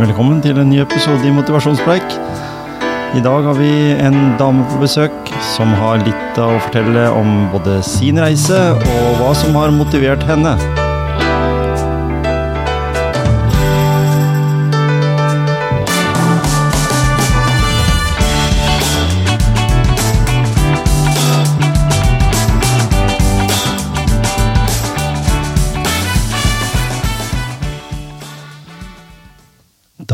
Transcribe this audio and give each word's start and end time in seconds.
Velkommen 0.00 0.38
til 0.40 0.56
en 0.56 0.70
ny 0.72 0.78
episode 0.80 1.20
i 1.28 1.32
Motivasjonspreik. 1.36 2.14
I 3.12 3.20
dag 3.20 3.44
har 3.44 3.58
vi 3.58 3.68
en 4.00 4.16
dame 4.40 4.64
på 4.70 4.78
besøk 4.80 5.32
som 5.52 5.68
har 5.76 6.00
litt 6.00 6.40
å 6.40 6.48
fortelle 6.64 7.10
om 7.12 7.50
både 7.52 7.82
sin 7.84 8.16
reise 8.24 8.62
og 8.72 9.20
hva 9.20 9.34
som 9.36 9.58
har 9.60 9.74
motivert 9.76 10.24
henne. 10.24 10.56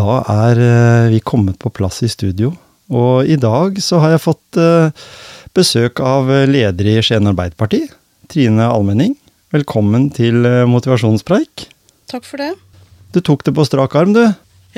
Da 0.08 0.22
er 0.48 0.58
eh, 0.62 1.10
vi 1.12 1.20
kommet 1.20 1.58
på 1.60 1.72
plass 1.74 2.00
i 2.06 2.08
studio, 2.08 2.54
og 2.88 3.28
i 3.28 3.36
dag 3.40 3.76
så 3.84 3.98
har 4.00 4.14
jeg 4.14 4.24
fått 4.24 4.58
eh, 4.60 4.94
besøk 5.56 6.00
av 6.00 6.30
leder 6.48 6.88
i 6.88 6.94
Skien 7.04 7.28
Arbeiderparti, 7.28 7.82
Trine 8.30 8.70
Almenning. 8.70 9.18
Velkommen 9.52 10.08
til 10.16 10.46
eh, 10.48 10.64
motivasjonspreik. 10.70 11.66
Takk 12.08 12.24
for 12.24 12.40
det. 12.40 12.54
Du 13.12 13.20
tok 13.24 13.44
det 13.44 13.52
på 13.58 13.66
strak 13.68 13.96
arm, 14.00 14.14
du. 14.16 14.24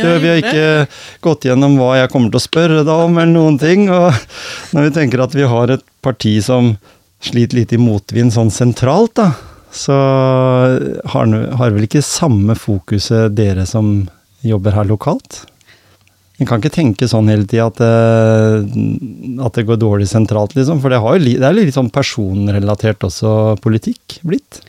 Du, 0.01 0.07
vi 0.23 0.30
har 0.33 0.41
ikke 0.41 0.88
gått 1.23 1.47
gjennom 1.47 1.77
hva 1.79 1.93
jeg 2.01 2.10
kommer 2.10 2.33
til 2.33 2.41
å 2.41 2.47
spørre 2.49 2.83
deg 2.87 3.07
om, 3.07 3.19
eller 3.21 3.35
noen 3.35 3.59
ting. 3.60 3.87
Og 3.93 4.10
når 4.74 4.88
vi 4.88 4.95
tenker 4.99 5.23
at 5.23 5.37
vi 5.37 5.47
har 5.47 5.77
et 5.77 5.85
parti 6.02 6.38
som 6.43 6.73
sliter 7.23 7.60
litt 7.60 7.77
i 7.77 7.83
motvind 7.83 8.35
sånn 8.35 8.51
sentralt, 8.55 9.21
da, 9.21 9.35
så 9.71 9.99
har, 11.12 11.37
har 11.60 11.77
vel 11.77 11.87
ikke 11.87 12.02
samme 12.02 12.57
fokuset 12.59 13.37
dere 13.37 13.69
som 13.69 14.09
jobber 14.47 14.73
her 14.77 14.85
lokalt? 14.89 15.45
En 16.41 16.49
kan 16.49 16.61
ikke 16.62 16.73
tenke 16.73 17.05
sånn 17.11 17.29
hele 17.29 17.45
tida 17.45 17.67
at, 17.69 17.77
det- 17.77 19.41
at 19.45 19.52
det 19.59 19.66
går 19.69 19.77
dårlig 19.77 20.09
sentralt, 20.09 20.55
liksom. 20.57 20.80
For 20.80 20.88
det, 20.88 20.97
jo, 21.02 21.19
det 21.37 21.45
er 21.45 21.52
litt 21.52 21.74
sånn 21.77 21.91
personrelatert 21.93 23.05
også 23.05 23.59
politikk 23.60 24.21
blitt. 24.24 24.63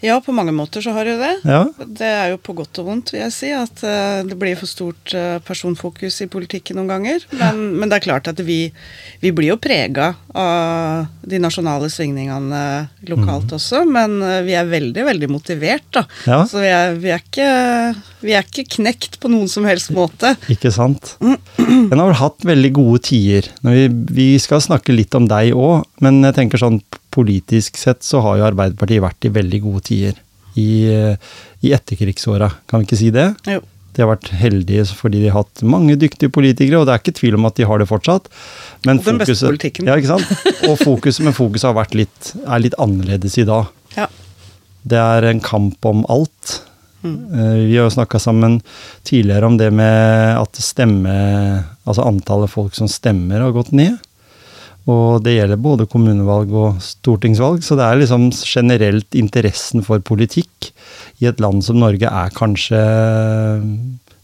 Ja, 0.00 0.20
på 0.22 0.32
mange 0.34 0.52
måter 0.54 0.82
så 0.84 0.92
har 0.94 1.08
det 1.08 1.16
det. 1.18 1.32
Ja, 1.48 1.64
Det 1.78 2.06
er 2.06 2.28
jo 2.32 2.38
på 2.38 2.54
godt 2.54 2.78
og 2.78 2.86
vondt, 2.86 3.10
vil 3.12 3.24
jeg 3.24 3.34
si, 3.34 3.50
at 3.54 3.82
eh, 3.82 4.20
det 4.28 4.36
blir 4.38 4.54
for 4.58 4.70
stort 4.70 5.14
eh, 5.16 5.40
personfokus 5.42 6.20
i 6.22 6.28
politikken 6.30 6.78
noen 6.78 6.92
ganger. 6.92 7.24
Men, 7.34 7.64
men 7.80 7.90
det 7.90 7.98
er 7.98 8.04
klart 8.06 8.30
at 8.30 8.38
vi, 8.46 8.60
vi 9.24 9.32
blir 9.34 9.52
jo 9.54 9.58
prega 9.58 10.12
av 10.38 11.08
de 11.26 11.40
nasjonale 11.42 11.90
svingningene 11.90 12.62
lokalt 13.10 13.56
også. 13.58 13.82
Men 13.90 14.20
eh, 14.22 14.44
vi 14.46 14.54
er 14.58 14.70
veldig, 14.70 15.06
veldig 15.10 15.32
motivert, 15.34 15.88
da. 15.98 16.06
Ja. 16.30 16.44
Så 16.46 16.62
vi 16.62 16.70
er, 16.70 16.94
vi, 17.02 17.10
er 17.16 17.24
ikke, 17.24 17.50
vi 18.22 18.38
er 18.38 18.46
ikke 18.46 18.68
knekt 18.78 19.18
på 19.18 19.32
noen 19.34 19.50
som 19.50 19.66
helst 19.66 19.90
måte. 19.96 20.36
Ikke 20.52 20.70
sant? 20.74 21.16
En 21.58 21.98
har 21.98 22.06
vel 22.06 22.18
hatt 22.22 22.46
veldig 22.46 22.74
gode 22.78 23.02
tider. 23.10 23.50
Når 23.66 23.80
vi, 23.80 23.86
vi 24.22 24.30
skal 24.42 24.62
snakke 24.62 24.94
litt 24.94 25.18
om 25.18 25.26
deg 25.26 25.56
òg, 25.58 25.87
men 26.04 26.20
jeg 26.26 26.36
tenker 26.36 26.60
sånn 26.60 26.80
politisk 27.14 27.78
sett 27.80 28.04
så 28.06 28.22
har 28.24 28.38
jo 28.38 28.48
Arbeiderpartiet 28.50 29.02
vært 29.02 29.26
i 29.26 29.34
veldig 29.34 29.60
gode 29.64 29.84
tider 29.88 30.20
i, 30.58 30.86
i 31.64 31.72
etterkrigsåra, 31.74 32.50
kan 32.70 32.82
vi 32.82 32.88
ikke 32.88 33.00
si 33.00 33.10
det? 33.14 33.32
Jo. 33.48 33.62
De 33.98 34.04
har 34.04 34.12
vært 34.12 34.28
heldige 34.38 34.84
fordi 34.94 35.24
de 35.24 35.30
har 35.32 35.40
hatt 35.42 35.64
mange 35.66 35.96
dyktige 35.98 36.30
politikere, 36.30 36.78
og 36.78 36.86
det 36.86 36.94
er 36.94 37.02
ikke 37.02 37.16
tvil 37.18 37.38
om 37.38 37.48
at 37.48 37.58
de 37.58 37.66
har 37.66 37.82
det 37.82 37.88
fortsatt. 37.90 38.28
Men 38.86 39.00
Og 39.00 39.08
den 39.08 39.18
beste 39.24 39.50
politikken. 39.50 39.90
Ja, 39.90 39.96
ikke 39.98 40.18
sant? 40.18 40.46
Og 40.68 40.78
fokuset, 40.78 41.24
men 41.26 41.34
fokuset 41.34 41.66
har 41.70 41.78
vært 41.80 41.96
litt, 41.98 42.32
er 42.44 42.62
litt 42.62 42.78
annerledes 42.78 43.34
i 43.42 43.46
dag. 43.48 43.72
Ja. 43.96 44.06
Det 44.88 45.02
er 45.02 45.26
en 45.26 45.42
kamp 45.42 45.88
om 45.88 46.04
alt. 46.14 46.60
Mm. 47.02 47.16
Vi 47.66 47.74
har 47.74 47.88
jo 47.88 47.94
snakka 47.94 48.20
sammen 48.22 48.60
tidligere 49.06 49.50
om 49.50 49.58
det 49.58 49.68
med 49.70 50.34
at 50.34 50.58
stemme 50.58 51.12
Altså 51.88 52.02
antallet 52.04 52.50
folk 52.50 52.74
som 52.76 52.88
stemmer 52.90 53.40
har 53.40 53.54
gått 53.54 53.70
ned. 53.72 53.96
Og 54.88 55.20
det 55.24 55.34
gjelder 55.36 55.60
både 55.60 55.86
kommunevalg 55.90 56.52
og 56.56 56.80
stortingsvalg, 56.80 57.60
så 57.64 57.76
det 57.76 57.84
er 57.84 58.00
liksom 58.00 58.28
generelt 58.40 59.16
interessen 59.18 59.84
for 59.84 60.00
politikk 60.00 60.70
i 61.20 61.28
et 61.28 61.40
land 61.42 61.60
som 61.66 61.80
Norge 61.80 62.08
er 62.08 62.34
kanskje 62.36 62.80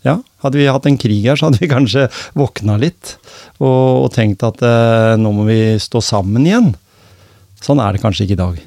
Ja, 0.04 0.18
hadde 0.44 0.60
vi 0.60 0.68
hatt 0.68 0.86
en 0.88 1.00
krig 1.00 1.24
her, 1.24 1.36
så 1.36 1.48
hadde 1.48 1.60
vi 1.60 1.70
kanskje 1.70 2.06
våkna 2.36 2.78
litt 2.80 3.16
og, 3.58 4.04
og 4.04 4.08
tenkt 4.16 4.44
at 4.44 4.60
eh, 4.64 5.14
nå 5.20 5.32
må 5.32 5.46
vi 5.48 5.58
stå 5.80 6.02
sammen 6.04 6.44
igjen. 6.44 6.72
Sånn 7.64 7.80
er 7.80 7.96
det 7.96 8.02
kanskje 8.02 8.26
ikke 8.26 8.36
i 8.36 8.42
dag. 8.42 8.62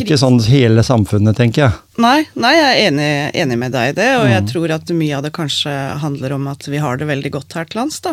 Ikke 0.00 0.16
sånn 0.18 0.40
hele 0.48 0.82
samfunnet, 0.86 1.36
tenker 1.38 1.66
jeg. 1.66 1.74
Nei, 1.96 2.26
nei, 2.36 2.50
jeg 2.58 2.66
er 2.66 2.90
enig, 2.90 3.08
enig 3.40 3.56
med 3.58 3.72
deg 3.72 3.88
i 3.88 3.96
det, 3.96 4.08
og 4.18 4.26
Mm. 4.26 4.32
jeg 4.34 4.46
tror 4.52 4.74
at 4.74 4.90
mye 4.92 5.16
av 5.16 5.22
det 5.24 5.32
kanskje 5.32 5.72
handler 6.02 6.32
om 6.36 6.46
at 6.52 6.66
vi 6.68 6.76
har 6.76 6.98
det 7.00 7.06
veldig 7.08 7.30
godt 7.32 7.52
her 7.56 7.64
til 7.64 7.80
lands, 7.80 8.00
da. 8.04 8.12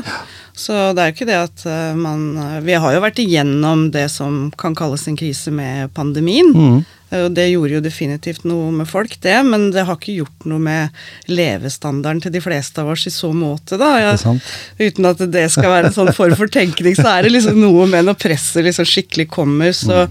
Så 0.55 0.93
det 0.95 1.01
er 1.03 1.11
jo 1.11 1.15
ikke 1.17 1.27
det 1.27 1.39
at 1.41 1.65
eh, 1.65 1.93
man 1.95 2.61
Vi 2.63 2.73
har 2.79 2.93
jo 2.93 3.01
vært 3.03 3.19
igjennom 3.19 3.91
det 3.91 4.09
som 4.11 4.51
kan 4.57 4.75
kalles 4.75 5.07
en 5.07 5.17
krise 5.17 5.51
med 5.51 5.91
pandemien. 5.93 6.53
Mm. 6.53 6.85
Eh, 7.11 7.25
Og 7.25 7.33
det 7.35 7.51
gjorde 7.51 7.75
jo 7.75 7.81
definitivt 7.81 8.43
noe 8.45 8.71
med 8.71 8.87
folk, 8.89 9.19
det, 9.21 9.35
men 9.45 9.69
det 9.71 9.83
har 9.85 9.95
ikke 9.99 10.15
gjort 10.17 10.45
noe 10.49 10.59
med 10.59 10.89
levestandarden 11.27 12.21
til 12.23 12.31
de 12.33 12.41
fleste 12.41 12.81
av 12.81 12.89
oss 12.93 13.05
i 13.07 13.11
så 13.13 13.29
måte, 13.35 13.77
da. 13.77 13.91
Jeg, 14.01 14.39
uten 14.79 15.05
at 15.09 15.21
det 15.33 15.43
skal 15.53 15.69
være 15.69 15.91
en 15.91 15.95
sånn 15.97 16.13
form 16.15 16.35
for 16.39 16.47
tenkning, 16.47 16.95
så 16.97 17.07
er 17.19 17.27
det 17.27 17.33
liksom 17.35 17.59
noe 17.61 17.85
med 17.89 18.07
når 18.07 18.17
presset 18.21 18.65
liksom 18.65 18.87
skikkelig 18.89 19.27
kommer, 19.33 19.73
så, 19.77 20.07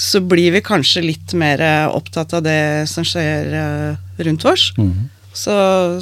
så 0.00 0.20
blir 0.22 0.50
vi 0.56 0.62
kanskje 0.66 1.04
litt 1.06 1.34
mer 1.38 1.62
eh, 1.62 1.86
opptatt 1.90 2.34
av 2.38 2.42
det 2.46 2.88
som 2.90 3.06
skjer 3.10 3.56
eh, 3.60 4.12
rundt 4.26 4.46
oss. 4.50 4.70
Mm. 4.78 5.08
Så, 5.32 5.52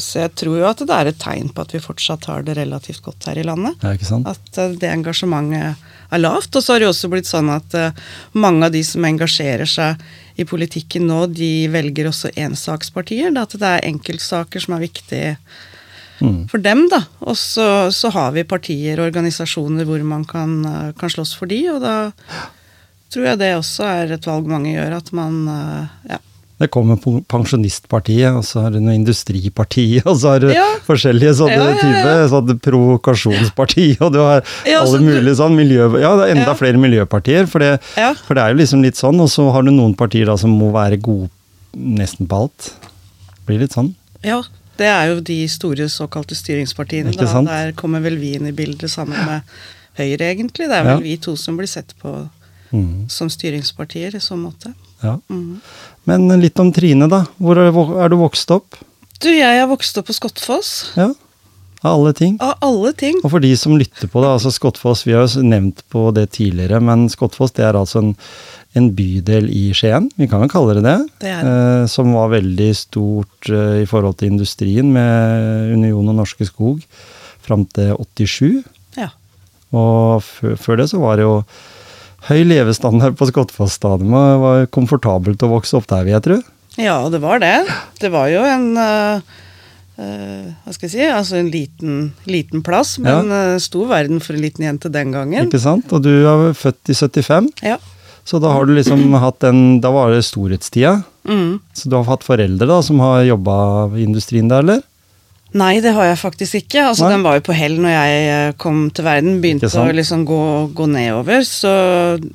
så 0.01 0.23
jeg 0.23 0.33
tror 0.41 0.57
jo 0.57 0.65
at 0.71 0.81
det 0.89 0.95
er 0.95 1.11
et 1.11 1.19
tegn 1.21 1.51
på 1.53 1.61
at 1.61 1.75
vi 1.75 1.83
fortsatt 1.85 2.25
har 2.31 2.47
det 2.47 2.55
relativt 2.57 3.03
godt 3.05 3.27
her 3.29 3.37
i 3.37 3.45
landet. 3.45 3.77
At 4.31 4.61
eh, 4.61 4.73
det 4.81 4.89
engasjementet 4.89 5.85
er 6.09 6.23
lavt. 6.23 6.57
Og 6.57 6.65
så 6.65 6.75
har 6.75 6.81
det 6.81 6.89
jo 6.89 6.95
også 6.95 7.11
blitt 7.13 7.29
sånn 7.29 7.51
at 7.53 7.77
eh, 7.77 8.07
mange 8.41 8.69
av 8.69 8.73
de 8.73 8.81
som 8.87 9.05
engasjerer 9.05 9.69
seg 9.69 10.01
i 10.41 10.47
politikken 10.49 11.09
nå, 11.11 11.27
de 11.35 11.69
velger 11.73 12.09
også 12.09 12.33
ensakspartier. 12.41 13.35
At 13.37 13.59
det 13.61 13.75
er 13.75 13.89
enkeltsaker 13.91 14.65
som 14.65 14.79
er 14.79 14.87
viktige 14.89 15.35
Mm. 16.19 16.49
for 16.51 16.59
dem, 16.59 16.81
da. 16.91 17.05
Og 17.23 17.37
så, 17.39 17.93
så 17.95 18.11
har 18.11 18.33
vi 18.35 18.43
partier 18.43 18.99
og 18.99 19.05
organisasjoner 19.07 19.87
hvor 19.87 20.03
man 20.03 20.25
kan, 20.27 20.57
kan 20.99 21.13
slåss 21.15 21.37
for 21.39 21.47
de, 21.47 21.61
og 21.71 21.79
da 21.85 21.93
tror 23.15 23.29
jeg 23.29 23.39
det 23.39 23.53
også 23.55 23.87
er 23.87 24.17
et 24.17 24.27
valg 24.27 24.51
mange 24.51 24.73
gjør, 24.73 24.97
at 24.99 25.13
man 25.15 25.37
ja. 26.11 26.19
Det 26.59 26.67
kommer 26.75 26.97
Pensjonistpartiet, 27.31 28.35
og 28.35 28.43
så 28.45 28.65
har 28.65 28.73
du 28.75 28.81
noe 28.83 28.95
Industripartiet, 28.99 30.07
og 30.11 30.17
så 30.19 30.33
har 30.35 30.41
du 30.43 30.49
Ja. 30.53 30.65
forskjellige 30.87 31.35
sånne 31.39 31.55
Ja, 31.55 31.69
ja, 31.71 31.79
typer. 31.83 32.23
Sånn 32.33 32.59
Provokasjonsparti, 32.65 33.87
og 34.03 34.13
du 34.13 34.19
har 34.25 34.43
alle 34.67 35.01
mulige 35.05 35.37
sånn 35.39 35.55
miljø... 35.59 35.87
Ja, 36.03 36.15
det 36.19 36.29
er 36.29 36.35
enda 36.37 36.55
flere 36.59 36.81
miljøpartier, 36.83 37.47
for 37.51 37.63
det, 37.63 37.77
for 38.27 38.35
det 38.39 38.43
er 38.45 38.55
jo 38.55 38.61
liksom 38.63 38.83
litt 38.83 38.99
sånn. 38.99 39.21
Og 39.23 39.31
så 39.33 39.47
har 39.55 39.63
du 39.67 39.71
noen 39.71 39.95
partier 39.99 40.27
da 40.27 40.37
som 40.41 40.51
må 40.59 40.73
være 40.75 40.99
gode 41.01 41.31
nesten 41.79 42.27
på 42.31 42.43
alt. 42.45 42.73
Blir 43.47 43.63
litt 43.63 43.77
sånn. 43.77 43.93
Ja, 44.27 44.41
det 44.81 44.87
er 44.91 45.13
jo 45.13 45.21
de 45.25 45.37
store 45.51 45.87
såkalte 45.93 46.35
styringspartiene. 46.39 47.15
Da. 47.15 47.43
Der 47.47 47.73
kommer 47.79 48.03
vel 48.05 48.19
vi 48.21 48.35
inn 48.39 48.49
i 48.51 48.55
bildet 48.57 48.91
sammen 48.91 49.19
med 49.29 49.43
Høyre, 49.99 50.29
egentlig. 50.31 50.69
Det 50.71 50.77
er 50.79 50.85
vel 50.87 51.01
vi 51.03 51.17
to 51.23 51.33
som 51.39 51.57
blir 51.59 51.67
sett 51.71 51.95
på 52.03 52.17
Mm. 52.69 53.07
som 53.09 53.31
styringspartier 53.33 54.13
i 54.15 54.19
så 54.21 54.37
måte. 54.37 54.75
Ja. 55.01 55.15
Mhm. 55.33 55.61
Men 56.09 56.29
litt 56.41 56.59
om 56.63 56.71
Trine, 56.73 57.09
da. 57.11 57.25
Hvor 57.43 57.59
er, 57.61 58.09
du 58.09 58.19
vokst 58.21 58.51
opp? 58.55 58.79
Du, 59.21 59.29
jeg 59.29 59.59
har 59.61 59.69
vokst 59.71 59.99
opp 60.01 60.09
på 60.09 60.15
Skottfoss. 60.17 60.71
Ja, 60.97 61.11
av 61.83 61.93
alle 61.95 62.13
ting. 62.17 62.37
Av 62.43 62.57
alle 62.65 62.91
ting. 62.99 63.19
Og 63.23 63.31
for 63.31 63.43
de 63.45 63.53
som 63.59 63.77
lytter 63.79 64.11
på 64.11 64.23
det, 64.23 64.31
altså 64.35 64.51
Skottfoss, 64.55 65.05
vi 65.07 65.15
har 65.15 65.27
jo 65.29 65.43
nevnt 65.47 65.85
på 65.93 66.09
det 66.17 66.29
tidligere, 66.35 66.81
men 66.83 67.07
Skottfoss 67.13 67.55
det 67.59 67.67
er 67.69 67.79
altså 67.79 68.01
en, 68.03 68.11
en 68.79 68.89
bydel 68.99 69.47
i 69.55 69.69
Skien, 69.77 70.09
vi 70.19 70.27
kan 70.31 70.43
jo 70.43 70.51
kalle 70.51 70.75
det 70.79 70.85
det, 70.89 70.97
Det 71.23 71.35
det. 71.37 71.53
eh, 71.53 71.85
som 71.93 72.11
var 72.17 72.33
veldig 72.35 72.71
stort 72.79 73.51
eh, 73.53 73.85
i 73.85 73.87
forhold 73.91 74.19
til 74.19 74.33
industrien 74.33 74.91
med 74.95 75.75
Union 75.77 76.11
og 76.11 76.19
Norske 76.19 76.49
Skog 76.49 76.83
fram 77.47 77.63
til 77.77 77.95
87. 77.95 78.65
Ja. 78.99 79.13
Og 79.71 80.25
før, 80.27 80.57
før 80.59 80.83
det 80.83 80.89
så 80.91 80.99
var 81.05 81.19
det 81.21 81.29
jo 81.29 81.37
høy 82.27 82.43
levestandard 82.45 83.15
på 83.19 83.29
Skottfoss-stadion. 83.31 84.11
Det 84.11 84.39
var 84.43 84.67
komfortabelt 84.75 85.43
å 85.47 85.53
vokse 85.55 85.79
opp 85.79 85.87
der, 85.91 86.03
vil 86.07 86.17
jeg 86.17 86.25
tro. 86.27 86.39
ja, 86.79 86.97
det 87.11 87.21
var 87.23 87.39
det. 87.43 87.55
Det 88.03 88.11
var 88.15 88.33
jo 88.33 88.43
en 88.47 88.73
uh 88.77 89.37
Uh, 89.99 90.55
hva 90.63 90.71
skal 90.71 90.87
jeg 90.87 90.93
si, 90.93 91.07
altså 91.11 91.39
en 91.41 91.49
liten, 91.51 91.95
liten 92.31 92.61
plass, 92.63 92.93
men 93.03 93.33
eh, 93.35 93.57
stor 93.59 93.89
verden 93.91 94.21
for 94.23 94.37
en 94.37 94.45
liten 94.45 94.63
jente 94.63 94.87
den 94.95 95.11
gangen. 95.11 95.49
Ikke 95.51 95.59
sant? 95.59 95.91
Og 95.91 96.05
du 96.05 96.13
er 96.23 96.53
født 96.55 96.93
i 96.93 96.95
75, 96.95 97.49
Ja. 97.67 97.81
så 98.23 98.39
da 98.39 98.53
har 98.55 98.69
du 98.69 98.77
liksom 98.77 99.03
hatt 99.19 99.43
en 99.49 99.81
Da 99.83 99.91
var 99.91 100.15
det 100.15 100.21
storhetstida. 100.23 101.01
Mm. 101.27 101.59
Så 101.75 101.91
du 101.91 101.97
har 101.99 102.07
hatt 102.13 102.23
foreldre 102.23 102.69
da 102.71 102.79
som 102.87 103.03
har 103.03 103.27
jobba 103.27 103.57
i 103.99 104.05
industrien 104.07 104.47
der, 104.47 104.63
eller? 104.63 104.87
Nei, 105.57 105.79
det 105.81 105.95
har 105.97 106.05
jeg 106.11 106.19
faktisk 106.21 106.59
ikke. 106.59 106.83
Altså, 106.91 107.07
Nei. 107.07 107.13
Den 107.15 107.23
var 107.25 107.39
jo 107.39 107.45
på 107.47 107.55
hell 107.57 107.79
når 107.81 107.93
jeg 107.95 108.25
eh, 108.33 108.51
kom 108.61 108.83
til 108.93 109.07
verden. 109.07 109.39
Begynte 109.41 109.71
å 109.73 109.87
liksom 109.97 110.27
gå, 110.29 110.41
gå 110.77 110.89
nedover. 110.93 111.41
Så 111.49 111.71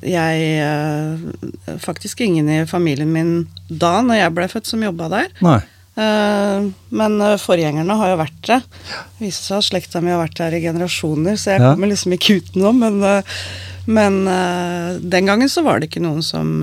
jeg 0.02 0.48
eh, 0.58 1.76
Faktisk 1.84 2.24
ingen 2.26 2.48
i 2.50 2.64
familien 2.66 3.12
min 3.14 3.30
da 3.70 4.00
når 4.02 4.18
jeg 4.18 4.34
ble 4.34 4.48
født 4.50 4.66
som 4.72 4.82
jobba 4.82 5.08
der. 5.12 5.30
Nei. 5.46 5.60
Eh, 5.94 6.66
men 6.90 7.16
forgjengerne 7.38 7.98
har 8.02 8.10
jo 8.14 8.18
vært 8.24 8.40
det. 8.50 8.58
Det 8.66 9.28
viser 9.28 9.46
seg 9.46 9.60
at 9.62 9.68
slekta 9.70 10.02
mi 10.02 10.10
har 10.10 10.18
vært 10.24 10.40
der 10.42 10.58
i 10.58 10.64
generasjoner, 10.66 11.38
så 11.38 11.54
jeg 11.54 11.62
Ja. 11.62 11.70
kommer 11.70 11.92
liksom 11.94 12.16
ikke 12.18 12.40
utenom. 12.42 12.82
Men, 12.82 13.22
men 13.86 14.18
den 15.06 15.26
gangen 15.30 15.48
så 15.52 15.62
var 15.62 15.78
det 15.78 15.92
ikke 15.92 16.02
noen 16.02 16.22
som 16.26 16.56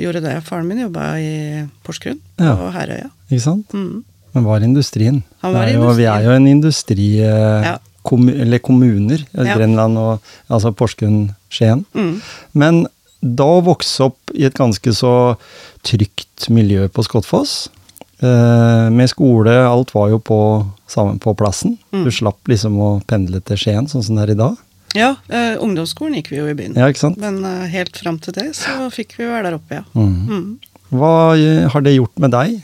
gjorde 0.00 0.24
det. 0.24 0.38
Faren 0.48 0.66
min 0.70 0.80
jobba 0.86 1.12
i 1.20 1.66
Porsgrunn, 1.84 2.20
Ja. 2.40 2.54
og 2.56 2.72
Herøya. 2.72 3.10
Ikke 3.28 3.44
sant? 3.44 3.68
Mm. 3.76 4.00
Men 4.34 4.44
var 4.46 4.60
industrien. 4.66 5.22
Han 5.42 5.54
var 5.54 5.68
industrien. 5.68 5.82
er 5.82 5.90
jo, 5.90 5.96
vi 5.98 6.08
er 6.10 6.26
jo 6.28 6.36
en 6.38 6.46
industri... 6.46 7.08
Eh, 7.20 7.64
Ja. 7.70 7.78
kommu- 8.02 8.32
eller 8.40 8.58
kommuner. 8.64 9.20
Ja. 9.36 9.56
Grenland 9.56 9.98
og 10.00 10.22
altså 10.48 10.70
Porsgrunn, 10.72 11.34
Skien. 11.52 11.84
Mm. 11.94 12.14
Men 12.54 12.86
da 13.20 13.44
å 13.44 13.60
vokse 13.66 14.06
opp 14.06 14.32
i 14.32 14.46
et 14.48 14.54
ganske 14.56 14.94
så 14.96 15.36
trygt 15.84 16.48
miljø 16.48 16.86
på 16.88 17.04
Skottfoss, 17.04 17.68
eh, 18.22 18.88
med 18.90 19.10
skole, 19.12 19.52
alt 19.68 19.92
var 19.94 20.08
jo 20.14 20.18
på, 20.18 20.38
sammen 20.88 21.18
på 21.20 21.34
plassen. 21.36 21.76
Mm. 21.92 22.04
Du 22.06 22.10
slapp 22.10 22.48
liksom 22.48 22.78
å 22.80 22.90
pendle 23.06 23.42
til 23.44 23.60
Skien, 23.60 23.86
sånn 23.90 24.02
som 24.06 24.16
det 24.16 24.28
er 24.28 24.34
i 24.34 24.40
dag. 24.40 24.56
Ja, 24.96 25.12
eh, 25.28 25.54
ungdomsskolen 25.62 26.16
gikk 26.18 26.32
vi 26.32 26.40
jo 26.40 26.48
i 26.50 26.56
byen. 26.58 26.74
Ja, 26.80 26.88
ikke 26.90 27.04
sant? 27.04 27.20
Men 27.22 27.44
eh, 27.44 27.68
helt 27.70 27.96
fram 28.00 28.18
til 28.18 28.32
det 28.34 28.48
så 28.58 28.88
fikk 28.90 29.14
vi 29.20 29.28
være 29.28 29.50
der 29.50 29.60
oppe, 29.60 29.82
ja. 29.82 29.84
Mm. 29.94 30.16
Mm. 30.26 30.58
Hva 30.90 31.12
eh, 31.36 31.68
har 31.70 31.84
det 31.86 31.94
gjort 31.98 32.16
med 32.18 32.32
deg, 32.34 32.56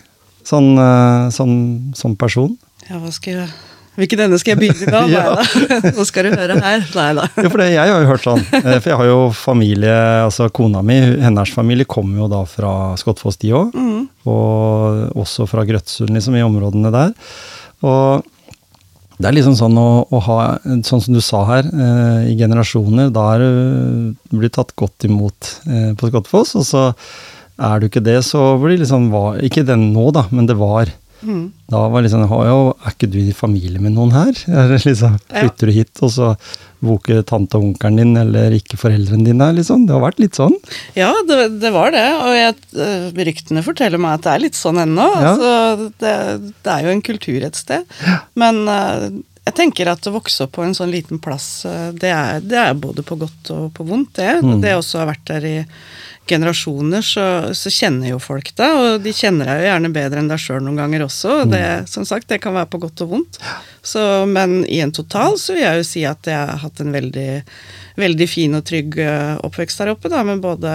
sånn, 0.46 0.72
eh, 0.78 1.28
sånn, 1.34 1.56
som 1.98 2.14
person? 2.18 2.54
Ja, 2.88 3.00
hva 3.02 3.12
skal 3.14 3.40
jeg 3.42 3.48
Hvilken 3.96 4.20
ende 4.26 4.36
skal 4.36 4.52
jeg 4.52 4.58
begynne 4.60 4.92
da? 4.92 4.98
Ja. 5.16 5.92
Nå 5.96 6.04
skal 6.04 6.26
du 6.28 6.34
høre 6.36 6.58
her. 6.60 6.82
Nei 6.92 7.06
da. 7.16 7.22
Ja, 7.32 7.48
for 7.48 7.62
det, 7.62 7.70
jeg 7.72 7.80
har 7.80 8.02
jo 8.02 8.08
hørt 8.10 8.26
sånn, 8.26 8.42
eh, 8.58 8.74
for 8.74 8.90
jeg 8.92 8.98
har 9.00 9.06
jo 9.08 9.20
familie, 9.32 9.94
altså 10.26 10.50
kona 10.52 10.82
mi, 10.84 10.98
hennes 11.22 11.52
familie 11.56 11.88
kommer 11.88 12.20
jo 12.20 12.28
da 12.28 12.42
fra 12.44 12.72
Skottfoss 13.00 13.40
de 13.40 13.54
òg, 13.56 13.70
Mm. 13.72 14.02
og 14.28 15.16
også 15.16 15.46
fra 15.48 15.64
Grøtsund, 15.64 16.12
liksom, 16.12 16.36
i 16.36 16.44
områdene 16.44 16.92
der. 16.92 17.14
Og 17.88 18.20
det 19.16 19.30
er 19.30 19.36
liksom 19.38 19.56
sånn 19.56 19.80
å, 19.80 19.88
å 20.12 20.20
ha, 20.28 20.36
sånn 20.84 21.00
som 21.06 21.16
du 21.16 21.22
sa 21.24 21.40
her, 21.48 21.64
eh, 21.72 22.28
i 22.34 22.36
generasjoner, 22.36 23.08
da 23.16 23.24
er 23.38 23.46
du 23.48 24.36
blir 24.42 24.52
tatt 24.52 24.76
godt 24.76 25.08
imot 25.08 25.54
eh, 25.72 25.94
på 25.96 26.12
Skottfoss, 26.12 26.52
og 26.60 26.68
så 26.68 26.84
er 27.58 27.80
du 27.80 27.88
ikke 27.88 28.04
det, 28.04 28.18
så 28.26 28.58
blir 28.60 28.76
det 28.76 28.84
liksom, 28.84 29.10
var, 29.12 29.38
ikke 29.44 29.64
den 29.66 29.90
nå 29.94 30.10
da, 30.12 30.26
men 30.30 30.46
det 30.50 30.56
var, 30.60 30.92
Mm. 31.24 31.46
da 31.72 31.78
var 31.88 32.02
liksom, 32.04 32.26
«Å, 32.28 32.38
ja, 32.44 32.56
er 32.84 32.92
ikke 32.92 33.08
du 33.10 33.16
i 33.18 33.32
familie 33.32 33.80
med 33.80 33.94
noen 33.96 34.10
her? 34.12 34.36
Eller 34.52 34.76
liksom, 34.78 35.14
Ja. 35.32 35.40
flytter 35.46 35.70
du 35.70 35.72
hit, 35.72 36.02
og 36.04 36.10
så 36.12 36.34
ikke 36.86 37.22
tante 37.26 37.56
og 37.56 37.64
onkelen 37.70 37.96
din, 37.96 38.12
eller 38.20 38.52
ikke 38.54 38.76
foreldrene 38.78 39.24
dine 39.24 39.42
her, 39.48 39.56
liksom? 39.56 39.86
Det 39.88 39.94
har 39.96 40.04
vært 40.04 40.20
litt 40.22 40.36
sånn. 40.38 40.52
Ja, 40.94 41.08
det, 41.26 41.58
det 41.64 41.72
var 41.74 41.90
det. 41.90 42.04
Og 42.20 42.36
jeg, 42.36 42.54
eh, 42.78 43.08
ryktene 43.26 43.64
forteller 43.64 43.98
meg 43.98 44.20
at 44.20 44.26
det 44.28 44.34
er 44.34 44.44
litt 44.44 44.58
sånn 44.60 44.78
ennå. 44.84 45.06
Ja. 45.16 45.32
Altså, 45.32 45.88
det, 46.04 46.12
det 46.62 46.74
er 46.76 46.84
jo 46.84 46.92
en 46.92 47.02
kultur 47.08 47.48
et 47.48 47.58
sted. 47.58 47.88
Men 48.38 48.60
eh, 48.70 49.08
tenker 49.56 49.90
at 49.90 50.06
å 50.06 50.14
vokse 50.14 50.46
opp 50.46 50.56
på 50.58 50.64
en 50.64 50.74
sånn 50.76 50.92
liten 50.92 51.20
plass, 51.22 51.64
eh, 51.68 51.88
det 51.96 52.12
er, 52.12 52.42
det 52.44 52.58
er 52.60 52.74
både 52.78 53.04
på 53.06 53.18
godt 53.20 53.52
og 53.54 53.70
på 53.76 53.86
vondt, 53.88 54.16
det. 54.20 54.34
Mm. 54.44 54.60
Det 54.64 54.76
også 54.76 55.02
har 55.02 55.10
vært 55.14 55.26
der 55.30 55.48
i 55.48 55.56
generasjoner, 56.26 57.04
så, 57.06 57.54
så 57.54 57.70
kjenner 57.70 58.10
jo 58.10 58.18
folk 58.22 58.50
deg, 58.58 58.80
og 58.80 59.04
de 59.04 59.12
kjenner 59.14 59.46
deg 59.46 59.60
jo 59.62 59.68
gjerne 59.68 59.90
bedre 59.94 60.22
enn 60.22 60.30
deg 60.30 60.42
sjøl 60.42 60.64
noen 60.64 60.80
ganger 60.80 61.04
også. 61.06 61.34
og 61.42 61.52
Det, 61.52 61.64
som 61.90 62.06
sagt, 62.08 62.28
det 62.32 62.40
kan 62.42 62.56
være 62.56 62.70
på 62.72 62.80
godt 62.82 63.04
og 63.06 63.12
vondt. 63.12 63.38
Så, 63.86 64.02
men 64.26 64.58
i 64.66 64.80
en 64.82 64.94
total 64.94 65.38
så 65.38 65.54
vil 65.54 65.62
jeg 65.62 65.82
jo 65.82 65.86
si 65.86 66.02
at 66.08 66.26
jeg 66.26 66.50
har 66.50 66.62
hatt 66.64 66.82
en 66.82 66.94
veldig, 66.94 67.30
veldig 68.02 68.28
fin 68.30 68.58
og 68.58 68.66
trygg 68.66 68.98
eh, 69.04 69.36
oppvekst 69.46 69.84
der 69.84 69.94
oppe, 69.94 70.10
da, 70.10 70.24
med 70.26 70.42
både 70.42 70.72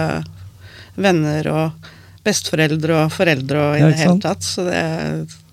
venner 0.96 1.52
og 1.52 1.92
besteforeldre 2.24 3.04
og 3.04 3.12
foreldre 3.12 3.62
og 3.66 3.76
i 3.76 3.84
det, 3.84 3.92
det 3.92 4.02
hele 4.06 4.18
tatt. 4.24 4.46
Så 4.46 4.64
det, 4.68 4.82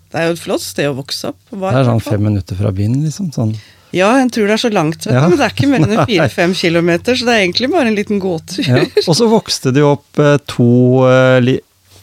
det 0.09 0.19
er 0.21 0.29
jo 0.29 0.37
et 0.37 0.41
flott 0.41 0.63
sted 0.65 0.87
å 0.89 0.95
vokse 0.97 1.29
opp. 1.33 1.39
var 1.51 1.75
Det 1.75 1.81
er 1.83 1.89
sånn 1.91 2.01
fem 2.01 2.23
minutter 2.25 2.57
fra 2.57 2.71
byen, 2.75 2.95
liksom. 3.05 3.29
Sånn. 3.35 3.53
Ja, 3.93 4.11
jeg 4.19 4.29
tror 4.35 4.45
det 4.49 4.53
er 4.53 4.61
så 4.61 4.69
langt, 4.73 5.05
Ja. 5.09 5.23
men 5.27 5.37
det 5.37 5.45
er 5.47 5.53
ikke 5.55 5.67
mer 5.69 5.85
enn 5.85 6.05
fire-fem 6.11 6.53
kilometer, 6.53 7.15
så 7.17 7.25
det 7.25 7.33
er 7.35 7.43
egentlig 7.47 7.71
bare 7.73 7.87
en 7.89 7.95
liten 7.97 8.19
gåtur. 8.21 8.61
Ja. 8.67 8.83
Og 9.07 9.15
så 9.17 9.29
vokste 9.29 9.73
det 9.73 9.81
jo 9.81 9.95
opp 9.95 10.19
eh, 10.21 10.37
to 10.49 10.67
eh, 11.09 11.39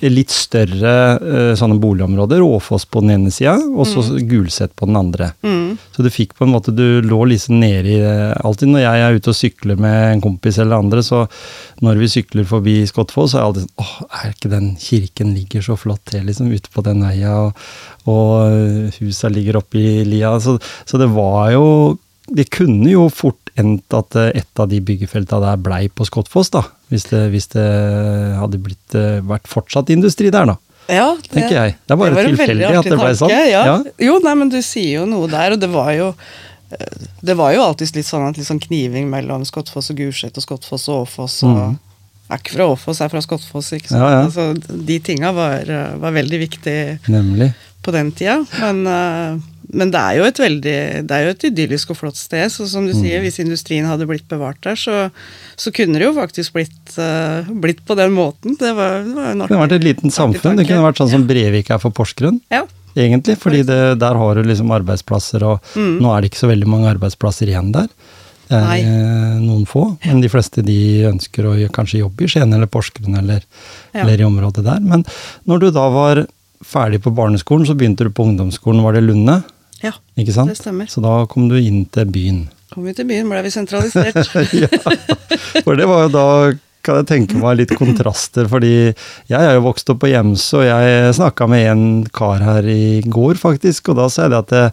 litt 0.04 0.32
større 0.34 0.92
eh, 1.16 1.52
sånne 1.58 1.78
boligområder. 1.80 2.42
Åfoss 2.44 2.84
på 2.90 3.02
den 3.04 3.14
ene 3.14 3.32
sida, 3.32 3.56
og 3.56 3.88
så 3.88 4.04
Gulset 4.26 4.74
på 4.76 4.88
den 4.88 4.98
andre. 4.98 5.30
Mm. 5.46 5.76
Så 5.94 6.04
du 6.04 6.10
fikk 6.12 6.34
på 6.36 6.46
en 6.46 6.52
måte, 6.52 6.74
du 6.74 7.00
lå 7.04 7.22
liksom 7.30 7.58
nede 7.62 7.94
i 7.94 7.98
eh, 8.02 8.34
Alltid 8.46 8.72
når 8.72 8.84
jeg 8.84 9.04
er 9.04 9.16
ute 9.16 9.32
og 9.32 9.38
sykler 9.38 9.80
med 9.80 9.98
en 10.10 10.24
kompis 10.24 10.60
eller 10.62 10.82
andre, 10.82 11.02
så 11.06 11.24
når 11.84 12.00
vi 12.02 12.10
sykler 12.12 12.48
forbi 12.48 12.76
Skottfoss, 12.88 13.32
så 13.32 13.38
er 13.38 13.42
jeg 13.42 13.50
alltid 13.50 13.66
sånn 13.66 13.84
Åh, 13.86 13.94
er 14.20 14.34
ikke 14.34 14.52
den 14.52 14.70
kirken 14.80 15.34
ligger 15.36 15.66
så 15.66 15.78
flott 15.80 16.14
her, 16.14 16.24
liksom, 16.28 16.52
ute 16.52 16.72
på 16.72 16.84
den 16.86 17.04
veia, 17.06 17.36
og, 17.46 17.66
og 18.12 18.32
eh, 18.46 19.00
husa 19.00 19.32
ligger 19.32 19.62
oppi 19.62 19.86
lia. 20.08 20.36
Så, 20.42 20.58
så 20.84 21.00
det 21.00 21.08
var 21.14 21.52
jo 21.56 21.66
Det 22.26 22.48
kunne 22.50 22.90
jo 22.90 23.06
fort 23.06 23.52
endt 23.56 23.94
at 23.94 24.16
et 24.26 24.60
av 24.60 24.68
de 24.68 24.80
byggefelta 24.82 25.38
der 25.40 25.60
blei 25.62 25.86
på 25.88 26.04
Skottfoss, 26.04 26.50
da. 26.52 26.64
Hvis 26.92 27.08
det, 27.10 27.24
hvis 27.32 27.48
det 27.50 27.66
hadde 28.38 28.60
blitt, 28.62 28.94
eh, 28.94 29.18
vært 29.26 29.48
fortsatt 29.50 29.90
industri 29.90 30.30
der, 30.30 30.52
da. 30.52 30.56
Ja, 30.86 31.16
det, 31.18 31.32
Tenker 31.32 31.56
jeg. 31.56 31.78
Det 31.82 31.94
er 31.94 31.98
bare 31.98 32.14
veldig 32.14 32.36
tilfeldig 32.36 32.66
at 32.70 32.86
det 32.86 32.98
ble 33.00 33.14
sånn. 33.18 33.32
Ja. 33.32 33.62
Ja. 33.66 33.78
Jo, 34.06 34.20
nei, 34.22 34.34
men 34.38 34.52
du 34.52 34.60
sier 34.62 35.00
jo 35.00 35.08
noe 35.10 35.26
der, 35.30 35.56
og 35.56 35.62
det 35.62 35.70
var 35.72 35.90
jo 35.96 36.12
eh, 36.70 37.08
det 37.26 37.34
var 37.38 37.56
jo 37.56 37.64
alltid 37.64 37.98
litt 37.98 38.06
sånn 38.06 38.28
at 38.28 38.38
litt 38.38 38.46
sånn 38.46 38.62
kniving 38.62 39.10
mellom 39.10 39.42
Skottfoss 39.48 39.90
og 39.90 39.98
Gulset 39.98 40.38
og 40.38 40.46
Skottfoss 40.46 40.86
og 40.92 41.08
Åfoss. 41.08 41.40
og 41.48 41.58
mm. 41.58 41.74
Er 42.26 42.40
ikke 42.42 42.56
fra 42.56 42.66
Åfoss, 42.72 43.00
er 43.02 43.10
fra 43.10 43.22
Skottfoss. 43.22 43.72
ikke 43.76 43.90
sant? 43.92 44.02
Ja, 44.02 44.10
ja. 44.10 44.22
Altså, 44.26 44.78
de 44.86 44.98
tinga 45.02 45.30
var, 45.34 45.66
eh, 45.66 45.98
var 46.02 46.14
veldig 46.14 46.40
viktige 46.42 46.98
Nemlig. 47.10 47.52
på 47.82 47.94
den 47.94 48.10
tida. 48.12 48.40
Men, 48.60 48.86
eh, 48.86 49.42
men 49.72 49.90
det 49.90 49.98
er 50.00 50.16
jo 50.18 50.24
et 50.24 50.38
veldig 50.38 50.74
Det 51.06 51.10
er 51.16 51.24
jo 51.24 51.30
et 51.34 51.44
idyllisk 51.50 51.90
og 51.90 51.96
flott 51.96 52.16
sted. 52.16 52.48
Så 52.52 52.66
som 52.68 52.86
du 52.86 52.92
Mm. 52.92 53.00
sier, 53.02 53.20
hvis 53.20 53.38
industrien 53.40 53.84
hadde 53.86 54.06
blitt 54.06 54.28
bevart 54.28 54.60
der, 54.62 54.74
så, 54.76 55.10
så 55.56 55.72
kunne 55.74 55.98
det 55.98 56.04
jo 56.06 56.12
faktisk 56.14 56.52
blitt, 56.52 56.98
uh, 56.98 57.42
blitt 57.50 57.84
på 57.86 57.96
den 57.96 58.12
måten. 58.12 58.56
Det 58.58 58.74
var, 58.76 59.02
det 59.02 59.14
var 59.14 59.34
Det 59.34 59.48
kunne 59.48 59.64
vært 59.68 59.72
et 59.80 59.84
liten 59.84 60.10
samfunn. 60.10 60.56
Det 60.56 60.66
kunne 60.68 60.84
vært 60.86 60.98
sånn 61.02 61.10
som 61.10 61.26
Brevik 61.26 61.70
er 61.70 61.78
for 61.78 61.90
Porsgrunn. 61.90 62.40
Ja. 62.50 62.64
egentlig, 62.96 63.36
fordi 63.36 63.62
det, 63.66 63.98
der 64.00 64.14
har 64.16 64.34
du 64.34 64.42
liksom 64.42 64.70
arbeidsplasser, 64.72 65.42
og 65.44 65.60
Mm. 65.76 65.98
nå 66.00 66.12
er 66.16 66.20
det 66.22 66.30
ikke 66.32 66.40
så 66.46 66.48
veldig 66.48 66.66
mange 66.66 66.88
arbeidsplasser 66.94 67.46
igjen 67.50 67.72
der. 67.72 67.88
Det 68.48 68.56
er 68.56 68.64
Nei. 68.64 68.78
eh, 68.80 69.38
noen 69.42 69.66
få, 69.66 69.98
men 70.06 70.20
de 70.22 70.28
fleste 70.28 70.62
de 70.64 71.02
ønsker 71.10 71.44
å 71.44 71.68
kanskje 71.74 71.98
jobbe 72.00 72.22
i 72.24 72.26
Skien 72.30 72.54
eller 72.54 72.66
Porsgrunn 72.66 73.18
eller, 73.18 73.42
Ja. 73.92 74.00
eller 74.04 74.16
i 74.20 74.24
området 74.24 74.62
der. 74.64 74.80
Men 74.80 75.04
når 75.46 75.58
du 75.60 75.70
da 75.72 75.88
var 75.90 76.26
ferdig 76.64 77.02
på 77.02 77.12
barneskolen, 77.14 77.66
så 77.66 77.74
begynte 77.76 78.04
du 78.06 78.10
på 78.10 78.24
ungdomsskolen, 78.24 78.80
var 78.82 78.92
det 78.94 79.02
Lunde? 79.04 79.42
Ja. 79.82 79.92
Ikke 80.16 80.32
sant? 80.36 80.48
Det 80.52 80.56
stemmer. 80.60 80.86
Så 80.90 81.02
da 81.04 81.24
kom 81.30 81.48
du 81.50 81.56
inn 81.60 81.84
til 81.92 82.06
byen. 82.12 82.44
Kom 82.72 82.84
vi 82.88 82.92
til 82.96 83.06
byen, 83.08 83.28
ble 83.30 83.42
vi 83.46 83.50
sentralisert. 83.54 84.16
ja, 84.62 84.68
for 85.64 85.76
det 85.78 85.86
var 85.88 86.06
jo 86.06 86.12
da 86.14 86.26
kan 86.86 87.00
jeg 87.00 87.08
tenke 87.10 87.38
meg 87.40 87.56
litt 87.58 87.72
kontraster, 87.74 88.46
fordi 88.50 88.70
jeg 88.92 89.34
er 89.40 89.56
jo 89.56 89.64
vokst 89.64 89.88
opp 89.90 90.04
på 90.04 90.10
Gjemse, 90.12 90.60
og 90.60 90.66
jeg 90.68 91.14
snakka 91.18 91.48
med 91.50 91.64
en 91.72 91.84
kar 92.14 92.44
her 92.46 92.68
i 92.70 93.00
går, 93.02 93.34
faktisk, 93.40 93.90
og 93.90 93.98
da 93.98 94.06
sa 94.12 94.26
jeg 94.28 94.34
det 94.36 94.38
at 94.44 94.52
det, 94.54 94.64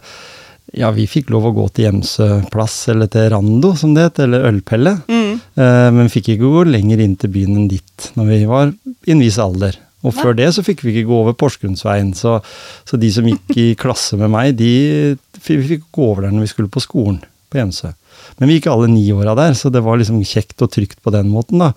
ja, 0.78 0.92
vi 0.94 1.08
fikk 1.10 1.32
lov 1.34 1.48
å 1.50 1.54
gå 1.56 1.64
til 1.74 1.88
Gjemse 1.88 2.28
plass, 2.54 2.76
eller 2.94 3.10
til 3.10 3.26
Rando, 3.34 3.72
som 3.78 3.96
det 3.98 4.06
het, 4.08 4.22
eller 4.28 4.46
Ølpelle, 4.52 4.94
Mm. 5.10 5.40
eh, 5.58 5.88
men 5.98 6.12
fikk 6.12 6.30
ikke 6.36 6.52
gå 6.54 6.62
lenger 6.70 7.02
inn 7.02 7.16
til 7.18 7.30
byen 7.34 7.56
enn 7.64 7.68
dit, 7.74 8.10
når 8.14 8.30
vi 8.30 8.38
var 8.46 8.70
i 8.70 9.10
en 9.16 9.24
viss 9.26 9.40
alder. 9.42 9.74
Og 10.04 10.14
før 10.14 10.36
det 10.36 10.50
så 10.54 10.64
fikk 10.64 10.84
vi 10.84 10.92
ikke 10.92 11.08
gå 11.08 11.20
over 11.22 11.36
Porsgrunnsveien, 11.38 12.12
så, 12.16 12.38
så 12.84 13.00
de 13.00 13.10
som 13.12 13.28
gikk 13.28 13.54
i 13.56 13.68
klasse 13.80 14.18
med 14.20 14.32
meg, 14.32 14.52
de 14.58 15.16
vi 15.44 15.60
fikk 15.74 15.88
gå 15.94 16.10
over 16.12 16.26
der 16.26 16.34
når 16.34 16.46
vi 16.46 16.52
skulle 16.52 16.72
på 16.72 16.82
skolen 16.84 17.22
på 17.54 17.60
Gjemsø. 17.60 17.92
Men 18.38 18.50
vi 18.50 18.58
gikk 18.58 18.68
alle 18.72 18.88
ni 18.90 19.04
åra 19.14 19.34
der, 19.38 19.54
så 19.58 19.70
det 19.72 19.82
var 19.84 19.98
liksom 20.00 20.22
kjekt 20.26 20.62
og 20.64 20.72
trygt 20.74 21.00
på 21.04 21.12
den 21.14 21.30
måten, 21.30 21.62
da. 21.62 21.70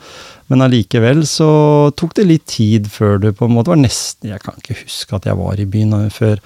Men 0.52 0.64
allikevel 0.66 1.24
så 1.30 1.50
tok 2.00 2.16
det 2.18 2.28
litt 2.30 2.48
tid 2.50 2.90
før 2.92 3.20
du 3.22 3.30
på 3.36 3.48
en 3.48 3.54
måte 3.54 3.74
var 3.74 3.80
nesten 3.82 4.30
Jeg 4.32 4.40
kan 4.46 4.56
ikke 4.62 4.78
huske 4.80 5.18
at 5.18 5.28
jeg 5.28 5.38
var 5.38 5.60
i 5.60 5.68
byen 5.68 6.08
før 6.14 6.40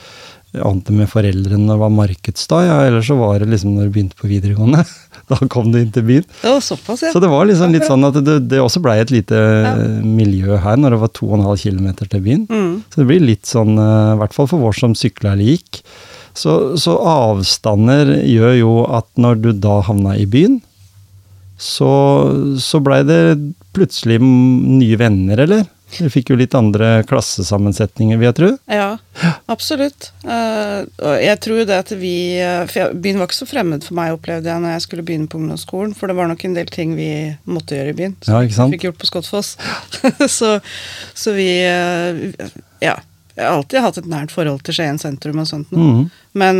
annet 0.60 0.89
med 0.91 1.08
foreldrene 1.08 1.77
var 1.79 1.91
markedsdag, 1.96 2.65
ja, 2.67 2.77
eller 2.89 3.05
så 3.05 3.15
var 3.15 3.39
det 3.39 3.48
liksom 3.53 3.75
når 3.77 3.88
du 3.88 3.93
begynte 3.96 4.17
på 4.20 4.27
videregående. 4.31 4.84
Da 5.31 5.38
kom 5.48 5.70
du 5.72 5.77
inn 5.79 5.91
til 5.96 6.03
byen. 6.03 6.25
Det 6.41 6.50
var 6.51 6.60
såpass, 6.65 7.05
ja. 7.05 7.12
Så 7.13 7.20
det 7.24 7.29
var 7.31 7.46
liksom 7.48 7.72
litt 7.72 7.86
sånn 7.88 8.03
at 8.03 8.17
det, 8.25 8.34
det 8.51 8.58
også 8.60 8.81
blei 8.84 8.98
et 9.00 9.13
lite 9.13 9.38
Ja. 9.38 9.75
miljø 10.03 10.58
her, 10.60 10.75
når 10.75 10.91
det 10.96 11.00
var 11.05 11.12
2,5 11.15 11.62
km 11.62 11.88
til 12.01 12.24
byen. 12.25 12.41
Mm. 12.51 12.74
Så 12.91 13.00
det 13.00 13.05
blir 13.08 13.24
litt 13.24 13.48
sånn, 13.48 13.77
eh, 13.79 14.10
i 14.15 14.20
hvert 14.20 14.36
fall 14.36 14.50
for 14.51 14.60
vår 14.60 14.75
som 14.75 14.96
sykla 14.98 15.38
eller 15.38 15.53
gikk. 15.53 15.79
Så, 16.36 16.58
så 16.79 16.98
avstander 17.00 18.12
gjør 18.27 18.58
jo 18.60 18.74
at 18.91 19.08
når 19.15 19.39
du 19.46 19.50
da 19.53 19.77
havna 19.88 20.17
i 20.20 20.27
byen, 20.27 20.60
så, 21.62 21.91
så 22.60 22.81
blei 22.84 23.03
det 23.08 23.22
plutselig 23.75 24.17
nye 24.20 24.98
venner, 25.00 25.43
eller? 25.46 25.63
Du 26.00 26.08
fikk 26.12 26.32
jo 26.32 26.38
litt 26.40 26.56
andre 26.56 27.02
klassesammensetninger, 27.10 28.20
vil 28.20 28.30
jeg 28.30 28.38
tro. 28.38 28.50
Ja, 28.72 28.90
absolutt. 29.52 30.12
Eh, 30.24 30.80
og 30.88 31.16
jeg 31.20 31.40
tror 31.44 31.62
det 31.68 31.78
at 31.84 31.94
vi 32.00 32.16
eh, 32.40 32.64
For 32.72 32.96
byen 32.96 33.20
var 33.20 33.30
ikke 33.30 33.42
så 33.42 33.50
fremmed 33.50 33.86
for 33.86 33.98
meg, 34.00 34.16
opplevde 34.16 34.52
jeg, 34.52 34.64
når 34.64 34.76
jeg 34.76 34.86
skulle 34.86 35.06
begynne 35.08 35.30
på 35.32 35.40
ungdomsskolen. 35.42 35.96
For 35.98 36.12
det 36.12 36.18
var 36.20 36.30
nok 36.32 36.44
en 36.48 36.58
del 36.58 36.72
ting 36.72 36.96
vi 37.00 37.12
måtte 37.50 37.78
gjøre 37.78 37.94
i 37.94 37.98
byen. 37.98 38.18
Ja, 38.28 38.42
ikke 38.46 38.58
sant? 38.58 38.76
Fikk 38.76 38.88
gjort 38.90 39.02
på 39.02 39.10
Skottfoss. 39.10 39.56
så, 40.40 40.58
så 41.14 41.38
vi 41.38 41.50
eh, 41.68 42.52
Ja. 42.84 43.00
Jeg 43.32 43.48
har 43.48 43.56
alltid 43.56 43.80
hatt 43.80 43.98
et 43.98 44.08
nært 44.12 44.34
forhold 44.34 44.60
til 44.68 44.76
Skien 44.76 44.98
sentrum 45.00 45.40
og 45.40 45.48
sånt. 45.48 45.70
Mhm. 45.72 46.10
Men 46.38 46.58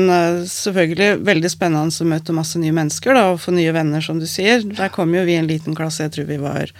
selvfølgelig 0.48 1.20
veldig 1.28 1.52
spennende 1.52 1.92
å 1.92 2.08
møte 2.08 2.34
masse 2.34 2.60
nye 2.60 2.74
mennesker 2.74 3.16
da, 3.16 3.26
og 3.34 3.42
få 3.44 3.52
nye 3.54 3.74
venner, 3.76 4.02
som 4.02 4.22
du 4.24 4.26
sier. 4.28 4.64
Der 4.64 4.90
kom 4.96 5.12
jo 5.14 5.26
vi 5.28 5.36
i 5.36 5.42
en 5.42 5.50
liten 5.52 5.76
klasse, 5.78 6.08
jeg 6.08 6.16
tror 6.16 6.30
vi 6.32 6.40
var 6.42 6.72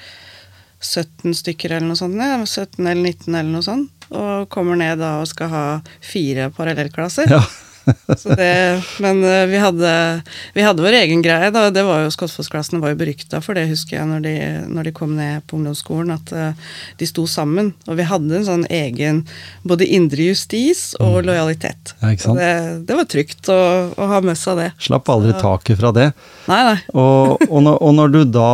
17 0.82 1.36
stykker 1.38 1.78
eller 1.78 1.92
noe 1.92 2.00
sånt. 2.00 2.18
Ja, 2.18 2.42
17 2.46 2.86
eller 2.86 3.02
19 3.02 3.34
eller 3.36 3.52
noe 3.52 3.66
sånt. 3.66 4.08
Og 4.12 4.48
kommer 4.52 4.80
ned 4.80 5.00
da 5.00 5.20
og 5.22 5.30
skal 5.32 5.52
ha 5.54 5.66
fire 6.04 6.50
parallellklasser. 6.56 7.32
Ja. 7.32 7.44
Så 8.18 8.30
det, 8.30 8.84
men 9.00 9.24
eh, 9.24 9.46
vi 9.46 9.58
hadde, 9.58 10.22
vi 10.54 10.62
hadde 10.62 10.84
vår 10.84 10.98
egen 11.00 11.22
greie. 11.22 11.50
da, 11.52 11.70
det 11.74 11.84
var 11.84 12.04
jo 12.04 12.12
Skottfoss-klassene 12.14 12.82
var 12.82 12.94
jo 12.94 13.00
berykta 13.00 13.42
for 13.42 13.58
det, 13.58 13.68
husker 13.72 13.98
jeg, 13.98 14.08
når 14.10 14.26
de, 14.26 14.34
når 14.70 14.90
de 14.90 14.94
kom 14.96 15.16
ned 15.18 15.46
på 15.48 15.58
ungdomsskolen. 15.58 16.14
At 16.14 16.34
eh, 16.36 16.72
de 17.00 17.10
sto 17.10 17.26
sammen. 17.30 17.74
Og 17.88 17.98
vi 18.00 18.08
hadde 18.08 18.38
en 18.38 18.48
sånn 18.48 18.68
egen 18.70 19.24
både 19.68 19.88
indre 19.90 20.32
justis 20.32 20.92
og 21.02 21.22
lojalitet. 21.28 21.96
Ja, 22.02 22.14
ikke 22.14 22.38
Det, 22.38 22.54
det 22.90 23.00
var 23.02 23.12
trygt 23.12 23.52
å, 23.54 23.60
å 23.98 24.10
ha 24.14 24.22
med 24.26 24.40
seg 24.40 24.62
det. 24.62 24.72
Slapp 24.82 25.10
aldri 25.12 25.36
taket 25.42 25.80
fra 25.82 25.94
det. 25.96 26.12
Nei, 26.52 26.64
nei. 26.74 26.80
Og, 26.94 27.38
og, 27.50 27.60
når, 27.66 27.82
og 27.82 27.96
når 27.98 28.18
du 28.18 28.22
da 28.38 28.52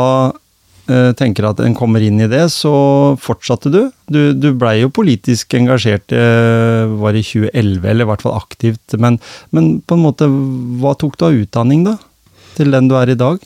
tenker 1.19 1.49
at 1.49 1.59
en 1.63 1.75
kommer 1.75 2.03
inn 2.03 2.21
i 2.23 2.29
det, 2.31 2.45
så 2.53 2.71
fortsatte 3.19 3.71
du. 3.73 3.81
Du, 4.07 4.21
du 4.31 4.49
blei 4.55 4.77
jo 4.81 4.91
politisk 4.93 5.53
engasjert, 5.57 6.13
eh, 6.15 6.87
var 7.01 7.17
i 7.17 7.23
2011, 7.25 7.83
eller 7.83 8.07
i 8.07 8.09
hvert 8.11 8.23
fall 8.23 8.37
aktivt. 8.37 8.95
Men, 8.99 9.19
men 9.55 9.77
på 9.83 9.97
en 9.97 10.05
måte, 10.05 10.29
hva 10.81 10.95
tok 10.99 11.19
du 11.19 11.27
av 11.27 11.39
utdanning, 11.43 11.83
da? 11.87 11.97
Til 12.57 12.73
den 12.73 12.89
du 12.89 12.95
er 12.99 13.11
i 13.11 13.19
dag? 13.19 13.43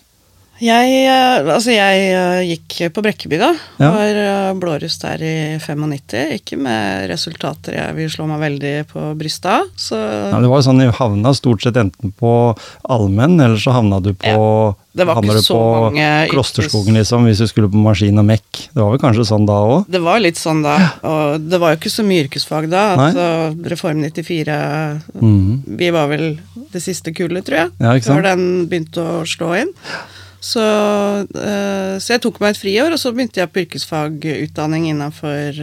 Jeg, 0.61 0.89
eh, 1.09 1.47
altså 1.49 1.73
jeg 1.73 2.01
eh, 2.13 2.39
gikk 2.51 2.93
på 2.93 3.01
Brekkeby, 3.01 3.37
da. 3.41 3.49
Ja. 3.81 3.87
Var 3.95 4.19
eh, 4.21 4.49
blåruss 4.61 4.99
der 5.01 5.23
i 5.25 5.33
95. 5.57 6.35
Ikke 6.37 6.59
med 6.61 7.07
resultater 7.09 7.79
jeg 7.79 7.95
vil 7.97 8.11
slå 8.13 8.27
meg 8.29 8.43
veldig 8.43 8.73
på 8.91 9.05
brystet 9.17 9.49
av. 9.55 9.71
Så 9.73 9.97
Ja, 9.97 10.37
det 10.37 10.51
var 10.51 10.61
jo 10.61 10.67
sånn, 10.67 10.83
Du 10.83 10.93
havna 10.93 11.33
stort 11.37 11.65
sett 11.65 11.79
enten 11.81 12.13
på 12.13 12.35
allmenn, 12.85 13.39
eller 13.41 13.57
så 13.61 13.73
havna 13.73 14.01
du 14.05 14.13
på, 14.13 14.75
det 14.93 15.05
var 15.07 15.17
ikke 15.23 15.41
så 15.45 15.57
mange 15.87 16.07
Klosterskogen, 16.29 16.97
liksom, 16.99 17.25
hvis 17.25 17.41
du 17.41 17.47
skulle 17.49 17.71
på 17.71 17.81
maskin 17.81 18.21
og 18.21 18.27
mekk. 18.27 18.63
Det 18.69 18.81
var 18.83 18.93
vel 18.93 19.01
kanskje 19.01 19.27
sånn 19.31 19.49
da 19.49 19.57
òg? 19.65 19.89
Det 19.89 20.03
var 20.03 20.21
litt 20.21 20.37
sånn 20.37 20.61
da, 20.65 20.77
og 21.07 21.49
det 21.49 21.61
var 21.63 21.73
jo 21.73 21.81
ikke 21.81 21.93
så 21.97 22.05
mye 22.05 22.27
yrkesfag 22.27 22.69
da. 22.69 22.85
Altså, 22.99 23.27
Reform 23.71 24.05
94 24.05 24.61
Mhm. 25.17 25.63
Vi 25.81 25.89
var 25.89 26.07
vel 26.11 26.39
det 26.71 26.81
siste 26.83 27.13
kullet, 27.15 27.45
tror 27.47 27.63
jeg, 27.63 27.69
Ja, 27.79 27.97
før 28.05 28.21
den 28.29 28.67
begynte 28.69 29.01
å 29.01 29.21
slå 29.25 29.55
inn. 29.57 29.71
Så, 30.41 30.61
eh, 31.37 31.99
så 32.01 32.15
jeg 32.15 32.21
tok 32.25 32.39
meg 32.41 32.55
et 32.55 32.61
friår, 32.63 32.95
og 32.95 32.97
så 32.99 33.11
begynte 33.13 33.43
jeg 33.43 33.51
på 33.53 33.61
yrkesfagutdanning 33.65 34.89
innenfor 34.89 35.61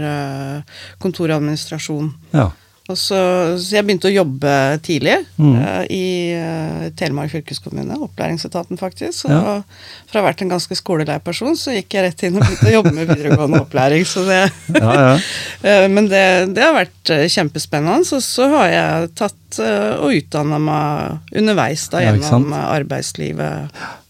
kontoradministrasjon. 1.02 2.12
kontor. 2.14 2.38
Ja. 2.40 2.50
Så, 2.88 3.16
så 3.60 3.74
jeg 3.76 3.84
begynte 3.84 4.08
å 4.08 4.12
jobbe 4.14 4.52
tidlig 4.80 5.18
Mm. 5.36 5.56
eh, 5.60 5.82
i 5.92 6.04
eh, 6.32 6.86
Telemark 6.96 7.28
fylkeskommune, 7.34 7.98
opplæringsetaten 8.00 8.78
faktisk. 8.80 9.12
Så 9.12 9.28
Ja. 9.28 9.62
fra 10.08 10.20
å 10.20 10.24
ha 10.24 10.30
vært 10.30 10.40
en 10.40 10.48
ganske 10.54 10.72
skolelei 10.78 11.18
person, 11.20 11.52
så 11.52 11.74
gikk 11.76 11.92
jeg 11.98 12.06
rett 12.06 12.22
inn 12.24 12.38
og 12.38 12.46
begynte 12.46 12.70
å 12.70 12.76
jobbe 12.78 12.94
med 12.94 13.08
videregående 13.12 13.60
opplæring. 13.60 14.06
Så 14.08 14.24
det, 14.24 14.40
ja, 14.80 14.94
ja. 14.94 15.18
Eh, 15.68 15.88
Men 15.88 16.08
det, 16.08 16.54
det 16.54 16.62
har 16.64 16.72
vært 16.78 17.10
eh, 17.12 17.26
kjempespennende. 17.28 18.06
Så, 18.08 18.22
så 18.24 18.48
har 18.56 18.68
jeg 18.72 19.12
tatt 19.20 19.58
eh, 19.60 19.94
og 20.00 20.14
utdanna 20.22 20.58
meg 20.58 21.36
underveis 21.36 21.90
da, 21.92 22.00
gjennom 22.06 22.52
eh, 22.54 22.68
arbeidslivet 22.78 23.68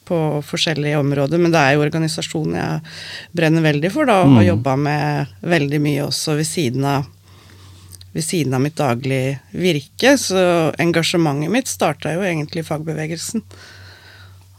på 0.08 0.18
forskjellige 0.48 0.98
områder. 1.02 1.38
Men 1.42 1.52
det 1.54 1.60
er 1.60 1.76
jo 1.76 1.84
organisasjonen 1.84 2.56
jeg 2.58 2.80
brenner 3.36 3.64
veldig 3.68 3.92
for, 3.94 4.08
da, 4.08 4.18
og 4.24 4.34
har 4.38 4.42
Mm. 4.42 4.48
jobba 4.48 4.76
med 4.76 5.26
veldig 5.42 5.80
mye 5.84 6.06
også 6.08 6.36
ved 6.40 6.46
siden 6.48 6.84
av 6.84 7.06
ved 8.14 8.24
siden 8.24 8.54
av 8.56 8.60
mitt 8.64 8.74
daglige 8.74 9.34
virke, 9.52 10.14
så 10.18 10.72
engasjementet 10.80 11.50
mitt 11.52 11.68
starta 11.68 12.14
jo 12.16 12.22
egentlig 12.24 12.64
i 12.64 12.66
fagbevegelsen. 12.66 13.42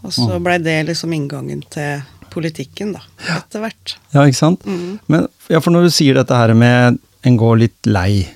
Og 0.05 0.11
så 0.15 0.29
Mm. 0.37 0.43
blei 0.45 0.57
det 0.63 0.85
liksom 0.87 1.11
inngangen 1.13 1.63
til 1.69 2.03
politikken, 2.29 2.93
da, 2.93 3.01
etter 3.35 3.59
hvert. 3.59 3.95
Ja, 4.13 4.21
ikke 4.21 4.35
sant? 4.37 4.61
Mm. 4.65 4.99
Men 5.09 5.27
ja, 5.49 5.59
for 5.59 5.71
når 5.71 5.83
du 5.83 5.89
sier 5.89 6.13
dette 6.13 6.29
her 6.37 6.53
med 6.53 6.99
en 7.25 7.37
går 7.37 7.57
litt 7.59 7.85
lei, 7.89 8.27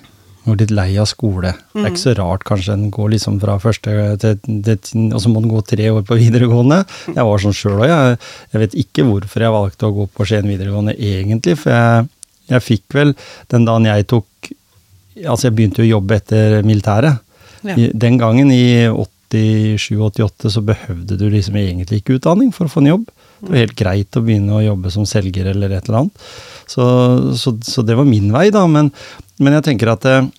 går 0.45 0.59
litt 0.59 0.73
lei 0.75 0.89
av 0.99 1.07
skole, 1.09 1.53
det 1.73 1.83
er 1.83 1.91
ikke 1.91 2.01
så 2.01 2.15
rart 2.17 2.43
kanskje 2.47 2.75
en 2.75 2.89
går 2.93 3.13
liksom 3.13 3.39
fra 3.41 3.55
første 3.63 3.93
til, 4.21 4.39
til 4.65 5.05
og 5.09 5.21
så 5.23 5.31
må 5.31 5.43
den 5.43 5.53
gå 5.53 5.61
tre 5.67 5.87
år 5.93 6.03
på 6.07 6.17
videregående. 6.23 6.81
Jeg 7.13 7.27
var 7.29 7.43
sånn 7.43 7.55
sjøl 7.57 7.79
òg, 7.79 7.87
jeg, 7.91 8.17
jeg 8.53 8.63
vet 8.65 8.75
ikke 8.83 9.07
hvorfor 9.07 9.45
jeg 9.45 9.55
valgte 9.55 9.87
å 9.87 9.95
gå 9.95 10.09
på 10.11 10.27
Skien 10.27 10.49
videregående 10.51 10.97
egentlig, 10.97 11.55
for 11.61 11.75
jeg, 11.75 12.11
jeg 12.51 12.67
fikk 12.67 12.99
vel 12.99 13.15
den 13.53 13.69
dagen 13.69 13.89
jeg 13.91 14.09
tok 14.11 14.27
Altså 15.13 15.45
jeg 15.45 15.53
begynte 15.53 15.83
jo 15.83 15.85
å 15.85 15.91
jobbe 15.99 16.15
etter 16.17 16.55
militæret. 16.65 17.19
Ja. 17.61 17.75
I, 17.77 17.83
den 17.93 18.15
gangen, 18.17 18.49
i 18.49 18.89
87-88, 18.89 20.49
så 20.55 20.63
behøvde 20.65 21.19
du 21.19 21.27
liksom 21.29 21.59
egentlig 21.61 22.01
ikke 22.01 22.17
utdanning 22.17 22.49
for 22.55 22.65
å 22.65 22.73
få 22.73 22.81
en 22.81 22.89
jobb. 22.89 23.03
Det 23.43 23.51
var 23.51 23.59
helt 23.59 23.79
greit 23.79 24.15
å 24.15 24.23
begynne 24.23 24.55
å 24.55 24.63
jobbe 24.63 24.91
som 24.93 25.07
selger 25.09 25.49
eller 25.51 25.75
et 25.75 25.89
eller 25.89 26.03
annet. 26.05 26.27
Så, 26.69 26.83
så, 27.35 27.57
så 27.59 27.83
det 27.83 27.97
var 27.99 28.07
min 28.07 28.31
vei, 28.31 28.47
da. 28.55 28.63
Men, 28.71 28.91
men 29.43 29.57
jeg 29.57 29.65
tenker 29.67 29.91
at 29.91 30.07
eh, 30.07 30.29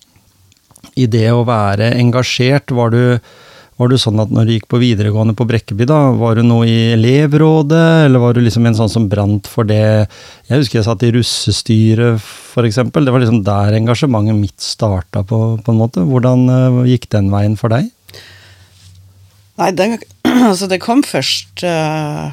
i 0.96 1.08
det 1.10 1.26
å 1.34 1.44
være 1.46 1.92
engasjert, 1.98 2.72
var 2.74 2.94
du, 2.94 3.18
var 3.76 3.90
du 3.90 3.96
sånn 4.00 4.22
at 4.22 4.32
når 4.32 4.46
du 4.46 4.52
gikk 4.54 4.68
på 4.72 4.80
videregående 4.80 5.34
på 5.36 5.46
Brekkeby, 5.50 5.86
da, 5.90 5.98
var 6.16 6.38
du 6.38 6.44
noe 6.46 6.68
i 6.70 6.76
elevrådet, 6.94 8.06
eller 8.06 8.22
var 8.22 8.36
du 8.36 8.40
liksom 8.44 8.68
en 8.70 8.78
sånn 8.78 8.92
som 8.92 9.08
brant 9.10 9.50
for 9.50 9.68
det 9.68 9.82
Jeg 9.82 10.60
husker 10.60 10.80
jeg 10.80 10.86
satt 10.86 11.04
i 11.04 11.12
russestyret, 11.16 12.22
f.eks. 12.22 12.80
Det 12.88 13.14
var 13.14 13.20
liksom 13.20 13.42
der 13.46 13.76
engasjementet 13.80 14.38
mitt 14.38 14.64
starta, 14.64 15.24
på, 15.26 15.42
på 15.60 15.74
en 15.74 15.82
måte. 15.82 16.06
Hvordan 16.08 16.46
uh, 16.48 16.80
gikk 16.88 17.10
den 17.12 17.28
veien 17.34 17.58
for 17.60 17.74
deg? 17.74 17.90
Nei, 19.60 19.70
den, 19.76 19.98
altså 20.50 20.70
det 20.70 20.82
kom 20.82 21.04
først 21.06 21.66
uh, 21.66 22.32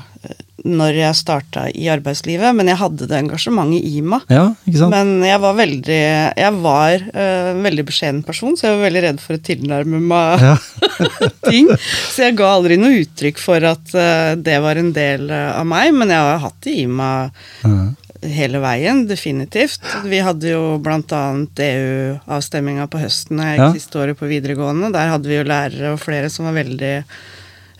når 0.65 0.97
jeg 0.99 1.17
starta 1.17 1.63
i 1.73 1.87
arbeidslivet, 1.93 2.53
men 2.55 2.67
jeg 2.71 2.79
hadde 2.81 3.07
det 3.09 3.17
engasjementet 3.17 3.85
i 3.87 4.01
meg. 4.05 4.25
Ja? 4.29 4.43
Men 4.91 5.13
jeg 5.25 5.39
var 5.41 5.55
veldig 5.57 5.99
Jeg 6.37 6.53
var 6.61 7.05
uh, 7.15 7.51
veldig 7.63 7.85
beskjeden 7.87 8.21
person, 8.27 8.57
så 8.57 8.67
jeg 8.67 8.77
var 8.77 8.85
veldig 8.89 9.03
redd 9.07 9.23
for 9.23 9.37
å 9.37 9.43
tilnærme 9.49 10.01
meg 10.11 10.45
ja. 10.45 10.55
ting. 11.49 11.71
Så 12.11 12.27
jeg 12.27 12.37
ga 12.39 12.51
aldri 12.55 12.77
noe 12.81 13.01
uttrykk 13.01 13.41
for 13.41 13.63
at 13.71 13.95
uh, 13.97 14.35
det 14.37 14.59
var 14.63 14.77
en 14.81 14.91
del 14.95 15.29
eh, 15.31 15.49
av 15.57 15.65
meg, 15.69 15.91
men 15.97 16.13
jeg 16.13 16.27
har 16.29 16.39
hatt 16.45 16.61
det 16.67 16.77
i 16.83 16.87
meg 16.89 17.31
Mm. 17.65 17.95
hele 18.21 18.59
veien, 18.61 18.99
definitivt. 19.09 19.81
Vi 20.05 20.19
hadde 20.21 20.51
jo 20.51 20.77
bl.a. 20.83 21.21
EU-avstemminga 21.65 22.87
på 22.91 23.01
høsten 23.01 23.39
jeg 23.41 23.57
gikk 23.57 23.63
Ja. 23.63 23.73
siste 23.75 23.99
året 24.01 24.17
på 24.19 24.29
videregående. 24.29 24.91
Der 24.93 25.09
hadde 25.13 25.29
vi 25.29 25.37
jo 25.39 25.43
lærere 25.47 25.93
og 25.93 25.99
flere 26.01 26.29
som 26.29 26.45
var 26.45 26.53
veldig 26.57 27.03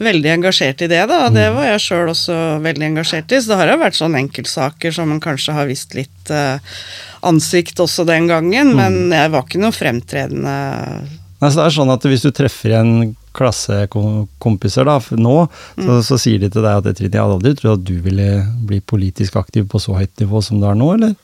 Veldig 0.01 0.31
engasjert 0.33 0.81
i 0.81 0.89
det, 0.89 1.03
da. 1.11 1.27
Det 1.29 1.45
var 1.53 1.67
jeg 1.67 1.81
sjøl 1.83 2.09
også 2.09 2.35
veldig 2.63 2.87
engasjert 2.87 3.31
i. 3.31 3.39
Så 3.41 3.51
det 3.51 3.59
har 3.59 3.69
jo 3.69 3.79
vært 3.83 3.99
sånne 3.99 4.21
enkeltsaker 4.23 4.95
som 4.95 5.11
man 5.13 5.21
kanskje 5.21 5.53
har 5.53 5.69
visst 5.69 5.93
litt 5.97 6.31
eh, 6.33 6.79
ansikt 7.27 7.79
også 7.83 8.05
den 8.09 8.29
gangen, 8.31 8.73
men 8.77 9.11
jeg 9.13 9.31
var 9.33 9.45
ikke 9.45 9.61
noe 9.61 9.75
fremtredende 9.75 10.55
Nei, 11.41 11.49
så 11.49 11.57
det 11.57 11.63
er 11.65 11.73
sånn 11.73 11.89
at 11.89 12.03
Hvis 12.05 12.21
du 12.21 12.29
treffer 12.37 12.75
en 12.77 13.15
klassekompiser 13.33 14.85
da, 14.85 14.97
nå, 15.17 15.35
så, 15.79 15.95
så 16.05 16.17
sier 16.19 16.41
de 16.41 16.49
til 16.51 16.65
deg 16.65 16.81
at 16.81 16.97
Trine, 16.97 17.15
jeg 17.15 17.23
hadde 17.23 17.37
aldri 17.37 17.53
trodd 17.57 17.79
at 17.79 17.85
du 17.87 18.01
ville 18.03 18.27
bli 18.67 18.81
politisk 18.83 19.37
aktiv 19.39 19.69
på 19.71 19.79
så 19.81 19.95
høyt 19.95 20.11
nivå 20.21 20.41
som 20.43 20.59
du 20.59 20.67
er 20.67 20.75
nå, 20.77 20.89
eller? 20.97 21.15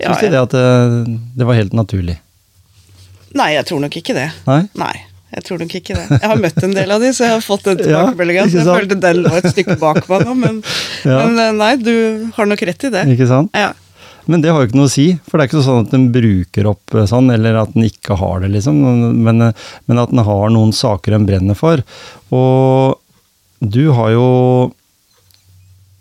Ja, 0.00 0.10
Syns 0.10 0.24
de 0.24 0.32
det 0.34 0.40
at 0.42 0.56
det, 0.56 1.14
det 1.38 1.46
var 1.46 1.60
helt 1.60 1.76
naturlig? 1.76 2.18
Nei, 3.38 3.52
jeg 3.54 3.68
tror 3.68 3.84
nok 3.84 3.94
ikke 4.00 4.16
det. 4.16 4.26
Nei? 4.48 4.64
Nei, 4.80 4.94
jeg 5.30 5.44
tror 5.46 5.60
nok 5.62 5.74
ikke 5.78 5.94
det. 5.96 6.06
Jeg 6.16 6.30
har 6.32 6.40
møtt 6.42 6.64
en 6.66 6.72
del 6.74 6.90
av 6.94 7.02
de, 7.04 7.12
så 7.14 7.26
jeg 7.26 7.36
har 7.36 7.44
fått 7.44 7.68
den 7.68 7.78
tilbakemeldinga. 7.82 8.46
Ja, 8.48 8.58
jeg 8.58 8.66
følte 8.66 8.96
den 9.04 9.20
lå 9.26 9.34
et 9.38 9.50
stykke 9.52 9.76
bak 9.80 10.02
meg 10.10 10.24
nå, 10.26 10.34
men, 10.40 10.58
Ja. 11.08 11.20
men 11.26 11.38
eh, 11.38 11.52
nei, 11.56 11.70
du 11.80 11.94
har 12.36 12.48
nok 12.50 12.64
rett 12.66 12.88
i 12.88 12.90
det. 12.96 13.04
Ikke 13.14 13.28
sant? 13.30 13.54
Ja. 13.56 13.70
Men 14.30 14.42
det 14.44 14.50
har 14.52 14.60
jo 14.62 14.68
ikke 14.68 14.78
noe 14.78 14.88
å 14.90 14.92
si, 14.92 15.06
for 15.26 15.38
det 15.38 15.46
er 15.46 15.50
ikke 15.50 15.62
sånn 15.64 15.86
at 15.86 15.94
den 15.94 16.08
bruker 16.14 16.66
opp 16.70 16.94
eh, 16.98 17.06
sånn, 17.10 17.30
eller 17.34 17.56
at 17.62 17.72
den 17.76 17.86
ikke 17.88 18.18
har 18.20 18.42
det, 18.44 18.50
liksom. 18.56 18.82
Men, 19.24 19.46
eh, 19.48 19.70
men 19.90 20.02
at 20.02 20.12
den 20.12 20.22
har 20.26 20.52
noen 20.54 20.74
saker 20.76 21.16
den 21.16 21.28
brenner 21.30 21.58
for. 21.58 21.82
Og 22.34 22.98
du 23.60 23.82
har 23.96 24.12
jo 24.14 24.26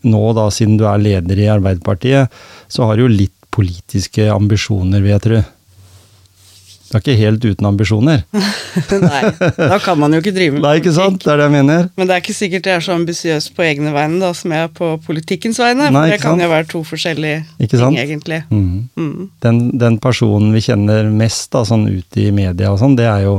nå, 0.10 0.22
da, 0.38 0.46
siden 0.54 0.78
du 0.80 0.86
er 0.88 1.02
leder 1.02 1.40
i 1.42 1.50
Arbeiderpartiet, 1.52 2.32
så 2.72 2.88
har 2.88 2.96
du 2.96 3.06
jo 3.06 3.12
litt 3.12 3.36
politiske 3.52 4.30
ambisjoner, 4.32 5.02
vil 5.04 5.12
jeg 5.16 5.24
tro. 5.26 5.40
Du 6.90 6.98
er 6.98 7.04
ikke 7.04 7.18
helt 7.20 7.46
uten 7.46 7.68
ambisjoner. 7.70 8.24
Nei, 9.04 9.22
da 9.58 9.78
kan 9.84 10.00
man 10.02 10.16
jo 10.16 10.22
ikke 10.24 10.34
drive 10.34 10.56
med 10.56 10.64
Nei, 10.66 10.76
ikke 10.80 10.94
sant? 10.96 11.22
Det 11.22 11.34
er 11.34 11.42
det 11.42 11.46
jeg 11.46 11.54
mener. 11.54 11.90
Men 12.00 12.10
det 12.10 12.16
er 12.16 12.24
ikke 12.24 12.36
sikkert 12.38 12.70
jeg 12.70 12.80
er 12.80 12.86
så 12.86 12.96
ambisiøs 12.98 13.50
på 13.54 13.66
egne 13.68 13.94
vegne 13.94 14.18
da, 14.24 14.32
som 14.38 14.56
jeg 14.56 14.66
er 14.66 14.72
på 14.80 14.92
politikkens 15.06 15.62
vegne. 15.62 15.92
Nei, 15.94 16.06
for 16.08 16.16
det 16.16 16.22
kan 16.24 16.42
jo 16.42 16.50
være 16.50 16.70
to 16.74 16.84
forskjellige 16.90 17.44
Ikke 17.60 17.76
ting, 17.76 17.84
sant? 17.84 18.02
egentlig. 18.02 18.42
Mm. 18.50 18.90
Mm. 18.98 19.30
den, 19.46 19.62
den 19.80 20.00
personen 20.02 20.54
vi 20.56 20.64
kjenner 20.66 21.12
mest 21.14 21.52
da, 21.54 21.62
sånn 21.68 21.86
ute 21.90 22.26
i 22.26 22.32
media 22.36 22.74
og 22.74 22.82
sånn, 22.82 22.98
det 22.98 23.06
er 23.10 23.28
jo 23.28 23.36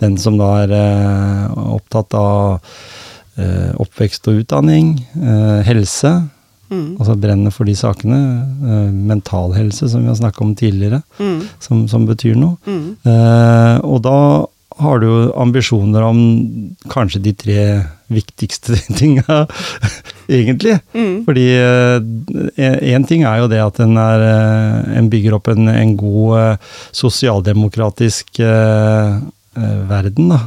den 0.00 0.18
som 0.20 0.38
da 0.38 0.50
er 0.62 0.76
eh, 0.78 1.58
opptatt 1.74 2.14
av 2.18 2.60
eh, 3.38 3.72
oppvekst 3.82 4.30
og 4.30 4.44
utdanning, 4.44 4.94
eh, 5.18 5.60
helse, 5.66 6.14
Mm. 6.74 6.88
Altså 6.98 7.14
brenner 7.22 7.54
for 7.54 7.70
de 7.70 7.76
sakene. 7.78 8.18
Uh, 8.64 8.90
mental 9.14 9.54
helse, 9.54 9.86
som 9.92 10.02
vi 10.02 10.10
har 10.10 10.18
snakka 10.18 10.42
om 10.44 10.54
tidligere, 10.58 11.02
Mm. 11.22 11.38
som, 11.62 11.86
som 11.88 12.06
betyr 12.10 12.34
noe. 12.40 12.58
Mm. 12.66 12.96
Uh, 13.06 13.78
og 13.86 14.02
da 14.02 14.16
har 14.82 14.98
du 14.98 15.04
jo 15.06 15.18
ambisjoner 15.38 16.02
om 16.02 16.16
kanskje 16.90 17.20
de 17.22 17.32
tre 17.38 17.58
viktigste 18.10 18.74
tinga, 18.98 19.44
egentlig. 20.26 20.80
Mm. 20.96 21.20
Fordi 21.28 21.44
én 22.90 23.06
ting 23.06 23.22
er 23.22 23.38
jo 23.44 23.46
det 23.52 23.60
at 23.62 23.78
en, 23.84 23.94
er, 24.02 24.24
eh, 24.26 24.98
en 24.98 25.08
bygger 25.12 25.36
opp 25.38 25.48
en, 25.52 25.68
en 25.70 25.94
god 26.00 26.34
eh, 26.40 26.74
sosialdemokratisk 26.94 28.40
eh, 28.42 29.14
eh, 29.56 29.78
verden, 29.90 30.34
da. 30.34 30.40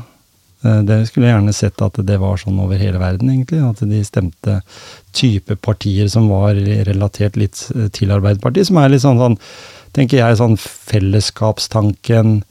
Eh, 0.67 0.81
Det 0.87 0.97
skulle 1.07 1.29
jeg 1.29 1.37
gjerne 1.37 1.53
sett 1.55 1.81
at 1.85 1.99
det 2.05 2.19
var 2.19 2.37
sånn 2.41 2.59
over 2.59 2.77
hele 2.81 2.99
verden, 2.99 3.29
egentlig. 3.31 3.61
At 3.63 3.79
de 3.87 4.03
stemte 4.03 4.59
type 5.17 5.55
partier 5.63 6.09
som 6.11 6.27
var 6.29 6.53
relatert 6.59 7.39
litt 7.39 7.63
eh, 7.75 7.87
til 7.95 8.11
Arbeiderpartiet. 8.11 8.67
Som 8.69 8.77
er 8.83 8.89
litt 8.93 9.01
sånn, 9.05 9.17
sånn 9.23 9.39
tenker 9.95 10.19
jeg, 10.19 10.37
sånn 10.37 10.57
fellesskapstanken. 11.31 12.43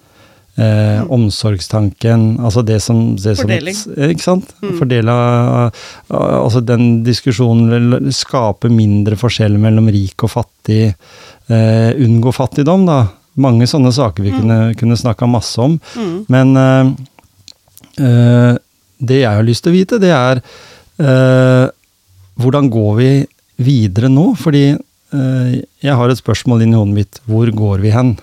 Eh, 0.56 1.02
Omsorgstanken, 1.12 2.38
altså 2.40 2.62
det 2.64 2.78
som 2.80 3.14
det 3.16 3.36
som- 3.36 3.44
Fordeling. 3.44 3.74
ikke 4.10 4.20
sant? 4.24 4.54
Mm. 4.62 5.08
Av- 5.10 5.72
Altså 6.08 6.64
den 6.64 7.04
diskusjonen 7.04 8.10
skape 8.10 8.70
mindre 8.70 9.16
forskjell 9.16 9.58
mellom 9.58 9.88
rik 9.92 10.22
og 10.24 10.30
fattig. 10.30 10.94
Eh, 11.50 11.92
unngå 12.00 12.32
fattigdom, 12.32 12.86
da. 12.86 13.08
Mange 13.36 13.66
sånne 13.66 13.92
saker 13.92 14.22
vi 14.22 14.30
kunne, 14.30 14.74
kunne 14.74 14.96
snakka 14.96 15.28
masse 15.28 15.58
om. 15.58 15.78
Mm. 15.94 16.26
Men 16.28 16.56
eh, 16.56 16.94
det 17.96 19.18
jeg 19.22 19.38
har 19.38 19.44
lyst 19.46 19.64
til 19.64 19.72
å 19.72 19.76
vite, 19.76 19.98
det 20.00 20.12
er 20.12 20.40
eh, 21.02 21.66
hvordan 22.40 22.68
går 22.72 22.92
vi 22.98 23.10
videre 23.64 24.10
nå? 24.12 24.30
Fordi 24.40 24.66
eh, 24.72 25.56
jeg 25.84 25.96
har 26.00 26.12
et 26.12 26.20
spørsmål 26.20 26.64
inni 26.64 26.78
hodet 26.78 26.98
mitt. 27.00 27.20
Hvor 27.28 27.50
går 27.62 27.84
vi 27.84 27.94
hen? 27.94 28.14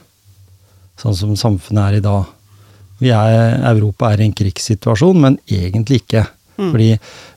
Sånn 1.01 1.17
som 1.17 1.35
samfunnet 1.39 1.83
er 1.87 1.99
i 1.99 2.05
dag. 2.05 2.29
Vi 3.01 3.11
er, 3.11 3.57
Europa 3.73 4.13
er 4.13 4.21
i 4.21 4.29
en 4.29 4.37
krigssituasjon, 4.37 5.19
men 5.19 5.39
egentlig 5.49 6.03
ikke. 6.03 6.27
Mm. 6.53 6.69
Fordi 6.69 6.89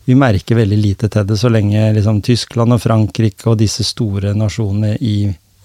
vi 0.07 0.19
merker 0.19 0.61
veldig 0.61 0.79
lite 0.79 1.09
til 1.13 1.25
det 1.27 1.39
så 1.41 1.51
lenge 1.51 1.89
liksom, 1.97 2.21
Tyskland 2.25 2.77
og 2.77 2.83
Frankrike 2.83 3.49
og 3.49 3.59
disse 3.63 3.85
store 3.89 4.35
nasjonene 4.37 4.93
i, 5.01 5.17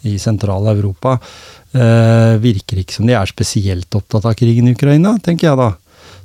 i 0.08 0.16
Sentral-Europa 0.20 1.18
eh, 1.20 2.40
virker 2.42 2.80
ikke 2.82 2.96
som 2.96 3.10
de 3.10 3.18
er 3.20 3.30
spesielt 3.30 4.00
opptatt 4.00 4.32
av 4.32 4.38
krigen 4.40 4.72
i 4.72 4.76
Ukraina, 4.78 5.18
tenker 5.24 5.52
jeg 5.52 5.60
da. 5.60 5.74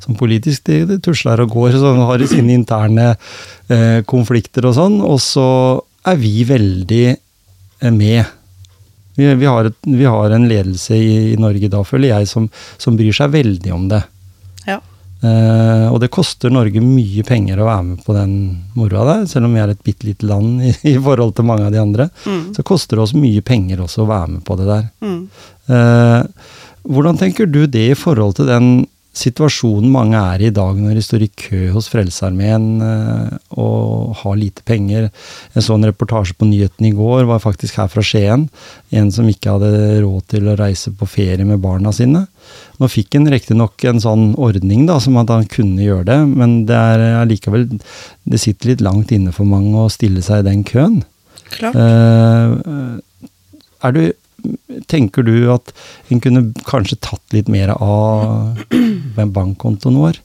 Som 0.02 0.18
politisk, 0.18 0.64
de, 0.68 0.82
de 0.88 0.98
tusler 1.02 1.42
og 1.42 1.52
går, 1.54 1.78
så 1.80 1.92
har 2.08 2.18
de 2.20 2.28
sine 2.30 2.54
interne 2.54 3.12
eh, 3.12 4.02
konflikter 4.08 4.68
og 4.68 4.76
sånn. 4.76 4.98
Og 5.04 5.20
så 5.22 5.46
er 6.06 6.18
vi 6.20 6.44
veldig 6.46 7.06
eh, 7.10 7.92
med. 7.94 8.24
Vi, 9.16 9.28
vi, 9.40 9.48
har 9.48 9.70
et, 9.70 9.78
vi 9.88 10.04
har 10.04 10.34
en 10.36 10.48
ledelse 10.48 10.98
i, 10.98 11.14
i 11.32 11.40
Norge 11.40 11.72
da, 11.72 11.80
føler 11.86 12.12
jeg, 12.12 12.28
som, 12.30 12.50
som 12.76 12.98
bryr 12.98 13.16
seg 13.16 13.32
veldig 13.34 13.72
om 13.74 13.88
det. 13.92 14.02
Ja. 14.66 14.80
Eh, 15.24 15.86
og 15.88 15.98
det 16.02 16.12
koster 16.12 16.52
Norge 16.52 16.82
mye 16.84 17.24
penger 17.26 17.60
å 17.60 17.68
være 17.70 17.84
med 17.88 18.02
på 18.04 18.14
den 18.16 18.34
moroa 18.76 19.06
der, 19.08 19.22
selv 19.30 19.48
om 19.48 19.56
vi 19.56 19.62
er 19.62 19.72
et 19.72 19.84
bitte 19.86 20.08
lite 20.10 20.28
land 20.28 20.60
i, 20.68 20.74
i 20.92 20.96
forhold 21.02 21.36
til 21.36 21.48
mange 21.48 21.68
av 21.68 21.72
de 21.74 21.80
andre. 21.82 22.10
Mm. 22.26 22.42
Så 22.56 22.66
koster 22.66 22.98
det 22.98 23.06
oss 23.06 23.16
mye 23.16 23.44
penger 23.46 23.82
også 23.84 24.04
å 24.04 24.10
være 24.10 24.34
med 24.36 24.44
på 24.46 24.58
det 24.60 24.68
der. 24.68 24.84
Mm. 25.04 25.22
Eh, 25.72 26.52
hvordan 26.86 27.18
tenker 27.18 27.48
du 27.50 27.64
det 27.66 27.88
i 27.92 27.98
forhold 27.98 28.36
til 28.38 28.50
den 28.50 28.68
situasjonen 29.16 29.90
mange 29.92 30.18
er 30.20 30.44
i 30.44 30.46
i 30.50 30.54
dag, 30.54 30.78
når 30.78 30.96
de 30.96 31.04
står 31.04 31.24
i 31.26 31.30
kø 31.32 31.60
hos 31.74 31.88
Frelsesarmeen 31.92 32.66
eh, 32.84 33.36
og 33.58 34.14
har 34.20 34.38
lite 34.38 34.64
penger? 34.66 35.08
Jeg 35.54 35.64
så 35.64 35.76
en 35.76 35.88
reportasje 35.88 36.36
på 36.38 36.48
nyhetene 36.48 36.90
i 36.90 36.96
går, 36.96 37.26
var 37.28 37.42
faktisk 37.42 37.78
her 37.80 37.90
fra 37.92 38.04
Skien. 38.04 38.46
En 38.94 39.10
som 39.14 39.28
ikke 39.28 39.56
hadde 39.56 40.02
råd 40.04 40.28
til 40.32 40.50
å 40.50 40.56
reise 40.58 40.92
på 40.96 41.08
ferie 41.10 41.46
med 41.48 41.62
barna 41.64 41.92
sine. 41.96 42.26
Nå 42.80 42.90
fikk 42.92 43.16
han 43.18 43.28
riktignok 43.32 43.84
en 43.88 44.02
sånn 44.02 44.28
ordning 44.38 44.86
da, 44.88 45.00
som 45.02 45.18
at 45.20 45.32
han 45.32 45.48
kunne 45.50 45.82
gjøre 45.82 46.06
det, 46.12 46.20
men 46.36 46.60
det 46.68 46.76
er 46.76 47.06
allikevel 47.22 47.66
Det 48.26 48.40
sitter 48.42 48.72
litt 48.72 48.84
langt 48.84 49.12
inne 49.14 49.32
for 49.34 49.48
mange 49.48 49.78
å 49.78 49.90
stille 49.92 50.22
seg 50.24 50.42
i 50.42 50.48
den 50.50 50.64
køen. 50.66 51.02
Klart. 51.56 51.76
Uh, 51.78 52.98
er 53.86 53.94
du, 53.94 54.00
tenker 54.90 55.26
du 55.26 55.48
at 55.52 55.72
en 56.12 56.20
kunne 56.22 56.50
kanskje 56.68 56.98
tatt 57.02 57.36
litt 57.36 57.48
mer 57.52 57.72
av 57.76 58.58
bankkontoen 59.38 60.00
vår 60.00 60.20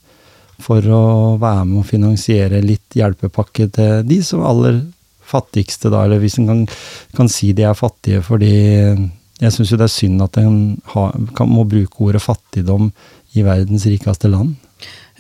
for 0.62 0.86
å 0.94 1.04
være 1.42 1.64
med 1.70 1.82
å 1.82 1.88
finansiere 1.88 2.62
litt 2.64 2.98
hjelpepakke 2.98 3.70
til 3.74 4.04
de 4.06 4.20
som 4.26 4.44
aller 4.46 4.84
fattigste, 5.32 5.90
da, 5.90 6.04
eller 6.06 6.22
hvis 6.22 6.38
en 6.42 6.50
kan, 6.50 6.62
kan 7.16 7.30
si 7.32 7.54
de 7.56 7.66
er 7.66 7.78
fattige 7.78 8.22
fordi 8.26 8.52
jeg 9.42 9.54
syns 9.56 9.72
jo 9.74 9.80
det 9.80 9.88
er 9.88 9.94
synd 9.96 10.22
at 10.22 10.38
en 10.38 10.58
ha, 10.94 11.08
kan, 11.38 11.50
må 11.50 11.66
bruke 11.66 12.04
ordet 12.06 12.22
fattigdom 12.22 12.92
i 13.34 13.46
verdens 13.46 13.88
rikeste 13.90 14.30
land. 14.30 14.54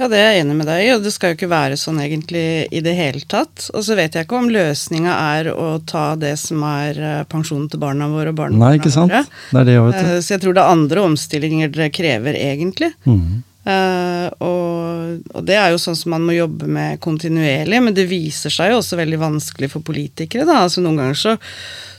Ja, 0.01 0.07
det 0.09 0.17
er 0.17 0.31
jeg 0.33 0.41
enig 0.41 0.55
med 0.57 0.65
deg 0.65 0.79
i, 0.81 0.87
og 0.95 1.03
det 1.05 1.11
skal 1.13 1.29
jo 1.29 1.35
ikke 1.37 1.51
være 1.51 1.75
sånn 1.77 1.99
egentlig 2.01 2.45
i 2.73 2.79
det 2.81 2.95
hele 2.97 3.21
tatt. 3.29 3.67
Og 3.77 3.83
så 3.85 3.93
vet 3.99 4.15
jeg 4.17 4.25
ikke 4.25 4.39
om 4.39 4.49
løsninga 4.49 5.13
er 5.35 5.51
å 5.53 5.75
ta 5.85 6.15
det 6.17 6.33
som 6.41 6.63
er 6.65 6.97
eh, 6.97 7.19
pensjonen 7.29 7.67
til 7.69 7.83
barna 7.83 8.07
våre 8.09 8.33
og 8.33 8.39
barnebarna 8.39 8.71
Nei, 8.71 8.79
ikke 8.79 8.93
sant? 8.95 9.13
våre. 9.13 9.27
Det 9.51 9.61
er 9.61 9.69
det, 9.69 9.75
jeg 9.77 9.85
vet. 9.85 9.99
Eh, 10.01 10.17
Så 10.25 10.33
jeg 10.33 10.41
tror 10.41 10.57
det 10.57 10.63
er 10.63 10.73
andre 10.79 11.05
omstillinger 11.05 11.73
dere 11.75 11.91
krever, 11.93 12.39
egentlig. 12.49 12.89
Mm. 13.05 13.43
Uh, 13.61 14.25
og, 14.41 15.19
og 15.37 15.43
det 15.45 15.53
er 15.61 15.69
jo 15.69 15.77
sånn 15.77 15.93
som 15.93 16.15
man 16.15 16.23
må 16.25 16.33
jobbe 16.33 16.65
med 16.65 16.97
kontinuerlig, 17.03 17.77
men 17.85 17.93
det 17.93 18.07
viser 18.09 18.49
seg 18.49 18.71
jo 18.73 18.79
også 18.79 18.97
veldig 18.97 19.19
vanskelig 19.21 19.69
for 19.69 19.85
politikere, 19.85 20.47
da. 20.49 20.63
Altså 20.65 20.81
noen 20.81 20.97
ganger 20.97 21.19
så, 21.21 21.35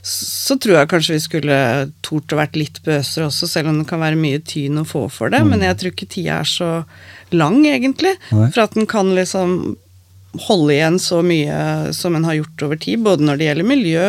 så 0.02 0.58
tror 0.58 0.80
jeg 0.80 0.90
kanskje 0.90 1.14
vi 1.14 1.22
skulle 1.22 1.58
tort 2.02 2.34
å 2.34 2.40
vært 2.42 2.58
litt 2.58 2.82
bøsere 2.82 3.28
også, 3.30 3.46
selv 3.46 3.70
om 3.70 3.78
det 3.78 3.86
kan 3.94 4.02
være 4.02 4.18
mye 4.18 4.42
tyn 4.42 4.82
å 4.82 4.88
få 4.88 5.06
for 5.06 5.30
det. 5.30 5.44
Men 5.46 5.62
jeg 5.62 5.78
tror 5.78 5.94
ikke 5.94 6.10
tida 6.10 6.40
er 6.42 6.50
så 6.50 6.72
lang, 7.36 7.62
egentlig, 7.68 8.16
Nei. 8.30 8.50
for 8.50 8.64
at 8.66 8.76
den 8.78 8.88
kan 8.90 9.14
liksom 9.16 9.76
holde 10.46 10.72
igjen 10.72 10.96
så 11.02 11.18
mye 11.24 11.92
som 11.92 12.14
en 12.16 12.24
har 12.24 12.38
gjort 12.38 12.62
over 12.66 12.78
tid, 12.80 13.02
både 13.04 13.26
når 13.26 13.38
det 13.38 13.48
gjelder 13.50 13.68
miljø, 13.68 14.06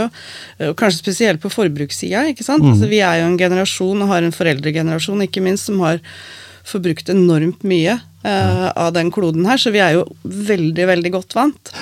og 0.70 0.78
kanskje 0.80 1.02
spesielt 1.02 1.42
på 1.44 1.52
forbrukssida. 1.52 2.24
ikke 2.32 2.46
sant? 2.48 2.64
Altså, 2.64 2.88
vi 2.92 3.02
er 3.04 3.20
jo 3.20 3.28
en 3.28 3.40
generasjon, 3.40 4.06
og 4.06 4.12
har 4.14 4.24
en 4.24 4.36
foreldregenerasjon 4.36 5.26
ikke 5.28 5.44
minst, 5.44 5.68
som 5.68 5.84
har 5.84 6.00
forbrukt 6.64 7.12
enormt 7.12 7.66
mye 7.68 7.98
uh, 8.00 8.70
av 8.72 8.94
den 8.96 9.12
kloden 9.12 9.44
her, 9.50 9.60
så 9.60 9.74
vi 9.74 9.84
er 9.84 9.98
jo 9.98 10.08
veldig, 10.24 10.88
veldig 10.94 11.12
godt 11.18 11.36
vant. 11.36 11.74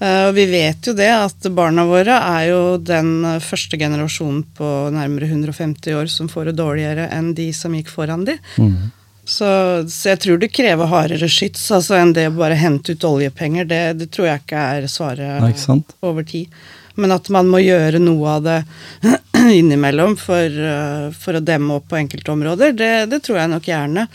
Uh, 0.00 0.30
og 0.30 0.36
vi 0.38 0.46
vet 0.52 0.86
jo 0.86 0.94
det 0.96 1.10
at 1.10 1.50
barna 1.52 1.84
våre 1.88 2.14
er 2.14 2.46
jo 2.48 2.60
den 2.80 3.10
eh, 3.26 3.42
første 3.44 3.76
generasjonen 3.76 4.46
på 4.56 4.68
nærmere 4.94 5.28
150 5.28 5.98
år 5.98 6.08
som 6.08 6.30
får 6.30 6.48
det 6.48 6.56
dårligere 6.62 7.10
enn 7.12 7.34
de 7.36 7.50
som 7.56 7.74
gikk 7.76 7.90
foran 7.92 8.24
de. 8.28 8.38
Mhm. 8.56 8.96
Så, 9.30 9.46
så 9.86 10.10
jeg 10.10 10.20
tror 10.24 10.40
det 10.42 10.50
krever 10.50 10.90
hardere 10.90 11.28
skyts 11.30 11.68
altså 11.76 11.94
enn 12.00 12.14
det 12.16 12.26
å 12.32 12.34
bare 12.34 12.58
hente 12.58 12.96
ut 12.96 13.06
oljepenger. 13.06 13.68
Det, 13.70 13.80
det 14.00 14.10
tror 14.10 14.26
jeg 14.26 14.42
ikke 14.42 14.66
er 14.74 14.86
svaret 14.90 15.44
Nei, 15.44 15.80
over 16.02 16.26
tid. 16.26 16.60
Men 16.98 17.14
at 17.14 17.30
man 17.32 17.48
må 17.48 17.60
gjøre 17.62 18.00
noe 18.02 18.36
av 18.36 18.42
det 18.48 18.58
innimellom 19.60 20.16
for, 20.18 20.44
eh, 20.72 21.06
for 21.14 21.38
å 21.38 21.44
demme 21.44 21.78
opp 21.78 21.86
på 21.92 22.00
enkelte 22.00 22.34
områder, 22.34 22.74
det, 22.76 22.92
det 23.12 23.22
tror 23.24 23.38
jeg 23.40 23.52
nok 23.54 23.70
gjerne. 23.70 24.08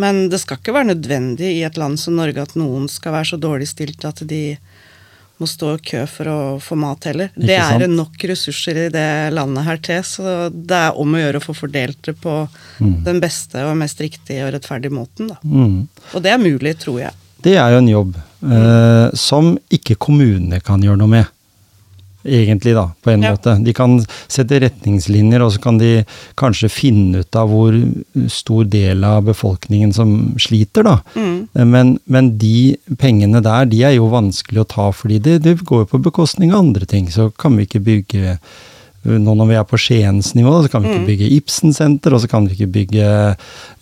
Men 0.00 0.24
det 0.32 0.40
skal 0.42 0.58
ikke 0.58 0.74
være 0.74 0.94
nødvendig 0.94 1.52
i 1.58 1.62
et 1.66 1.76
land 1.78 2.00
som 2.00 2.16
Norge 2.18 2.42
at 2.42 2.56
noen 2.58 2.88
skal 2.90 3.14
være 3.14 3.34
så 3.34 3.38
dårlig 3.38 3.68
stilt 3.70 4.08
at 4.08 4.24
de 4.26 4.56
må 5.42 5.48
stå 5.50 5.72
i 5.74 5.82
kø 5.82 6.04
for 6.06 6.30
å 6.30 6.36
få 6.62 6.76
mat 6.78 7.04
heller. 7.10 7.30
Ikke 7.34 7.46
det 7.48 7.56
er 7.58 7.80
sant? 7.80 7.96
nok 7.98 8.24
ressurser 8.30 8.78
i 8.84 8.88
det 8.94 9.06
landet 9.34 9.64
her 9.66 9.80
til, 9.82 10.02
så 10.06 10.34
det 10.54 10.78
er 10.78 11.00
om 11.00 11.14
å 11.16 11.22
gjøre 11.22 11.40
å 11.42 11.46
få 11.48 11.54
fordelt 11.64 11.98
det 12.06 12.14
på 12.22 12.36
Mm. 12.80 13.04
den 13.04 13.20
beste 13.22 13.62
og 13.62 13.76
mest 13.78 14.00
riktige 14.02 14.46
og 14.46 14.52
rettferdige 14.54 14.90
måten, 14.90 15.28
da. 15.30 15.36
Mm. 15.44 15.86
Og 16.14 16.22
det 16.22 16.32
er 16.32 16.38
mulig, 16.42 16.72
tror 16.82 16.98
jeg. 17.00 17.12
Det 17.42 17.54
er 17.60 17.70
jo 17.70 17.78
en 17.78 17.88
jobb 17.92 18.16
eh, 18.18 19.10
som 19.14 19.52
ikke 19.70 19.94
kommunene 19.96 20.58
kan 20.64 20.82
gjøre 20.82 20.98
noe 20.98 21.12
med. 21.12 21.26
Egentlig, 22.24 22.74
da, 22.74 22.86
på 23.04 23.10
en 23.12 23.22
Ja. 23.22 23.32
måte. 23.34 23.62
De 23.64 23.72
kan 23.76 23.98
sette 24.28 24.60
retningslinjer, 24.62 25.42
og 25.44 25.52
så 25.52 25.60
kan 25.60 25.78
de 25.78 26.04
kanskje 26.40 26.70
finne 26.72 27.20
ut 27.20 27.36
av 27.36 27.48
hvor 27.50 27.76
stor 28.28 28.64
del 28.64 29.04
av 29.04 29.24
befolkningen 29.24 29.92
som 29.92 30.34
sliter, 30.38 30.82
da. 30.84 30.98
Mm. 31.14 31.48
Men, 31.68 31.98
men 32.06 32.38
de 32.38 32.76
pengene 32.96 33.42
der, 33.44 33.66
de 33.66 33.82
er 33.84 33.96
jo 33.98 34.08
vanskelig 34.08 34.64
å 34.64 34.68
ta, 34.68 34.90
fordi 34.92 35.18
det, 35.20 35.42
det 35.44 35.58
går 35.64 35.84
jo 35.84 35.90
på 35.92 36.02
bekostning 36.02 36.52
av 36.52 36.64
andre 36.64 36.86
ting. 36.86 37.10
Så 37.12 37.30
kan 37.36 37.56
vi 37.56 37.66
ikke 37.68 37.84
bygge 37.84 38.38
nå 39.04 39.34
når 39.36 39.48
vi 39.50 39.56
er 39.60 39.64
på 39.68 39.76
Skiens 39.76 40.30
nivå, 40.36 40.52
så 40.64 40.70
kan 40.72 40.80
vi 40.84 40.92
ikke 40.94 41.08
bygge 41.10 41.26
Ibsen-senter, 41.36 42.14
og 42.16 42.22
så 42.22 42.28
kan 42.32 42.46
vi 42.48 42.54
ikke 42.56 42.70
bygge 42.72 43.08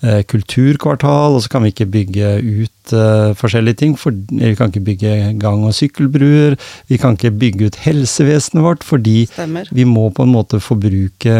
eh, 0.02 0.22
kulturkvartal, 0.26 1.36
og 1.36 1.44
så 1.44 1.52
kan 1.52 1.62
vi 1.62 1.70
ikke 1.70 1.86
bygge 1.94 2.30
ut 2.42 2.94
eh, 2.98 3.30
forskjellige 3.38 3.78
ting. 3.84 3.94
For, 4.00 4.10
vi 4.32 4.50
kan 4.58 4.72
ikke 4.72 4.82
bygge 4.88 5.12
gang- 5.42 5.62
og 5.68 5.76
sykkelbruer, 5.78 6.56
vi 6.90 6.98
kan 6.98 7.14
ikke 7.14 7.30
bygge 7.38 7.70
ut 7.70 7.78
helsevesenet 7.84 8.64
vårt, 8.66 8.82
fordi 8.86 9.28
Stemmer. 9.30 9.70
vi 9.70 9.86
må 9.86 10.08
på 10.10 10.26
en 10.26 10.34
måte 10.34 10.58
forbruke 10.62 11.36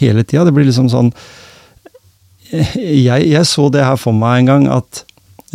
hele 0.00 0.24
tida. 0.26 0.42
Det 0.48 0.54
blir 0.56 0.66
liksom 0.66 0.90
sånn 0.90 1.12
jeg, 2.52 3.28
jeg 3.30 3.46
så 3.48 3.68
det 3.72 3.84
her 3.86 3.96
for 4.00 4.12
meg 4.16 4.42
en 4.42 4.50
gang, 4.50 4.66
at 4.80 5.04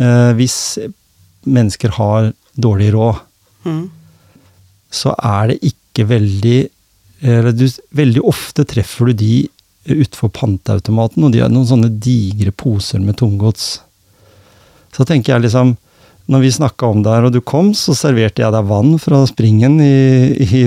eh, 0.00 0.32
hvis 0.38 0.78
mennesker 1.48 1.92
har 2.00 2.32
dårlig 2.56 2.92
råd, 2.96 3.24
Mm. 3.66 3.88
så 4.94 5.10
er 5.18 5.48
det 5.50 5.56
ikke 5.66 5.74
ikke 5.98 6.04
veldig 6.12 6.58
eller 7.20 7.54
du, 7.56 7.66
Veldig 7.90 8.22
ofte 8.26 8.64
treffer 8.68 9.10
du 9.10 9.18
de 9.24 9.34
utenfor 9.88 10.30
panteautomaten, 10.34 11.24
og 11.24 11.32
de 11.32 11.42
har 11.42 11.52
noen 11.52 11.68
sånne 11.68 11.90
digre 12.02 12.52
poser 12.52 13.00
med 13.02 13.18
tomgods. 13.20 13.78
Så 14.94 15.06
tenker 15.08 15.34
jeg 15.34 15.48
liksom 15.48 15.76
Når 16.28 16.42
vi 16.42 16.50
snakka 16.52 16.86
om 16.92 16.98
det 17.00 17.12
her, 17.14 17.24
og 17.24 17.32
du 17.32 17.40
kom, 17.40 17.70
så 17.72 17.94
serverte 17.96 18.42
jeg 18.42 18.52
deg 18.52 18.66
vann 18.68 18.98
fra 19.00 19.22
springen, 19.24 19.78
i, 19.80 20.36
i, 20.44 20.58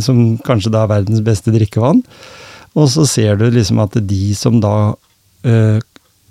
som 0.00 0.38
kanskje 0.40 0.72
da 0.72 0.86
er 0.86 0.92
verdens 0.94 1.20
beste 1.20 1.52
drikkevann. 1.52 2.00
Og 2.72 2.88
så 2.88 3.04
ser 3.04 3.36
du 3.36 3.50
liksom 3.52 3.82
at 3.84 3.98
de 4.08 4.32
som 4.32 4.56
da 4.64 4.94
øh, 5.44 5.76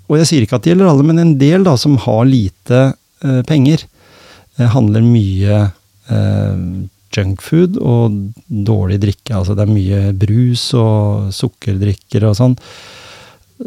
Og 0.08 0.16
jeg 0.18 0.26
sier 0.26 0.42
ikke 0.42 0.58
at 0.58 0.66
det 0.66 0.72
gjelder 0.72 0.90
alle, 0.90 1.06
men 1.06 1.22
en 1.22 1.36
del 1.38 1.62
da 1.62 1.76
som 1.78 1.94
har 2.02 2.26
lite 2.26 2.80
øh, 3.22 3.44
penger, 3.46 3.86
øh, 4.58 4.66
handler 4.74 5.06
mye 5.06 5.62
junkfood 7.18 7.78
og 7.80 8.16
dårlig 8.46 9.00
drikke. 9.02 9.36
Altså 9.38 9.56
det 9.56 9.66
er 9.66 9.74
mye 9.74 10.00
brus 10.16 10.70
og 10.78 11.28
sukkerdrikker 11.34 12.28
og 12.28 12.38
sånn. 12.38 12.56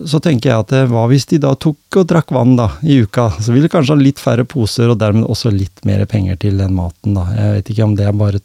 Så 0.07 0.21
tenker 0.23 0.53
jeg 0.53 0.63
at 0.63 0.91
hva 0.91 1.03
hvis 1.11 1.27
de 1.27 1.41
da 1.43 1.51
tok 1.59 1.99
og 1.99 2.07
drakk 2.07 2.31
vann 2.31 2.55
da, 2.55 2.69
i 2.87 3.01
uka? 3.03 3.27
Så 3.43 3.51
ville 3.51 3.67
de 3.67 3.73
kanskje 3.73 3.97
ha 3.97 3.99
litt 3.99 4.21
færre 4.23 4.45
poser, 4.47 4.87
og 4.87 5.01
dermed 5.01 5.27
også 5.27 5.51
litt 5.51 5.83
mer 5.87 6.05
penger 6.07 6.39
til 6.39 6.61
den 6.61 6.77
maten, 6.77 7.17
da. 7.17 7.25
Jeg 7.35 7.57
vet 7.57 7.73
ikke 7.73 7.87
om 7.89 7.97
det 7.99 8.07
er 8.07 8.15
bare 8.15 8.39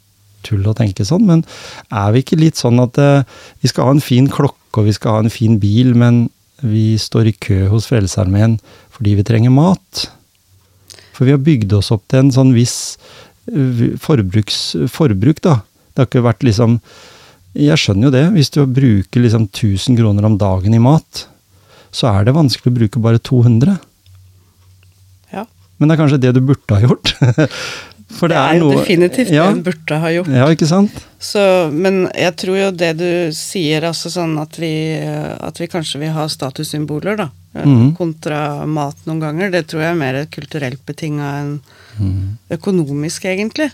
tull 0.46 0.66
å 0.66 0.74
tenke 0.76 1.06
sånn, 1.06 1.26
men 1.26 1.44
er 1.90 2.10
vi 2.14 2.22
ikke 2.22 2.38
litt 2.40 2.58
sånn 2.58 2.82
at 2.82 2.98
eh, 3.02 3.22
vi 3.62 3.70
skal 3.70 3.88
ha 3.88 3.96
en 3.96 4.04
fin 4.04 4.28
klokke 4.30 4.82
og 4.82 4.88
vi 4.90 4.94
skal 4.94 5.16
ha 5.16 5.24
en 5.24 5.32
fin 5.32 5.56
bil, 5.62 5.94
men 5.98 6.26
vi 6.62 6.96
står 7.00 7.30
i 7.30 7.36
kø 7.46 7.66
hos 7.72 7.88
Frelsesarmeen 7.90 8.58
fordi 8.96 9.16
vi 9.18 9.26
trenger 9.28 9.52
mat? 9.52 10.06
For 11.16 11.28
vi 11.28 11.34
har 11.34 11.42
bygd 11.42 11.72
oss 11.78 11.92
opp 11.94 12.04
til 12.10 12.26
en 12.26 12.34
sånn 12.34 12.52
viss 12.56 12.96
forbruk, 14.02 15.40
da. 15.44 15.60
Det 15.94 16.02
har 16.02 16.08
ikke 16.10 16.26
vært 16.26 16.44
liksom 16.44 16.80
Jeg 17.56 17.80
skjønner 17.80 18.08
jo 18.08 18.12
det. 18.12 18.24
Hvis 18.34 18.52
du 18.52 18.60
bruker 18.68 19.22
liksom 19.22 19.46
1000 19.48 19.96
kroner 19.96 20.26
om 20.28 20.36
dagen 20.36 20.74
i 20.76 20.82
mat, 20.82 21.26
så 21.88 22.10
er 22.10 22.26
det 22.26 22.36
vanskelig 22.36 22.72
å 22.72 22.78
bruke 22.82 23.00
bare 23.00 23.22
200. 23.22 23.78
Ja. 25.32 25.46
Men 25.78 25.88
det 25.88 25.96
er 25.96 26.02
kanskje 26.02 26.20
det 26.20 26.34
du 26.36 26.42
burde 26.44 26.76
ha 26.76 26.84
gjort. 26.84 27.14
For 28.16 28.30
det, 28.30 28.36
det 28.36 28.42
er, 28.42 28.54
er 28.54 28.60
noe, 28.62 28.76
definitivt 28.78 29.32
ja, 29.34 29.48
det 29.48 29.56
en 29.56 29.64
burde 29.66 29.96
ha 29.98 30.10
gjort. 30.14 30.28
Ja, 30.30 30.46
ikke 30.52 30.68
sant? 30.70 31.00
Så, 31.18 31.40
men 31.74 32.04
jeg 32.14 32.36
tror 32.38 32.58
jo 32.60 32.68
det 32.70 32.92
du 33.00 33.08
sier, 33.34 33.88
altså 33.88 34.12
sånn 34.12 34.36
at 34.38 34.60
vi, 34.62 34.70
at 35.00 35.58
vi 35.58 35.68
kanskje 35.72 36.04
vil 36.04 36.14
ha 36.14 36.28
statussymboler, 36.30 37.18
da. 37.18 37.30
Mm. 37.64 37.94
Kontra 37.96 38.66
mat 38.68 38.98
noen 39.08 39.22
ganger. 39.22 39.52
Det 39.54 39.62
tror 39.70 39.84
jeg 39.84 39.94
er 39.94 40.00
mer 40.00 40.18
kulturelt 40.32 40.82
betinga 40.88 41.30
enn 41.40 41.52
mm. 41.96 42.18
økonomisk, 42.58 43.24
egentlig. 43.30 43.70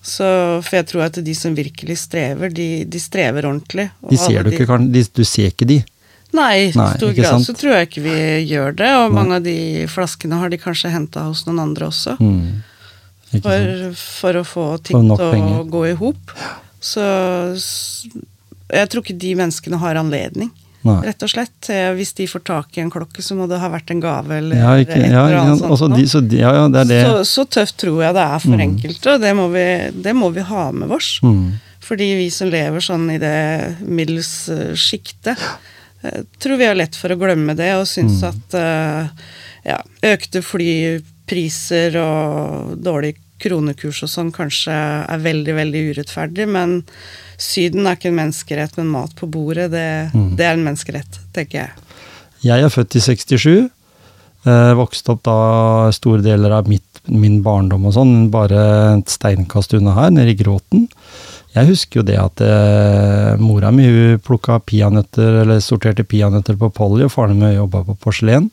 Så, 0.00 0.28
for 0.62 0.78
jeg 0.78 0.88
tror 0.92 1.06
at 1.08 1.20
de 1.26 1.34
som 1.36 1.56
virkelig 1.56 1.98
strever, 2.06 2.54
de, 2.54 2.70
de 2.88 3.02
strever 3.02 3.48
ordentlig. 3.48 3.90
De 4.08 4.20
ser 4.20 4.46
du 4.46 4.54
ikke, 4.54 4.80
de, 4.86 5.04
du 5.12 5.24
ser 5.26 5.52
ikke 5.52 5.68
de? 5.68 5.82
Nei, 6.36 6.66
i 6.66 6.72
stor 6.74 7.12
grad 7.16 7.44
så 7.44 7.54
tror 7.56 7.76
jeg 7.76 7.88
ikke 7.88 8.04
vi 8.04 8.16
gjør 8.50 8.74
det. 8.76 8.92
Og 8.98 9.10
Nei. 9.10 9.16
mange 9.18 9.38
av 9.38 9.44
de 9.46 9.58
flaskene 9.90 10.40
har 10.40 10.52
de 10.52 10.60
kanskje 10.60 10.92
henta 10.92 11.26
hos 11.28 11.44
noen 11.48 11.62
andre 11.68 11.90
også. 11.90 12.16
Mm. 12.20 12.62
For, 13.36 13.72
for, 13.98 14.38
å 14.40 14.44
få 14.46 14.66
ting 14.86 15.10
til 15.10 15.12
å 15.16 15.30
penger. 15.32 15.64
gå 15.72 15.82
i 15.90 15.96
hop. 15.98 16.34
Så 16.82 17.02
jeg 18.72 18.90
tror 18.90 19.02
ikke 19.02 19.18
de 19.22 19.34
menneskene 19.38 19.80
har 19.82 19.98
anledning. 20.00 20.52
Nei. 20.86 20.96
Rett 21.08 21.24
og 21.26 21.32
slett. 21.32 21.70
Hvis 21.98 22.12
de 22.18 22.26
får 22.30 22.42
tak 22.46 22.78
i 22.78 22.82
en 22.84 22.90
klokke, 22.92 23.24
så 23.24 23.36
må 23.38 23.48
det 23.50 23.60
ha 23.62 23.70
vært 23.72 23.92
en 23.94 24.02
gave 24.02 24.38
eller 24.38 24.60
ja, 24.60 24.72
ikke, 24.82 24.98
et 25.00 25.06
eller 25.10 25.38
annet 25.40 25.60
sånt. 25.60 25.70
Altså, 25.74 25.88
de, 25.92 26.06
så, 26.10 26.22
ja, 26.38 26.52
det 26.72 26.84
det. 26.92 27.00
Så, 27.06 27.14
så, 27.30 27.46
tøft 27.58 27.78
tror 27.82 28.02
jeg 28.04 28.16
det 28.16 28.26
er 28.26 28.44
for 28.44 28.56
mm. 28.56 28.64
enkelte, 28.66 29.14
og 29.14 29.24
det 29.24 29.32
må, 29.38 29.48
vi, 29.54 29.66
det 30.06 30.14
må 30.16 30.30
vi 30.36 30.46
ha 30.50 30.66
med 30.76 30.94
oss. 30.96 31.10
Mm. 31.26 31.42
Fordi 31.86 32.08
vi 32.18 32.30
som 32.34 32.50
lever 32.50 32.82
sånn 32.82 33.10
i 33.14 33.18
det 33.22 33.36
middels 33.86 34.32
uh, 34.50 34.72
sjiktet, 34.78 35.42
uh, 36.06 36.22
tror 36.42 36.62
vi 36.62 36.70
har 36.70 36.78
lett 36.78 36.98
for 36.98 37.14
å 37.14 37.18
glemme 37.20 37.54
det 37.58 37.72
og 37.78 37.86
syns 37.90 38.22
mm. 38.22 38.26
at 38.32 38.58
ja, 39.66 39.78
økte 40.06 40.42
flypriser 40.46 41.96
og 42.00 42.74
dårlig 42.78 43.16
kronekurs 43.42 44.02
og 44.06 44.10
sånn 44.10 44.32
kanskje 44.34 44.74
er 44.74 45.22
veldig, 45.22 45.54
veldig 45.58 45.82
urettferdig, 45.90 46.46
men 46.48 46.78
Syden 47.38 47.86
er 47.86 47.98
ikke 47.98 48.10
en 48.10 48.18
menneskerett, 48.18 48.76
men 48.80 48.92
mat 48.92 49.12
på 49.18 49.28
bordet, 49.28 49.70
det, 49.74 49.86
mm. 50.14 50.30
det 50.38 50.46
er 50.46 50.56
en 50.56 50.64
menneskerett, 50.64 51.20
tenker 51.36 51.64
jeg. 51.64 51.86
Jeg 52.46 52.64
er 52.64 52.72
født 52.72 52.96
i 52.96 53.02
67. 53.02 53.68
Eh, 54.46 54.72
vokste 54.78 55.14
opp 55.14 55.24
da 55.26 55.38
store 55.94 56.22
deler 56.24 56.54
av 56.54 56.68
mitt, 56.70 56.84
min 57.10 57.40
barndom 57.44 57.88
og 57.88 57.96
sånn, 57.96 58.14
bare 58.32 58.60
et 58.96 59.10
steinkast 59.10 59.74
unna 59.78 59.96
her, 59.96 60.12
nede 60.14 60.34
i 60.34 60.38
Gråten. 60.38 60.86
Jeg 61.56 61.70
husker 61.70 62.00
jo 62.00 62.06
det 62.06 62.18
at 62.20 62.42
eh, 62.44 63.32
mora 63.40 63.72
mi 63.72 63.88
hun 63.88 64.22
plukka 64.22 64.60
peanøtter, 64.64 65.42
eller 65.42 65.62
sorterte 65.64 66.04
peanøtter 66.04 66.58
på 66.60 66.70
Polly, 66.76 67.06
og 67.06 67.14
faren 67.14 67.40
min 67.40 67.56
jobba 67.56 67.82
på 67.86 67.96
porselen. 68.06 68.50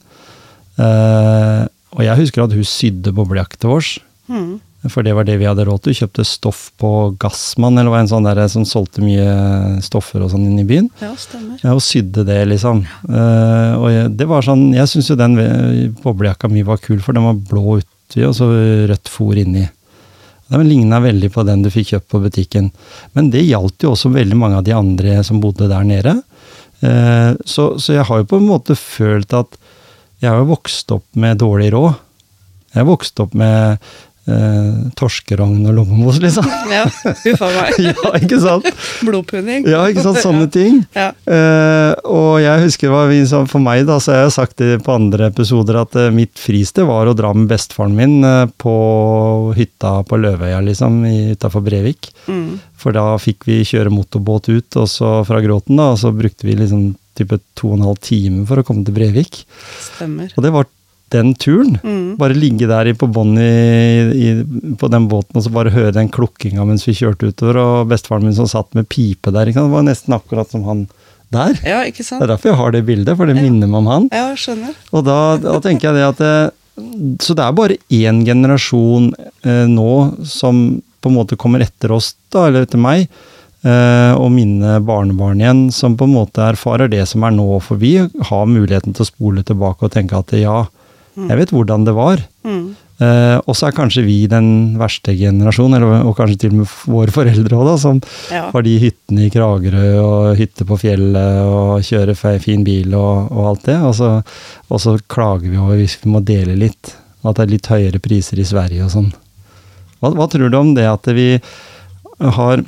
Eh, 0.80 1.64
og 1.94 2.02
jeg 2.02 2.20
husker 2.24 2.46
at 2.46 2.56
hun 2.56 2.66
sydde 2.66 3.14
boblejakke 3.14 3.60
til 3.60 3.76
oss. 3.76 3.98
Mm. 4.32 4.62
For 4.92 5.06
det 5.06 5.14
var 5.16 5.24
det 5.28 5.38
vi 5.40 5.48
hadde 5.48 5.64
råd 5.68 5.84
til. 5.84 5.94
Vi 5.94 6.02
Kjøpte 6.02 6.26
stoff 6.28 6.64
på 6.80 6.90
Gassmann, 7.22 7.78
eller 7.80 7.94
var 7.94 8.04
en 8.04 8.10
sånn 8.12 8.28
der 8.28 8.42
som 8.52 8.66
solgte 8.68 9.04
mye 9.04 9.80
stoffer 9.86 10.26
og 10.26 10.34
sånn 10.34 10.50
inn 10.50 10.60
i 10.60 10.68
byen. 10.68 10.90
Ja, 11.00 11.14
stemmer. 11.20 11.62
Og 11.72 11.80
sydde 11.84 12.26
det, 12.28 12.42
liksom. 12.52 12.84
Uh, 13.08 13.80
og 13.80 14.18
det 14.18 14.28
var 14.28 14.44
sånn 14.44 14.74
Jeg 14.76 14.90
syns 14.92 15.08
jo 15.12 15.20
den 15.20 15.38
boblejakka 16.04 16.52
mi 16.52 16.66
var 16.68 16.82
kul, 16.84 17.00
for 17.04 17.16
den 17.16 17.30
var 17.30 17.40
blå 17.40 17.80
uti 17.80 18.28
og 18.28 18.36
så 18.36 18.50
rødt 18.92 19.12
fôr 19.12 19.40
inni. 19.40 19.64
Den 20.52 20.68
ligna 20.68 21.00
veldig 21.02 21.32
på 21.34 21.48
den 21.48 21.64
du 21.64 21.72
fikk 21.74 21.94
kjøpt 21.94 22.12
på 22.12 22.22
butikken. 22.26 22.70
Men 23.16 23.32
det 23.34 23.46
gjaldt 23.48 23.86
jo 23.86 23.94
også 23.96 24.12
veldig 24.14 24.38
mange 24.38 24.60
av 24.60 24.68
de 24.68 24.76
andre 24.76 25.22
som 25.26 25.40
bodde 25.42 25.72
der 25.72 25.88
nede. 25.88 26.18
Uh, 26.84 27.40
så, 27.48 27.78
så 27.80 27.96
jeg 27.96 28.10
har 28.10 28.20
jo 28.20 28.32
på 28.34 28.42
en 28.42 28.50
måte 28.52 28.76
følt 28.76 29.32
at 29.38 29.56
jeg 30.20 30.32
har 30.32 30.44
jo 30.44 30.52
vokst 30.52 30.92
opp 30.96 31.08
med 31.20 31.40
dårlig 31.40 31.72
råd. 31.74 31.96
Jeg 32.74 32.82
har 32.82 32.90
vokst 32.90 33.20
opp 33.24 33.34
med 33.38 33.82
eh, 34.30 34.90
torskerogn 35.00 35.66
og 35.68 35.76
lommemos, 35.80 36.20
liksom. 36.24 36.48
Ja, 36.74 36.86
uffa 36.88 37.50
meg. 37.54 37.80
ja, 37.90 38.14
ikke 38.20 38.40
sant? 38.42 38.70
Blodpudding. 39.06 39.68
Ja, 39.70 39.84
ikke 39.92 40.06
sant, 40.08 40.22
sånne 40.24 40.50
ting. 40.54 40.84
Ja. 40.94 41.10
Eh, 41.26 41.94
og 42.08 42.38
jeg 42.44 42.68
husker 42.68 42.92
hva 42.92 43.06
vi 43.10 43.24
for 43.50 43.60
meg, 43.64 43.84
da, 43.88 43.98
så 44.02 44.14
jeg 44.14 44.28
har 44.28 44.34
sagt 44.34 44.60
det 44.62 44.78
på 44.86 44.94
andre 44.94 45.28
episoder, 45.32 45.80
at 45.82 45.98
eh, 46.00 46.12
mitt 46.14 46.38
fristed 46.40 46.86
var 46.88 47.10
å 47.10 47.16
dra 47.18 47.34
med 47.36 47.50
bestefaren 47.52 47.96
min 47.98 48.20
eh, 48.28 48.46
på 48.62 48.76
hytta 49.58 49.96
på 50.08 50.20
Løvøya, 50.22 50.62
liksom, 50.66 51.02
utafor 51.34 51.66
Brevik. 51.66 52.12
Mm. 52.28 52.62
For 52.80 52.96
da 52.96 53.14
fikk 53.22 53.48
vi 53.50 53.62
kjøre 53.68 53.94
motorbåt 53.94 54.52
ut, 54.52 54.80
og 54.80 54.90
så 54.92 55.16
fra 55.28 55.42
Gråten, 55.44 55.80
da, 55.80 55.94
og 55.96 56.00
så 56.02 56.14
brukte 56.16 56.48
vi 56.48 56.58
liksom 56.60 56.94
type 57.18 57.38
to 57.58 57.72
og 57.72 57.78
en 57.78 57.88
halv 57.88 58.00
time 58.04 58.46
for 58.50 58.60
å 58.60 58.66
komme 58.66 58.86
til 58.86 58.96
Brevik. 58.96 59.44
Stemmer. 59.92 60.32
Og 60.38 60.46
det 60.46 60.54
var 60.54 60.70
den 61.14 61.32
turen. 61.40 61.78
Mm. 61.84 62.16
Bare 62.20 62.38
ligge 62.38 62.68
der 62.70 62.90
på 62.98 63.08
bånn 63.14 63.38
på 64.80 64.90
den 64.92 65.08
båten 65.12 65.40
og 65.40 65.46
så 65.46 65.54
bare 65.54 65.74
høre 65.74 65.94
den 65.96 66.12
klukkinga 66.14 66.66
mens 66.68 66.88
vi 66.88 66.98
kjørte 66.98 67.32
utover, 67.32 67.62
og 67.62 67.94
bestefaren 67.94 68.28
min 68.28 68.36
som 68.38 68.50
satt 68.50 68.74
med 68.78 68.90
pipe 68.92 69.34
der. 69.34 69.54
Det 69.54 69.70
var 69.72 69.86
nesten 69.88 70.18
akkurat 70.18 70.52
som 70.52 70.66
han 70.68 70.86
der. 71.34 71.58
Ja, 71.66 71.82
ikke 71.88 72.06
sant? 72.06 72.22
Det 72.22 72.28
er 72.28 72.36
derfor 72.36 72.54
jeg 72.54 72.60
har 72.62 72.74
det 72.76 72.84
bildet, 72.88 73.18
for 73.18 73.30
det 73.30 73.38
ja. 73.38 73.44
minner 73.46 73.70
meg 73.70 73.82
om 73.82 73.92
han. 73.92 74.10
Ja, 74.14 74.32
skjønner. 74.38 74.78
Og 74.94 75.06
da, 75.08 75.20
da 75.42 75.58
tenker 75.64 75.90
jeg 75.90 76.00
det 76.00 76.08
at 76.12 76.22
det, 76.22 76.34
Så 77.24 77.36
det 77.38 77.46
er 77.46 77.58
bare 77.58 77.78
én 77.94 78.24
generasjon 78.26 79.12
eh, 79.46 79.66
nå 79.70 79.94
som 80.26 80.66
på 81.04 81.12
en 81.12 81.18
måte 81.18 81.38
kommer 81.40 81.64
etter 81.66 81.92
oss, 81.92 82.14
da, 82.32 82.48
eller 82.48 82.64
etter 82.64 82.80
meg, 82.80 83.10
eh, 83.68 84.14
og 84.16 84.30
mine 84.32 84.78
barnebarn 84.88 85.42
igjen, 85.42 85.66
som 85.76 85.98
på 86.00 86.08
en 86.08 86.16
måte 86.16 86.46
erfarer 86.46 86.90
det 86.92 87.04
som 87.12 87.26
er 87.28 87.36
nå. 87.36 87.48
For 87.66 87.82
vi 87.82 87.98
har 88.00 88.48
muligheten 88.50 88.96
til 88.96 89.06
å 89.06 89.10
spole 89.10 89.44
tilbake 89.46 89.86
og 89.86 89.94
tenke 89.94 90.22
at 90.22 90.34
ja, 90.40 90.64
Mm. 91.14 91.28
Jeg 91.30 91.40
vet 91.40 91.54
hvordan 91.54 91.86
det 91.88 91.94
var. 91.98 92.22
Mm. 92.46 92.74
Eh, 93.04 93.38
og 93.50 93.56
så 93.58 93.68
er 93.68 93.76
kanskje 93.76 94.04
vi 94.06 94.18
den 94.30 94.48
verste 94.80 95.16
generasjonen, 95.18 95.78
eller, 95.80 96.06
og 96.08 96.16
kanskje 96.18 96.44
til 96.44 96.54
og 96.54 96.62
med 96.62 96.74
våre 96.94 97.14
foreldre 97.14 97.60
òg, 97.60 97.72
som 97.82 98.02
ja. 98.34 98.46
har 98.54 98.66
de 98.66 98.76
hyttene 98.82 99.26
i 99.26 99.32
Kragerø 99.34 99.88
og 100.02 100.38
hytte 100.40 100.68
på 100.70 100.78
fjellet 100.82 101.42
og 101.50 101.86
kjører 101.86 102.40
fin 102.44 102.66
bil 102.66 102.94
og, 102.98 103.32
og 103.34 103.50
alt 103.52 103.68
det. 103.70 103.80
Og 103.90 103.96
så, 103.98 104.12
og 104.70 104.84
så, 104.84 104.96
klager 105.10 105.50
vi 105.50 105.60
over 105.60 105.82
hvis 105.82 105.98
vi 106.04 106.14
må 106.14 106.24
dele 106.26 106.58
litt, 106.60 106.94
at 107.24 107.38
det 107.38 107.46
er 107.46 107.54
litt 107.56 107.72
høyere 107.72 108.04
priser 108.04 108.42
i 108.42 108.48
Sverige 108.48 108.86
og 108.86 108.94
sånn. 108.94 109.12
Hva, 110.00 110.14
hva 110.14 110.30
tror 110.30 110.52
du 110.52 110.60
om 110.60 110.74
det 110.78 110.88
at 110.90 111.10
vi 111.16 111.28
har 112.38 112.64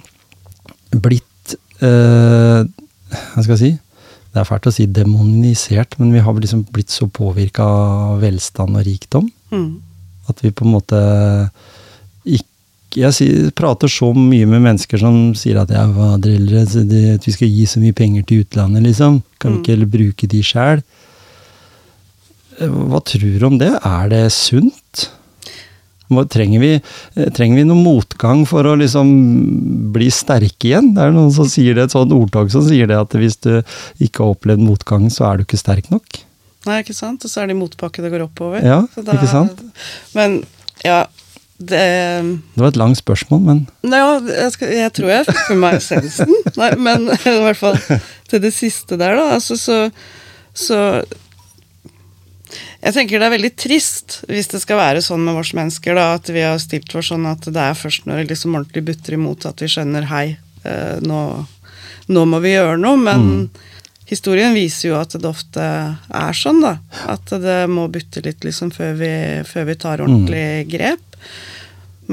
blitt 0.95 1.55
eh, 1.83 2.61
Hva 2.65 3.43
skal 3.43 3.53
jeg 3.53 3.61
si? 3.61 3.71
Det 4.35 4.41
er 4.41 4.47
fælt 4.49 4.67
å 4.67 4.73
si 4.75 4.83
demonisert, 4.91 5.95
men 5.95 6.11
vi 6.11 6.19
har 6.19 6.35
liksom 6.35 6.65
blitt 6.75 6.91
så 6.91 7.07
påvirka 7.07 7.63
av 7.63 8.19
velstand 8.19 8.75
og 8.75 8.83
rikdom. 8.83 9.29
Mm. 9.53 9.69
At 10.27 10.43
vi 10.43 10.51
på 10.51 10.65
en 10.65 10.73
måte 10.75 10.99
ikke 12.25 12.51
Jeg 12.95 13.51
prater 13.59 13.91
så 13.91 14.13
mye 14.15 14.47
med 14.47 14.61
mennesker 14.63 15.01
som 15.01 15.33
sier 15.35 15.57
at 15.59 15.71
jeg 15.73 15.89
var 15.97 16.13
drillere, 16.23 16.61
at 16.63 17.25
vi 17.27 17.33
skal 17.35 17.49
gi 17.51 17.65
så 17.67 17.81
mye 17.83 17.95
penger 17.95 18.23
til 18.23 18.45
utlandet, 18.45 18.85
liksom. 18.85 19.17
Kan 19.35 19.51
vi 19.51 19.57
mm. 19.57 19.63
ikke 19.63 19.73
heller 19.73 19.89
bruke 19.91 20.29
de 20.31 20.39
sjæl? 20.47 20.83
Hva 22.55 23.01
tror 23.03 23.35
du 23.35 23.43
om 23.49 23.57
det? 23.59 23.73
Er 23.83 24.07
det 24.13 24.21
sunt? 24.31 25.09
Trenger, 26.09 26.59
vi, 26.61 26.73
eh, 27.17 27.29
trenger 27.33 27.57
vi 27.57 27.63
noe 27.65 27.79
motgang 27.81 28.43
for 28.47 28.63
å 28.69 28.75
liksom 28.77 29.09
bli 29.95 30.09
sterke 30.13 30.69
igjen? 30.69 30.91
Det 30.93 31.01
er 31.01 31.11
noen 31.15 31.31
som 31.33 31.47
sier 31.49 31.73
det, 31.73 31.87
et 31.87 31.95
sånt 31.95 32.13
ordtak 32.13 32.51
som 32.53 32.61
sier 32.67 32.85
det, 32.91 32.97
at 32.99 33.15
hvis 33.17 33.37
du 33.41 33.61
ikke 34.05 34.21
har 34.21 34.35
opplevd 34.35 34.61
motgang, 34.61 35.07
så 35.09 35.25
er 35.31 35.37
du 35.41 35.45
ikke 35.47 35.57
sterk 35.57 35.89
nok. 35.89 36.21
Nei, 36.65 36.79
ikke 36.83 36.93
sant? 36.97 37.25
Og 37.25 37.29
så 37.29 37.41
er 37.43 37.47
det 37.51 37.57
motbakke 37.57 38.01
det 38.05 38.11
går 38.13 38.25
oppover. 38.27 38.61
Ja, 38.65 38.83
da- 38.95 39.13
ikke 39.17 39.29
sant? 39.31 39.61
Men 40.13 40.43
ja, 40.85 41.05
det 41.57 41.79
Det 41.79 42.59
var 42.61 42.67
et 42.67 42.75
langt 42.81 42.97
spørsmål, 42.99 43.41
men 43.41 43.59
ja, 43.83 44.19
jeg, 44.19 44.51
skal, 44.51 44.67
jeg 44.75 44.93
tror 44.93 45.09
jeg 45.09 45.25
fikk 45.29 45.49
med 45.53 45.57
meg 45.61 45.75
essensen. 45.79 46.33
Nei, 46.57 46.71
men 46.75 47.05
i 47.09 47.35
hvert 47.45 47.57
fall 47.57 47.77
til 48.29 48.41
det 48.43 48.53
siste 48.53 48.97
der, 48.99 49.15
da. 49.15 49.29
Altså, 49.37 49.55
så, 49.57 49.77
så 50.53 50.79
Jeg 52.85 52.93
tenker 52.93 53.17
det 53.17 53.25
er 53.25 53.33
veldig 53.33 53.53
trist 53.57 54.19
hvis 54.29 54.51
det 54.51 54.59
skal 54.61 54.77
være 54.77 55.01
sånn 55.01 55.23
med 55.25 55.39
oss 55.41 55.55
mennesker, 55.57 55.97
da, 55.97 56.19
at 56.19 56.29
vi 56.29 56.43
har 56.45 56.59
stilt 56.61 56.91
for 56.93 57.05
sånn 57.05 57.25
at 57.25 57.47
det 57.49 57.61
er 57.61 57.77
først 57.77 58.05
når 58.05 58.21
det 58.21 58.35
liksom 58.35 58.57
ordentlig 58.59 58.83
butter 58.91 59.15
imot 59.17 59.47
at 59.49 59.61
vi 59.63 59.69
skjønner 59.73 60.05
hei, 60.11 60.25
eh, 60.69 60.99
nå, 61.01 61.21
nå 62.13 62.25
må 62.29 62.41
vi 62.43 62.51
gjøre 62.53 62.77
noe. 62.77 62.99
Men 63.01 63.23
historien 64.05 64.53
viser 64.53 64.91
jo 64.91 64.99
at 64.99 65.15
det 65.17 65.25
ofte 65.25 65.65
er 65.65 66.37
sånn, 66.37 66.61
da. 66.61 66.75
At 67.09 67.33
det 67.41 67.63
må 67.73 67.87
butte 67.89 68.21
litt 68.25 68.45
liksom 68.45 68.69
før 68.75 68.93
vi, 68.99 69.13
før 69.49 69.65
vi 69.71 69.77
tar 69.81 70.03
ordentlig 70.05 70.45
grep. 70.75 71.17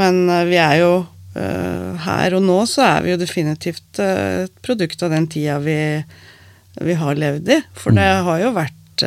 Men 0.00 0.22
eh, 0.24 0.46
vi 0.48 0.56
er 0.56 0.78
jo 0.80 0.94
eh, 1.36 2.06
her 2.06 2.38
og 2.38 2.46
nå 2.46 2.62
så 2.70 2.86
er 2.94 3.04
vi 3.04 3.12
jo 3.12 3.18
definitivt 3.20 4.00
et 4.00 4.56
produkt 4.64 5.04
av 5.04 5.12
den 5.12 5.28
tida 5.28 5.58
vi, 5.60 5.76
vi 6.80 6.96
har 6.96 7.20
levd 7.20 7.52
i. 7.58 7.60
For 7.76 7.92
det 7.92 8.08
har 8.24 8.40
jo 8.40 8.54
vært 8.56 9.04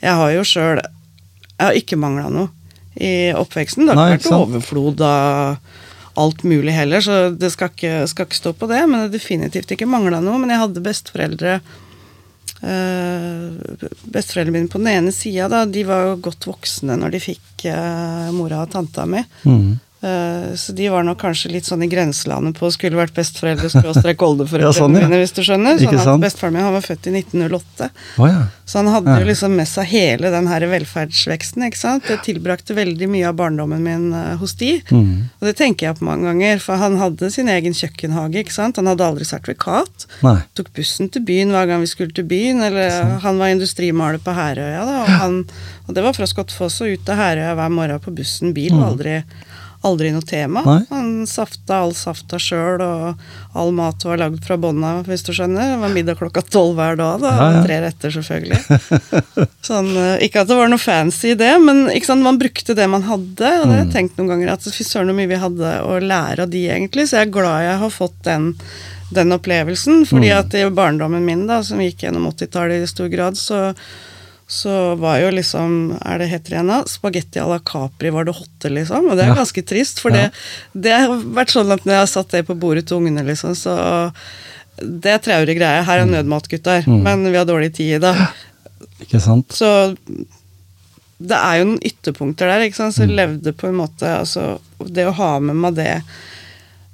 Jeg 0.00 0.16
har 0.16 0.30
jo 0.32 0.42
sjøl 0.48 0.80
Jeg 0.80 1.60
har 1.60 1.76
ikke 1.76 2.00
mangla 2.00 2.30
noe 2.32 2.48
i 3.00 3.32
oppveksten. 3.36 3.86
Det 3.86 3.94
har 3.96 4.16
ikke 4.16 4.26
vært 4.26 4.40
overflod 4.40 5.00
av 5.06 5.56
alt 6.20 6.42
mulig 6.42 6.72
heller, 6.74 7.00
så 7.00 7.30
det 7.30 7.52
skal 7.54 7.68
ikke, 7.70 8.06
skal 8.10 8.26
ikke 8.26 8.40
stå 8.40 8.52
på 8.58 8.66
det. 8.70 8.80
Men 8.90 8.98
det 9.04 9.12
definitivt 9.14 9.70
ikke 9.72 9.88
mangla 9.88 10.20
noe. 10.24 10.38
Men 10.42 10.50
jeg 10.52 10.62
hadde 10.64 10.82
besteforeldre 10.84 11.52
øh, 11.60 11.62
Besteforeldrene 14.10 14.56
mine 14.56 14.72
på 14.72 14.78
den 14.82 14.90
ene 14.92 15.12
sida, 15.14 15.44
da, 15.52 15.58
de 15.68 15.82
var 15.88 16.00
jo 16.08 16.12
godt 16.26 16.42
voksne 16.50 16.94
når 17.00 17.08
de 17.14 17.20
fikk 17.30 17.48
øh, 17.70 18.28
mora 18.36 18.56
og 18.64 18.70
tanta 18.74 19.02
mi. 19.08 19.22
mm. 19.44 19.70
Eh, 20.02 20.54
Så 20.56 20.72
de 20.72 20.86
var 20.88 21.02
nok 21.04 21.18
kanskje 21.20 21.50
litt 21.52 21.66
sånn 21.68 21.82
i 21.84 21.88
grenselandet 21.92 22.56
på 22.56 22.70
skulle 22.72 22.96
vært 22.96 23.12
besteforeldre 23.12 23.68
skråstrek 23.68 24.22
oldeforeldrene 24.24 24.70
Ja, 24.72 24.72
sånn, 24.72 24.94
ja. 24.96 25.04
mine, 25.08 25.18
hvis 25.20 25.34
du 25.36 25.42
skjønner. 25.44 25.76
Sånn 25.76 25.98
sant? 26.00 26.14
at 26.16 26.24
Bestefaren 26.24 26.54
min 26.56 26.64
han 26.64 26.72
var 26.72 26.86
født 26.86 27.08
i 27.10 27.12
1908, 27.20 27.90
Oh, 28.16 28.24
ja. 28.30 28.46
så 28.64 28.80
han 28.80 28.88
hadde 28.94 29.18
jo 29.20 29.26
liksom 29.28 29.52
med 29.58 29.68
seg 29.68 29.90
hele 29.90 30.30
den 30.32 30.48
her 30.48 30.64
velferdsveksten. 30.72 31.66
ikke 31.68 31.76
sant? 31.82 32.06
Det 32.08 32.16
tilbrakte 32.24 32.72
veldig 32.78 33.08
mye 33.12 33.28
av 33.28 33.36
barndommen 33.42 33.82
min 33.84 34.06
eh, 34.16 34.36
hos 34.40 34.54
de. 34.60 34.70
Mm. 34.88 35.28
Og 35.40 35.46
det 35.50 35.54
tenker 35.60 35.90
jeg 35.90 35.98
på 36.00 36.08
mange 36.08 36.24
ganger, 36.30 36.58
for 36.64 36.80
han 36.80 36.96
hadde 37.00 37.30
sin 37.36 37.48
egen 37.52 37.76
kjøkkenhage. 37.76 38.40
ikke 38.40 38.56
sant? 38.56 38.80
Han 38.80 38.88
hadde 38.88 39.04
aldri 39.04 39.28
sertifikat. 39.28 40.06
Nei. 40.24 40.38
Tok 40.56 40.72
bussen 40.80 41.12
til 41.12 41.22
byen 41.28 41.52
hver 41.52 41.68
gang 41.68 41.84
vi 41.84 41.92
skulle 41.92 42.16
til 42.16 42.24
byen. 42.30 42.64
Eller 42.70 43.18
han 43.20 43.36
var 43.42 43.52
industrimaler 43.52 44.18
på 44.24 44.32
Herøya, 44.32 44.80
da. 44.88 44.98
Og, 45.04 45.12
han, 45.20 45.38
og 45.88 45.94
det 45.94 46.04
var 46.08 46.16
fra 46.16 46.24
Skottfoss 46.30 46.80
og 46.80 46.96
ut 46.96 47.04
til 47.04 47.20
Herøya 47.20 47.52
hver 47.60 47.68
morgen 47.76 48.00
på 48.00 48.16
bussen. 48.16 48.54
Bil 48.56 48.72
var 48.80 48.94
aldri, 48.94 49.18
aldri 49.86 50.10
noe 50.12 50.24
tema. 50.26 50.60
Mm. 50.60 50.68
Nei. 50.68 50.86
Han 50.90 51.26
safta 51.28 51.80
all 51.84 51.94
safta 51.96 52.38
sjøl, 52.40 52.82
og 52.84 53.56
all 53.56 53.72
mat 53.76 54.04
var 54.04 54.20
lagd 54.20 54.44
fra 54.44 54.58
bånda, 54.60 54.98
hvis 55.06 55.24
du 55.24 55.32
skjønner. 55.32 55.72
Det 55.72 55.78
var 55.80 55.94
middag 55.94 56.18
klokka 56.20 56.42
tolv 56.44 56.76
hver 56.78 56.98
dag, 57.00 57.22
da. 57.22 57.32
Ja, 57.38 57.48
ja. 57.56 57.62
Tre 57.64 57.80
retter, 57.86 58.14
selvfølgelig. 58.16 58.60
sånn, 59.70 59.90
eh, 59.96 60.26
ikke 60.26 60.44
at 60.44 60.52
det 60.52 60.60
var 60.60 60.72
noe 60.72 60.82
fancy 60.82 61.32
i 61.32 61.38
det, 61.40 61.52
men 61.64 61.86
sant, 62.04 62.26
man 62.26 62.40
brukte 62.40 62.76
det 62.76 62.88
man 62.92 63.06
hadde. 63.08 63.54
Og 63.62 63.66
det 63.66 63.72
har 63.72 63.82
jeg 63.84 63.92
tenkt 63.96 64.20
noen 64.20 64.34
ganger 64.34 64.54
at 64.54 64.68
fy 64.68 64.86
søren 64.86 65.12
så 65.12 65.16
mye 65.16 65.32
vi 65.32 65.42
hadde 65.46 65.74
å 65.86 65.98
lære 66.04 66.46
av 66.46 66.52
de, 66.52 66.66
egentlig. 66.76 67.08
Så 67.08 67.20
jeg 67.20 67.30
er 67.30 67.34
glad 67.40 67.66
jeg 67.66 67.80
har 67.86 67.94
fått 67.94 68.20
den, 68.28 68.52
den 69.16 69.36
opplevelsen. 69.36 70.04
Fordi 70.10 70.32
at 70.36 70.54
i 70.58 70.66
barndommen 70.68 71.24
min, 71.24 71.48
da, 71.48 71.62
som 71.66 71.80
gikk 71.80 72.04
gjennom 72.04 72.28
80-tallet 72.34 72.84
i 72.84 72.90
stor 72.90 73.08
grad, 73.12 73.40
så 73.40 73.70
så 74.50 74.72
var 74.98 75.20
jo 75.22 75.28
liksom 75.30 75.74
Er 76.02 76.18
det 76.18 76.26
heter 76.32 76.56
igjen 76.56 76.66
da? 76.72 76.80
Spagetti 76.90 77.38
à 77.38 77.46
la 77.48 77.60
Capri 77.62 78.10
var 78.10 78.24
det 78.26 78.34
hotte, 78.34 78.70
liksom. 78.72 79.06
Og 79.10 79.16
det 79.16 79.24
er 79.24 79.30
Ja. 79.30 79.36
ganske 79.38 79.62
trist, 79.62 80.00
for 80.02 80.10
Ja. 80.10 80.26
det, 80.26 80.32
det 80.88 80.92
har 80.98 81.08
vært 81.38 81.52
sånn 81.54 81.70
at 81.70 81.84
når 81.86 81.92
jeg 81.94 82.00
har 82.02 82.10
satt 82.10 82.28
det 82.34 82.46
på 82.48 82.58
bordet 82.58 82.86
til 82.88 82.98
ungene, 82.98 83.22
liksom, 83.24 83.54
så 83.54 84.12
Det 84.82 85.10
er 85.12 85.18
traurig 85.20 85.58
greie. 85.58 85.82
Her 85.84 85.98
er 86.00 86.06
nødmat, 86.08 86.48
gutter. 86.48 86.86
Men 86.88 87.22
vi 87.30 87.36
har 87.36 87.44
dårlig 87.44 87.74
tid 87.76 87.96
i 87.96 87.98
dag. 88.00 88.16
Ikke 89.02 89.20
sant? 89.20 89.48
Så 89.52 89.94
det 91.20 91.36
er 91.36 91.58
jo 91.60 91.66
noen 91.68 91.82
ytterpunkter 91.84 92.48
der, 92.48 92.62
ikke 92.64 92.78
sant. 92.78 92.94
Så 92.96 93.04
Mm. 93.04 93.14
levde 93.16 93.52
på 93.52 93.68
en 93.68 93.76
måte 93.76 94.08
Altså, 94.08 94.58
det 94.80 95.04
å 95.06 95.12
ha 95.12 95.38
med 95.38 95.56
meg 95.56 95.74
det 95.74 96.02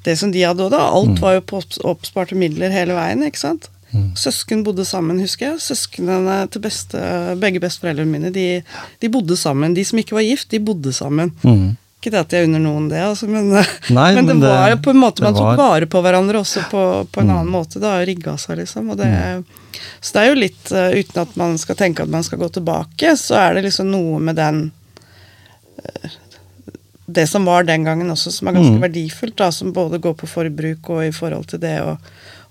Det 0.04 0.16
som 0.18 0.30
de 0.30 0.42
hadde 0.42 0.58
òg, 0.66 0.70
da. 0.70 0.78
Mm. 0.90 0.94
Alt 0.94 1.18
var 1.20 1.32
jo 1.34 1.40
på 1.40 1.62
oppsparte 1.84 2.34
midler 2.38 2.70
hele 2.70 2.94
veien, 2.94 3.22
ikke 3.26 3.38
sant. 3.38 3.68
Søsken 4.16 4.62
bodde 4.66 4.84
sammen, 4.88 5.18
husker 5.20 5.52
jeg. 5.52 5.60
Søsknene 5.64 6.36
til 6.50 6.62
beste, 6.64 7.00
begge 7.42 7.60
besteforeldrene 7.60 8.10
mine, 8.10 8.30
de, 8.34 8.62
de 9.00 9.08
bodde 9.12 9.36
sammen. 9.36 9.74
De 9.76 9.84
som 9.84 9.98
ikke 9.98 10.16
var 10.16 10.24
gift, 10.26 10.48
de 10.50 10.60
bodde 10.60 10.92
sammen. 10.96 11.32
Mm. 11.42 11.76
Ikke 12.00 12.12
det 12.12 12.20
at 12.20 12.34
jeg 12.36 12.46
unner 12.46 12.60
noen 12.60 12.88
det, 12.90 12.98
altså, 13.02 13.26
men, 13.26 13.48
Nei, 13.50 14.08
men, 14.16 14.26
det 14.28 14.34
men 14.36 14.42
var 14.44 14.68
jo 14.70 14.76
på 14.84 14.92
en 14.92 15.00
måte 15.00 15.22
Man 15.24 15.32
var- 15.34 15.56
tok 15.56 15.58
vare 15.62 15.86
på 15.90 16.02
hverandre 16.04 16.42
også 16.44 16.66
på, 16.70 16.82
på 17.10 17.20
en 17.24 17.30
annen 17.34 17.50
måte. 17.50 17.80
Det 17.80 17.88
har 17.88 18.02
jo 18.04 18.10
rigga 18.12 18.36
seg, 18.38 18.58
liksom. 18.60 18.90
Og 18.92 19.00
det, 19.00 19.08
Så 20.00 20.12
det 20.14 20.22
er 20.22 20.28
jo 20.28 20.36
litt 20.40 20.72
eh, 20.72 20.92
Uten 21.00 21.22
at 21.24 21.36
man 21.40 21.56
skal 21.58 21.76
tenke 21.80 22.04
at 22.04 22.12
man 22.12 22.22
skal 22.26 22.38
gå 22.44 22.48
tilbake, 22.52 23.16
så 23.18 23.34
er 23.40 23.54
det 23.58 23.64
liksom 23.70 23.88
noe 23.90 24.20
med 24.22 24.36
den 24.38 24.60
eh, 25.82 26.10
Det 27.06 27.26
som 27.30 27.44
var 27.46 27.62
den 27.64 27.84
gangen 27.86 28.10
også, 28.10 28.32
som 28.34 28.48
er 28.48 28.56
ganske 28.58 28.74
Mm. 28.76 28.82
verdifullt, 28.82 29.36
da, 29.38 29.50
som 29.52 29.72
både 29.72 29.98
går 30.02 30.14
på 30.18 30.26
forbruk 30.26 30.88
og 30.90 31.04
i 31.06 31.12
forhold 31.14 31.46
til 31.46 31.60
det 31.62 31.76
å, 31.80 31.96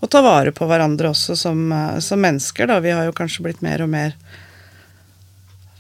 å 0.06 0.12
ta 0.12 0.22
vare 0.26 0.54
på 0.56 0.68
hverandre 0.70 1.12
også 1.12 1.36
som, 1.38 1.68
eh, 1.72 2.00
som 2.00 2.22
mennesker. 2.22 2.70
Da. 2.70 2.80
Vi 2.84 2.94
har 2.94 3.06
jo 3.08 3.16
kanskje 3.16 3.46
blitt 3.46 3.64
mer 3.66 3.84
og 3.86 3.92
mer 3.92 4.16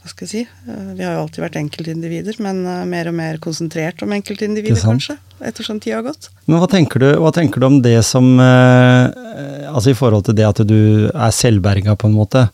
hva 0.06 0.12
skal 0.12 0.28
jeg 0.28 0.30
si? 0.30 0.42
Eh, 0.70 0.90
Vi 0.94 1.04
har 1.04 1.16
jo 1.16 1.22
alltid 1.24 1.42
vært 1.42 1.56
enkeltindivider, 1.58 2.36
men 2.46 2.60
eh, 2.66 2.84
mer 2.86 3.10
og 3.10 3.16
mer 3.18 3.40
konsentrert 3.42 4.04
om 4.06 4.14
enkeltindivider, 4.14 4.82
kanskje. 4.82 5.18
Ettersom 5.42 5.80
tida 5.82 5.98
har 5.98 6.06
gått. 6.06 6.30
Men 6.46 6.62
hva 6.62 6.70
tenker, 6.70 7.02
du, 7.02 7.08
hva 7.20 7.32
tenker 7.34 7.60
du 7.60 7.66
om 7.66 7.82
det 7.82 7.98
som 8.06 8.38
Altså 8.40 9.92
i 9.92 9.98
forhold 9.98 10.24
til 10.24 10.36
det 10.38 10.46
at 10.48 10.62
du 10.64 11.10
er 11.10 11.32
selvberga, 11.36 11.98
på 12.00 12.08
en 12.08 12.16
måte. 12.16 12.46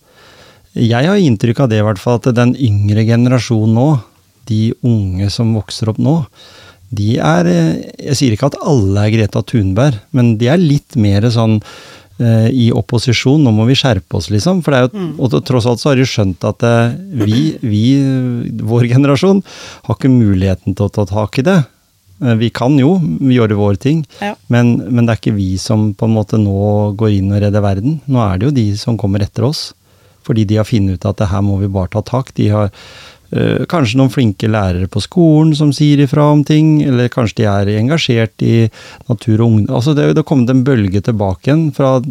Jeg 0.73 1.05
har 1.05 1.19
inntrykk 1.19 1.60
av 1.62 1.69
det, 1.69 1.77
i 1.77 1.86
hvert 1.86 1.99
fall, 2.01 2.17
at 2.17 2.31
den 2.34 2.55
yngre 2.55 3.03
generasjonen 3.05 3.75
nå, 3.77 3.89
de 4.49 4.71
unge 4.81 5.27
som 5.29 5.51
vokser 5.53 5.91
opp 5.91 5.99
nå, 6.01 6.15
de 6.91 7.15
er 7.23 7.47
eh, 7.47 7.73
Jeg 8.12 8.17
sier 8.19 8.36
ikke 8.36 8.49
at 8.51 8.60
alle 8.67 9.08
er 9.08 9.13
Greta 9.15 9.41
Thunberg, 9.47 9.97
men 10.12 10.36
de 10.41 10.49
er 10.51 10.60
litt 10.62 10.95
mer 10.99 11.23
sånn 11.32 11.58
eh, 12.19 12.49
i 12.51 12.69
opposisjon. 12.75 13.41
Nå 13.45 13.54
må 13.56 13.65
vi 13.69 13.77
skjerpe 13.80 14.19
oss, 14.19 14.30
liksom. 14.34 14.60
For 14.65 14.71
det 14.75 14.80
er 14.82 14.88
jo, 14.88 14.91
Mm. 15.01 15.12
Og 15.23 15.38
tross 15.47 15.65
alt 15.69 15.80
så 15.82 15.91
har 15.93 15.95
de 16.01 16.06
skjønt 16.08 16.43
at 16.47 16.63
eh, 16.67 16.95
vi, 17.25 17.41
vi, 17.63 17.84
vår 18.62 18.89
generasjon, 18.91 19.39
har 19.88 19.95
ikke 19.97 20.12
muligheten 20.12 20.75
til 20.75 20.86
å 20.89 20.93
ta 20.99 21.06
tak 21.10 21.39
i 21.39 21.47
det. 21.47 21.60
Eh, 22.21 22.36
Vi 22.38 22.49
kan 22.54 22.75
jo 22.77 22.97
gjøre 22.99 23.56
våre 23.58 23.80
ting, 23.82 24.04
Ja. 24.21 24.36
men, 24.49 24.75
men 24.91 25.06
det 25.08 25.15
er 25.15 25.21
ikke 25.23 25.38
vi 25.39 25.56
som 25.58 25.93
på 25.95 26.06
en 26.10 26.13
måte 26.19 26.38
nå 26.38 26.93
går 26.99 27.15
inn 27.17 27.32
og 27.32 27.41
redder 27.41 27.63
verden. 27.63 28.01
Nå 28.08 28.19
er 28.27 28.38
det 28.38 28.49
jo 28.51 28.58
de 28.60 28.67
som 28.77 28.97
kommer 28.99 29.23
etter 29.23 29.47
oss. 29.47 29.71
Fordi 30.21 30.43
de 30.45 30.60
har 30.60 30.67
funnet 30.69 30.99
ut 30.99 31.06
at 31.10 31.17
det 31.17 31.32
her 31.32 31.41
må 31.41 31.56
vi 31.58 31.65
bare 31.67 31.89
ta 31.89 32.01
tak. 32.06 32.27
De 32.38 32.45
har 32.54 32.67
kanskje 33.72 33.96
noen 34.00 34.12
flinke 34.12 34.50
lærere 34.52 34.89
på 34.91 35.00
skolen 35.04 35.54
som 35.56 35.70
sier 35.76 36.02
ifra 36.04 36.26
om 36.34 36.41
ting, 36.44 36.82
eller 36.84 37.08
kanskje 37.13 37.41
de 37.41 37.46
er 37.48 37.70
engasjert 37.80 38.44
i 38.44 38.65
natur 39.08 39.38
og 39.39 39.46
ungdom. 39.48 39.76
Altså 39.78 39.94
det 39.96 40.10
har 40.10 40.26
kommet 40.28 40.52
en 40.52 40.65
bølge 40.67 41.02
tilbake 41.02 41.48
igjen 41.48 41.70
fra 41.76 42.02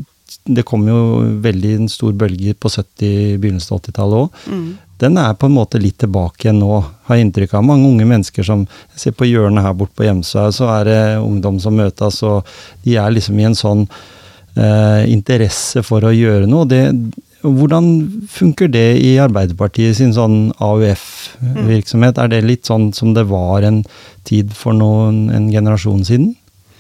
Det 0.47 0.63
kom 0.65 0.87
jo 0.87 1.01
veldig 1.43 1.73
en 1.75 1.89
stor 1.91 2.13
bølge 2.15 2.55
på 2.55 2.71
70-, 2.71 3.37
begynnelsen 3.43 3.75
av 3.75 3.81
80-tallet 3.83 4.21
òg 4.23 4.47
Mm. 4.51 4.79
den 5.03 5.17
er 5.19 5.35
på 5.35 5.47
en 5.47 5.57
måte 5.57 5.81
litt 5.81 5.99
tilbake 5.99 6.47
igjen 6.47 6.61
nå, 6.61 6.85
har 7.05 7.17
jeg 7.17 7.27
inntrykk 7.27 7.55
av. 7.59 7.65
Mange 7.65 7.89
unge 7.89 8.07
mennesker 8.07 8.47
som 8.47 8.63
jeg 8.93 9.01
ser 9.03 9.13
på 9.17 9.27
hjørnet 9.27 9.65
her 9.65 9.75
borte 9.75 9.97
på 9.97 10.07
Hjemsøy, 10.07 10.53
så 10.53 10.69
er 10.79 10.85
det 10.85 11.01
ungdom 11.21 11.59
som 11.61 11.75
møtes, 11.77 12.23
og 12.23 12.47
de 12.85 12.97
er 12.97 13.11
liksom 13.11 13.39
i 13.41 13.49
en 13.49 13.59
sånn 13.59 13.87
eh, 14.57 15.03
interesse 15.11 15.83
for 15.83 16.05
å 16.05 16.13
gjøre 16.15 16.47
noe. 16.47 16.69
Det, 16.69 16.83
hvordan 17.43 17.87
funker 18.29 18.69
det 18.69 18.99
i 19.05 19.15
Arbeiderpartiet 19.23 19.97
sin 19.97 20.13
sånn 20.17 20.51
AUF-virksomhet? 20.61 22.19
Er 22.21 22.29
det 22.33 22.43
litt 22.45 22.69
sånn 22.69 22.91
som 22.97 23.15
det 23.17 23.25
var 23.31 23.65
en 23.67 23.83
tid 24.29 24.53
for 24.57 24.77
noen, 24.77 25.29
en 25.35 25.49
generasjon 25.53 26.05
siden? 26.07 26.35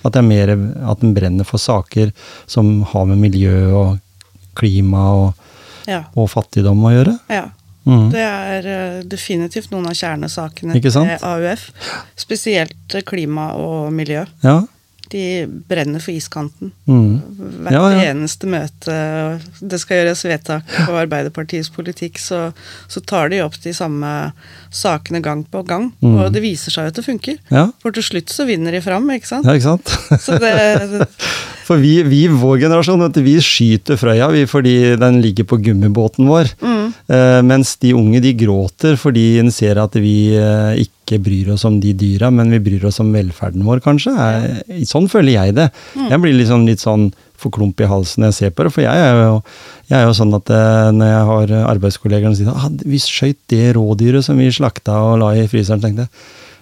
At 0.05 0.15
det 0.17 0.23
er 0.23 0.29
mer 0.29 0.53
at 0.91 1.01
den 1.03 1.15
brenner 1.17 1.45
for 1.49 1.61
saker 1.61 2.13
som 2.49 2.83
har 2.93 3.09
med 3.09 3.21
miljø 3.21 3.57
og 3.77 3.99
klima 4.57 5.07
og, 5.15 5.47
Ja. 5.89 6.05
og 6.15 6.29
fattigdom 6.31 6.85
å 6.85 6.93
gjøre? 6.97 7.19
ja. 7.31 7.47
Mm. 7.89 8.11
Det 8.13 8.21
er 8.21 8.67
eh, 8.69 9.03
definitivt 9.09 9.71
noen 9.73 9.87
av 9.89 9.95
kjernesakene 9.97 10.75
til 10.77 11.17
AUF. 11.25 11.63
Spesielt 12.15 12.93
klima 13.09 13.55
og 13.57 13.89
miljø. 13.97 14.27
Ja. 14.45 14.59
De 15.13 15.23
brenner 15.69 16.01
for 16.03 16.15
iskanten. 16.15 16.73
Mm. 16.89 17.21
Hvert 17.65 17.75
Ja, 17.77 17.83
ja. 17.93 18.05
eneste 18.13 18.49
møte 18.51 18.97
det 19.61 19.81
skal 19.83 20.01
gjøres 20.01 20.25
vedtak 20.27 20.71
på 20.87 20.97
Arbeiderpartiets 21.01 21.71
politikk, 21.75 22.19
så, 22.23 22.51
så 22.91 23.03
tar 23.03 23.31
de 23.33 23.43
opp 23.45 23.59
de 23.63 23.73
samme 23.77 24.11
sakene 24.71 25.21
gang 25.25 25.45
på 25.51 25.63
gang. 25.67 25.91
Mm. 26.03 26.17
Og 26.25 26.33
det 26.35 26.43
viser 26.45 26.75
seg 26.75 26.89
jo 26.89 26.95
at 26.95 27.01
det 27.01 27.07
funker. 27.07 27.39
Ja, 27.51 27.67
For 27.83 27.95
til 27.97 28.07
slutt 28.07 28.31
så 28.35 28.47
vinner 28.49 28.73
de 28.77 28.83
fram, 28.85 29.09
ikke 29.15 29.31
sant? 29.31 29.47
ja 29.49 29.57
ikke 29.59 29.71
sant? 29.75 29.95
Så 30.23 30.39
det, 30.43 30.55
For 31.71 31.79
vi, 31.79 32.01
vi 32.03 32.25
vår 32.27 32.65
generasjon, 32.65 33.07
vi 33.23 33.37
skyter 33.39 33.99
Frøya 34.01 34.27
vi, 34.35 34.43
fordi 34.51 34.97
den 34.99 35.21
ligger 35.23 35.47
på 35.47 35.61
gummibåten 35.63 36.27
vår. 36.27 36.51
mm, 36.59 36.81
Eh, 37.11 37.41
mens 37.43 37.73
de 37.83 37.91
unge 37.97 38.21
de 38.23 38.31
gråter 38.39 38.95
fordi 39.01 39.41
en 39.41 39.51
ser 39.55 39.81
at 39.83 39.97
vi 39.99 40.33
eh, 40.39 40.83
ikke 40.85 41.19
bryr 41.23 41.49
oss 41.57 41.65
om 41.67 41.81
de 41.83 41.91
dyra, 41.97 42.29
men 42.31 42.53
vi 42.55 42.61
bryr 42.63 42.87
oss 42.87 43.01
om 43.03 43.11
velferden 43.15 43.65
vår, 43.67 43.81
kanskje. 43.83 44.15
Jeg, 44.15 44.87
sånn 44.91 45.09
føler 45.11 45.35
jeg 45.35 45.57
det. 45.59 45.71
Jeg 45.99 46.23
blir 46.23 46.37
liksom 46.37 46.69
litt 46.69 46.83
sånn 46.83 47.09
for 47.41 47.51
klump 47.55 47.81
i 47.81 47.89
halsen 47.89 48.23
når 48.23 48.31
jeg 48.31 48.39
ser 48.39 48.53
på 48.55 48.67
det. 48.67 48.75
For 48.77 48.85
jeg 48.85 49.07
er 49.07 49.23
jo, 49.25 49.41
jeg 49.91 49.97
er 49.99 50.07
jo 50.07 50.19
sånn 50.21 50.37
at 50.39 50.53
eh, 50.55 50.91
når 51.01 51.11
jeg 51.15 51.25
har 51.33 51.57
arbeidskollegaer 51.73 52.31
som 52.31 52.39
sier 52.39 52.53
ah, 52.55 52.71
vi 52.85 53.03
skøyt 53.03 53.41
det 53.51 53.65
rådyret 53.79 54.27
som 54.27 54.39
vi 54.39 54.51
slakta 54.55 55.01
og 55.09 55.19
la 55.25 55.33
i 55.41 55.49
fryseren, 55.51 55.83
tenkte 55.83 56.07
jeg 56.07 56.15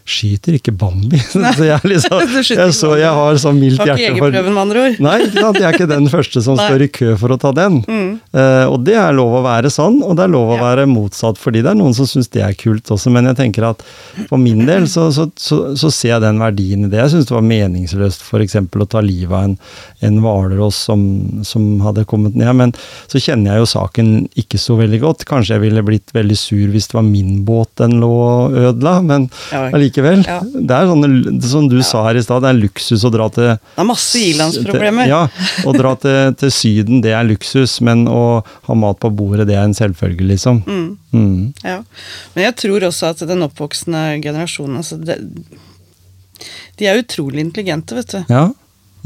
skyter 0.08 0.56
ikke 0.58 0.72
Bambi. 0.78 1.18
så 1.32 1.66
jeg, 1.66 1.80
liksom, 1.92 2.22
jeg, 2.40 2.74
så, 2.76 2.92
jeg 2.98 3.12
har 3.18 3.40
så 3.42 3.52
mildt 3.56 3.82
Har 3.82 3.92
ikke 3.92 4.00
hjerte 4.02 4.18
jegerprøven, 4.18 4.54
med 4.56 4.62
andre 4.62 4.84
ord. 4.86 5.00
Nei, 5.04 5.16
jeg 5.28 5.64
er 5.68 5.76
ikke 5.76 5.90
den 5.90 6.08
første 6.12 6.42
som 6.44 6.58
står 6.64 6.86
i 6.86 6.90
kø 6.98 7.12
for 7.20 7.34
å 7.34 7.38
ta 7.40 7.52
den. 7.56 7.80
Mm. 7.86 8.10
Uh, 8.34 8.64
og 8.72 8.78
det 8.88 8.96
er 9.00 9.16
lov 9.16 9.38
å 9.40 9.44
være 9.46 9.70
sånn, 9.72 10.00
og 10.06 10.16
det 10.18 10.26
er 10.26 10.32
lov 10.34 10.54
å 10.54 10.58
Ja. 10.58 10.64
være 10.72 10.86
motsatt, 10.90 11.38
fordi 11.38 11.60
det 11.62 11.70
er 11.70 11.78
noen 11.78 11.94
som 11.94 12.08
syns 12.08 12.30
det 12.34 12.42
er 12.42 12.56
kult 12.58 12.88
også. 12.94 13.12
Men 13.14 13.28
jeg 13.30 13.38
tenker 13.38 13.68
at 13.68 13.84
for 14.30 14.40
min 14.42 14.64
del 14.66 14.88
så, 14.90 15.08
så, 15.14 15.28
så, 15.38 15.60
så 15.78 15.90
ser 15.94 16.14
jeg 16.16 16.24
den 16.24 16.40
verdien 16.42 16.86
i 16.86 16.90
det. 16.90 16.98
Jeg 17.04 17.12
syns 17.14 17.28
det 17.28 17.36
var 17.36 17.46
meningsløst 17.46 18.24
f.eks. 18.26 18.56
å 18.58 18.88
ta 18.90 19.02
livet 19.04 19.34
av 19.36 19.44
en, 19.50 19.54
en 20.08 20.18
hvalross 20.24 20.80
som, 20.88 21.02
som 21.46 21.68
hadde 21.84 22.06
kommet 22.10 22.34
ned. 22.38 22.50
Men 22.58 22.72
så 23.10 23.20
kjenner 23.22 23.54
jeg 23.54 23.62
jo 23.64 23.70
saken 23.74 24.12
ikke 24.40 24.58
så 24.60 24.78
veldig 24.80 25.00
godt. 25.04 25.26
Kanskje 25.28 25.56
jeg 25.56 25.66
ville 25.68 25.84
blitt 25.86 26.14
veldig 26.16 26.38
sur 26.38 26.72
hvis 26.72 26.88
det 26.90 26.98
var 26.98 27.06
min 27.06 27.42
båt 27.46 27.70
den 27.78 27.98
lå 28.02 28.10
og 28.18 28.58
ødela, 28.58 28.98
men 29.04 29.28
Ja. 29.52 29.68
Allikevel. 29.98 30.24
Ja. 30.26 30.40
Det 30.42 30.74
er 30.74 30.88
sånn, 30.88 31.40
som 31.42 31.68
du 31.70 31.78
sa 31.82 32.04
her 32.06 32.18
i 32.18 32.22
stad, 32.22 32.42
det 32.44 32.52
er 32.52 32.60
luksus 32.60 33.04
å 33.04 33.10
dra 33.12 33.28
til 33.32 33.50
Det 33.54 33.82
er 33.82 33.88
masse 33.88 34.18
ilandsproblemer. 34.18 35.08
ja, 35.10 35.22
å 35.66 35.74
dra 35.76 35.94
til, 36.02 36.34
til 36.38 36.52
Syden, 36.54 37.02
det 37.04 37.14
er 37.16 37.26
luksus, 37.28 37.80
men 37.84 38.06
å 38.10 38.42
ha 38.68 38.78
mat 38.78 39.00
på 39.02 39.10
bordet, 39.10 39.48
det 39.48 39.58
er 39.58 39.66
en 39.66 39.76
selvfølge, 39.76 40.26
liksom. 40.28 40.62
Mm. 40.66 40.86
Mm. 41.12 41.42
Ja, 41.64 41.82
men 42.34 42.48
jeg 42.48 42.56
tror 42.60 42.88
også 42.90 43.12
at 43.12 43.24
den 43.28 43.44
oppvoksende 43.46 44.20
generasjonen 44.22 44.82
altså 44.82 44.98
det, 45.00 45.16
De 46.78 46.86
er 46.86 47.00
utrolig 47.00 47.40
intelligente, 47.42 47.96
vet 47.96 48.12
du. 48.12 48.20
Ja, 48.30 48.48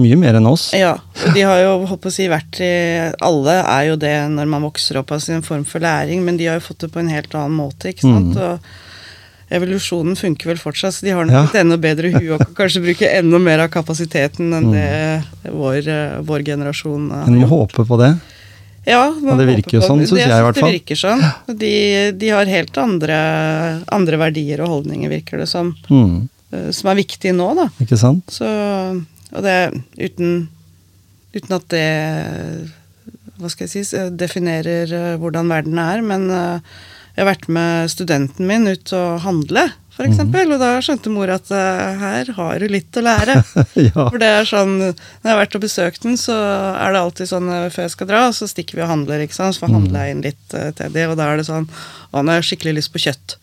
mye 0.01 0.17
mer 0.19 0.39
enn 0.39 0.49
oss. 0.49 0.71
Ja, 0.77 0.97
og 0.99 1.37
de 1.37 1.45
har 1.47 1.61
jo 1.63 1.75
holdt 1.87 2.03
på 2.03 2.11
å 2.11 2.15
si 2.15 2.25
vært 2.33 2.59
i 2.65 2.73
Alle 3.23 3.59
er 3.61 3.91
jo 3.91 3.99
det 4.01 4.15
når 4.33 4.49
man 4.51 4.65
vokser 4.65 4.99
opp, 5.01 5.13
altså 5.15 5.37
en 5.37 5.45
form 5.47 5.67
for 5.69 5.85
læring, 5.85 6.25
men 6.27 6.41
de 6.41 6.49
har 6.49 6.59
jo 6.59 6.67
fått 6.71 6.87
det 6.87 6.93
på 6.95 7.03
en 7.03 7.13
helt 7.13 7.35
annen 7.37 7.61
måte, 7.61 7.93
ikke 7.93 8.09
sant. 8.09 8.35
Mm. 8.35 8.43
Og 8.43 8.92
evolusjonen 9.53 10.17
funker 10.19 10.49
vel 10.53 10.61
fortsatt, 10.61 10.95
så 10.97 11.05
de 11.07 11.13
har 11.15 11.25
nok 11.29 11.33
Ja. 11.35 11.45
et 11.45 11.61
enda 11.65 11.77
bedre 11.77 12.11
hue 12.15 12.35
og 12.35 12.41
kan 12.45 12.55
kanskje 12.65 12.83
bruke 12.85 13.09
enda 13.19 13.39
mer 13.39 13.61
av 13.67 13.71
kapasiteten 13.71 14.53
enn 14.53 14.71
Mm. 14.71 14.73
det 14.73 15.53
vår, 15.53 15.89
eh, 15.89 16.21
vår 16.23 16.45
generasjon 16.45 17.11
har. 17.11 17.27
En 17.27 17.35
må 17.41 17.47
gjort. 17.49 17.73
håpe 17.77 17.87
på 17.87 17.99
det. 18.01 18.13
Ja, 18.87 19.11
man 19.23 19.39
det 19.39 19.47
virker 19.47 19.79
jo 19.79 19.81
sånn, 19.81 20.01
synes 20.07 20.27
jeg 20.27 20.29
i 20.29 20.43
hvert 20.43 20.57
fall. 20.59 20.73
Det 20.73 20.81
virker 20.81 20.97
sånn. 20.99 21.21
De, 21.59 22.11
de 22.19 22.29
har 22.35 22.45
helt 22.47 22.77
andre, 22.79 23.83
andre 23.93 24.17
verdier 24.19 24.61
og 24.65 24.69
holdninger, 24.69 25.09
virker 25.09 25.39
det 25.39 25.49
som, 25.49 25.75
Mm. 25.89 26.29
eh, 26.53 26.71
som 26.73 26.91
er 26.91 26.97
viktige 26.97 27.33
nå, 27.33 27.55
da. 27.55 27.69
Ikke 27.81 27.97
sant? 27.99 28.27
Så, 28.27 28.45
og 29.33 29.43
det 29.43 29.83
uten, 29.99 30.49
uten 31.35 31.53
at 31.55 31.69
det 31.69 32.69
hva 33.41 33.49
skal 33.51 33.67
jeg 33.67 33.87
si, 33.87 33.97
definerer 34.15 34.93
eh, 34.93 35.17
hvordan 35.19 35.49
verden 35.49 35.79
er, 35.79 36.03
men 36.03 36.29
jeg 37.13 37.23
har 37.23 37.29
vært 37.29 37.49
med 37.53 37.93
studenten 37.93 38.49
min 38.49 38.69
ut 38.71 38.93
og 38.97 39.23
handle, 39.27 39.69
for 39.93 40.09
eksempel, 40.09 40.55
og 40.55 40.61
da 40.63 40.79
skjønte 40.81 41.11
mor 41.13 41.29
at 41.35 41.51
eh, 41.53 41.99
her 42.01 42.31
har 42.39 42.63
du 42.63 42.71
litt 42.73 42.97
å 42.97 43.03
lære. 43.05 43.35
ja. 43.91 43.93
For 43.93 44.17
det 44.23 44.31
er 44.39 44.47
sånn, 44.49 44.79
Når 44.81 44.95
jeg 44.97 45.29
har 45.29 45.41
vært 45.43 45.57
og 45.59 45.65
besøkt 45.67 46.07
den, 46.07 46.17
så 46.17 46.33
er 46.33 46.95
det 46.95 47.03
alltid 47.03 47.29
sånn 47.29 47.51
eh, 47.53 47.67
før 47.75 47.85
jeg 47.85 47.93
skal 47.93 48.09
dra, 48.09 48.23
så 48.33 48.49
stikker 48.49 48.79
vi 48.79 48.85
og 48.87 48.89
handler, 48.89 49.21
ikke 49.21 49.37
sant. 49.37 49.59
Så 49.59 49.69
handler 49.69 50.07
jeg 50.07 50.17
inn 50.17 50.25
litt 50.25 50.57
uh, 50.57 50.71
til 50.79 50.97
det, 50.97 51.05
og 51.13 51.19
da 51.21 51.29
er 51.29 51.43
det 51.43 51.49
sånn 51.51 51.69
Å, 51.69 52.23
nå 52.23 52.25
har 52.33 52.41
jeg 52.41 52.49
skikkelig 52.53 52.79
lyst 52.79 52.93
på 52.95 53.05
kjøtt. 53.05 53.37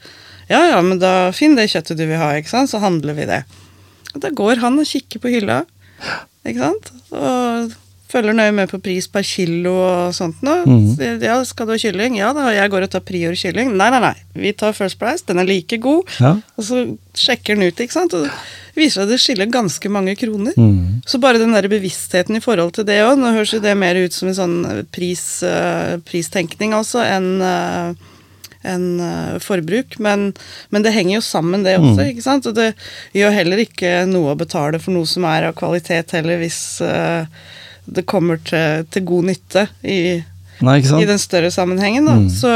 Ja 0.49 0.63
ja, 0.71 0.79
men 0.81 0.97
da 1.01 1.29
finn 1.37 1.53
det 1.53 1.67
kjøttet 1.69 2.01
du 2.01 2.07
vil 2.09 2.17
ha, 2.17 2.31
ikke 2.39 2.53
sant. 2.55 2.73
Så 2.73 2.81
handler 2.81 3.17
vi 3.19 3.29
det. 3.29 3.43
Og 4.15 4.23
da 4.25 4.33
går 4.33 4.63
han 4.63 4.81
og 4.81 4.89
kikker 4.89 5.21
på 5.21 5.35
hylla, 5.35 5.61
ikke 6.49 6.65
sant. 6.65 6.91
Og 7.13 7.77
følger 8.09 8.33
nøye 8.33 8.53
med 8.57 8.69
på 8.71 8.79
pris 8.81 9.05
per 9.11 9.21
kilo 9.27 9.73
og 9.85 10.13
sånt 10.17 10.39
noe. 10.45 10.63
Mm. 10.65 11.21
Ja, 11.21 11.35
skal 11.45 11.67
du 11.69 11.75
ha 11.75 11.77
kylling? 11.81 12.15
Ja 12.17 12.31
da, 12.33 12.47
jeg 12.55 12.71
går 12.73 12.87
og 12.87 12.91
tar 12.95 13.03
Prior 13.05 13.35
kylling. 13.37 13.75
Nei, 13.77 13.89
nei, 13.93 13.99
nei. 14.01 14.15
Vi 14.33 14.53
tar 14.57 14.73
First 14.77 14.97
Price, 15.01 15.23
den 15.27 15.39
er 15.41 15.45
like 15.49 15.77
god. 15.83 16.09
ja. 16.19 16.35
Og 16.57 16.65
så 16.65 16.83
sjekker 17.13 17.55
den 17.59 17.67
ut, 17.69 17.79
ikke 17.85 17.93
sant. 17.99 18.13
Og 18.17 18.25
det 18.25 18.33
viser 18.79 19.01
seg 19.01 19.07
at 19.07 19.13
det 19.13 19.21
skiller 19.21 19.49
ganske 19.53 19.89
mange 19.93 20.15
kroner. 20.17 20.53
Mm. 20.57 21.01
Så 21.05 21.19
bare 21.21 21.37
den 21.41 21.53
der 21.53 21.67
bevisstheten 21.69 22.37
i 22.39 22.43
forhold 22.43 22.73
til 22.77 22.85
det 22.87 23.01
òg, 23.05 23.17
nå 23.19 23.33
høres 23.35 23.53
jo 23.53 23.59
det 23.63 23.75
mer 23.77 23.95
ut 23.99 24.15
som 24.15 24.29
en 24.31 24.37
sånn 24.37 24.57
pris, 24.95 25.25
eh, 25.45 25.97
pristenkning 26.07 26.73
altså, 26.77 27.03
enn 27.05 27.33
en 27.43 27.97
enn, 28.59 28.99
eh, 28.99 29.37
forbruk, 29.39 29.93
men, 30.03 30.33
men 30.73 30.83
det 30.83 30.91
henger 30.91 31.13
jo 31.19 31.21
sammen 31.23 31.61
det 31.63 31.77
også, 31.79 32.01
Mm. 32.01 32.09
ikke 32.11 32.25
sant. 32.25 32.45
Og 32.49 32.55
det 32.57 32.73
gjør 33.15 33.31
heller 33.31 33.61
ikke 33.63 33.93
noe 34.09 34.33
å 34.33 34.37
betale 34.39 34.81
for 34.83 34.91
noe 34.91 35.07
som 35.07 35.23
er 35.29 35.47
av 35.47 35.55
kvalitet 35.55 36.11
heller, 36.17 36.41
hvis 36.41 36.59
eh, 36.83 37.23
det 37.85 38.05
kommer 38.09 38.41
til, 38.43 38.85
til 38.91 39.05
god 39.07 39.29
nytte 39.31 39.67
i, 39.83 39.99
Nei, 40.65 40.79
i 40.83 41.05
den 41.07 41.21
større 41.21 41.51
sammenhengen. 41.51 42.07
Mm. 42.07 42.27
Så, 42.33 42.51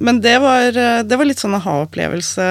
men 0.00 0.22
det 0.24 0.38
var, 0.42 0.70
eh, 0.72 1.02
det 1.04 1.18
var 1.20 1.28
litt 1.28 1.42
sånn 1.42 1.58
aha-opplevelse 1.58 2.48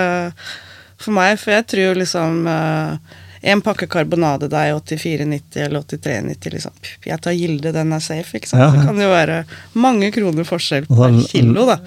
for 1.01 1.17
meg, 1.17 1.39
for 1.41 1.55
jeg 1.55 1.67
tror 1.73 1.97
liksom 1.97 2.45
eh, 2.47 3.17
en 3.41 3.61
pakke 3.65 3.87
karbonade 3.89 4.45
der 4.51 4.69
er 4.69 4.77
84,90 4.77 5.57
eller 5.65 5.81
83,90, 5.81 6.51
liksom. 6.53 6.73
Jeg 7.09 7.21
tar 7.25 7.33
Gilde, 7.33 7.71
den 7.73 7.93
er 7.95 8.03
safe, 8.05 8.37
ikke 8.37 8.51
sant. 8.51 8.61
Ja. 8.61 8.69
Det 8.75 8.85
kan 8.85 9.01
jo 9.01 9.09
være 9.09 9.39
mange 9.73 10.11
kroner 10.13 10.45
forskjell 10.45 10.85
per 10.89 11.17
kilo, 11.31 11.65
da. 11.65 11.79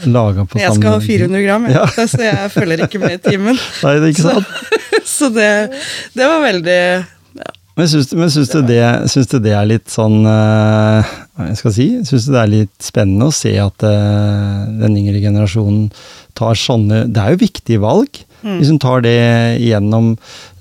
Jeg 0.59 0.75
skal 0.75 0.97
ha 0.97 1.01
400 1.05 1.45
gram, 1.47 1.69
jeg, 1.71 1.79
Ja. 1.79 2.07
så 2.11 2.23
jeg 2.27 2.51
følger 2.57 2.87
ikke 2.89 3.03
med 3.05 3.21
i 3.21 3.23
timen. 3.31 3.61
Nei, 3.87 3.95
det 4.01 4.11
er 4.11 4.15
ikke 4.17 4.27
Så, 4.27 4.35
sant? 4.35 4.83
så 5.15 5.31
det, 5.37 5.51
det 6.19 6.31
var 6.33 6.43
veldig. 6.43 6.81
Men 7.75 7.89
syns, 7.91 8.13
men 8.15 8.31
syns, 8.31 8.53
du 8.55 8.61
det, 8.69 8.83
syns 9.11 9.31
du 9.33 9.41
det 9.43 9.55
er 9.57 9.67
litt 9.67 9.91
sånn 9.91 10.21
eh, 10.31 11.15
Hva 11.35 11.49
jeg 11.49 11.59
skal 11.59 11.73
si? 11.75 11.87
Syns 12.07 12.29
du 12.29 12.35
det 12.37 12.43
er 12.45 12.53
litt 12.53 12.87
spennende 12.87 13.31
å 13.31 13.35
se 13.35 13.51
at 13.59 13.87
eh, 13.89 14.61
den 14.79 15.01
yngre 15.01 15.19
generasjonen 15.25 15.89
tar 16.39 16.55
sånne 16.59 17.05
Det 17.11 17.23
er 17.23 17.35
jo 17.35 17.43
viktige 17.43 17.83
valg. 17.83 18.21
Mm. 18.45 18.59
Hvis 18.61 18.71
hun 18.71 18.81
tar 18.83 19.03
det 19.03 19.19
gjennom 19.65 20.13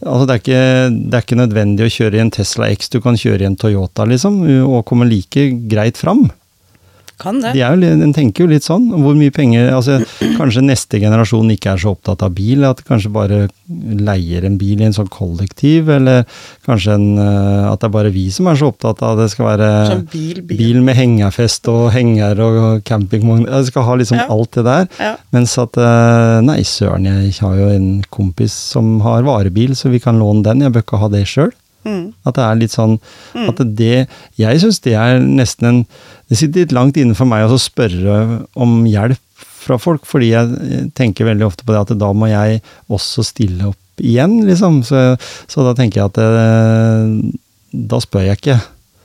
altså 0.02 0.26
det, 0.26 0.34
er 0.34 0.42
ikke, 0.42 0.64
det 1.12 1.18
er 1.18 1.26
ikke 1.26 1.42
nødvendig 1.42 1.86
å 1.86 1.94
kjøre 1.98 2.18
i 2.18 2.24
en 2.24 2.34
Tesla 2.34 2.72
X, 2.74 2.90
du 2.94 3.00
kan 3.04 3.20
kjøre 3.20 3.46
i 3.46 3.50
en 3.50 3.60
Toyota, 3.60 4.08
liksom, 4.10 4.42
og 4.66 4.86
komme 4.90 5.08
like 5.10 5.46
greit 5.70 6.00
fram. 6.00 6.26
Kan 7.22 7.42
det. 7.44 7.54
De 7.54 7.62
er 7.62 7.76
jo, 7.76 7.92
den 8.00 8.14
tenker 8.16 8.44
jo 8.44 8.50
litt 8.52 8.66
sånn. 8.66 8.88
Hvor 8.92 9.14
mye 9.16 9.32
penger 9.32 9.70
altså 9.76 10.00
Kanskje 10.38 10.64
neste 10.66 11.00
generasjon 11.00 11.52
ikke 11.54 11.74
er 11.76 11.78
så 11.84 11.92
opptatt 11.94 12.24
av 12.26 12.34
bil, 12.36 12.64
at 12.68 12.82
kanskje 12.88 13.12
bare 13.14 13.38
leier 13.70 14.46
en 14.48 14.58
bil 14.60 14.82
i 14.82 14.88
en 14.88 14.96
sånn 14.96 15.10
kollektiv, 15.14 15.90
eller 15.94 16.24
kanskje 16.66 16.96
en, 16.98 17.06
eh, 17.22 17.70
at 17.72 17.80
det 17.80 17.88
er 17.90 17.94
bare 17.96 18.12
vi 18.14 18.26
som 18.34 18.48
er 18.52 18.58
så 18.60 18.72
opptatt 18.74 19.02
av 19.06 19.18
det 19.22 19.30
skal 19.32 19.46
være 19.52 19.70
bil, 20.12 20.42
bil. 20.42 20.58
bil 20.58 20.82
med 20.84 20.98
hengerfest 20.98 21.68
og 21.72 21.92
henger 21.96 22.40
og 22.44 22.84
campingvogn. 22.90 23.46
Jeg 23.48 23.70
skal 23.72 23.84
ha 23.88 23.96
liksom 24.02 24.18
Ja. 24.24 24.28
alt 24.30 24.52
det 24.52 24.64
der. 24.66 24.88
Ja. 25.00 25.16
Mens 25.32 25.58
at 25.58 25.78
eh, 25.78 26.42
Nei, 26.44 26.62
søren, 26.68 27.06
jeg 27.06 27.34
har 27.40 27.56
jo 27.58 27.68
en 27.70 28.04
kompis 28.12 28.52
som 28.74 29.00
har 29.06 29.24
varebil, 29.24 29.76
så 29.78 29.90
vi 29.94 30.00
kan 30.00 30.18
låne 30.20 30.44
den. 30.44 30.62
Jeg 30.66 30.74
bør 30.74 30.84
ikke 30.84 31.00
ha 31.00 31.08
det 31.14 31.26
sjøl. 31.30 31.52
Mm. 31.86 32.14
At 32.26 32.36
det 32.38 32.44
er 32.48 32.56
litt 32.62 32.72
sånn 32.72 33.00
Mm. 33.36 33.50
at 33.50 33.62
det 33.76 34.08
Jeg 34.40 34.60
syns 34.62 34.80
det 34.86 34.94
er 34.96 35.20
nesten 35.20 35.66
en 35.68 35.80
Det 36.30 36.38
sitter 36.38 36.62
litt 36.64 36.72
langt 36.76 36.98
inne 36.98 37.16
for 37.16 37.26
meg 37.30 37.44
å 37.50 37.58
spørre 37.60 38.46
om 38.56 38.86
hjelp 38.86 39.20
fra 39.64 39.78
folk, 39.80 40.06
fordi 40.06 40.32
jeg 40.34 40.90
tenker 40.96 41.26
veldig 41.26 41.46
ofte 41.48 41.64
på 41.64 41.72
det 41.76 41.82
at 41.84 41.98
da 42.00 42.10
må 42.14 42.28
jeg 42.28 42.62
også 42.92 43.24
stille 43.24 43.70
opp 43.70 43.78
igjen, 44.02 44.42
liksom. 44.48 44.82
Så, 44.84 45.16
så 45.48 45.64
da 45.64 45.74
tenker 45.78 46.02
jeg 46.02 46.10
at 46.10 46.18
det, 46.18 47.32
da 47.90 48.00
spør 48.04 48.26
jeg 48.28 48.40
ikke. 48.42 48.58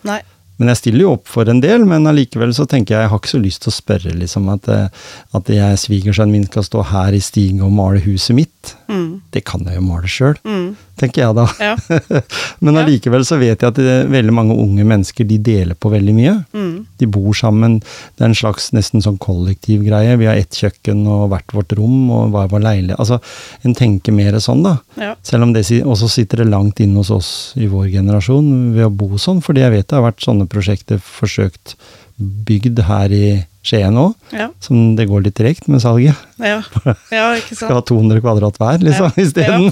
Nei. 0.09 0.21
Men 0.59 0.73
jeg 0.73 0.81
stiller 0.81 1.05
jo 1.05 1.13
opp 1.17 1.31
for 1.31 1.49
en 1.51 1.63
del, 1.63 1.85
men 1.89 2.09
allikevel 2.11 2.53
så 2.57 2.67
tenker 2.69 2.97
jeg 2.97 3.07
jeg 3.07 3.13
har 3.13 3.23
ikke 3.23 3.31
så 3.31 3.43
lyst 3.43 3.63
til 3.65 3.73
å 3.73 3.77
spørre 3.79 4.15
liksom 4.19 4.51
at, 4.53 4.69
eh, 4.75 5.07
at 5.39 5.53
jeg 5.55 5.83
svigersønnen 5.85 6.35
min 6.35 6.49
skal 6.51 6.67
stå 6.67 6.85
her 6.91 7.15
i 7.15 7.23
stigen 7.23 7.63
og 7.67 7.75
male 7.79 8.03
huset 8.03 8.35
mitt. 8.39 8.75
Mm. 8.89 9.21
Det 9.31 9.45
kan 9.47 9.65
jeg 9.69 9.79
jo 9.79 9.87
male 9.87 10.11
sjøl. 10.11 10.39
Mm. 10.45 10.77
tenker 10.99 11.23
jeg 11.23 11.35
da. 11.37 11.45
Ja. 11.63 11.75
Men 12.65 12.81
allikevel 12.81 13.23
så 13.23 13.37
vet 13.39 13.63
jeg 13.63 13.71
at 13.71 13.77
det, 13.79 14.09
veldig 14.11 14.33
mange 14.35 14.57
unge 14.59 14.83
mennesker 14.83 15.27
de 15.29 15.37
deler 15.47 15.77
på 15.79 15.93
veldig 15.93 16.15
mye. 16.17 16.33
Mm. 16.51 16.73
De 16.99 17.07
bor 17.07 17.37
sammen. 17.39 17.77
Det 18.17 18.25
er 18.25 18.33
en 18.33 18.35
slags 18.35 18.73
nesten 18.75 19.05
sånn 19.05 19.21
kollektiv 19.23 19.85
greie. 19.87 20.17
Vi 20.19 20.27
har 20.27 20.41
ett 20.41 20.59
kjøkken 20.59 21.05
og 21.07 21.29
hvert 21.31 21.55
vårt 21.55 21.77
rom 21.79 22.11
og 22.11 22.35
hver 22.35 22.51
vår 22.51 22.65
leilighet. 22.65 22.99
Altså, 22.99 23.21
en 23.63 23.77
tenker 23.79 24.17
mer 24.17 24.41
sånn, 24.43 24.65
da. 24.67 24.75
Ja. 24.99 25.13
Selv 25.23 25.47
om 25.47 25.55
det 25.55 25.63
også 25.79 26.11
sitter 26.11 26.43
det 26.43 26.51
langt 26.51 26.83
inne 26.83 26.99
hos 26.99 27.13
oss 27.15 27.31
i 27.55 27.71
vår 27.71 27.93
generasjon 27.95 28.51
ved 28.75 28.89
å 28.89 28.91
bo 28.91 29.23
sånn. 29.23 29.39
Fordi 29.45 29.63
jeg 29.63 29.77
vet 29.77 29.87
det 29.87 30.01
har 30.01 30.09
vært 30.09 30.27
sånne 30.27 30.48
prosjekter 30.51 31.01
forsøkt 31.03 31.77
bygd 32.19 32.81
her 32.89 33.13
i 33.15 33.25
Skien 33.69 33.99
òg. 34.01 34.15
Ja. 34.33 34.49
Som 34.65 34.95
det 34.97 35.09
går 35.11 35.27
litt 35.27 35.37
tregt 35.37 35.67
med 35.69 35.83
salget. 35.83 36.17
Ja. 36.41 36.63
ja, 37.15 37.27
ikke 37.37 37.57
Skal 37.59 37.77
ha 37.77 37.83
200 37.85 38.23
kvadrat 38.25 38.57
hver, 38.61 38.81
liksom, 38.83 39.11
Ja. 39.13 39.23
isteden. 39.23 39.69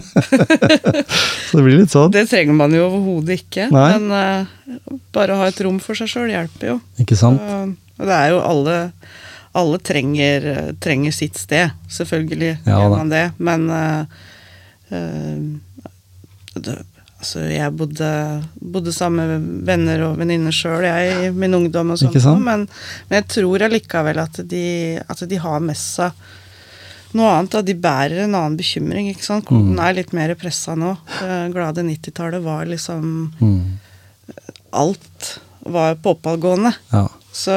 så 1.48 1.58
det 1.58 1.64
blir 1.64 1.80
litt 1.80 1.94
sånn. 1.94 2.12
Det 2.14 2.26
trenger 2.30 2.58
man 2.58 2.74
jo 2.76 2.84
overhodet 2.90 3.40
ikke. 3.40 3.70
Nei. 3.72 3.88
Men 3.96 4.10
uh, 4.12 4.98
bare 5.16 5.34
å 5.34 5.40
ha 5.40 5.48
et 5.50 5.62
rom 5.64 5.78
for 5.82 5.98
seg 5.98 6.10
sjøl 6.12 6.30
hjelper 6.34 6.74
jo. 6.74 6.76
Ikke 7.02 7.18
sant? 7.18 7.40
Og, 7.40 7.72
og 7.96 8.10
det 8.10 8.18
er 8.18 8.34
jo 8.34 8.42
alle 8.44 8.76
Alle 9.56 9.78
trenger, 9.80 10.44
trenger 10.84 11.14
sitt 11.16 11.38
sted. 11.40 11.72
Selvfølgelig 11.88 12.58
Ja, 12.66 12.82
gjør 12.82 12.90
man 12.98 13.08
det. 13.14 13.24
Men 13.40 13.70
uh, 13.72 14.04
det, 16.52 16.76
Altså, 17.26 17.40
jeg 17.50 17.72
bodde, 17.74 18.08
bodde 18.62 18.92
sammen 18.94 19.26
med 19.26 19.46
venner 19.66 20.02
og 20.06 20.12
venninner 20.20 20.54
sjøl, 20.54 20.84
jeg, 20.86 21.14
i 21.26 21.30
min 21.34 21.56
ungdom 21.58 21.88
og. 21.90 22.02
Ikke? 22.06 22.22
Men, 22.38 22.60
men 23.08 23.16
jeg 23.18 23.24
tror 23.34 23.64
allikevel 23.66 24.20
at 24.22 24.38
de, 24.46 24.60
at 25.02 25.22
de 25.26 25.40
har 25.42 25.58
med 25.64 25.74
seg 25.74 26.12
noe 27.18 27.32
annet. 27.32 27.50
Da. 27.56 27.62
De 27.66 27.74
bærer 27.74 28.22
en 28.28 28.36
annen 28.38 28.54
bekymring. 28.60 29.08
ikke 29.10 29.26
sant? 29.26 29.46
Koden 29.48 29.72
Mm. 29.74 29.80
er 29.82 29.96
litt 29.98 30.12
mer 30.14 30.34
pressa 30.38 30.76
nå. 30.78 30.92
Det 31.18 31.38
glade 31.56 31.82
90-tallet 31.88 32.44
var 32.46 32.62
liksom 32.70 33.32
Mm. 33.40 33.78
Alt 34.76 35.32
var 35.66 35.96
på 35.98 36.14
oppadgående. 36.14 36.70
Ja. 36.92 37.08
Så 37.34 37.54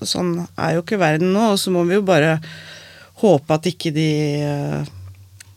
sånn 0.00 0.46
er 0.56 0.78
jo 0.78 0.82
ikke 0.86 0.96
verden 1.00 1.34
nå, 1.34 1.50
og 1.52 1.58
så 1.60 1.68
må 1.74 1.84
vi 1.84 1.98
jo 1.98 2.06
bare 2.08 2.38
håpe 3.20 3.52
at 3.60 3.68
ikke 3.68 3.92
de 3.92 4.08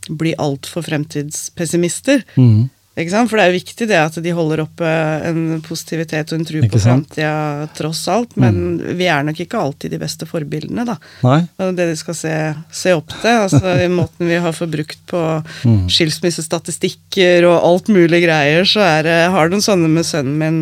eh, 0.09 0.13
blir 0.13 0.39
altfor 0.41 0.85
fremtidspessimister. 0.85 2.23
Mm. 2.35 2.69
For 2.93 3.39
det 3.39 3.41
er 3.41 3.47
jo 3.49 3.55
viktig 3.57 3.85
det 3.89 3.97
at 3.97 4.17
de 4.21 4.31
holder 4.37 4.61
oppe 4.67 4.85
en 5.25 5.61
positivitet 5.65 6.29
og 6.29 6.37
en 6.37 6.45
tro 6.45 6.59
på? 6.61 6.77
Mm. 6.77 6.83
framtida 6.83 7.67
tross 7.73 8.03
alt, 8.07 8.35
men 8.37 8.77
vi 8.99 9.07
er 9.09 9.23
nok 9.25 9.39
ikke 9.41 9.57
alltid 9.57 9.95
de 9.95 9.97
beste 9.97 10.27
forbildene, 10.29 10.85
da. 10.85 10.99
Nei? 11.25 11.39
Og 11.57 11.73
det 11.73 11.87
de 11.89 11.95
skal 11.97 12.13
se, 12.19 12.35
se 12.69 12.93
opp 12.93 13.09
til. 13.15 13.39
altså 13.47 13.73
I 13.81 13.89
måten 13.89 14.29
vi 14.29 14.37
har 14.37 14.53
forbrukt 14.53 15.01
på 15.09 15.23
Mm. 15.63 15.87
skilsmissestatistikker 15.89 17.45
og 17.47 17.63
alt 17.65 17.89
mulig 17.93 18.19
greier, 18.25 18.65
så 18.67 18.83
er 18.83 19.03
det 19.07 19.17
Har 19.31 19.49
noen 19.49 19.63
sånne 19.63 19.89
med 19.89 20.05
sønnen 20.05 20.37
min 20.37 20.59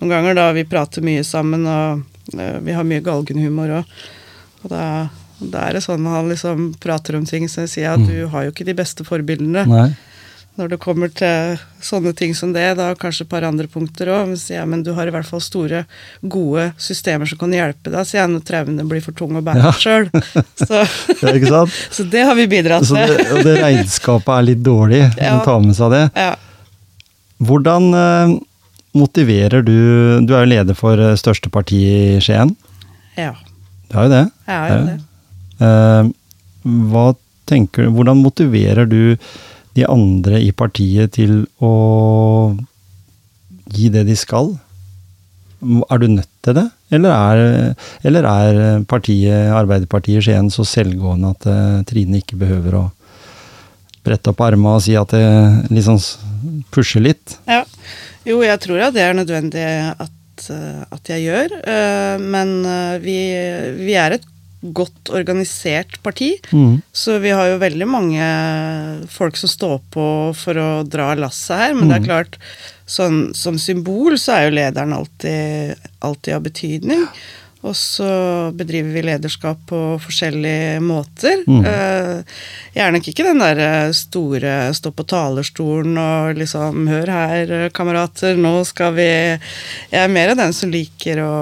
noen 0.00 0.10
ganger, 0.10 0.34
da 0.34 0.50
vi 0.56 0.64
prater 0.64 1.04
mye 1.04 1.22
sammen, 1.26 1.66
og 1.68 2.38
eh, 2.40 2.58
vi 2.64 2.72
har 2.72 2.86
mye 2.88 3.04
galgenhumor 3.04 3.74
òg. 3.80 3.96
Og 4.64 4.72
da, 4.72 4.84
da 5.40 5.68
er 5.68 5.78
det 5.78 5.82
sånn 5.86 6.04
han 6.06 6.28
liksom 6.28 6.74
prater 6.82 7.16
om 7.16 7.24
ting, 7.24 7.48
så 7.48 7.62
jeg 7.64 7.74
sier 7.74 7.94
at 7.96 8.06
du 8.06 8.26
har 8.28 8.44
jo 8.44 8.52
ikke 8.52 8.66
de 8.68 8.74
beste 8.76 9.04
forbildene. 9.08 9.64
Nei? 9.66 9.88
Når 10.58 10.68
det 10.74 10.78
kommer 10.82 11.08
til 11.14 11.54
sånne 11.80 12.10
ting 12.18 12.34
som 12.36 12.50
det, 12.52 12.64
da 12.76 12.90
kanskje 12.98 13.22
et 13.24 13.30
par 13.30 13.44
andre 13.46 13.64
punkter 13.70 14.10
òg, 14.12 14.26
men 14.28 14.36
sier 14.36 14.58
jeg, 14.58 14.68
men 14.68 14.82
du 14.84 14.90
har 14.92 15.08
i 15.08 15.12
hvert 15.14 15.24
fall 15.24 15.40
store, 15.40 15.84
gode 16.20 16.66
systemer 16.76 17.24
som 17.30 17.38
kan 17.40 17.54
hjelpe 17.54 17.88
deg, 17.94 18.04
sier 18.04 18.20
jeg, 18.24 18.32
når 18.34 18.42
traumene 18.44 18.84
blir 18.90 19.00
for 19.00 19.16
tunge 19.16 19.40
å 19.40 19.44
bære 19.46 19.62
Ja. 19.62 19.72
sjøl. 19.72 20.10
Så, 20.60 20.82
Ja, 21.22 21.62
så 21.96 22.04
det 22.10 22.24
har 22.26 22.34
vi 22.36 22.46
bidratt 22.50 22.84
til. 22.84 22.98
det, 22.98 23.28
og 23.32 23.44
det 23.46 23.56
regnskapet 23.62 24.34
er 24.36 24.42
litt 24.50 24.62
dårlig, 24.66 25.00
Ja. 25.22 25.38
å 25.38 25.44
ta 25.46 25.56
med 25.62 25.78
seg 25.78 25.94
det. 25.94 26.02
Ja. 26.18 26.34
Hvordan 27.40 27.86
eh, 27.96 28.34
motiverer 28.98 29.62
du 29.64 30.20
Du 30.26 30.34
er 30.34 30.44
jo 30.44 30.50
leder 30.50 30.76
for 30.76 30.98
eh, 31.00 31.14
største 31.16 31.48
parti 31.48 31.78
i 31.86 32.18
Skien. 32.20 32.52
ja. 33.16 33.32
Du 33.90 33.96
er 33.98 34.04
jo 34.06 34.10
det. 34.12 34.26
Jeg 34.46 34.58
er 34.70 34.76
jo 34.76 34.82
det. 34.86 34.98
Eh, 35.60 36.10
hva 36.90 37.06
tenker 37.50 37.88
Hvordan 37.90 38.20
motiverer 38.22 38.86
du 38.88 39.16
de 39.76 39.86
andre 39.86 40.40
i 40.42 40.50
partiet 40.56 41.12
til 41.16 41.44
å 41.62 41.72
gi 43.70 43.88
det 43.92 44.04
de 44.08 44.16
skal? 44.18 44.52
Er 45.60 46.00
du 46.00 46.06
nødt 46.08 46.30
til 46.40 46.56
det, 46.56 46.66
eller 46.96 47.12
er, 47.12 47.40
eller 48.08 48.26
er 48.26 48.60
partiet, 48.88 49.50
Arbeiderpartiet 49.52 50.24
Skien 50.24 50.48
så 50.50 50.64
selvgående 50.64 51.34
at 51.34 51.48
eh, 51.50 51.82
Trine 51.90 52.22
ikke 52.22 52.38
behøver 52.40 52.78
å 52.78 52.84
brette 54.06 54.32
opp 54.32 54.40
armene 54.46 54.78
og 54.78 54.84
si 54.86 54.96
at 54.96 55.12
det 55.12 55.26
liksom 55.74 56.00
pusher 56.72 57.04
litt? 57.04 57.36
Ja. 57.50 57.66
Jo, 58.24 58.40
jeg 58.44 58.62
tror 58.64 58.86
at 58.86 58.96
det 58.96 59.04
er 59.04 59.18
nødvendig 59.18 59.66
at, 59.92 60.46
eh, 60.54 60.82
at 60.88 61.12
jeg 61.12 61.28
gjør. 61.28 61.58
Men 62.24 62.56
vi, 63.04 63.18
vi 63.84 63.98
er 64.00 64.16
et 64.16 64.26
godt 64.60 65.10
organisert 65.16 66.02
parti. 66.02 66.34
Mm. 66.52 66.80
Så 66.92 67.18
vi 67.18 67.32
har 67.32 67.48
jo 67.48 67.60
veldig 67.62 67.88
mange 67.88 68.30
folk 69.10 69.38
som 69.40 69.50
står 69.50 69.78
på 69.94 70.06
for 70.36 70.60
å 70.60 70.70
dra 70.84 71.12
lasset 71.18 71.56
her. 71.64 71.76
Men 71.76 71.88
det 71.90 72.00
er 72.00 72.08
klart, 72.08 72.40
sånn, 72.84 73.30
som 73.36 73.58
symbol 73.60 74.18
så 74.20 74.36
er 74.36 74.48
jo 74.48 74.56
lederen 74.58 74.96
alltid, 74.96 75.86
alltid 76.04 76.36
av 76.36 76.44
betydning. 76.48 77.06
Og 77.60 77.74
så 77.76 78.08
bedriver 78.56 78.94
vi 78.94 79.02
lederskap 79.04 79.58
på 79.68 79.78
forskjellige 80.00 80.78
måter. 80.80 81.42
Mm. 81.44 81.60
Eh, 81.68 82.38
jeg 82.72 82.84
er 82.86 82.94
nok 82.94 83.10
ikke 83.10 83.26
den 83.26 83.42
derre 83.42 83.70
store 83.96 84.54
stå 84.76 84.94
på 84.96 85.04
talerstolen 85.12 86.00
og 86.00 86.40
liksom 86.40 86.88
Hør 86.88 87.12
her, 87.12 87.52
kamerater, 87.76 88.38
nå 88.40 88.62
skal 88.64 88.94
vi 88.96 89.08
Jeg 89.10 90.00
er 90.00 90.12
mer 90.12 90.32
av 90.32 90.40
den 90.40 90.56
som 90.56 90.72
liker 90.72 91.20
å 91.20 91.34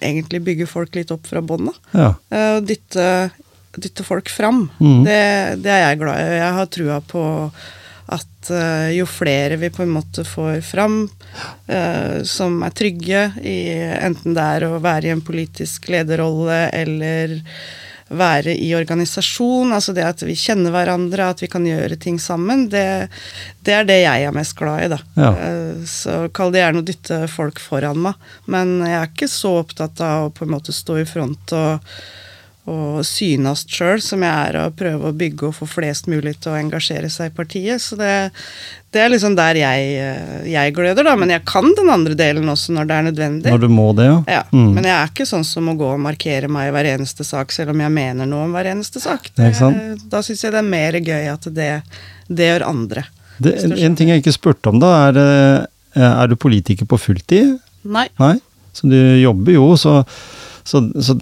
egentlig 0.00 0.42
bygge 0.46 0.68
folk 0.70 0.94
litt 0.98 1.10
opp 1.14 1.26
fra 1.28 1.42
bånn 1.44 1.70
av. 1.72 1.80
Ja. 1.92 2.12
Uh, 2.32 2.60
dytte, 2.64 3.30
dytte 3.76 4.06
folk 4.06 4.30
fram. 4.32 4.66
Mm. 4.80 5.02
Det, 5.06 5.18
det 5.64 5.74
er 5.74 5.84
jeg 5.86 6.00
glad 6.04 6.22
i. 6.22 6.38
Jeg 6.38 6.54
har 6.60 6.72
trua 6.78 7.00
på 7.04 7.24
at 8.08 8.50
uh, 8.52 8.88
jo 8.94 9.04
flere 9.08 9.58
vi 9.60 9.70
på 9.74 9.84
en 9.84 9.92
måte 9.92 10.24
får 10.24 10.62
fram, 10.64 11.02
uh, 11.68 12.22
som 12.24 12.62
er 12.64 12.72
trygge, 12.76 13.26
i, 13.42 13.58
enten 14.00 14.36
det 14.36 14.46
er 14.56 14.68
å 14.68 14.78
være 14.80 15.10
i 15.10 15.12
en 15.12 15.24
politisk 15.24 15.90
lederrolle 15.92 16.62
eller 16.72 17.38
være 18.08 18.54
i 18.56 18.70
organisasjon, 18.76 19.72
altså 19.76 19.92
det 19.96 20.04
at 20.06 20.22
vi 20.24 20.36
kjenner 20.38 20.72
hverandre, 20.72 21.30
at 21.32 21.42
vi 21.42 21.48
kan 21.52 21.66
gjøre 21.66 21.98
ting 22.00 22.16
sammen, 22.22 22.68
det, 22.72 23.08
det 23.66 23.74
er 23.76 23.88
det 23.88 23.98
jeg 24.00 24.28
er 24.28 24.36
mest 24.36 24.56
glad 24.58 24.86
i, 24.86 24.88
da. 24.94 25.00
Ja. 25.18 25.32
Eh, 25.34 25.82
Så 25.88 26.20
kall 26.34 26.54
det 26.54 26.62
gjerne 26.62 26.82
å 26.82 26.88
dytte 26.88 27.20
folk 27.32 27.60
foran 27.60 28.00
meg, 28.08 28.30
men 28.46 28.78
jeg 28.86 28.96
er 29.00 29.10
ikke 29.12 29.28
så 29.32 29.58
opptatt 29.60 30.00
av 30.04 30.28
å 30.28 30.32
på 30.34 30.46
en 30.46 30.54
måte 30.56 30.72
stå 30.76 31.00
i 31.02 31.06
front 31.08 31.52
og, 31.56 31.84
og 32.68 33.04
synast 33.06 33.72
sjøl, 33.72 34.00
som 34.04 34.22
jeg 34.26 34.48
er 34.50 34.58
å 34.60 34.66
prøve 34.76 35.10
å 35.10 35.16
bygge 35.16 35.48
og 35.48 35.56
få 35.56 35.68
flest 35.70 36.08
mulig 36.10 36.34
til 36.42 36.52
å 36.52 36.58
engasjere 36.58 37.08
seg 37.12 37.30
i 37.30 37.34
partiet. 37.34 37.80
Så 37.82 37.96
det, 37.96 38.10
det 38.94 39.02
er 39.02 39.12
liksom 39.12 39.36
der 39.38 39.58
jeg, 39.60 39.86
eh, 40.02 40.48
jeg 40.52 40.74
gløder, 40.76 41.06
da. 41.08 41.14
Men 41.18 41.32
jeg 41.32 41.44
kan 41.48 41.68
den 41.78 41.90
andre 41.92 42.16
delen 42.18 42.48
også 42.52 42.74
når 42.76 42.88
det 42.88 42.96
er 42.96 43.06
nødvendig. 43.08 43.52
Når 43.54 43.62
du 43.64 43.68
må 43.72 43.88
det, 43.96 44.08
ja. 44.10 44.18
Ja, 44.38 44.42
Mm. 44.52 44.72
Men 44.74 44.86
jeg 44.86 44.94
er 44.96 45.10
ikke 45.10 45.26
sånn 45.28 45.44
som 45.44 45.68
å 45.68 45.74
gå 45.76 45.86
og 45.92 46.00
markere 46.00 46.48
meg 46.50 46.70
i 46.70 46.72
hver 46.74 46.86
eneste 46.94 47.24
sak, 47.26 47.52
selv 47.52 47.74
om 47.74 47.80
jeg 47.82 47.92
mener 47.92 48.26
noe 48.28 48.46
om 48.46 48.54
hver 48.56 48.70
eneste 48.70 49.00
sak. 49.02 49.28
Det 49.36 49.50
sant? 49.56 50.04
da 50.08 50.22
syns 50.24 50.44
jeg 50.44 50.54
det 50.54 50.60
er 50.62 50.68
mer 50.68 50.96
gøy 50.98 51.28
at 51.32 51.48
det, 51.54 51.70
det 52.28 52.48
gjør 52.48 52.64
andre. 52.68 53.04
Det, 53.38 53.54
en 53.76 53.96
ting 53.98 54.10
jeg 54.10 54.22
ikke 54.22 54.34
spurte 54.34 54.72
om, 54.72 54.80
da, 54.82 54.92
er 55.08 55.20
eh, 55.22 55.66
Er 55.98 56.30
du 56.30 56.36
politiker 56.36 56.88
på 56.88 56.98
fulltid? 57.00 57.56
Nei. 57.84 58.08
Nei? 58.18 58.36
Så 58.72 58.88
du 58.90 58.98
jobber 59.20 59.56
jo, 59.56 59.68
så, 59.80 60.02
så, 60.68 60.82
så, 61.00 61.14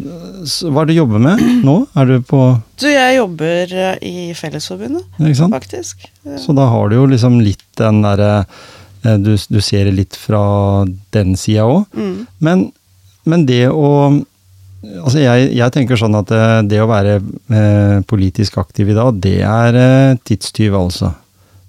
så 0.48 0.70
Hva 0.72 0.82
er 0.82 0.88
det 0.88 0.96
du 0.96 1.00
jobber 1.00 1.22
med 1.22 1.42
nå? 1.66 1.76
Er 1.98 2.08
du 2.10 2.16
på 2.26 2.40
Du, 2.80 2.88
jeg 2.90 3.18
jobber 3.18 3.74
eh, 3.74 3.98
i 4.02 4.30
Fellesforbundet, 4.36 5.06
faktisk. 5.52 6.08
Så 6.42 6.54
da 6.56 6.66
har 6.72 6.90
du 6.90 6.98
jo 6.98 7.06
liksom 7.10 7.38
litt 7.44 7.64
den 7.78 8.02
derre 8.04 8.30
eh, 8.42 9.18
du, 9.22 9.34
du 9.36 9.60
ser 9.62 9.86
det 9.88 9.96
litt 10.00 10.18
fra 10.18 10.84
den 11.14 11.36
sida 11.38 11.68
òg. 11.70 11.86
Mm. 11.94 12.24
Men, 12.42 12.70
men 13.28 13.46
det 13.48 13.66
å 13.70 13.90
Altså 14.86 15.18
jeg, 15.18 15.46
jeg 15.56 15.72
tenker 15.74 15.98
sånn 15.98 16.14
at 16.14 16.30
eh, 16.30 16.60
det 16.68 16.78
å 16.78 16.86
være 16.86 17.16
eh, 17.18 17.96
politisk 18.06 18.58
aktiv 18.60 18.92
i 18.92 18.94
dag, 18.94 19.16
det 19.18 19.40
er 19.42 19.78
eh, 19.80 20.18
tidstyv, 20.28 20.76
altså. 20.78 21.10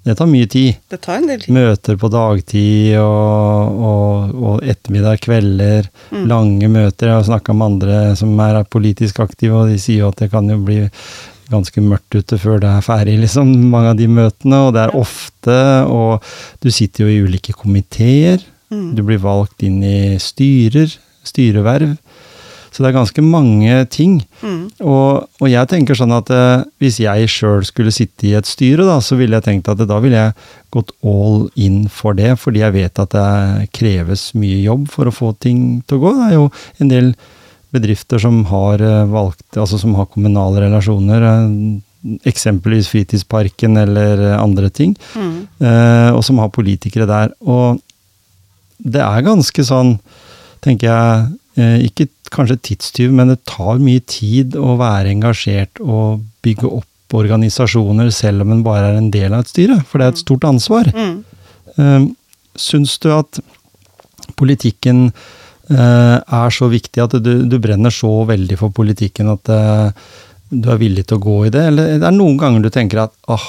Det 0.08 0.16
tar 0.16 0.28
mye 0.32 0.48
tid. 0.48 0.76
Det 0.88 1.02
tar 1.04 1.18
en 1.20 1.26
del 1.28 1.42
tid. 1.44 1.52
Møter 1.52 1.98
på 2.00 2.10
dagtid 2.12 2.94
og, 3.02 3.80
og, 3.90 4.36
og 4.40 4.62
ettermiddag, 4.64 5.20
kvelder. 5.26 5.90
Mm. 6.14 6.22
Lange 6.32 6.70
møter. 6.72 7.10
Jeg 7.10 7.18
har 7.18 7.26
snakka 7.28 7.56
med 7.58 7.74
andre 7.74 7.98
som 8.20 8.32
er 8.40 8.62
politisk 8.72 9.20
aktive, 9.26 9.58
og 9.58 9.74
de 9.74 9.82
sier 9.84 10.06
jo 10.06 10.12
at 10.14 10.22
det 10.24 10.30
kan 10.32 10.48
jo 10.48 10.62
bli 10.64 10.86
ganske 11.52 11.84
mørkt 11.84 12.16
ute 12.16 12.40
før 12.40 12.62
det 12.64 12.72
er 12.72 12.86
ferdig, 12.86 13.18
liksom. 13.26 13.52
Mange 13.74 13.92
av 13.92 14.00
de 14.00 14.08
møtene. 14.12 14.62
Og 14.68 14.72
det 14.78 14.86
er 14.86 14.96
ofte, 14.96 15.58
og 15.92 16.24
du 16.64 16.72
sitter 16.72 17.04
jo 17.04 17.12
i 17.12 17.20
ulike 17.28 17.56
komiteer. 17.58 18.40
Mm. 18.72 18.94
Du 18.96 19.04
blir 19.08 19.20
valgt 19.24 19.68
inn 19.68 19.82
i 19.84 20.16
styrer, 20.24 20.96
styreverv. 21.28 21.98
Så 22.78 22.84
det 22.86 22.92
er 22.92 22.98
ganske 23.00 23.24
mange 23.26 23.74
ting. 23.90 24.20
Mm. 24.46 24.68
Og, 24.86 25.24
og 25.42 25.48
jeg 25.50 25.66
tenker 25.72 25.98
sånn 25.98 26.12
at 26.14 26.30
eh, 26.30 26.60
hvis 26.78 27.00
jeg 27.02 27.30
sjøl 27.34 27.64
skulle 27.66 27.90
sitte 27.96 28.28
i 28.30 28.36
et 28.38 28.46
styre, 28.46 28.86
da, 28.86 29.00
så 29.02 29.18
ville 29.18 29.34
jeg 29.40 29.48
tenkt 29.48 29.72
at 29.74 29.82
da 29.90 29.98
ville 30.04 30.20
jeg 30.20 30.36
gått 30.76 30.92
all 31.02 31.48
in 31.58 31.88
for 31.90 32.14
det, 32.14 32.36
fordi 32.38 32.62
jeg 32.62 32.76
vet 32.76 33.02
at 33.02 33.16
det 33.16 33.72
kreves 33.74 34.28
mye 34.38 34.60
jobb 34.62 34.86
for 34.94 35.10
å 35.10 35.16
få 35.16 35.32
ting 35.42 35.82
til 35.90 35.98
å 35.98 36.04
gå. 36.04 36.12
Det 36.20 36.28
er 36.28 36.36
jo 36.38 36.46
en 36.86 36.94
del 36.94 37.10
bedrifter 37.74 38.22
som 38.22 38.44
har 38.52 38.86
eh, 38.86 39.10
valgt, 39.10 39.48
altså 39.58 39.82
som 39.82 39.98
har 39.98 40.12
kommunale 40.14 40.68
relasjoner. 40.68 41.26
eh, 41.34 41.84
Eksempelvis 42.30 42.92
Fritidsparken 42.94 43.74
eller 43.82 44.22
eh, 44.30 44.38
andre 44.38 44.70
ting. 44.70 44.94
Mm. 45.18 45.34
eh, 45.66 46.12
Og 46.14 46.22
som 46.30 46.38
har 46.46 46.54
politikere 46.54 47.10
der. 47.10 47.34
Og 47.42 47.82
det 48.78 49.02
er 49.02 49.26
ganske 49.26 49.66
sånn, 49.66 49.96
tenker 50.62 50.92
jeg, 50.94 51.26
eh, 51.58 51.80
ikke 51.90 52.06
kanskje 52.34 52.60
tidstyv, 52.72 53.16
men 53.16 53.34
det 53.34 53.42
tar 53.50 53.82
mye 53.84 54.04
tid 54.10 54.58
å 54.60 54.76
være 54.80 55.14
engasjert 55.14 55.82
og 55.84 56.24
bygge 56.46 56.70
opp 56.80 57.18
organisasjoner 57.18 58.10
selv 58.12 58.44
om 58.44 58.52
en 58.52 58.64
bare 58.66 58.92
er 58.92 59.00
en 59.00 59.12
del 59.14 59.32
av 59.32 59.46
et 59.46 59.52
styre, 59.52 59.80
for 59.88 60.00
det 60.00 60.08
er 60.08 60.16
et 60.16 60.24
stort 60.24 60.48
ansvar. 60.48 60.90
Mm. 60.92 61.18
Eh, 61.78 62.08
Syns 62.58 62.96
du 63.04 63.12
at 63.14 63.38
politikken 64.40 65.08
eh, 65.08 66.18
er 66.18 66.54
så 66.54 66.70
viktig 66.72 67.04
at 67.04 67.16
du, 67.22 67.34
du 67.46 67.58
brenner 67.62 67.94
så 67.94 68.12
veldig 68.28 68.58
for 68.60 68.74
politikken 68.76 69.30
at 69.36 69.52
eh, 69.54 70.08
du 70.50 70.70
er 70.72 70.80
villig 70.82 71.06
til 71.08 71.20
å 71.20 71.24
gå 71.24 71.38
i 71.48 71.54
det, 71.54 71.64
eller 71.72 71.96
er 71.96 72.02
det 72.02 72.14
noen 72.16 72.40
ganger 72.40 72.66
du 72.66 72.72
tenker 72.74 73.04
at 73.04 73.16
åh, 73.32 73.48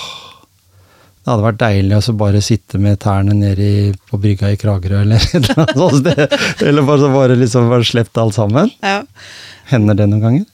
det 1.29 1.35
hadde 1.35 1.45
vært 1.45 1.61
deilig 1.61 1.97
å 1.99 2.05
så 2.09 2.12
bare 2.16 2.41
sitte 2.41 2.79
med 2.81 2.99
tærne 3.05 3.35
nede 3.37 3.61
i- 3.61 3.95
på 4.09 4.16
brygga 4.22 4.49
i 4.55 4.57
Kragerø, 4.57 5.03
eller 5.05 5.16
et 5.22 5.35
eller 5.37 5.59
annet 5.61 5.76
sånt 5.76 5.99
sted. 6.01 6.39
Eller 6.66 6.87
bare, 6.89 7.03
så 7.05 7.11
bare 7.12 7.37
liksom 7.37 7.68
bare 7.68 7.85
slept 7.85 8.16
alt 8.22 8.35
sammen. 8.39 8.70
Ja. 8.83 9.03
Hender 9.68 9.95
det 9.99 10.07
noen 10.09 10.22
ganger? 10.24 10.47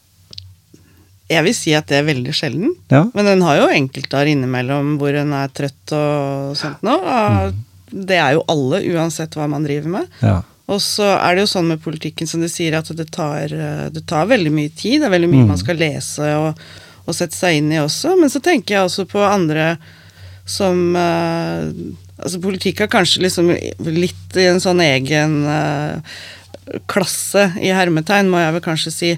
Jeg 1.31 1.45
vil 1.47 1.55
si 1.57 1.73
at 1.79 1.87
det 1.89 2.01
er 2.03 2.09
veldig 2.09 2.35
sjelden. 2.37 2.75
Ja. 2.93 3.05
Men 3.17 3.25
den 3.31 3.45
har 3.47 3.57
jo 3.63 3.69
enkeltdager 3.73 4.29
innimellom 4.35 4.97
hvor 5.01 5.15
en 5.17 5.31
er 5.39 5.49
trøtt 5.57 5.95
og 5.97 6.57
sånt 6.61 6.83
noe. 6.85 6.99
og 7.01 7.55
Det 8.11 8.19
er 8.21 8.35
jo 8.37 8.43
alle, 8.53 8.83
uansett 8.93 9.39
hva 9.39 9.47
man 9.49 9.65
driver 9.65 9.95
med. 10.01 10.11
ja. 10.25 10.41
Og 10.65 10.79
så 10.81 11.05
er 11.21 11.35
det 11.37 11.43
jo 11.43 11.49
sånn 11.51 11.67
med 11.69 11.83
politikken 11.85 12.25
som 12.27 12.41
du 12.41 12.47
sier, 12.49 12.73
at 12.79 12.89
det 12.97 13.11
tar, 13.13 13.53
eh, 13.53 13.91
det 13.93 14.01
tar 14.09 14.25
veldig 14.31 14.49
mye 14.51 14.71
tid. 14.73 15.03
Det 15.03 15.11
er 15.11 15.13
veldig 15.13 15.29
mye 15.29 15.43
Mm. 15.45 15.49
man 15.51 15.59
skal 15.61 15.77
lese 15.77 16.25
og, 16.41 16.57
og 17.07 17.15
sette 17.15 17.37
seg 17.37 17.59
inn 17.59 17.69
i 17.71 17.77
også. 17.83 18.15
Men 18.19 18.31
så 18.33 18.41
tenker 18.41 18.73
jeg 18.79 18.87
også 18.87 19.05
på 19.11 19.21
andre 19.21 19.77
som 20.45 20.97
eh, 20.97 21.69
Altså 22.15 22.39
politikk 22.39 22.85
er 22.85 22.89
kanskje 22.93 23.25
liksom 23.25 23.49
litt 23.91 24.37
i 24.39 24.45
en 24.47 24.61
sånn 24.63 24.79
egen 24.85 25.33
eh, 25.51 26.13
klasse, 26.89 27.49
i 27.59 27.73
hermetegn, 27.75 28.31
må 28.31 28.39
jeg 28.39 28.55
vel 28.55 28.63
kanskje 28.65 28.93
si. 28.95 29.09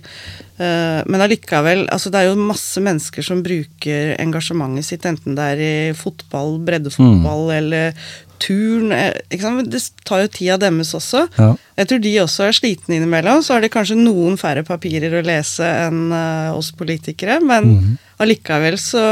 Eh, 0.57 1.01
men 1.05 1.22
allikevel, 1.22 1.85
altså 1.93 2.11
det 2.11 2.22
er 2.22 2.31
jo 2.31 2.47
masse 2.49 2.81
mennesker 2.83 3.27
som 3.27 3.43
bruker 3.45 4.14
engasjementet 4.16 4.89
sitt, 4.89 5.05
enten 5.07 5.37
det 5.37 5.49
er 5.53 5.61
i 5.62 5.77
fotball, 5.95 6.57
breddefotball 6.66 7.53
eller 7.59 8.09
turn. 8.43 8.97
Det 9.29 9.83
tar 10.09 10.24
jo 10.24 10.33
tida 10.33 10.57
deres 10.64 10.95
også. 10.97 11.27
Ja. 11.37 11.51
Jeg 11.77 11.91
tror 11.93 12.01
de 12.09 12.14
også 12.24 12.49
er 12.49 12.57
slitne 12.57 12.97
innimellom. 12.97 13.45
Så 13.45 13.55
har 13.55 13.62
de 13.62 13.70
kanskje 13.77 14.01
noen 14.01 14.41
færre 14.41 14.64
papirer 14.66 15.20
å 15.20 15.27
lese 15.29 15.68
enn 15.85 16.09
oss 16.57 16.72
politikere, 16.81 17.39
men 17.45 17.99
allikevel 18.24 18.81
så 18.81 19.05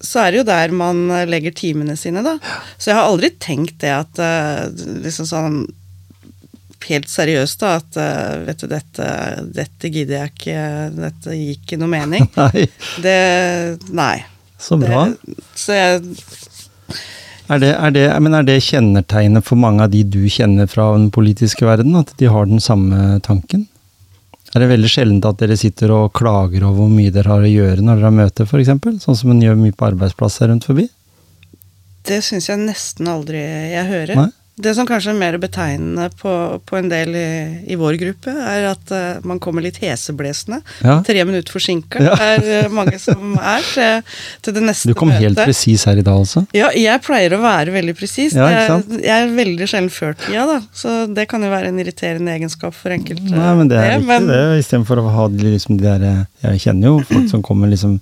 så 0.00 0.22
er 0.24 0.32
det 0.32 0.40
jo 0.40 0.46
der 0.48 0.72
man 0.74 1.02
eh, 1.12 1.26
legger 1.28 1.54
timene 1.56 1.96
sine, 1.98 2.22
da. 2.24 2.38
Så 2.78 2.90
jeg 2.90 2.98
har 2.98 3.08
aldri 3.10 3.30
tenkt 3.42 3.80
det 3.84 3.92
at 3.98 4.22
eh, 4.24 4.64
liksom 5.04 5.28
sånn 5.28 5.60
Helt 6.90 7.06
seriøst, 7.06 7.60
da, 7.60 7.74
at 7.78 7.96
eh, 8.00 8.38
vet 8.48 8.62
du, 8.64 8.66
dette, 8.66 9.08
dette 9.54 9.90
gidder 9.92 10.16
jeg 10.16 10.30
ikke, 10.32 10.62
dette 10.96 11.34
gir 11.36 11.50
ikke 11.52 11.76
noe 11.78 11.90
mening. 11.92 12.24
Nei, 12.40 12.64
Det 13.04 13.18
Nei. 13.94 14.24
så 14.58 14.78
bra. 14.80 15.04
Det, 15.12 15.36
så 15.60 15.76
jeg 15.76 16.00
Er 17.52 17.62
det, 17.62 17.70
er, 17.76 17.94
det, 17.94 18.06
men 18.24 18.34
er 18.34 18.48
det 18.48 18.56
kjennetegnet 18.64 19.46
for 19.46 19.60
mange 19.60 19.86
av 19.86 19.92
de 19.92 20.02
du 20.02 20.24
kjenner 20.32 20.66
fra 20.72 20.88
den 20.96 21.12
politiske 21.14 21.68
verden, 21.68 21.94
at 22.00 22.10
de 22.18 22.32
har 22.32 22.48
den 22.50 22.64
samme 22.64 23.20
tanken? 23.28 23.68
Er 24.50 24.64
det 24.64 24.70
veldig 24.72 24.88
sjeldent 24.90 25.26
at 25.28 25.38
dere 25.38 25.56
sitter 25.58 25.92
og 25.94 26.10
klager 26.16 26.64
over 26.66 26.82
hvor 26.82 26.90
mye 26.90 27.12
dere 27.14 27.30
har 27.30 27.44
å 27.46 27.50
gjøre 27.50 27.84
når 27.84 28.00
dere 28.00 28.08
har 28.08 28.16
møter, 28.16 28.48
f.eks.? 28.48 29.04
Sånn 29.04 29.18
som 29.18 29.30
en 29.30 29.44
gjør 29.44 29.60
mye 29.60 29.76
på 29.76 29.86
arbeidsplasser 29.92 30.50
rundt 30.50 30.66
forbi? 30.66 30.88
Det 32.08 32.18
syns 32.24 32.48
jeg 32.50 32.58
nesten 32.64 33.10
aldri 33.12 33.38
jeg 33.38 33.86
hører. 33.86 34.16
Nei? 34.18 34.30
Det 34.60 34.74
som 34.76 34.86
kanskje 34.88 35.12
er 35.14 35.18
mer 35.18 35.36
betegnende 35.40 36.08
på, 36.20 36.32
på 36.68 36.76
en 36.78 36.88
del 36.90 37.14
i, 37.16 37.26
i 37.72 37.76
vår 37.80 37.96
gruppe, 38.00 38.32
er 38.32 38.66
at 38.70 38.92
uh, 38.92 39.20
man 39.26 39.40
kommer 39.42 39.64
litt 39.64 39.78
heseblesende. 39.82 40.60
Ja. 40.84 40.98
Tre 41.06 41.24
minutter 41.28 41.52
forsinka 41.54 42.00
Ja. 42.04 42.14
er 42.20 42.66
uh, 42.66 42.70
mange 42.74 42.98
som 43.02 43.34
er 43.40 43.64
til, 43.72 44.02
til 44.44 44.56
det 44.58 44.64
neste 44.68 44.90
Du 44.90 44.94
kom 44.98 45.10
helt 45.14 45.36
møtet. 45.38 45.48
presis 45.50 45.84
her 45.88 46.00
i 46.00 46.04
dag 46.06 46.18
også. 46.20 46.44
Ja, 46.56 46.70
jeg 46.76 47.02
pleier 47.06 47.36
å 47.36 47.42
være 47.42 47.74
veldig 47.74 47.94
presis. 47.98 48.34
Ja, 48.38 48.48
jeg, 48.52 49.00
jeg 49.04 49.14
er 49.26 49.32
veldig 49.36 49.68
sjelden 49.70 49.90
før 49.94 50.16
tida, 50.20 50.46
da. 50.50 50.58
Så 50.76 50.96
det 51.14 51.28
kan 51.30 51.42
jo 51.46 51.50
være 51.52 51.70
en 51.72 51.78
irriterende 51.82 52.34
egenskap 52.36 52.76
for 52.76 52.92
enkelte. 52.94 53.30
Nei, 53.30 53.52
men 53.58 53.70
det 53.70 53.78
er 53.80 53.96
viktig, 53.98 54.08
men- 54.10 54.28
det. 54.30 54.42
Istedenfor 54.64 55.00
å 55.00 55.08
ha 55.14 55.28
liksom 55.32 55.78
de 55.80 55.86
der 55.86 56.26
Jeg 56.44 56.60
kjenner 56.66 56.92
jo 56.92 57.00
folk 57.08 57.28
som 57.30 57.42
kommer 57.46 57.70
liksom 57.70 57.98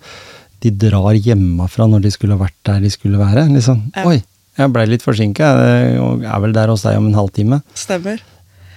De 0.62 0.70
drar 0.74 1.14
hjemmefra 1.14 1.86
når 1.90 2.02
de 2.06 2.11
skulle 2.11 2.36
vært 2.40 2.56
der 2.66 2.80
de 2.82 2.90
skulle 2.90 3.18
være. 3.20 3.44
Liksom. 3.54 3.84
Oi, 4.09 4.18
jeg 4.59 4.74
blei 4.74 4.84
litt 4.90 5.04
forsinka. 5.06 5.52
Jeg 5.70 6.26
er 6.26 6.44
vel 6.44 6.56
der 6.56 6.72
hos 6.72 6.84
deg 6.86 6.98
om 7.00 7.09
en 7.11 7.18
halvtime. 7.18 7.62
Stemmer. 7.78 8.22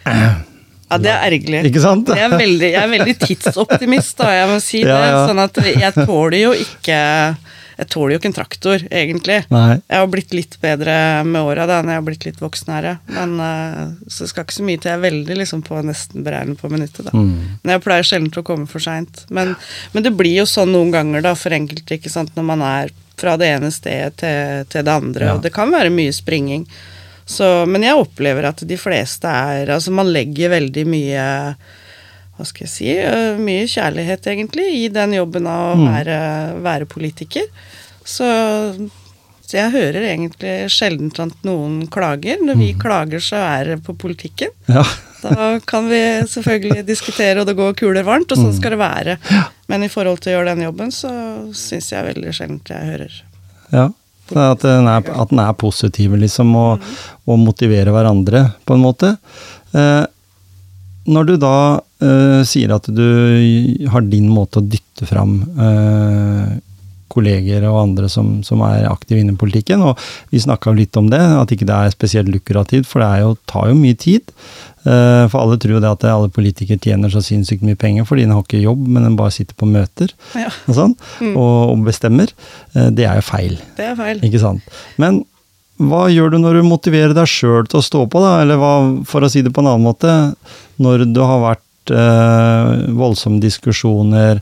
Ja, 0.91 0.97
det 0.99 1.07
er 1.07 1.21
ergerlig. 1.29 1.61
Ikke 1.69 1.83
sant? 1.83 2.09
Jeg 2.11 2.25
er 2.25 2.33
veldig, 2.35 2.67
jeg 2.73 2.81
er 2.81 2.89
veldig 2.91 3.13
tidsoptimist, 3.21 4.17
da, 4.19 4.33
jeg 4.35 4.47
må 4.51 4.57
si 4.59 4.81
Ja, 4.83 4.97
det. 4.99 5.11
Sånn 5.29 5.39
at 5.39 5.59
jeg 5.63 5.93
tåler 5.95 6.35
jo 6.41 6.49
ikke 6.51 6.97
Jeg 7.77 7.87
tåler 7.93 8.13
jo 8.13 8.19
ikke 8.19 8.27
en 8.29 8.35
traktor, 8.35 8.83
egentlig. 8.91 9.37
Nei. 9.55 9.77
Jeg 9.79 10.01
har 10.03 10.09
blitt 10.11 10.35
litt 10.35 10.57
bedre 10.61 10.95
med 11.25 11.47
åra 11.47 11.63
når 11.69 11.93
jeg 11.93 12.01
har 12.01 12.05
blitt 12.09 12.27
litt 12.27 12.43
voksen 12.43 12.73
her, 12.75 12.89
Men 13.09 13.39
eh, 13.41 13.85
så 14.11 14.27
skal 14.29 14.45
ikke 14.45 14.57
så 14.59 14.65
mye 14.67 14.81
til. 14.81 14.91
Jeg 14.91 14.99
er 14.99 15.05
veldig 15.07 15.37
liksom 15.39 15.63
på 15.65 15.79
nesten 15.87 16.27
beregnet 16.27 16.59
på 16.59 16.69
minuttet, 16.69 17.07
da. 17.07 17.15
Mm. 17.15 17.55
Men 17.63 17.73
jeg 17.77 17.83
pleier 17.87 18.05
sjelden 18.11 18.43
å 18.43 18.45
komme 18.45 18.67
for 18.69 18.83
seint. 18.83 19.23
Men, 19.31 19.55
men 19.95 20.05
det 20.05 20.11
blir 20.19 20.43
jo 20.43 20.45
sånn 20.49 20.75
noen 20.75 20.91
ganger, 20.93 21.23
da, 21.25 21.33
for 21.39 21.55
enkelte, 21.55 21.97
ikke 21.97 22.11
sant, 22.11 22.35
når 22.35 22.49
man 22.51 22.67
er 22.67 22.93
fra 23.21 23.35
det 23.37 23.51
ene 23.55 23.69
stedet 23.73 24.17
til, 24.21 24.65
til 24.73 24.87
det 24.87 24.95
andre. 24.97 25.27
Ja. 25.29 25.35
Og 25.37 25.43
det 25.45 25.53
kan 25.55 25.71
være 25.73 25.93
mye 25.93 26.11
springing. 26.13 26.65
Så, 27.31 27.47
men 27.69 27.85
jeg 27.85 27.95
opplever 28.01 28.49
at 28.49 28.63
de 28.67 28.75
fleste 28.81 29.29
er 29.29 29.69
Altså, 29.71 29.93
man 29.95 30.09
legger 30.11 30.49
veldig 30.51 30.83
mye 30.89 31.27
hva 32.35 32.45
skal 32.47 32.65
jeg 32.65 32.71
si, 32.73 32.89
øh, 32.97 33.37
mye 33.37 33.67
kjærlighet 33.69 34.25
egentlig 34.31 34.65
i 34.79 34.87
den 34.89 35.13
jobben 35.13 35.45
av 35.47 35.75
å 35.75 35.77
Mm. 35.77 35.85
være, 35.93 36.17
være 36.65 36.87
politiker. 36.89 37.45
Så, 38.03 38.25
så 39.51 39.57
jeg 39.57 39.73
hører 39.73 40.05
egentlig 40.13 40.51
sjelden 40.71 41.09
at 41.19 41.41
noen 41.43 41.81
klager. 41.91 42.39
Når 42.39 42.55
vi 42.55 42.69
klager, 42.79 43.19
så 43.19 43.41
er 43.43 43.73
det 43.73 43.81
på 43.87 43.97
politikken. 43.99 44.53
Ja. 44.71 44.85
Da 45.21 45.59
kan 45.69 45.85
vi 45.85 45.99
selvfølgelig 46.25 46.81
diskutere, 46.87 47.43
og 47.43 47.45
det 47.45 47.53
går 47.53 47.75
kuler 47.77 48.01
varmt, 48.01 48.31
og 48.33 48.39
sånn 48.39 48.55
skal 48.57 48.73
det 48.73 48.79
være. 48.81 49.13
Men 49.69 49.83
i 49.85 49.89
forhold 49.93 50.17
til 50.23 50.31
å 50.31 50.39
gjøre 50.39 50.55
den 50.55 50.63
jobben, 50.65 50.89
så 50.89 51.11
syns 51.53 51.91
jeg 51.91 52.07
veldig 52.07 52.33
sjelden 52.33 52.57
jeg 52.65 52.87
hører. 52.95 53.19
ja. 53.75 53.91
At 54.31 54.63
den 54.63 54.87
er, 54.87 55.03
at 55.03 55.29
den 55.29 55.43
er 55.43 55.53
positiv, 55.59 56.15
liksom, 56.17 56.55
og, 56.55 56.89
og 57.27 57.39
motiverer 57.43 57.91
hverandre, 57.93 58.45
på 58.65 58.77
en 58.77 58.81
måte. 58.81 59.11
Eh, 59.75 60.05
når 61.11 61.27
du 61.27 61.33
da 61.43 61.55
eh, 62.01 62.41
sier 62.47 62.73
at 62.73 62.87
du 62.89 63.05
har 63.91 64.07
din 64.07 64.31
måte 64.31 64.61
å 64.61 64.65
dytte 64.65 65.05
fram 65.09 65.41
eh, 65.51 66.53
kolleger 67.11 67.65
og 67.69 67.81
andre 67.83 68.09
som, 68.11 68.39
som 68.47 68.63
er 68.65 68.87
aktive 68.89 69.21
innen 69.21 69.39
politikken, 69.39 69.83
og 69.85 69.99
vi 70.31 70.41
snakka 70.41 70.73
litt 70.77 70.97
om 70.99 71.09
det, 71.11 71.21
at 71.21 71.53
ikke 71.53 71.67
det 71.69 71.77
er 71.77 71.95
spesielt 71.95 72.31
lukrativt, 72.31 72.89
for 72.89 73.03
det 73.03 73.09
er 73.09 73.25
jo, 73.25 73.33
tar 73.51 73.71
jo 73.71 73.77
mye 73.79 73.97
tid. 73.99 74.31
Eh, 74.81 75.25
for 75.29 75.37
alle 75.43 75.59
tror 75.61 75.75
jo 75.75 75.81
det 75.83 75.91
at 75.91 76.07
alle 76.09 76.31
politikere 76.33 76.81
tjener 76.81 77.11
så 77.13 77.21
sinnssykt 77.21 77.61
mye 77.61 77.77
penger 77.77 78.07
fordi 78.09 78.23
de 78.25 78.33
har 78.33 78.41
ikke 78.41 78.63
jobb, 78.63 78.87
men 78.89 79.05
de 79.05 79.11
bare 79.19 79.33
sitter 79.35 79.53
på 79.53 79.67
møter 79.69 80.09
Ja, 80.33 80.49
og 80.65 80.73
sånn, 80.77 80.95
og, 81.35 81.51
og 81.75 81.83
bestemmer. 81.85 82.31
Eh, 82.73 82.89
det 82.95 83.05
er 83.09 83.19
jo 83.21 83.27
feil. 83.27 83.59
det 83.77 83.91
er 83.91 83.99
feil. 83.99 84.23
Ikke 84.25 84.41
sant. 84.41 84.79
Men 85.01 85.21
hva 85.81 86.05
gjør 86.13 86.33
du 86.33 86.41
når 86.41 86.59
du 86.59 86.67
motiverer 86.67 87.13
deg 87.17 87.29
sjøl 87.29 87.65
til 87.69 87.79
å 87.79 87.85
stå 87.85 88.03
på, 88.11 88.21
da? 88.21 88.35
Eller 88.43 88.59
hva, 88.61 88.73
for 89.07 89.25
å 89.25 89.29
si 89.31 89.41
det 89.45 89.53
på 89.53 89.63
en 89.63 89.71
annen 89.71 89.85
måte, 89.85 90.11
når 90.81 91.07
det 91.09 91.29
har 91.29 91.41
vært 91.41 91.93
eh, 91.95 92.91
voldsomme 92.97 93.41
diskusjoner, 93.41 94.41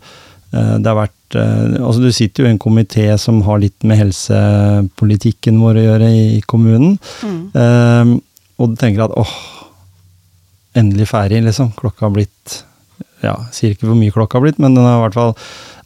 eh, 0.52 0.74
det 0.80 0.90
har 0.90 1.00
vært 1.00 1.16
Altså, 1.36 2.02
du 2.02 2.12
sitter 2.16 2.44
jo 2.44 2.50
i 2.50 2.54
en 2.56 2.60
komité 2.62 3.06
som 3.22 3.42
har 3.46 3.60
litt 3.62 3.84
med 3.84 3.98
helsepolitikken 4.00 5.60
vår 5.62 5.80
å 5.82 5.86
gjøre 5.86 6.10
i, 6.16 6.42
kommunen, 6.48 6.98
Mm. 7.24 7.52
eh, 7.54 8.20
og 8.60 8.70
du 8.70 8.76
tenker 8.76 9.04
at 9.06 9.12
åh, 9.18 9.34
endelig 10.76 11.08
ferdig, 11.08 11.44
liksom. 11.46 11.72
Klokka 11.76 12.08
har 12.08 12.16
blitt 12.16 12.64
Ja, 13.22 13.36
sier 13.52 13.74
ikke 13.76 13.84
hvor 13.90 13.98
mye 14.00 14.12
klokka 14.16 14.38
har 14.40 14.46
blitt, 14.46 14.60
men 14.60 14.76
den 14.76 14.86
har 14.86 14.98
i 15.00 15.04
hvert 15.10 15.14
fall 15.18 15.34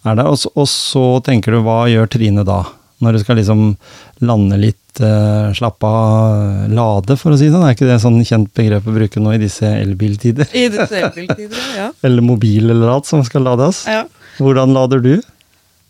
er 0.05 0.15
der. 0.19 0.27
Og 0.29 0.37
så, 0.37 0.49
og 0.55 0.67
så 0.69 1.03
tenker 1.25 1.51
du, 1.55 1.61
hva 1.65 1.87
gjør 1.89 2.09
Trine 2.13 2.43
da? 2.45 2.59
Når 3.01 3.13
du 3.13 3.19
skal 3.23 3.35
liksom 3.39 3.63
lande 4.21 4.57
litt, 4.61 5.01
uh, 5.01 5.49
slappe 5.57 5.83
av, 5.83 6.69
lade, 6.69 7.17
for 7.17 7.33
å 7.33 7.37
si 7.39 7.47
det 7.49 7.55
sånn. 7.55 7.65
Er 7.65 7.73
ikke 7.73 7.89
det 7.89 7.97
sånn 8.03 8.21
kjent 8.23 8.51
begrep 8.53 8.85
å 8.85 8.93
bruke 8.93 9.19
nå 9.19 9.33
i 9.33 9.39
disse 9.41 9.65
elbiltider? 9.65 10.45
I 10.53 10.67
disse 10.69 10.93
elbiltider, 11.01 11.57
ja. 11.75 11.89
eller 12.05 12.21
mobil 12.21 12.69
eller 12.69 12.93
alt 12.93 13.09
som 13.09 13.23
skal 13.25 13.41
lades. 13.49 13.85
ja. 13.89 14.05
Hvordan 14.37 14.71
lader 14.73 15.01
du? 15.01 15.11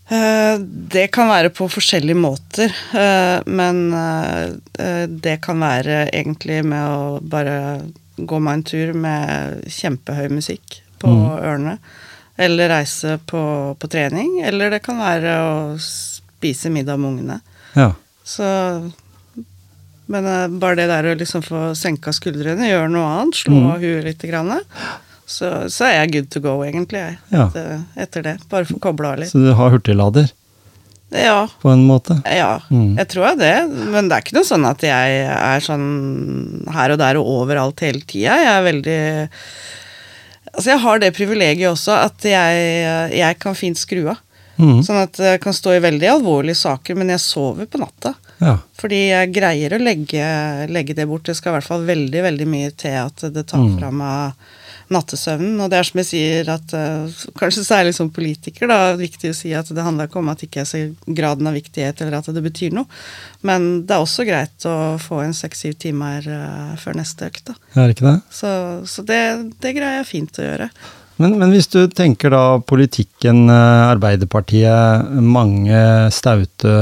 Eh, 0.10 0.58
Det 0.94 1.08
kan 1.16 1.30
være 1.32 1.50
på 1.56 1.70
forskjellige 1.72 2.18
måter, 2.20 2.74
eh, 2.94 3.40
men 3.48 3.94
eh, 3.94 5.06
det 5.08 5.38
kan 5.42 5.60
være 5.64 6.10
egentlig 6.12 6.60
med 6.66 6.84
å 6.92 7.20
bare 7.24 7.82
gå 8.20 8.40
meg 8.44 8.54
en 8.60 8.64
tur 8.64 8.94
med 8.94 9.64
kjempehøy 9.72 10.30
musikk 10.30 10.82
på 11.00 11.08
Mm. 11.08 11.40
ørene. 11.40 11.78
Eller 12.38 12.70
reise 12.70 13.18
på, 13.28 13.76
på 13.80 13.88
trening. 13.90 14.42
Eller 14.44 14.70
det 14.70 14.82
kan 14.84 14.98
være 14.98 15.34
å 15.40 15.80
spise 15.80 16.70
middag 16.70 16.98
med 17.00 17.12
ungene. 17.14 17.40
Ja. 17.76 17.94
Så 18.26 18.92
Men 20.08 20.60
bare 20.60 20.76
det 20.76 20.88
der 20.90 21.04
å 21.08 21.16
liksom 21.18 21.42
få 21.46 21.60
senka 21.80 22.12
skuldrene, 22.12 22.68
gjøre 22.68 22.90
noe 22.92 23.08
annet, 23.22 23.36
slå 23.40 23.54
Mm. 23.56 23.80
huet 23.80 24.04
litt, 24.04 24.22
grann, 24.28 24.60
så, 25.34 25.50
så 25.74 25.88
er 25.90 25.96
jeg 26.02 26.12
good 26.14 26.30
to 26.36 26.40
go, 26.46 26.54
egentlig, 26.66 27.02
jeg. 27.02 27.18
Ja. 27.34 27.48
Etter, 27.50 27.84
etter 28.06 28.26
det. 28.30 28.36
Bare 28.52 28.70
få 28.70 28.78
kobla 28.84 29.14
av 29.16 29.22
litt. 29.24 29.32
Så 29.34 29.42
du 29.44 29.52
har 29.58 29.74
hurtiglader, 29.74 30.30
Ja, 31.14 31.44
på 31.62 31.70
en 31.70 31.84
måte? 31.86 32.16
ja, 32.26 32.60
Mm. 32.74 32.96
jeg 32.98 33.08
tror 33.12 33.36
det. 33.38 33.54
Men 33.94 34.08
det 34.10 34.16
er 34.18 34.24
ikke 34.24 34.34
noe 34.40 34.48
sånn 34.50 34.66
at 34.66 34.82
jeg 34.82 35.20
er 35.30 35.60
sånn 35.62 36.66
her 36.74 36.96
og 36.96 36.98
der 37.04 37.20
og 37.22 37.28
overalt 37.36 37.84
hele 37.86 38.02
tida. 38.02 38.34
Jeg 38.42 38.50
er 38.54 38.64
veldig 38.72 39.00
Altså, 40.54 40.70
jeg 40.70 40.82
har 40.84 41.00
det 41.02 41.14
privilegiet 41.18 41.70
også 41.72 41.96
at 41.98 42.26
jeg, 42.30 43.14
jeg 43.18 43.38
kan 43.42 43.56
fint 43.58 43.80
skru 43.80 44.04
av. 44.12 44.20
Mm. 44.62 44.84
Sånn 44.86 45.00
at 45.02 45.18
jeg 45.18 45.40
kan 45.42 45.56
stå 45.58 45.72
i 45.74 45.80
veldig 45.82 46.10
alvorlige 46.12 46.60
saker, 46.60 46.94
men 47.00 47.10
jeg 47.10 47.24
sover 47.24 47.66
på 47.66 47.80
natta. 47.82 48.12
Ja. 48.44 48.58
Fordi 48.78 49.00
jeg 49.10 49.32
greier 49.34 49.74
å 49.74 49.80
legge, 49.82 50.28
legge 50.70 50.94
det 50.94 51.08
bort. 51.10 51.26
Det 51.26 51.34
skal 51.40 51.54
i 51.54 51.58
hvert 51.58 51.70
fall 51.72 51.88
veldig, 51.88 52.22
veldig 52.28 52.48
mye 52.52 52.70
til 52.78 53.00
at 53.02 53.26
det 53.34 53.48
tar 53.50 53.64
Mm. 53.66 53.80
fra 53.80 53.90
meg 53.92 54.34
nattesøvnen. 54.94 55.58
Og 55.64 55.72
det 55.72 55.80
er 55.80 55.90
som 55.90 56.02
jeg 56.02 56.10
sier 56.10 56.52
at 56.54 56.76
uh, 56.78 57.22
kanskje 57.40 57.66
særlig 57.68 57.96
som 57.98 58.12
politiker, 58.14 58.70
da, 58.70 58.80
er 58.80 58.96
det 58.96 59.08
viktig 59.08 59.34
å 59.34 59.38
si 59.38 59.54
at 59.58 59.70
det 59.74 59.86
handler 59.86 60.10
ikke 60.10 60.22
om 60.22 60.32
at 60.32 60.42
det 60.42 60.50
ikke 60.50 60.64
er 60.64 60.70
så 60.70 60.84
graden 61.06 61.50
av 61.50 61.58
viktighet 61.58 62.02
eller 62.04 62.20
at 62.20 62.32
det 62.34 62.46
betyr 62.46 62.76
noe. 62.78 62.90
Men 63.44 63.86
det 63.88 63.98
er 63.98 64.06
også 64.06 64.28
greit 64.28 64.68
å 64.70 64.96
få 65.02 65.24
en 65.26 65.38
seks-syv 65.38 65.78
timer 65.84 66.28
uh, 66.30 66.74
før 66.82 67.00
neste 67.02 67.30
økt. 67.32 67.48
Da. 67.52 67.60
Er 67.76 67.88
det 67.88 67.98
ikke 67.98 68.10
det? 68.12 68.18
Så, 68.34 68.52
så 68.90 69.06
det, 69.08 69.24
det 69.64 69.78
greier 69.78 70.02
jeg 70.02 70.12
fint 70.14 70.42
å 70.42 70.52
gjøre. 70.52 70.70
Men, 71.22 71.36
men 71.38 71.52
hvis 71.54 71.70
du 71.70 71.84
tenker 71.94 72.34
da 72.34 72.44
politikken, 72.66 73.46
eh, 73.52 73.92
Arbeiderpartiet, 73.92 75.12
mange 75.22 75.84
staute, 76.14 76.74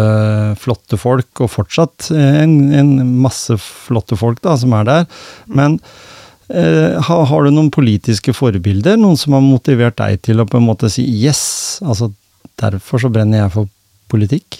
flotte 0.62 1.00
folk, 1.00 1.44
og 1.44 1.52
fortsatt 1.52 2.12
en, 2.16 2.56
en 2.72 2.94
masse 3.22 3.58
flotte 3.60 4.18
folk 4.20 4.40
da, 4.46 4.56
som 4.60 4.76
er 4.78 4.88
der. 4.88 5.06
Men 5.52 5.78
eh, 5.82 6.11
har, 6.52 7.26
har 7.30 7.46
du 7.46 7.52
noen 7.54 7.72
politiske 7.74 8.34
forbilder? 8.36 8.98
Noen 9.00 9.20
som 9.20 9.38
har 9.38 9.44
motivert 9.46 10.00
deg 10.02 10.22
til 10.28 10.42
å 10.42 10.48
på 10.50 10.60
en 10.60 10.68
måte 10.68 10.90
si 10.92 11.06
yes, 11.06 11.80
altså 11.86 12.12
derfor 12.62 13.02
så 13.02 13.12
brenner 13.14 13.44
jeg 13.44 13.54
for 13.56 13.72
politikk? 14.12 14.60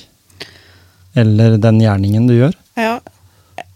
Eller 1.18 1.58
den 1.62 1.82
gjerningen 1.84 2.30
du 2.30 2.38
gjør? 2.38 2.56
Ja, 2.80 3.00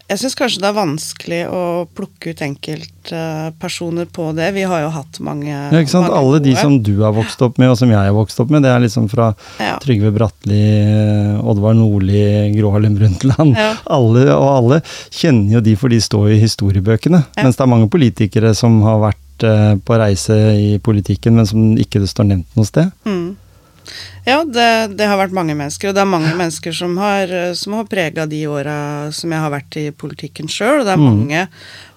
jeg 0.06 0.20
syns 0.20 0.36
kanskje 0.38 0.60
det 0.62 0.68
er 0.68 0.76
vanskelig 0.76 1.38
å 1.50 1.60
plukke 1.96 2.30
ut 2.30 2.42
enkeltpersoner 2.46 4.06
på 4.14 4.28
det. 4.36 4.52
Vi 4.54 4.62
har 4.70 4.84
jo 4.84 4.90
hatt 4.94 5.18
mange 5.24 5.50
Ja, 5.50 5.80
ikke 5.80 5.96
sant? 5.96 6.12
Alle 6.14 6.38
de 6.44 6.52
som 6.54 6.76
du 6.78 6.92
har 7.00 7.14
vokst 7.16 7.42
opp 7.42 7.58
med, 7.58 7.72
og 7.72 7.78
som 7.80 7.90
jeg 7.90 7.98
har 7.98 8.14
vokst 8.14 8.38
opp 8.42 8.52
med, 8.54 8.62
det 8.62 8.70
er 8.70 8.84
liksom 8.84 9.08
fra 9.10 9.32
ja. 9.58 9.74
Trygve 9.82 10.12
Bratteli, 10.14 10.62
Oddvar 11.42 11.74
Nordli, 11.78 12.22
Gro 12.54 12.70
Harlem 12.76 12.94
Brundtland. 13.00 13.56
Ja. 13.58 13.72
Alle, 13.96 14.28
og 14.36 14.50
alle 14.52 14.80
kjenner 15.10 15.58
jo 15.58 15.64
de, 15.64 15.74
for 15.80 15.90
de 15.90 15.98
står 16.02 16.36
i 16.36 16.42
historiebøkene. 16.44 17.24
Ja. 17.34 17.42
Mens 17.42 17.58
det 17.58 17.66
er 17.66 17.72
mange 17.74 17.90
politikere 17.90 18.54
som 18.58 18.78
har 18.86 19.02
vært 19.08 19.46
eh, 19.48 19.72
på 19.82 19.98
reise 19.98 20.38
i 20.54 20.76
politikken, 20.82 21.34
men 21.40 21.50
som 21.50 21.74
ikke 21.82 22.04
det 22.04 22.12
står 22.12 22.30
nevnt 22.30 22.58
noe 22.58 22.68
sted. 22.68 22.94
Mm. 23.08 23.34
Ja, 24.26 24.40
det, 24.44 24.96
det 24.98 25.06
har 25.06 25.18
vært 25.20 25.34
mange 25.36 25.54
mennesker, 25.54 25.88
og 25.92 25.94
det 25.94 26.02
er 26.02 26.08
mange 26.10 26.32
mennesker 26.34 26.74
som 26.74 26.96
har, 26.98 27.30
som 27.54 27.76
har 27.78 27.84
prega 27.86 28.24
de 28.26 28.40
åra 28.50 28.78
som 29.14 29.30
jeg 29.30 29.38
har 29.44 29.52
vært 29.54 29.76
i 29.78 29.84
politikken 29.94 30.48
sjøl. 30.50 30.80
Og 30.80 30.86
det 30.88 30.94
er 30.96 30.98
Mm. 30.98 31.06
mange, 31.06 31.42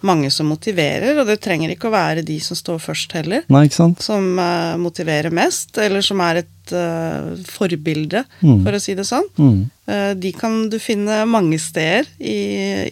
mange 0.05 0.29
som 0.31 0.45
motiverer, 0.51 1.17
og 1.19 1.25
det 1.27 1.39
trenger 1.41 1.71
ikke 1.73 1.89
å 1.89 1.95
være 1.95 2.21
de 2.27 2.37
som 2.39 2.55
står 2.59 2.77
først 2.83 3.15
heller. 3.17 3.41
Nei? 3.49 3.65
Som 3.73 4.37
uh, 4.37 4.77
motiverer 4.77 5.33
mest, 5.33 5.73
eller 5.81 6.01
som 6.05 6.21
er 6.21 6.43
et 6.43 6.73
uh, 6.75 7.33
forbilde, 7.49 8.23
Mm. 8.43 8.61
for 8.63 8.77
å 8.77 8.79
si 8.83 8.93
det 8.93 9.07
sånn. 9.09 9.25
Mm. 9.39 9.57
Uh, 9.89 10.13
de 10.13 10.31
kan 10.37 10.69
du 10.69 10.77
finne 10.79 11.23
mange 11.25 11.57
steder 11.59 12.05
i, 12.21 12.37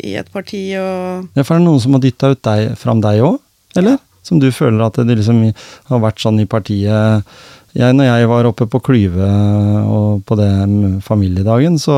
i 0.01 0.15
et 0.17 0.31
parti 0.33 0.71
og 0.81 1.29
Ja, 1.37 1.43
for 1.43 1.55
er 1.55 1.61
det 1.61 1.67
noen 1.69 1.79
som 1.83 1.93
har 1.93 2.01
dytta 2.01 2.33
fram 2.75 3.01
deg 3.05 3.21
òg, 3.21 3.37
eller? 3.77 3.99
Som 4.27 4.41
du 4.43 4.49
føler 4.51 4.81
at 4.83 4.97
det 5.07 5.15
liksom 5.21 5.37
har 5.87 5.99
vært 6.03 6.19
sånn 6.19 6.41
i 6.41 6.45
partiet 6.49 7.23
jeg, 7.77 7.93
når 7.97 8.07
jeg 8.09 8.27
var 8.31 8.47
oppe 8.49 8.65
på 8.73 8.79
Klyve 8.83 9.27
og 9.85 10.23
på 10.27 10.37
den 10.39 10.97
familiedagen, 11.05 11.77
så 11.81 11.97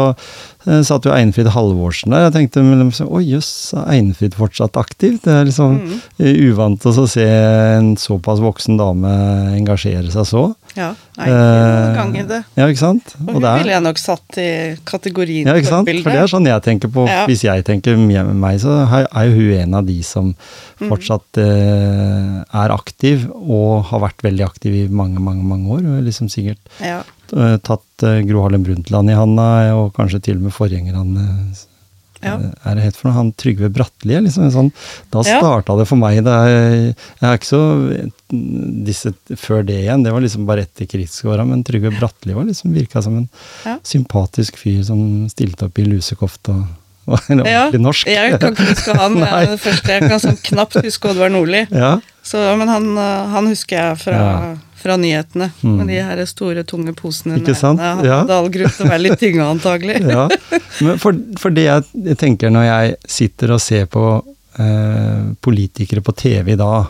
eh, 0.68 0.82
satt 0.86 1.06
jo 1.08 1.14
Einfrid 1.16 1.48
Halvorsen 1.56 2.12
der. 2.14 2.26
Jeg 2.28 2.36
tenkte 2.36 2.64
å 3.08 3.10
oi 3.16 3.24
jøss, 3.30 3.52
er 3.80 3.88
Einfrid 3.96 4.36
fortsatt 4.38 4.76
aktiv? 4.82 5.20
Det 5.24 5.32
er 5.34 5.48
liksom 5.48 5.78
Mm. 5.80 6.00
eh, 6.20 6.36
uvant 6.50 6.86
å 6.86 7.08
se 7.08 7.24
en 7.26 7.94
såpass 7.96 8.42
voksen 8.44 8.78
dame 8.80 9.14
engasjere 9.56 10.12
seg 10.12 10.26
så. 10.28 10.44
Ja, 10.80 10.94
nei, 11.20 11.28
ikke 11.28 11.96
gang 11.98 12.14
i 12.16 12.24
det. 12.30 12.40
Ja, 12.56 12.68
ikke 12.72 12.82
sant? 12.82 13.14
Og 13.26 13.34
hun 13.36 13.44
ville 13.44 13.74
jeg 13.74 13.84
nok 13.84 14.00
satt 14.00 14.38
i 14.40 14.50
kategorien 14.88 15.50
ja, 15.50 15.56
ikke 15.60 15.72
sant? 15.74 15.90
For 15.90 16.16
det 16.16 16.22
er 16.24 16.32
sånn 16.32 16.48
jeg 16.48 16.64
tenker 16.64 16.92
på. 16.94 17.04
Ja. 17.10 17.26
Hvis 17.28 17.44
jeg 17.44 17.66
tenker 17.68 18.00
mye 18.00 18.24
med 18.30 18.40
meg, 18.40 18.62
så 18.64 18.78
er 18.88 19.28
jo 19.28 19.36
hun 19.36 19.50
en 19.60 19.80
av 19.82 19.90
de 19.90 19.98
som 20.08 20.32
fortsatt 20.80 21.42
eh, 21.44 22.36
er 22.64 22.76
aktiv, 22.76 23.26
og 23.36 23.90
har 23.92 24.06
vært 24.06 24.24
veldig 24.24 24.46
aktiv 24.48 24.78
i 24.78 24.86
mange, 24.88 25.20
mange 25.24 25.44
mange 25.48 25.80
år. 25.80 25.88
Og 25.96 26.06
liksom 26.08 26.32
sikkert 26.32 26.62
Ja. 26.80 27.02
uh, 27.36 27.58
tatt 27.58 28.08
eh, 28.08 28.22
Gro 28.30 28.46
Harlem 28.46 28.64
Brundtland 28.64 29.12
i 29.12 29.18
handa, 29.20 29.50
og 29.76 29.92
kanskje 29.98 30.24
til 30.30 30.40
og 30.40 30.48
med 30.48 30.56
forgjengerne 30.56 31.26
eh, 31.26 31.66
Ja. 32.24 32.34
Er 32.66 32.76
det 32.76 32.84
het 32.84 32.96
for 33.00 33.08
noe? 33.10 33.16
Han 33.16 33.32
Trygve 33.40 33.70
Bratteli? 33.72 34.16
er 34.18 34.22
Liksom, 34.26 34.44
en 34.44 34.52
sånn, 34.52 34.72
da 35.12 35.22
Ja. 35.26 35.40
det 35.80 35.88
for 35.88 35.96
meg. 36.02 36.24
Det 36.24 36.34
er, 36.34 36.60
jeg 37.22 37.30
er 37.30 37.38
ikke 37.38 37.50
så 37.50 37.62
disse 38.30 39.14
Før 39.40 39.64
det 39.66 39.78
igjen, 39.84 40.04
det 40.04 40.12
var 40.14 40.22
liksom 40.22 40.46
bare 40.50 40.66
etter 40.68 40.86
krigsåra, 40.90 41.46
men 41.48 41.64
Trygve 41.64 41.92
Bratteli 41.98 42.34
var 42.36 42.46
liksom 42.46 42.74
virka 42.76 43.02
som 43.02 43.18
en 43.18 43.30
Ja. 43.66 43.78
sympatisk 43.84 44.58
fyr 44.58 44.84
som 44.84 45.28
stilte 45.30 45.66
opp 45.66 45.80
i 45.80 45.86
lusekoft 45.88 46.50
og 46.50 46.66
var 47.10 47.24
ordentlig 47.30 47.82
norsk. 47.82 48.06
Jeg 48.08 48.40
kan 48.40 48.54
ikke 48.54 48.68
huske 48.70 48.94
han. 49.00 49.16
Jeg 49.26 49.48
er 49.50 49.58
første 49.58 49.88
jeg 49.96 50.10
kan 50.10 50.20
sånn 50.20 50.38
knapt 50.44 50.78
huske 50.84 51.10
Oddvar 51.10 51.32
Nordli. 51.34 51.66
Men 51.72 52.68
han, 52.68 52.98
eh, 52.98 53.28
han 53.34 53.48
husker 53.48 53.76
jeg 53.78 53.98
fra. 53.98 54.58
Fra 54.80 54.96
nyhetene. 55.00 55.50
Mm. 55.62 55.74
Med 55.80 55.88
de 55.92 55.98
her 56.08 56.22
store, 56.30 56.64
tunge 56.68 56.94
posene. 56.98 57.38
Ikke 57.42 57.56
sant? 57.58 57.80
Jeg 57.84 58.06
Ja. 58.08 58.22
hadde 58.22 58.38
all 58.38 58.50
grunn 58.54 58.72
til 58.76 58.86
å 58.86 58.90
være 58.90 59.04
litt 59.06 59.20
tynga, 59.20 59.48
antagelig. 59.52 59.98
ja. 60.16 60.28
Men 60.86 60.98
for, 61.02 61.18
for 61.42 61.52
det 61.56 61.66
jeg 61.68 62.18
tenker 62.22 62.54
når 62.54 62.68
jeg 62.70 62.96
sitter 63.20 63.56
og 63.58 63.62
ser 63.64 63.86
på 63.92 64.06
eh, 64.60 65.26
politikere 65.46 66.02
på 66.06 66.16
TV 66.16 66.54
i 66.56 66.60
dag, 66.60 66.88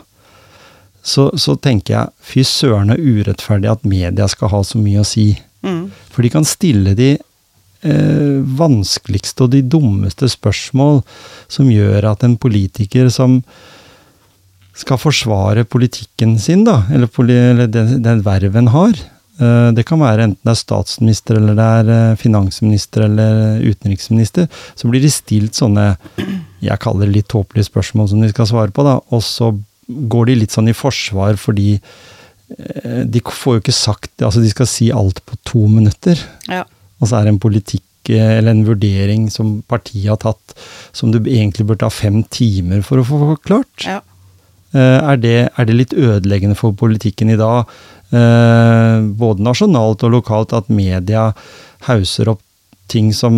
så, 1.02 1.30
så 1.40 1.54
tenker 1.56 1.94
jeg 1.96 2.12
fy 2.20 2.42
søren 2.44 2.90
er 2.92 3.00
urettferdig 3.00 3.70
at 3.72 3.86
media 3.88 4.26
skal 4.28 4.50
ha 4.52 4.60
så 4.66 4.78
mye 4.82 5.00
å 5.00 5.08
si. 5.08 5.32
Mm. 5.64 5.86
For 6.12 6.22
de 6.24 6.30
kan 6.34 6.44
stille 6.48 6.92
de 6.98 7.14
eh, 7.16 8.38
vanskeligste 8.60 9.46
og 9.46 9.54
de 9.54 9.62
dummeste 9.64 10.28
spørsmål 10.30 11.00
som 11.50 11.70
gjør 11.72 12.10
at 12.12 12.24
en 12.26 12.36
politiker 12.40 13.08
som 13.12 13.40
skal 14.80 14.98
forsvare 15.00 15.64
politikken 15.68 16.36
sin, 16.42 16.64
da, 16.66 16.80
eller, 16.92 17.08
eller 17.30 17.70
den, 17.70 17.96
den 18.04 18.22
verven 18.26 18.70
har. 18.74 18.92
eh, 19.40 19.70
Det 19.76 19.84
kan 19.88 20.00
være 20.02 20.26
enten 20.28 20.42
det 20.48 20.54
er 20.54 20.60
statsminister 20.60 21.38
eller 21.40 21.56
det 21.58 21.66
er 21.80 21.90
eh, 21.96 22.16
finansminister 22.20 23.06
eller 23.06 23.60
utenriksminister. 23.64 24.48
Så 24.74 24.88
blir 24.90 25.02
de 25.04 25.10
stilt 25.12 25.58
sånne 25.58 25.92
jeg 26.60 26.80
kaller 26.82 27.06
det 27.08 27.14
litt 27.20 27.28
tåpelige 27.32 27.70
spørsmål 27.70 28.08
som 28.10 28.20
de 28.20 28.28
skal 28.32 28.48
svare 28.50 28.72
på, 28.76 28.84
da. 28.84 28.98
Og 29.14 29.22
så 29.24 29.52
går 29.88 30.26
de 30.30 30.34
litt 30.42 30.52
sånn 30.54 30.68
i 30.70 30.76
forsvar 30.76 31.38
fordi 31.40 31.70
eh, 31.76 33.04
de 33.06 33.22
får 33.24 33.56
jo 33.56 33.62
ikke 33.64 33.74
sagt 33.76 34.22
Altså, 34.22 34.42
de 34.44 34.50
skal 34.52 34.68
si 34.70 34.90
alt 34.92 35.22
på 35.26 35.38
to 35.48 35.66
minutter. 35.70 36.20
Ja. 36.50 36.64
Og 37.00 37.08
så 37.08 37.16
er 37.20 37.26
det 37.26 37.34
en 37.36 37.42
politikk 37.42 38.10
eh, 38.12 38.36
eller 38.38 38.52
en 38.54 38.66
vurdering 38.68 39.28
som 39.32 39.60
partiet 39.70 40.10
har 40.12 40.20
tatt, 40.20 40.54
som 40.92 41.12
du 41.14 41.18
egentlig 41.24 41.66
burde 41.70 41.86
ha 41.88 41.92
fem 41.94 42.20
timer 42.28 42.82
for 42.86 43.00
å 43.00 43.06
få 43.08 43.20
forklart. 43.34 43.86
Ja. 43.88 44.00
Eh, 44.74 44.98
Er 45.12 45.16
det, 45.18 45.38
er 45.56 45.66
det 45.66 45.74
litt 45.74 45.94
ødeleggende 45.94 46.58
for 46.58 46.76
politikken 46.78 47.32
i 47.32 47.38
dag, 47.40 47.66
eh, 48.14 49.00
både 49.18 49.42
nasjonalt 49.42 50.04
og 50.06 50.14
lokalt, 50.14 50.54
at 50.54 50.70
media 50.70 51.32
hauser 51.88 52.30
opp 52.30 52.40
ting 52.90 53.12
som 53.14 53.34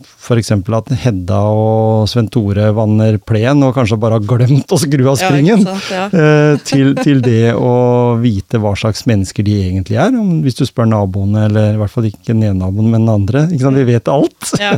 f.eks. 0.00 0.50
at 0.50 0.92
Hedda 1.02 1.38
og 1.52 2.06
Sven 2.08 2.30
Tore 2.32 2.70
vanner 2.72 3.18
plen 3.20 3.60
og 3.66 3.74
kanskje 3.76 3.98
bare 4.00 4.16
har 4.16 4.24
glemt 4.24 4.72
å 4.72 4.78
skru 4.80 5.04
av 5.10 5.18
springen, 5.20 5.60
ja, 5.60 5.74
sant, 5.74 5.90
ja. 5.92 6.04
eh, 6.22 6.60
til, 6.64 6.94
til 7.04 7.20
det 7.24 7.52
å 7.52 8.16
vite 8.22 8.60
hva 8.62 8.72
slags 8.76 9.04
mennesker 9.10 9.44
de 9.44 9.58
egentlig 9.66 10.00
er. 10.00 10.16
Hvis 10.44 10.56
du 10.60 10.64
spør 10.68 10.88
naboene, 10.88 11.48
eller 11.50 11.74
i 11.74 11.80
hvert 11.82 11.92
fall 11.92 12.08
ikke 12.08 12.32
den 12.32 12.46
ene 12.46 12.62
naboen, 12.62 12.88
men 12.92 13.04
den 13.04 13.12
andre. 13.12 13.44
Vi 13.52 13.88
vet 13.92 14.08
alt. 14.08 14.54
Ja. 14.60 14.76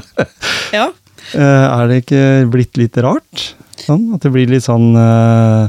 ja. 0.75 0.89
Er 1.37 1.89
det 1.91 2.05
ikke 2.05 2.25
blitt 2.53 2.79
litt 2.79 2.99
rart? 3.03 3.49
Sånn, 3.85 4.07
at 4.17 4.25
det 4.25 4.33
blir 4.33 4.49
litt 4.49 4.65
sånn 4.65 4.95
uh, 4.97 5.69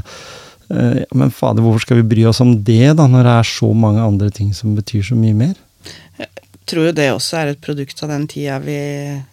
uh, 0.72 1.00
Men 1.12 1.30
fader, 1.34 1.62
hvorfor 1.64 1.84
skal 1.84 2.00
vi 2.00 2.08
bry 2.14 2.24
oss 2.30 2.40
om 2.44 2.54
det, 2.64 2.94
da, 2.98 3.06
når 3.06 3.26
det 3.28 3.34
er 3.42 3.48
så 3.52 3.72
mange 3.76 4.00
andre 4.04 4.30
ting 4.34 4.52
som 4.56 4.74
betyr 4.78 5.04
så 5.10 5.18
mye 5.18 5.36
mer? 5.36 5.54
Jeg 6.18 6.74
tror 6.74 6.84
jo 6.90 6.92
det 6.92 7.06
også 7.14 7.36
er 7.40 7.50
et 7.54 7.60
produkt 7.64 8.02
av 8.04 8.10
den 8.12 8.26
tida 8.28 8.58
vi, 8.60 8.74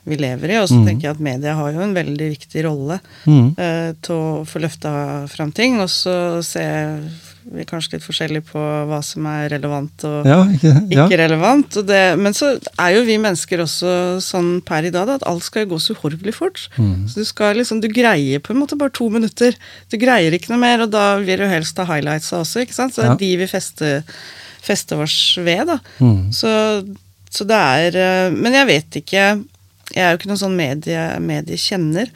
vi 0.07 0.15
lever 0.15 0.53
i. 0.53 0.59
Og 0.61 0.69
så 0.71 0.77
Mm. 0.79 0.85
tenker 0.87 1.01
jeg 1.09 1.15
at 1.17 1.19
media 1.19 1.55
har 1.57 1.73
jo 1.73 1.81
en 1.83 1.93
veldig 1.95 2.29
viktig 2.31 2.63
rolle 2.63 2.99
Mm. 3.27 3.49
uh, 3.59 3.91
til 4.01 4.15
å 4.15 4.45
få 4.47 4.61
løfta 4.63 5.27
fram 5.27 5.51
ting. 5.51 5.79
Og 5.83 5.89
så 5.91 6.41
ser 6.43 7.01
vi 7.45 7.61
er 7.61 7.67
kanskje 7.69 7.93
litt 7.95 8.05
forskjellige 8.05 8.47
på 8.47 8.61
hva 8.89 8.97
som 9.05 9.25
er 9.29 9.49
relevant 9.53 10.05
og 10.07 10.25
Ja, 10.25 10.39
ikke, 10.49 10.71
ja. 10.89 11.03
ikke 11.05 11.19
relevant. 11.21 11.77
Det, 11.85 11.99
men 12.17 12.33
så 12.33 12.55
er 12.81 12.95
jo 12.95 13.03
vi 13.05 13.17
mennesker 13.21 13.61
også 13.61 13.91
sånn 14.25 14.49
per 14.65 14.87
i 14.87 14.91
dag 14.93 15.05
da, 15.09 15.17
at 15.19 15.25
alt 15.29 15.45
skal 15.45 15.67
gå 15.69 15.77
så 15.81 15.93
uhorvelig 15.93 16.33
fort. 16.33 16.63
Mm. 16.81 17.05
Så 17.11 17.21
du 17.21 17.27
skal 17.29 17.59
liksom, 17.59 17.83
du 17.83 17.89
greier 17.93 18.41
på 18.41 18.55
en 18.55 18.61
måte 18.63 18.77
bare 18.79 18.93
to 18.97 19.11
minutter. 19.13 19.53
Du 19.93 19.97
greier 20.01 20.33
ikke 20.33 20.49
noe 20.55 20.61
mer, 20.63 20.87
og 20.87 20.93
da 20.95 21.05
vil 21.21 21.43
du 21.43 21.45
helst 21.51 21.77
ha 21.77 21.85
highlightsa 21.91 22.41
også, 22.41 22.65
ikke 22.65 22.77
sant. 22.79 22.95
Så 22.97 23.03
det 23.03 23.11
Ja. 23.11 23.13
er 23.13 23.21
de 23.21 23.31
vi 23.43 23.49
fester, 23.51 24.01
fester 24.65 25.05
oss 25.05 25.19
ved, 25.37 25.67
da. 25.69 25.77
Mm. 26.01 26.31
Så, 26.33 26.49
så 27.29 27.45
det 27.45 27.61
er 27.61 28.01
eh, 28.01 28.31
Men 28.33 28.53
jeg 28.57 28.67
vet 28.67 28.97
ikke 29.03 29.23
Jeg 29.93 30.01
er 30.01 30.11
jo 30.11 30.17
ikke 30.17 30.33
noen 30.33 30.41
sånn 30.41 30.57
medie, 30.57 31.05
mediekjenner. 31.21 32.09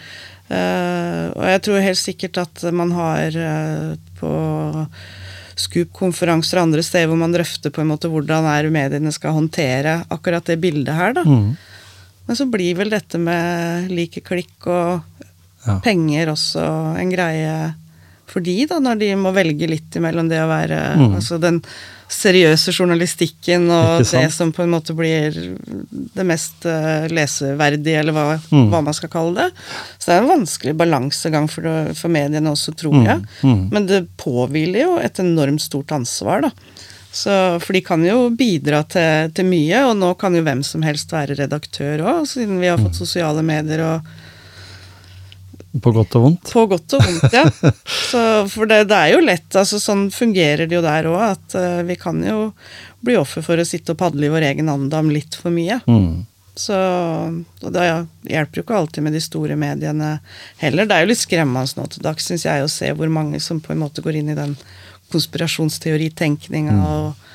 Uh, 0.50 1.30
og 1.38 1.44
jeg 1.46 1.62
tror 1.62 1.84
helt 1.86 2.00
sikkert 2.02 2.38
at 2.42 2.64
man 2.74 2.90
har 2.98 3.36
uh, 3.38 3.92
på 4.18 4.32
Scoop-konferanser 5.60 6.60
og 6.60 6.70
andre 6.70 6.84
steder 6.86 7.10
hvor 7.12 7.20
man 7.20 7.34
drøfter 7.36 7.74
på 7.74 7.84
en 7.84 7.92
måte 7.92 8.12
hvordan 8.12 8.48
er 8.48 8.70
mediene 8.74 9.12
skal 9.16 9.36
håndtere 9.36 10.00
akkurat 10.10 10.48
det 10.48 10.60
bildet 10.64 10.96
her, 10.96 11.14
da. 11.18 11.26
Mm. 11.28 11.52
Men 12.30 12.38
så 12.38 12.46
blir 12.50 12.78
vel 12.78 12.94
dette 12.94 13.20
med 13.22 13.90
like 13.92 14.24
klikk 14.26 14.68
og 14.70 15.06
Ja. 15.68 15.74
penger 15.84 16.30
også 16.32 16.62
en 17.02 17.10
greie 17.12 17.56
for 18.30 18.46
de, 18.46 18.54
da, 18.70 18.78
når 18.80 19.00
de 19.02 19.08
må 19.18 19.32
velge 19.34 19.68
litt 19.68 19.96
imellom 19.98 20.30
det 20.30 20.38
å 20.44 20.50
være 20.52 20.80
Mm. 21.00 21.16
Altså 21.18 21.40
den 21.42 21.62
seriøse 22.10 22.72
journalistikken 22.74 23.68
og 23.70 24.04
det 24.10 24.32
som 24.34 24.52
på 24.56 24.64
en 24.64 24.72
måte 24.74 24.96
blir 24.98 25.36
det 26.16 26.26
mest 26.26 26.66
eh, 26.66 27.06
leseverdige, 27.14 28.00
eller 28.02 28.14
hva, 28.16 28.40
Mm. 28.52 28.70
hva 28.72 28.82
man 28.84 28.94
skal 28.98 29.10
kalle 29.14 29.36
det. 29.36 29.52
Så 30.00 30.10
det 30.10 30.16
er 30.16 30.22
en 30.24 30.32
vanskelig 30.34 30.74
balansegang 30.78 31.48
for, 31.50 31.62
det- 31.62 31.96
for 31.98 32.10
mediene 32.10 32.50
også, 32.50 32.74
tror 32.76 32.98
jeg. 33.06 33.22
Mm. 33.44 33.70
Men 33.72 33.86
det 33.86 34.08
påhviler 34.18 34.82
jo 34.88 34.98
et 34.98 35.20
enormt 35.20 35.62
stort 35.62 35.92
ansvar, 35.92 36.42
da. 36.42 36.52
Så, 37.12 37.60
for 37.62 37.74
de 37.74 37.82
kan 37.82 38.04
jo 38.06 38.30
bidra 38.30 38.84
til, 38.88 39.32
til 39.34 39.46
mye, 39.46 39.80
og 39.90 39.96
nå 39.98 40.12
kan 40.18 40.34
jo 40.36 40.44
hvem 40.46 40.64
som 40.64 40.82
helst 40.86 41.10
være 41.12 41.36
redaktør 41.38 42.02
òg, 42.06 42.26
siden 42.30 42.60
vi 42.60 42.68
har 42.68 42.78
Mm. 42.78 42.86
fått 42.86 42.96
sosiale 43.02 43.42
medier 43.44 43.82
og 43.82 44.02
På 45.70 45.92
godt 45.94 46.16
og 46.18 46.24
vondt. 46.24 46.50
på 46.50 46.64
godt 46.66 46.96
og 46.98 47.04
vondt, 47.06 47.36
ja. 47.36 47.44
Så, 48.10 48.22
for 48.50 48.70
det, 48.70 48.88
det 48.90 48.98
er 48.98 49.12
jo 49.14 49.20
lett, 49.22 49.50
altså 49.54 49.78
sånn 49.82 50.08
fungerer 50.14 50.66
det 50.66 50.76
jo 50.76 50.82
der 50.82 51.10
òg, 51.12 51.20
at 51.28 51.58
uh, 51.60 51.84
vi 51.86 51.98
kan 52.00 52.18
jo 52.26 52.50
bli 53.06 53.20
offer 53.20 53.46
for 53.46 53.62
å 53.62 53.68
sitte 53.68 53.94
og 53.94 54.00
padle 54.02 54.26
i 54.26 54.34
vår 54.34 54.48
egen 54.50 54.72
andam 54.74 55.12
litt 55.14 55.38
for 55.38 55.54
mye. 55.54 55.78
Mm. 55.86 56.26
Så 56.60 56.76
og 56.76 57.70
det 57.72 57.86
hjelper 58.28 58.60
jo 58.60 58.66
ikke 58.66 58.80
alltid 58.82 59.06
med 59.06 59.16
de 59.16 59.22
store 59.24 59.56
mediene 59.60 60.16
heller. 60.60 60.90
Det 60.90 60.98
er 60.98 61.06
jo 61.06 61.12
litt 61.14 61.22
skremmende 61.22 61.78
nå 61.78 61.86
til 61.94 62.04
dags, 62.04 62.26
syns 62.28 62.48
jeg, 62.50 62.66
å 62.66 62.72
se 62.72 62.90
hvor 62.98 63.14
mange 63.14 63.40
som 63.44 63.62
på 63.64 63.72
en 63.76 63.84
måte 63.86 64.04
går 64.04 64.20
inn 64.20 64.34
i 64.34 64.38
den 64.38 64.58
konspirasjonsteoritenkninga 65.14 66.76
og, 66.82 67.29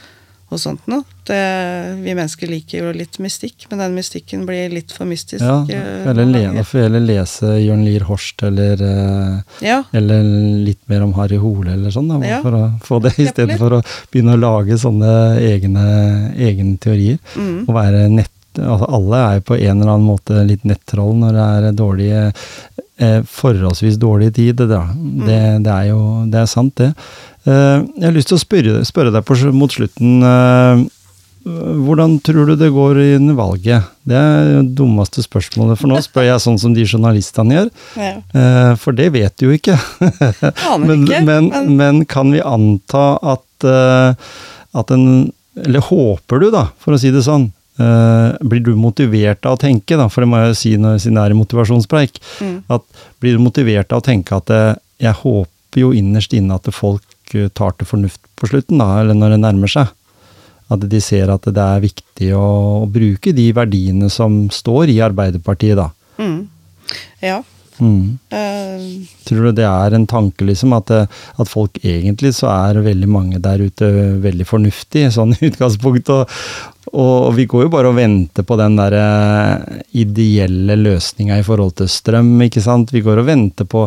og 0.53 0.59
sånt 0.61 0.85
noe. 0.87 1.03
Det- 1.25 1.97
Vi 2.05 2.13
mennesker 2.15 2.47
liker 2.49 2.79
jo 2.85 2.93
litt 2.93 3.19
mystikk, 3.19 3.67
men 3.71 3.79
den 3.79 3.95
mystikken 3.97 4.45
blir 4.47 4.69
litt 4.71 4.93
for 4.93 5.05
mystisk. 5.07 5.41
Ja, 5.41 5.65
eh, 5.69 6.03
eller, 6.11 6.25
noen 6.25 6.33
le, 6.33 6.43
ganger. 6.45 6.55
da 6.57 6.63
får 6.63 6.81
jeg 6.81 6.91
heller 6.91 7.07
lese 7.09 7.53
Jørn 7.65 7.85
Lier 7.85 8.05
Horst 8.05 8.43
eller, 8.43 8.73
eh, 8.83 9.41
Ja, 9.67 9.83
eller 9.93 10.23
litt 10.65 10.79
mer 10.89 11.03
om 11.03 11.13
Harry 11.15 11.37
Hole 11.39 11.73
eller 11.73 11.91
sånn, 11.91 12.09
da, 12.21 12.27
Ja. 12.27 12.43
for 12.43 12.53
å 12.53 12.81
få 12.81 13.03
det, 13.03 13.19
i 13.19 13.27
stedet 13.27 13.59
for 13.59 13.71
å 13.71 13.83
begynne 14.13 14.35
å 14.37 14.41
lage 14.41 14.77
sånne 14.79 15.39
egne, 15.41 16.35
egne 16.37 16.79
teorier. 16.79 17.19
mm, 17.37 17.69
og 17.69 17.75
være 17.75 18.09
nett 18.11 18.31
altså 18.57 18.87
Alle 18.89 19.17
er 19.17 19.35
jo 19.41 19.41
på 19.41 19.57
en 19.61 19.81
eller 19.81 19.91
annen 19.97 20.07
måte 20.07 20.47
litt 20.47 20.63
nettroll 20.65 21.15
når 21.19 21.33
det 21.33 21.47
er 21.65 21.73
dårlige 21.73 22.35
eh, 23.01 23.21
Forholdsvis 23.23 23.97
dårlig 23.99 24.33
tid. 24.35 24.55
Det, 24.57 24.69
da. 24.69 24.85
det, 24.95 25.41
det 25.65 25.73
er 25.73 25.89
jo 25.89 26.25
det 26.31 26.39
er 26.39 26.47
sant, 26.47 26.73
det. 26.77 26.95
Eh, 27.45 27.79
jeg 28.01 28.07
har 28.09 28.15
lyst 28.17 28.31
til 28.33 28.39
å 28.39 28.43
spørre, 28.43 28.83
spørre 28.89 29.13
deg 29.15 29.25
på, 29.29 29.37
mot 29.53 29.73
slutten. 29.73 30.23
eh, 30.25 30.85
hvordan 31.45 32.15
tror 32.25 32.47
du 32.49 32.55
det 32.57 32.71
går 32.73 32.99
i 33.03 33.19
valget? 33.37 33.85
Det 34.09 34.17
er 34.17 34.47
det 34.63 34.75
dummeste 34.79 35.21
spørsmålet, 35.21 35.77
for 35.77 35.89
nå 35.93 35.99
spør 36.01 36.25
jeg 36.31 36.41
sånn 36.41 36.57
som 36.59 36.73
de 36.73 36.87
journalistene 36.89 37.59
gjør. 37.59 37.69
ja. 38.01 38.15
Eh, 38.33 38.71
for 38.81 38.97
det 38.97 39.11
vet 39.13 39.37
du 39.37 39.51
jo 39.51 39.57
ikke. 39.59 39.77
Men, 40.81 41.05
ikke. 41.05 41.21
men, 41.25 41.51
men- 41.53 41.77
men 41.77 42.05
kan 42.09 42.33
vi 42.33 42.41
anta 42.41 43.19
at, 43.23 43.65
at 44.75 44.91
en 44.91 45.33
Eller 45.55 45.85
håper 45.87 46.41
du, 46.43 46.49
da, 46.51 46.65
for 46.83 46.97
å 46.97 46.99
si 46.99 47.13
det 47.15 47.23
sånn. 47.23 47.53
blir 47.79 48.61
du 48.65 48.73
motivert 48.79 49.45
av 49.47 49.55
å 49.55 49.61
tenke, 49.61 49.97
da, 49.99 50.09
for 50.11 50.23
det 50.25 50.29
må 50.31 50.41
jeg 50.41 50.49
jo 50.51 50.57
si 50.59 50.73
når, 50.79 50.97
siden 51.03 51.15
det 51.21 51.23
er 51.31 51.35
motivasjonspreik, 51.39 52.19
Mm. 52.41 52.57
at 52.71 52.83
blir 53.21 53.37
du 53.37 53.43
motivert 53.43 53.93
av 53.93 54.01
å 54.01 54.05
tenke 54.07 54.35
at 54.35 54.51
jeg 54.99 55.15
håper 55.21 55.79
jo 55.83 55.93
innerst 55.95 56.33
inne 56.35 56.55
at 56.59 56.67
folk 56.75 57.03
tar 57.55 57.77
til 57.79 57.89
fornuft 57.89 58.21
på 58.39 58.51
slutten, 58.51 58.81
da, 58.83 59.01
eller 59.01 59.17
når 59.19 59.35
det 59.35 59.41
nærmer 59.45 59.71
seg. 59.71 59.93
At 60.73 60.85
de 60.89 61.01
ser 61.05 61.31
at 61.33 61.45
det 61.45 61.61
er 61.61 61.83
viktig 61.85 62.31
å, 62.37 62.45
å 62.85 62.87
bruke 62.91 63.35
de 63.37 63.51
verdiene 63.57 64.09
som 64.13 64.45
står 64.53 64.93
i 64.95 65.01
Arbeiderpartiet, 65.05 65.77
da. 65.81 65.91
Mm. 66.21 66.47
Ja. 67.25 67.43
Mm. 67.81 68.19
Uh, 68.33 69.07
Tror 69.25 69.49
du 69.49 69.57
det 69.57 69.65
er 69.67 69.97
en 69.97 70.07
tanke, 70.07 70.45
liksom, 70.47 70.75
at, 70.77 70.91
eh, 70.93 71.09
at 71.41 71.49
folk 71.49 71.79
egentlig 71.81 72.35
så 72.37 72.51
er 72.53 72.83
veldig 72.85 73.09
mange 73.09 73.41
der 73.43 73.63
ute 73.65 73.89
veldig 74.21 74.47
fornuftige, 74.47 75.11
sånn 75.15 75.33
i 75.39 75.49
utgangspunktet. 75.49 76.35
Og, 76.93 77.31
og 77.31 77.33
vi 77.39 77.47
går 77.49 77.65
jo 77.65 77.73
bare 77.73 77.89
og 77.91 77.97
venter 77.97 78.45
på 78.47 78.59
den 78.61 78.77
der 78.77 78.97
eh, 78.99 79.81
ideelle 80.05 80.77
løsninga 80.77 81.41
i 81.41 81.47
forhold 81.47 81.79
til 81.81 81.89
strøm, 81.91 82.35
ikke 82.45 82.63
sant. 82.65 82.93
Vi 82.93 83.03
går 83.05 83.23
og 83.23 83.29
venter 83.31 83.69
på, 83.71 83.87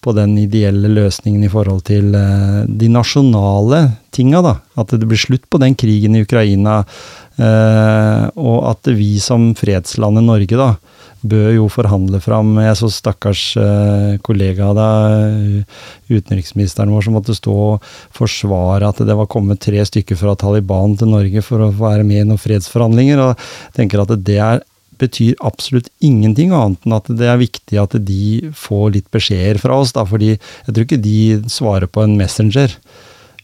på 0.00 0.16
den 0.16 0.38
ideelle 0.40 0.90
løsningen 0.96 1.44
i 1.44 1.52
forhold 1.52 1.84
til 1.90 2.14
uh, 2.16 2.64
de 2.64 2.88
nasjonale 2.90 3.82
tinga, 4.14 4.40
da. 4.46 4.56
At 4.80 4.96
det 4.96 5.04
blir 5.04 5.20
slutt 5.20 5.44
på 5.52 5.60
den 5.60 5.76
krigen 5.78 6.16
i 6.16 6.24
Ukraina, 6.24 6.80
uh, 6.80 8.24
og 8.32 8.58
at 8.72 8.94
vi 8.96 9.18
som 9.22 9.50
fredslandet 9.58 10.24
Norge, 10.24 10.56
da, 10.56 10.72
bør 11.20 11.50
jo 11.56 11.66
forhandle 11.72 12.20
fram 12.22 12.54
Jeg 12.62 12.78
så 12.78 12.90
stakkars 12.92 13.42
eh, 13.58 14.16
kollega 14.24 14.70
da, 14.76 14.88
deg, 15.08 15.76
utenriksministeren 16.08 16.92
vår, 16.94 17.06
som 17.06 17.18
måtte 17.18 17.36
stå 17.36 17.54
og 17.54 17.86
forsvare 18.14 18.88
at 18.88 19.02
det 19.06 19.16
var 19.18 19.30
kommet 19.30 19.62
tre 19.64 19.82
stykker 19.84 20.18
fra 20.18 20.36
Taliban 20.38 20.96
til 20.98 21.12
Norge 21.12 21.42
for 21.44 21.64
å 21.64 21.72
være 21.74 22.06
med 22.06 22.22
i 22.22 22.26
noen 22.28 22.40
fredsforhandlinger. 22.40 23.22
og 23.22 23.34
jeg 23.34 23.76
tenker 23.80 24.04
at 24.04 24.14
det 24.24 24.38
er, 24.42 24.62
betyr 24.98 25.38
absolutt 25.46 25.90
ingenting 26.02 26.52
annet 26.54 26.86
enn 26.86 26.96
at 26.96 27.10
det 27.20 27.28
er 27.30 27.42
viktig 27.42 27.78
at 27.82 27.94
de 28.02 28.50
får 28.56 28.88
litt 28.96 29.12
beskjeder 29.14 29.60
fra 29.62 29.78
oss, 29.78 29.94
da, 29.94 30.06
fordi 30.08 30.34
jeg 30.34 30.72
tror 30.72 30.86
ikke 30.86 31.04
de 31.04 31.20
svarer 31.52 31.90
på 31.90 32.02
en 32.04 32.18
messenger. 32.18 32.74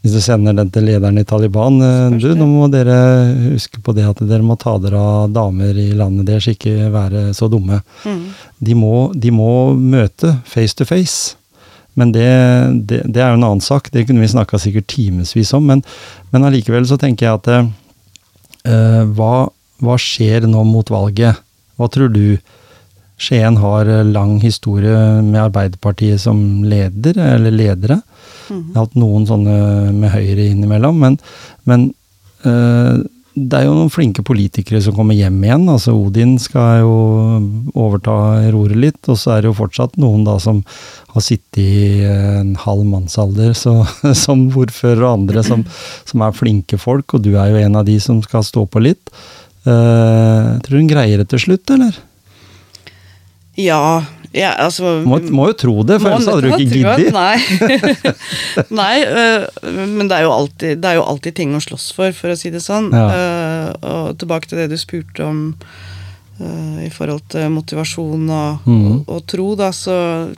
Hvis 0.04 0.12
du 0.12 0.20
sender 0.20 0.52
den 0.52 0.68
til 0.68 0.84
lederen 0.84 1.16
i 1.16 1.24
Taliban 1.24 1.78
eh, 1.80 2.16
Du, 2.20 2.26
nå 2.36 2.44
må 2.44 2.66
dere 2.68 2.96
huske 3.54 3.80
på 3.80 3.94
det 3.96 4.04
at 4.04 4.20
dere 4.28 4.44
må 4.44 4.58
ta 4.60 4.76
dere 4.82 5.00
av 5.00 5.32
damer 5.32 5.78
i 5.80 5.94
landet 5.96 6.28
deres, 6.28 6.50
ikke 6.52 6.90
være 6.92 7.30
så 7.36 7.48
dumme. 7.48 7.80
mm. 8.04 8.26
De 8.64 8.76
må, 8.76 8.92
de 9.16 9.32
må 9.32 9.48
møte 9.76 10.36
face 10.48 10.76
to 10.76 10.86
face. 10.88 11.38
Men 11.94 12.12
det, 12.14 12.26
det, 12.90 13.02
det 13.06 13.22
er 13.22 13.32
jo 13.32 13.38
en 13.38 13.46
annen 13.46 13.64
sak, 13.64 13.90
det 13.94 14.06
kunne 14.08 14.22
vi 14.22 14.30
snakka 14.32 14.58
sikkert 14.60 14.88
timevis 14.90 15.52
om. 15.56 15.66
Men, 15.70 15.82
men 16.32 16.46
allikevel 16.46 16.86
så 16.88 16.98
tenker 17.00 17.28
jeg 17.28 17.40
at 17.40 17.50
eh, 17.54 19.02
hva, 19.14 19.34
hva 19.84 19.96
skjer 20.00 20.48
nå 20.50 20.64
mot 20.68 20.90
valget? 20.90 21.40
Hva 21.78 21.88
tror 21.92 22.12
du? 22.12 22.36
Skien 23.20 23.56
har 23.62 23.88
eh, 23.88 24.04
lang 24.04 24.40
historie 24.42 25.22
med 25.22 25.40
Arbeiderpartiet 25.46 26.20
som 26.24 26.64
leder, 26.66 27.20
eller 27.36 27.54
ledere. 27.54 28.00
Jeg 28.50 28.76
har 28.76 28.86
hatt 28.86 28.96
noen 28.98 29.26
sånne 29.28 29.56
med 29.96 30.12
Høyre 30.12 30.48
innimellom, 30.52 31.00
men, 31.00 31.18
men 31.68 31.90
øh, 32.44 33.02
det 33.34 33.58
er 33.58 33.64
jo 33.66 33.74
noen 33.74 33.90
flinke 33.90 34.22
politikere 34.22 34.78
som 34.82 34.94
kommer 34.94 35.16
hjem 35.18 35.40
igjen. 35.42 35.64
altså 35.66 35.90
Odin 35.98 36.36
skal 36.38 36.84
jo 36.84 36.92
overta 37.74 38.14
roret 38.54 38.78
litt, 38.78 39.00
og 39.10 39.18
så 39.18 39.34
er 39.34 39.42
det 39.42 39.50
jo 39.50 39.56
fortsatt 39.58 39.98
noen 39.98 40.22
da 40.26 40.36
som 40.42 40.60
har 41.14 41.24
sittet 41.24 41.58
i 41.58 42.04
en 42.06 42.54
halv 42.62 42.86
mannsalder 42.86 43.50
så, 43.58 43.80
som 44.24 44.46
ordfører 44.54 45.02
og 45.02 45.16
andre 45.16 45.42
som, 45.46 45.66
som 46.06 46.22
er 46.22 46.38
flinke 46.38 46.78
folk, 46.78 47.16
og 47.16 47.26
du 47.26 47.32
er 47.34 47.50
jo 47.50 47.62
en 47.64 47.80
av 47.82 47.88
de 47.90 47.98
som 48.02 48.22
skal 48.22 48.46
stå 48.46 48.68
på 48.70 48.84
litt. 48.86 49.02
Uh, 49.66 50.60
tror 50.62 50.76
du 50.76 50.82
hun 50.84 50.92
greier 50.92 51.18
det 51.18 51.30
til 51.32 51.42
slutt, 51.48 51.74
eller? 51.74 51.98
Ja, 53.58 54.04
ja 54.34 54.50
altså 54.58 54.98
Må, 55.06 55.20
må 55.30 55.48
jo 55.52 55.56
tro 55.62 55.74
det, 55.86 56.00
for 56.02 56.10
ellers 56.10 56.26
hadde 56.26 56.50
du 56.50 56.54
ikke 56.56 56.82
giddet. 56.82 57.14
Nei, 57.14 57.38
Nei 58.82 58.94
øh, 59.06 59.46
men 59.94 60.10
det 60.10 60.18
er, 60.18 60.26
jo 60.26 60.34
alltid, 60.34 60.82
det 60.82 60.90
er 60.90 60.98
jo 60.98 61.06
alltid 61.06 61.38
ting 61.38 61.54
å 61.54 61.62
slåss 61.62 61.90
for, 61.94 62.14
for 62.16 62.34
å 62.34 62.38
si 62.38 62.50
det 62.54 62.62
sånn. 62.64 62.90
Ja. 62.94 63.06
Uh, 63.14 63.68
og 63.94 64.18
tilbake 64.18 64.50
til 64.50 64.60
det 64.60 64.72
du 64.72 64.76
spurte 64.80 65.22
om 65.26 65.40
uh, 65.54 66.82
i 66.82 66.90
forhold 66.92 67.22
til 67.34 67.46
motivasjon 67.54 68.26
og, 68.26 68.66
mm. 68.66 68.82
og, 68.82 69.14
og 69.14 69.24
tro, 69.30 69.48
da, 69.60 69.70
så 69.76 69.96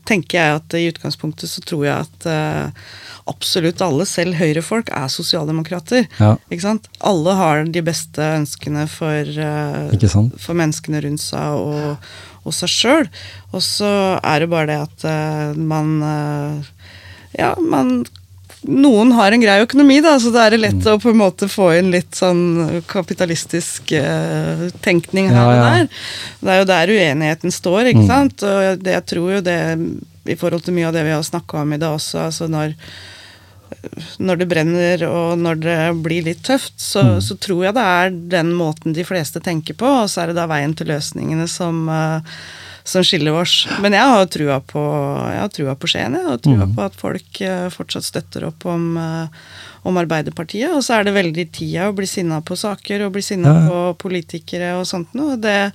tenker 0.09 0.40
jeg 0.42 0.61
at 0.61 0.78
i 0.78 0.86
utgangspunktet 0.92 1.51
så 1.51 1.64
tror 1.64 1.88
jeg 1.88 1.97
at 2.05 2.28
uh, 2.28 2.86
absolutt 3.32 3.80
alle, 3.82 4.05
selv 4.07 4.36
høyrefolk, 4.38 4.92
er 4.94 5.09
sosialdemokrater. 5.11 6.05
Ja, 6.20 6.36
Ikke 6.53 6.68
sant? 6.68 6.92
Alle 7.01 7.40
har 7.40 7.64
de 7.64 7.82
beste 7.88 8.28
ønskene 8.36 8.84
for, 8.92 9.32
for 10.36 10.59
menneskene 10.59 11.01
rundt 11.09 11.24
seg 11.24 11.64
og, 11.64 12.11
og 12.47 12.55
seg 12.55 12.70
sjøl. 12.72 13.09
Og 13.53 13.62
så 13.66 13.90
er 14.22 14.40
det 14.44 14.49
bare 14.53 14.66
det 14.70 14.78
at 14.86 15.07
uh, 15.11 15.59
man 15.59 15.97
uh, 16.03 16.70
Ja, 17.36 17.55
man 17.61 18.05
noen 18.66 19.12
har 19.14 19.30
en 19.30 19.42
grei 19.44 19.61
økonomi, 19.62 20.01
da, 20.03 20.16
så 20.18 20.32
da 20.34 20.47
er 20.47 20.55
det 20.57 20.59
lett 20.64 20.80
Mm. 20.80 20.86
å 20.97 20.99
på 21.03 21.11
en 21.12 21.18
måte 21.20 21.47
få 21.47 21.68
inn 21.78 21.92
litt 21.92 22.16
sånn 22.18 22.80
kapitalistisk 22.90 23.92
uh, 23.94 24.64
tenkning 24.82 25.28
her 25.30 25.36
Ja, 25.36 25.44
og 25.47 25.61
der. 25.62 25.88
Det 26.40 26.51
er 26.55 26.59
jo 26.62 26.64
der 26.72 26.92
uenigheten 26.97 27.53
står, 27.55 27.92
ikke 27.92 28.03
Mm. 28.03 28.09
sant. 28.11 28.42
Og 28.42 28.80
det, 28.82 28.97
jeg 28.97 29.07
tror 29.12 29.28
jo 29.36 29.40
det, 29.47 29.59
i 30.26 30.34
forhold 30.34 30.64
til 30.66 30.74
mye 30.74 30.88
av 30.88 30.97
det 30.97 31.05
vi 31.07 31.14
har 31.14 31.22
snakka 31.22 31.61
om 31.62 31.72
i 31.76 31.78
dag 31.78 31.94
også, 31.94 32.24
altså 32.26 32.49
når 32.51 32.74
når 34.18 34.39
det 34.39 34.49
brenner 34.49 35.03
og 35.09 35.39
når 35.39 35.61
det 35.62 36.03
blir 36.03 36.24
litt 36.24 36.43
tøft, 36.43 36.74
så, 36.80 37.03
Mm. 37.05 37.20
så 37.20 37.37
tror 37.39 37.64
jeg 37.64 37.74
det 37.74 37.82
er 37.82 38.11
den 38.37 38.53
måten 38.55 38.93
de 38.95 39.05
fleste 39.05 39.41
tenker 39.41 39.74
på, 39.74 39.87
og 40.03 40.09
så 40.09 40.22
er 40.22 40.26
det 40.28 40.37
da 40.37 40.47
veien 40.47 40.74
til 40.76 40.87
løsningene 40.89 41.49
som, 41.49 41.89
eh, 41.89 42.20
som 42.84 43.03
skiller 43.03 43.34
oss. 43.34 43.66
Men 43.80 43.93
jeg 43.93 44.01
har 44.07 44.26
trua 44.26 44.61
på, 44.61 44.82
jeg 45.32 45.41
har 45.41 45.49
trua 45.49 45.74
på 45.74 45.89
Skien, 45.91 46.14
jeg 46.14 46.26
og 46.26 46.43
trua 46.43 46.66
Mm. 46.66 46.74
på 46.76 46.84
at 46.84 46.95
folk 46.95 47.41
eh, 47.43 47.68
fortsatt 47.68 48.05
støtter 48.05 48.47
opp 48.47 48.64
om, 48.66 48.97
eh, 48.97 49.26
om 49.84 49.97
Arbeiderpartiet. 49.97 50.70
Og 50.74 50.82
så 50.82 51.01
er 51.01 51.05
det 51.05 51.14
veldig 51.14 51.51
tida 51.53 51.89
å 51.91 51.95
bli 51.95 52.07
sinna 52.07 52.41
på 52.41 52.57
saker 52.57 53.07
og 53.07 53.12
bli 53.12 53.22
sinna 53.22 53.49
Ja, 53.55 53.68
på 53.68 53.97
politikere 54.09 54.78
og 54.78 54.87
sånt 54.87 55.12
noe. 55.14 55.37
Det, 55.37 55.72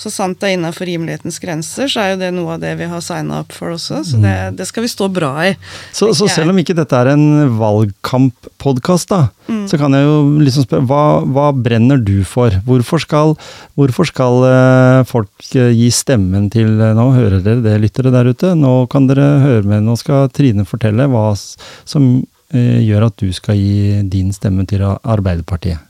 så 0.00 0.10
sant 0.10 0.40
det 0.40 0.48
er 0.50 0.56
innafor 0.58 0.88
rimelighetens 0.88 1.38
grenser, 1.42 1.86
så 1.88 2.00
er 2.02 2.08
jo 2.14 2.20
det 2.20 2.30
noe 2.34 2.56
av 2.56 2.60
det 2.64 2.72
vi 2.80 2.88
har 2.90 3.00
signa 3.04 3.40
opp 3.44 3.52
for 3.54 3.74
også. 3.76 4.02
Så 4.04 4.18
det, 4.22 4.34
det 4.58 4.66
skal 4.66 4.82
vi 4.84 4.90
stå 4.90 5.08
bra 5.14 5.30
i. 5.46 5.52
Så, 5.94 6.10
så 6.18 6.26
selv 6.28 6.50
om 6.50 6.58
ikke 6.60 6.74
dette 6.76 6.98
er 6.98 7.12
en 7.14 7.24
valgkamppodkast, 7.60 9.08
da, 9.14 9.28
Mm. 9.44 9.66
så 9.68 9.76
kan 9.76 9.92
jeg 9.92 10.06
jo 10.06 10.14
liksom 10.40 10.64
spørre 10.64 10.86
hva, 10.88 11.00
hva 11.28 11.50
brenner 11.52 11.98
du 12.00 12.22
for? 12.24 12.48
Hvorfor 12.64 13.02
skal, 13.02 13.34
hvorfor 13.76 14.08
skal 14.08 14.38
eh, 14.48 15.00
folk 15.04 15.28
eh, 15.52 15.68
gi 15.76 15.90
stemmen 15.92 16.46
til 16.50 16.70
eh, 16.80 16.94
Nå 16.96 17.10
hører 17.12 17.42
dere 17.44 17.60
det, 17.60 17.74
lyttere 17.82 18.08
der 18.14 18.30
ute. 18.32 18.54
Nå 18.56 18.86
kan 18.88 19.04
dere 19.10 19.26
høre 19.44 19.66
med, 19.68 19.84
nå 19.84 19.98
skal 20.00 20.30
Trine 20.32 20.64
fortelle 20.64 21.04
hva 21.12 21.26
som 21.36 22.22
gjør 22.54 23.08
at 23.08 23.16
du 23.18 23.32
skal 23.34 23.56
gi 23.58 24.00
din 24.08 24.28
stemme 24.32 24.64
til 24.70 24.80
Arbeiderpartiet. 24.86 25.80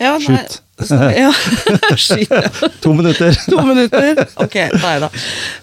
Ja, 0.00 0.14
så- 0.18 0.38
Ja. 1.22 1.32
To 2.82 2.94
minutter! 2.94 3.34
To 3.50 3.62
minutter? 3.66 4.24
Ok, 4.40 4.54
nei 4.82 4.96
da. 5.02 5.10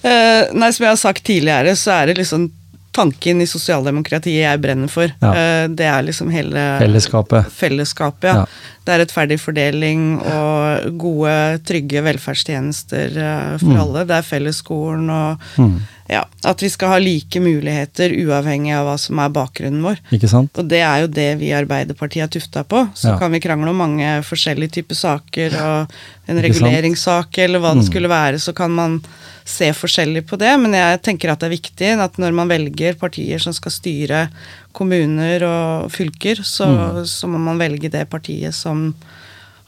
Eh, 0.03 0.53
nei, 0.53 0.71
som 0.75 0.85
jeg 0.87 0.93
har 0.93 1.01
sagt 1.01 1.23
tidligere, 1.27 1.75
så 1.79 1.91
er 2.01 2.11
det 2.11 2.17
liksom 2.21 2.49
tanken 2.97 3.43
i 3.43 3.45
sosialdemokratiet 3.45 4.39
jeg 4.41 4.61
brenner 4.63 4.89
for. 4.89 5.11
Ja. 5.21 5.29
Eh, 5.37 5.67
det 5.69 5.85
er 5.85 6.01
liksom 6.07 6.31
hele 6.33 6.63
Fellesskapet. 6.81 7.51
fellesskapet. 7.53 8.31
Ja. 8.31 8.39
Ja. 8.41 8.73
Det 8.87 8.93
er 8.95 9.01
rettferdig 9.03 9.37
fordeling 9.43 10.05
og 10.23 10.97
gode, 10.97 11.35
trygge 11.67 12.01
velferdstjenester 12.07 13.17
eh, 13.21 13.57
for 13.61 13.69
Mm. 13.75 13.81
alle. 13.83 14.05
Det 14.09 14.15
er 14.17 14.25
fellesskolen 14.31 15.09
og 15.13 15.45
Mm. 15.61 15.75
Ja, 16.09 16.23
at 16.45 16.61
vi 16.63 16.69
skal 16.69 16.89
ha 16.89 16.97
like 16.99 17.39
muligheter 17.43 18.09
uavhengig 18.15 18.73
av 18.77 18.85
hva 18.87 18.97
som 18.99 19.19
er 19.19 19.29
bakgrunnen 19.29 19.81
vår. 19.83 19.97
Ikke 20.15 20.29
sant? 20.31 20.51
Og 20.57 20.67
det 20.71 20.79
er 20.81 21.01
jo 21.03 21.07
det 21.07 21.29
vi 21.39 21.49
i 21.51 21.55
Arbeiderpartiet 21.57 22.23
er 22.23 22.31
tufta 22.39 22.63
på. 22.63 22.85
Så 22.95 23.09
Ja. 23.11 23.17
kan 23.19 23.31
vi 23.31 23.39
krangle 23.43 23.69
om 23.69 23.77
mange 23.77 24.23
forskjellige 24.23 24.71
typer 24.79 24.95
saker, 24.95 25.57
og 25.61 25.91
en 26.29 26.39
reguleringssak 26.41 27.37
eller 27.39 27.59
hva 27.59 27.73
det 27.73 27.83
Mm. 27.83 27.91
skulle 27.91 28.09
være, 28.09 28.39
så 28.39 28.53
kan 28.55 28.71
man 28.71 29.01
se 29.45 29.71
forskjellig 29.71 30.25
på 30.27 30.37
det. 30.37 30.59
Men 30.59 30.73
jeg 30.73 31.01
tenker 31.03 31.31
at 31.31 31.39
det 31.39 31.47
er 31.51 31.57
viktig 31.57 31.99
at 31.99 32.17
når 32.17 32.33
man 32.33 32.47
velger 32.49 32.93
partier 32.99 33.39
som 33.39 33.53
skal 33.53 33.71
styre 33.71 34.29
kommuner 34.73 35.43
og 35.43 35.91
fylker, 35.91 36.35
så, 36.43 36.65
Mm. 36.67 37.03
så 37.05 37.27
må 37.27 37.37
man 37.39 37.57
velge 37.57 37.89
det 37.89 38.09
partiet 38.09 38.53
som 38.53 38.93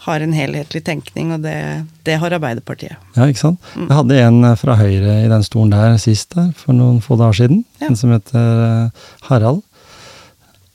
har 0.06 0.24
en 0.24 0.34
helhetlig 0.34 0.82
tenkning, 0.88 1.34
og 1.36 1.44
det, 1.44 1.56
det 2.08 2.16
har 2.22 2.32
Arbeiderpartiet. 2.38 2.96
Ja, 3.18 3.26
ikke 3.28 3.42
sant. 3.42 3.60
Mm. 3.76 3.88
Jeg 3.90 3.98
hadde 3.98 4.20
en 4.28 4.38
eh, 4.48 4.56
fra 4.62 4.78
Høyre 4.80 5.16
i 5.26 5.32
den 5.32 5.44
stolen 5.44 5.74
der 5.76 5.98
sist, 6.00 6.32
der, 6.38 6.54
for 6.60 6.78
noen 6.78 7.02
få 7.04 7.18
dager 7.20 7.42
siden. 7.42 7.66
Ja. 7.82 7.90
En 7.90 8.00
som 8.00 8.14
heter 8.16 8.64
eh, 8.68 9.10
Harald. 9.28 9.66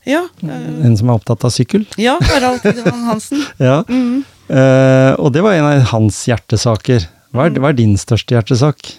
Ja, 0.05 0.27
Øh... 0.45 0.85
En 0.85 0.97
som 1.01 1.09
er 1.09 1.17
opptatt 1.17 1.47
av 1.49 1.53
sykkel. 1.55 1.87
ja 1.97 2.19
Harald 2.29 2.61
Tidemann 2.61 3.07
Hansen. 3.09 3.41
Ja. 3.71 3.81
Mm. 3.89 4.25
Uh, 4.45 5.17
og 5.17 5.31
det 5.33 5.41
var 5.41 5.57
en 5.57 5.65
av 5.65 5.87
hans 5.95 6.19
hjertesaker. 6.29 7.07
Hva 7.33 7.47
er, 7.49 7.57
hva 7.57 7.71
er 7.73 7.79
din 7.79 7.95
største 7.97 8.37
hjertesak? 8.37 8.91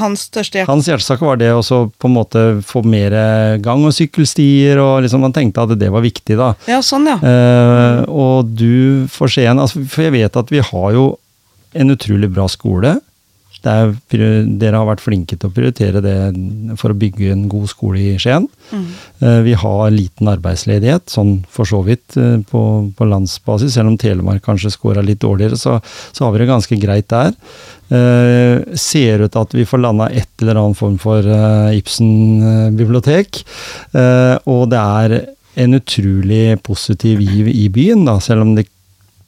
Hans 0.00 0.26
største 0.28 0.60
hjerte... 0.60 0.70
Hans 0.70 0.88
hjertesak 0.90 1.22
var 1.24 1.38
det 1.40 1.50
å 1.54 1.62
på 1.62 2.08
en 2.08 2.16
måte 2.16 2.44
få 2.66 2.84
mer 2.86 3.14
gang- 3.64 3.84
og 3.86 3.94
sykkelstier, 3.96 4.80
og 4.82 5.04
liksom 5.04 5.24
man 5.24 5.34
tenkte 5.34 5.64
at 5.64 5.74
det 5.78 5.90
var 5.94 6.04
viktig, 6.04 6.38
da. 6.40 6.52
Ja, 6.70 6.80
sånn, 6.84 7.08
ja. 7.10 7.18
Eh, 7.20 8.02
og 8.10 8.52
du 8.56 9.06
får 9.12 9.34
se 9.36 9.46
en 9.50 9.62
altså, 9.62 9.84
For 9.90 10.06
jeg 10.06 10.16
vet 10.16 10.38
at 10.40 10.52
vi 10.52 10.62
har 10.64 10.88
jo 10.96 11.06
en 11.74 11.90
utrolig 11.94 12.30
bra 12.30 12.46
skole. 12.50 12.96
Er, 13.70 13.94
dere 14.10 14.80
har 14.80 14.88
vært 14.88 15.02
flinke 15.04 15.38
til 15.38 15.50
å 15.50 15.54
prioritere 15.54 16.02
det 16.04 16.16
for 16.80 16.92
å 16.92 16.98
bygge 16.98 17.30
en 17.32 17.46
god 17.52 17.70
skole 17.72 18.00
i 18.00 18.16
Skien. 18.20 18.48
Mhm. 18.70 18.88
Eh, 19.20 19.40
vi 19.46 19.54
har 19.58 19.94
liten 19.94 20.30
arbeidsledighet, 20.30 21.06
sånn 21.12 21.36
for 21.50 21.68
så 21.68 21.82
vidt 21.86 22.18
eh, 22.20 22.38
på, 22.50 22.64
på 22.96 23.08
landsbasis. 23.08 23.76
Selv 23.76 23.92
om 23.92 23.98
Telemark 24.00 24.44
kanskje 24.44 24.72
scora 24.74 25.04
litt 25.04 25.22
dårligere, 25.24 25.58
så, 25.60 25.78
så 26.12 26.26
har 26.26 26.34
vi 26.34 26.42
det 26.42 26.50
ganske 26.50 26.80
greit 26.80 27.08
der. 27.12 27.32
Eh, 27.94 28.76
ser 28.80 29.24
ut 29.24 29.32
til 29.34 29.42
at 29.42 29.54
vi 29.54 29.66
får 29.68 29.82
landa 29.84 30.08
et 30.10 30.30
eller 30.42 30.60
annen 30.60 30.78
form 30.78 30.98
for 31.02 31.24
eh, 31.24 31.78
Ibsen-bibliotek. 31.78 33.42
Eh, 33.92 34.36
og 34.50 34.68
det 34.72 34.80
er 34.80 35.18
en 35.64 35.78
utrolig 35.78 36.58
positiv 36.66 37.20
giv 37.22 37.50
i 37.52 37.68
byen, 37.72 38.06
da, 38.08 38.18
selv 38.22 38.46
om 38.46 38.54
det 38.56 38.66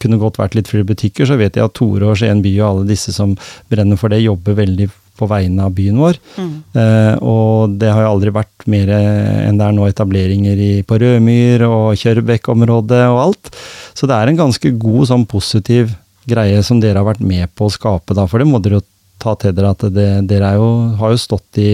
kunne 0.06 0.20
godt 0.22 0.40
vært 0.40 0.56
litt 0.56 0.70
flere 0.70 0.86
butikker, 0.88 1.28
så 1.28 1.36
vet 1.36 1.58
jeg 1.58 1.66
at 1.66 1.76
Tore 1.76 2.12
og 2.12 2.20
Skien 2.20 2.40
by 2.44 2.54
og 2.60 2.68
alle 2.70 2.86
disse 2.94 3.12
som 3.14 3.34
brenner 3.72 4.00
for 4.00 4.14
det, 4.14 4.24
jobber 4.24 4.56
veldig 4.62 4.88
på 5.16 5.28
vegne 5.30 5.64
av 5.64 5.74
byen 5.76 6.00
vår. 6.00 6.18
Mm. 6.36 6.56
Eh, 6.76 7.14
og 7.24 7.76
det 7.80 7.92
har 7.92 8.04
jo 8.04 8.14
aldri 8.14 8.32
vært 8.36 8.66
mer 8.72 8.92
enn 8.96 9.60
det 9.60 9.68
er 9.68 9.76
nå 9.76 9.86
etableringer 9.88 10.60
i, 10.60 10.72
på 10.86 10.98
Rødmyr 11.00 11.64
og 11.68 11.86
Kjørbekk-området 12.00 13.04
og 13.12 13.22
alt. 13.28 13.52
Så 13.96 14.08
det 14.08 14.18
er 14.18 14.32
en 14.32 14.42
ganske 14.44 14.74
god 14.76 15.08
sånn 15.12 15.24
positiv 15.28 15.94
greie 16.28 16.60
som 16.66 16.82
dere 16.82 17.00
har 17.00 17.08
vært 17.08 17.24
med 17.24 17.48
på 17.56 17.68
å 17.68 17.72
skape, 17.72 18.16
da. 18.16 18.26
For 18.28 18.42
det 18.42 18.48
må 18.50 18.60
dere 18.62 18.80
jo 18.80 18.86
ta 19.26 19.36
til 19.42 19.54
dere 19.56 19.74
at 19.74 19.84
det, 19.92 20.08
dere 20.30 20.54
er 20.54 20.60
jo, 20.62 20.70
har 21.00 21.12
jo 21.12 21.20
stått 21.20 21.60
i, 21.62 21.70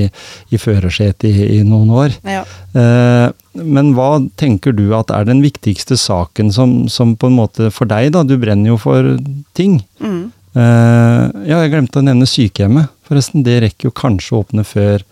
i 0.51 0.61
førersetet 0.61 1.29
i, 1.29 1.49
i 1.59 1.63
noen 1.69 1.93
år. 2.03 2.19
Ja. 2.27 2.43
Eh, 2.73 3.29
men 3.63 3.93
hva 3.97 4.17
tenker 4.41 4.73
du 4.77 4.87
at 4.97 5.13
er 5.13 5.29
den 5.29 5.43
viktigste 5.45 5.99
saken 6.01 6.53
som, 6.55 6.77
som 6.89 7.17
på 7.21 7.29
en 7.29 7.37
måte 7.37 7.69
for 7.75 7.91
deg, 7.91 8.15
da? 8.17 8.25
Du 8.25 8.39
brenner 8.41 8.73
jo 8.73 8.79
for 8.81 9.15
ting. 9.59 9.83
Mm. 10.01 10.31
Eh, 10.53 11.25
ja, 11.49 11.63
jeg 11.63 11.73
glemte 11.73 12.01
å 12.01 12.07
nevne 12.07 12.29
sykehjemmet. 12.29 12.93
Forresten, 13.09 13.45
det 13.45 13.61
rekker 13.67 13.91
jo 13.91 13.97
kanskje 13.97 14.37
å 14.37 14.43
åpne 14.45 14.65
før 14.67 15.05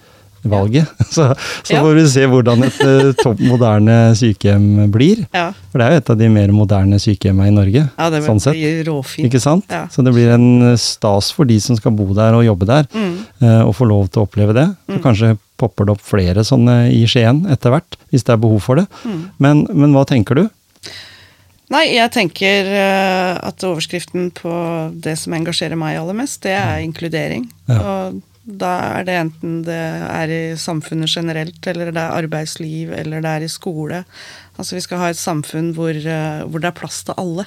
valget. 0.44 0.86
Så, 1.10 1.34
så 1.64 1.74
Ja. 1.74 1.80
får 1.82 1.94
vi 1.98 2.04
se 2.08 2.26
hvordan 2.30 2.62
et 2.64 2.80
eh, 2.86 3.12
topp 3.22 3.40
moderne 3.42 3.96
sykehjem 4.16 4.90
blir. 4.92 5.26
ja. 5.34 5.50
For 5.70 5.78
det 5.78 5.86
er 5.86 5.90
jo 5.92 6.00
et 6.02 6.10
av 6.10 6.18
de 6.18 6.28
mer 6.28 6.48
moderne 6.54 6.98
sykehjemmene 6.98 7.48
i 7.50 7.54
Norge. 7.54 7.82
Ja, 7.98 8.10
det 8.10 8.22
sånn 8.24 8.40
sett. 8.40 8.56
råfint. 8.86 9.26
Ikke 9.28 9.40
sant? 9.42 9.64
Ja. 9.70 9.84
Så 9.92 10.02
det 10.04 10.12
blir 10.14 10.30
en 10.34 10.76
stas 10.78 11.30
for 11.32 11.44
de 11.44 11.58
som 11.60 11.76
skal 11.76 11.92
bo 11.92 12.08
der 12.14 12.34
og 12.34 12.44
jobbe 12.44 12.66
der, 12.66 12.86
Mm. 12.94 13.18
og 13.66 13.74
få 13.76 13.86
lov 13.86 14.08
til 14.10 14.22
å 14.22 14.26
oppleve 14.28 14.54
det. 14.54 14.66
Så 14.88 14.96
Mm. 14.98 15.02
kanskje 15.02 15.38
popper 15.58 15.84
det 15.86 15.92
opp 15.92 16.00
flere 16.02 16.42
sånne 16.42 16.90
i 16.90 17.04
Skien 17.06 17.46
etter 17.50 17.70
hvert, 17.70 17.96
hvis 18.10 18.24
det 18.24 18.32
er 18.32 18.36
behov 18.40 18.62
for 18.62 18.76
det. 18.76 18.86
Mm. 19.04 19.30
Men, 19.38 19.66
men 19.74 19.92
hva 19.92 20.06
tenker 20.06 20.34
du? 20.34 20.48
Nei, 21.70 21.84
jeg 21.94 22.10
tenker 22.10 22.66
eh, 22.66 23.38
at 23.46 23.62
overskriften 23.62 24.32
på 24.34 24.50
det 25.00 25.16
som 25.20 25.32
engasjerer 25.36 25.78
meg 25.78 25.98
aller 26.00 26.16
mest, 26.18 26.40
det 26.42 26.56
er 26.58 26.80
inkludering. 26.82 27.44
Ja. 27.68 27.78
Og 27.78 28.22
da 28.58 28.70
er 28.98 29.04
det 29.08 29.16
enten 29.20 29.62
det 29.66 29.78
er 29.78 30.32
i 30.34 30.42
samfunnet 30.60 31.10
generelt, 31.12 31.66
eller 31.70 31.92
det 31.92 32.00
er 32.02 32.18
arbeidsliv, 32.24 32.92
eller 32.96 33.20
det 33.24 33.30
er 33.36 33.46
i 33.46 33.48
skole. 33.52 34.04
Altså 34.58 34.76
vi 34.76 34.82
skal 34.84 34.98
ha 34.98 35.08
et 35.12 35.20
samfunn 35.20 35.72
hvor, 35.76 35.90
eh, 35.94 36.42
hvor 36.46 36.60
det 36.60 36.70
er 36.72 36.78
plass 36.80 37.02
til 37.06 37.14
alle. 37.20 37.46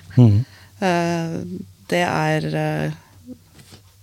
Eh, 0.82 1.38
det 1.92 2.04
er 2.08 2.48
eh, 2.56 2.92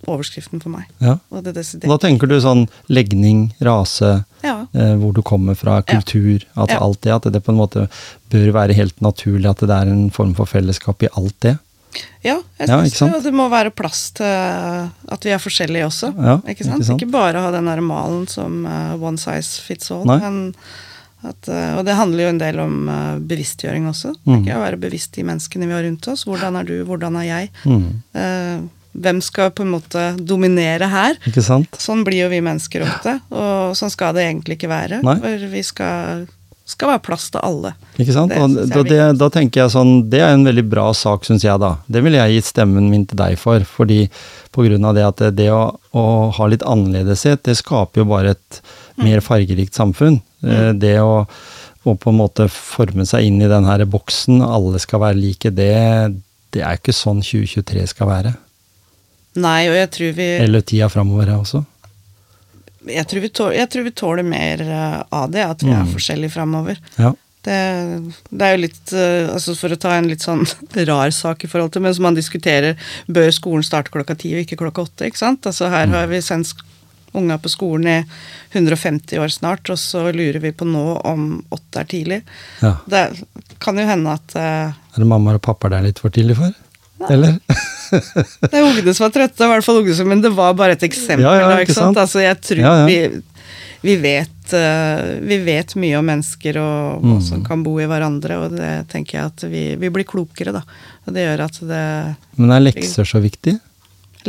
overskriften 0.09 0.61
for 0.63 0.73
meg. 0.73 0.87
Ja. 1.03 1.17
Og 1.29 1.43
det 1.45 1.53
da 1.83 1.97
tenker 2.01 2.29
du 2.29 2.37
sånn 2.41 2.67
legning, 2.89 3.51
rase, 3.61 4.23
Ja. 4.43 4.65
eh, 4.73 4.95
hvor 4.97 5.13
du 5.13 5.21
kommer 5.21 5.55
fra, 5.55 5.81
kultur, 5.81 6.41
at 6.57 6.69
Ja. 6.69 6.79
alt 6.81 7.01
det, 7.01 7.11
at 7.13 7.31
det 7.33 7.43
på 7.43 7.51
en 7.51 7.57
måte 7.59 7.89
bør 8.31 8.51
være 8.53 8.73
helt 8.73 8.99
naturlig 9.01 9.49
at 9.49 9.59
det 9.59 9.69
er 9.69 9.91
en 9.91 10.09
form 10.09 10.33
for 10.33 10.45
fellesskap 10.45 11.03
i 11.03 11.09
alt 11.15 11.39
det. 11.41 11.59
Ja, 12.23 12.37
jeg 12.59 12.69
Ja, 12.69 12.77
synes 12.83 13.01
ikke 13.01 13.23
det, 13.25 13.33
må 13.35 13.47
være 13.51 13.73
plass 13.73 14.11
til 14.15 14.25
at 14.27 15.25
vi 15.25 15.33
er 15.33 15.41
forskjellige 15.41 15.87
også. 15.89 16.11
Ja, 16.15 16.37
ikke, 16.45 16.63
sant? 16.67 16.79
ikke 16.79 16.87
sant? 16.91 17.01
ikke 17.01 17.11
bare 17.11 17.41
ha 17.43 17.51
den 17.51 17.67
der 17.69 17.81
malen 17.83 18.27
som 18.31 18.63
eh, 18.65 18.93
one 19.01 19.19
size 19.21 19.61
fits 19.65 19.91
all. 19.91 20.05
Men 20.07 20.53
at, 21.21 21.47
eh, 21.51 21.73
og 21.77 21.85
det 21.85 21.97
handler 21.97 22.25
jo 22.25 22.33
en 22.33 22.41
del 22.41 22.61
om 22.63 22.77
eh, 22.89 23.17
bevisstgjøring 23.31 23.89
også. 23.91 24.13
Mm. 24.25 24.35
Ikke 24.39 24.57
å 24.57 24.63
være 24.63 24.79
bevisst 24.81 25.17
de 25.17 25.25
menneskene 25.27 25.67
vi 25.69 25.75
har 25.75 25.83
rundt 25.85 26.07
oss. 26.13 26.25
Hvordan 26.29 26.57
er 26.61 26.69
du, 26.69 26.75
hvordan 26.87 27.17
er 27.21 27.27
jeg? 27.27 27.51
Mm. 27.65 27.89
Uh, 28.17 28.69
hvem 28.91 29.21
skal 29.23 29.53
på 29.55 29.63
en 29.63 29.71
måte 29.71 30.01
dominere 30.19 30.89
her? 30.91 31.15
Ikke 31.29 31.43
sant? 31.45 31.77
Sånn 31.79 32.01
blir 32.07 32.25
jo 32.25 32.31
vi 32.33 32.41
mennesker 32.43 32.83
ofte, 32.83 33.13
og 33.31 33.77
sånn 33.79 33.93
skal 33.93 34.17
det 34.17 34.25
egentlig 34.27 34.57
ikke 34.57 34.71
være. 34.71 34.99
Nei. 35.05 35.15
For 35.23 35.45
vi 35.53 35.61
skal, 35.63 36.25
skal 36.71 36.93
være 36.93 37.03
plass 37.05 37.27
til 37.33 37.41
alle. 37.43 37.73
Ikke 37.99 38.15
sant? 38.15 38.33
Det 38.33 38.67
da, 38.71 38.83
det, 38.87 38.99
da 39.19 39.29
tenker 39.33 39.63
jeg 39.63 39.73
sånn, 39.73 39.93
det 40.11 40.21
er 40.23 40.35
en 40.35 40.45
veldig 40.47 40.63
bra 40.71 40.87
sak, 40.97 41.25
syns 41.27 41.45
jeg, 41.45 41.59
da. 41.61 41.75
Det 41.91 42.03
ville 42.05 42.19
jeg 42.19 42.39
gitt 42.39 42.51
stemmen 42.51 42.89
min 42.91 43.05
til 43.09 43.19
deg 43.19 43.37
for. 43.41 43.65
fordi 43.67 44.05
på 44.51 44.65
grunn 44.67 44.87
av 44.87 44.97
det 44.97 45.07
at 45.07 45.23
det 45.37 45.47
å, 45.53 45.63
å 45.95 46.05
ha 46.35 46.47
litt 46.51 46.65
annerledeshet, 46.67 47.43
det 47.47 47.57
skaper 47.59 48.03
jo 48.03 48.09
bare 48.09 48.35
et 48.35 48.61
mer 49.01 49.23
fargerikt 49.23 49.77
samfunn. 49.77 50.19
Mm. 50.43 50.79
Det 50.81 50.95
å, 51.03 51.23
å 51.83 51.95
på 51.95 52.11
en 52.11 52.19
måte 52.19 52.47
forme 52.51 53.05
seg 53.07 53.29
inn 53.29 53.41
i 53.41 53.51
den 53.51 53.67
her 53.69 53.85
boksen, 53.89 54.41
alle 54.43 54.81
skal 54.83 55.05
være 55.05 55.21
like, 55.21 55.53
det, 55.55 55.73
det 56.55 56.65
er 56.65 56.79
ikke 56.79 56.95
sånn 56.95 57.23
2023 57.23 57.87
skal 57.93 58.11
være. 58.11 58.33
Nei, 59.39 59.69
og 59.71 59.77
jeg 59.77 59.91
tror 59.95 60.15
vi, 60.17 60.27
Eller 60.43 60.63
tida 60.67 60.89
framover 60.91 61.31
også. 61.37 61.63
Jeg 62.87 63.07
tror 63.07 63.21
vi, 63.21 63.29
tåler, 63.29 63.55
jeg 63.59 63.69
tror 63.69 63.83
vi 63.83 63.91
tåler 63.91 64.23
mer 64.23 64.61
eh, 64.61 65.03
av 65.11 65.29
det, 65.31 65.43
at 65.45 65.61
vi 65.63 65.69
er 65.71 65.83
Mm. 65.83 65.91
forskjellige 65.93 66.31
framover. 66.33 66.77
Ja. 66.97 67.13
Det, 67.41 67.57
det 68.29 68.45
er 68.45 68.51
jo 68.53 68.61
litt 68.61 68.91
eh, 68.93 69.29
altså 69.33 69.55
For 69.57 69.73
å 69.73 69.77
ta 69.81 69.95
en 69.97 70.05
litt 70.11 70.21
sånn 70.21 70.43
rar 70.89 71.09
sak 71.09 71.43
i 71.43 71.47
forhold 71.49 71.71
til, 71.73 71.81
men 71.81 71.93
som 71.97 72.03
man 72.05 72.17
diskuterer, 72.17 72.75
bør 73.07 73.31
skolen 73.33 73.63
starte 73.65 73.89
klokka 73.93 74.13
ti 74.15 74.33
og 74.35 74.43
ikke 74.45 74.59
klokka 74.61 74.83
åtte? 74.85 75.07
ikke 75.09 75.17
sant? 75.17 75.45
Altså 75.49 75.69
Her 75.73 75.87
har 75.89 76.05
vi 76.11 76.19
sendt 76.21 76.53
unga 77.17 77.35
på 77.41 77.49
skolen 77.51 77.87
i 77.91 77.95
150 78.53 79.19
år 79.19 79.27
snart, 79.33 79.67
og 79.73 79.77
så 79.81 80.05
lurer 80.15 80.39
vi 80.39 80.51
på 80.55 80.63
nå 80.69 80.83
om 81.03 81.25
åtte 81.51 81.81
er 81.81 81.89
tidlig. 81.91 82.21
ja. 82.61 82.75
Det 82.87 83.01
kan 83.59 83.77
jo 83.77 83.83
hende 83.89 84.13
at 84.15 84.35
eh, 84.39 84.71
Er 84.95 85.01
det 85.03 85.07
mamma 85.09 85.33
og 85.35 85.41
pappaer 85.43 85.73
det 85.73 85.79
er 85.81 85.87
litt 85.89 85.99
for 85.99 86.09
tidlig 86.13 86.37
for? 86.39 86.53
Eller? 87.09 87.37
Det 87.91 88.53
er 88.55 88.63
ungene 88.63 88.93
som 88.95 89.07
er 89.07 89.11
trøtte, 89.17 89.43
i 89.43 89.49
hvert 89.51 89.65
fall 89.65 89.81
ungene 89.81 89.95
som, 89.97 90.07
men 90.07 90.21
det 90.23 90.31
var 90.35 90.53
bare 90.55 90.77
et 90.77 90.83
eksempel. 90.87 91.25
Ja, 91.25 91.33
ja, 91.51 91.57
ikke 91.65 91.75
sant? 91.75 91.97
Altså, 91.99 92.21
jeg 92.23 92.37
tror 92.39 92.61
Ja. 92.63 92.73
Vi, 92.87 92.99
vi, 93.81 93.95
vet, 93.99 94.53
uh, 94.53 95.17
vi 95.25 95.39
vet 95.43 95.73
mye 95.81 95.97
om 95.99 96.05
mennesker 96.07 96.59
og 96.61 97.01
hva 97.01 97.15
Mm. 97.17 97.23
som 97.25 97.41
kan 97.43 97.63
bo 97.65 97.73
i 97.81 97.87
hverandre, 97.89 98.37
og 98.45 98.55
det 98.55 98.87
tenker 98.93 99.17
jeg 99.17 99.25
at 99.33 99.43
vi, 99.51 99.63
vi 99.81 99.89
blir 99.89 100.05
klokere, 100.07 100.53
da. 100.55 100.61
Og 101.07 101.15
det 101.17 101.25
gjør 101.25 101.43
at 101.47 101.57
det 101.67 101.85
Men 102.37 102.51
er 102.55 102.61
lekser 102.63 103.03
så 103.09 103.19
viktig? 103.23 103.57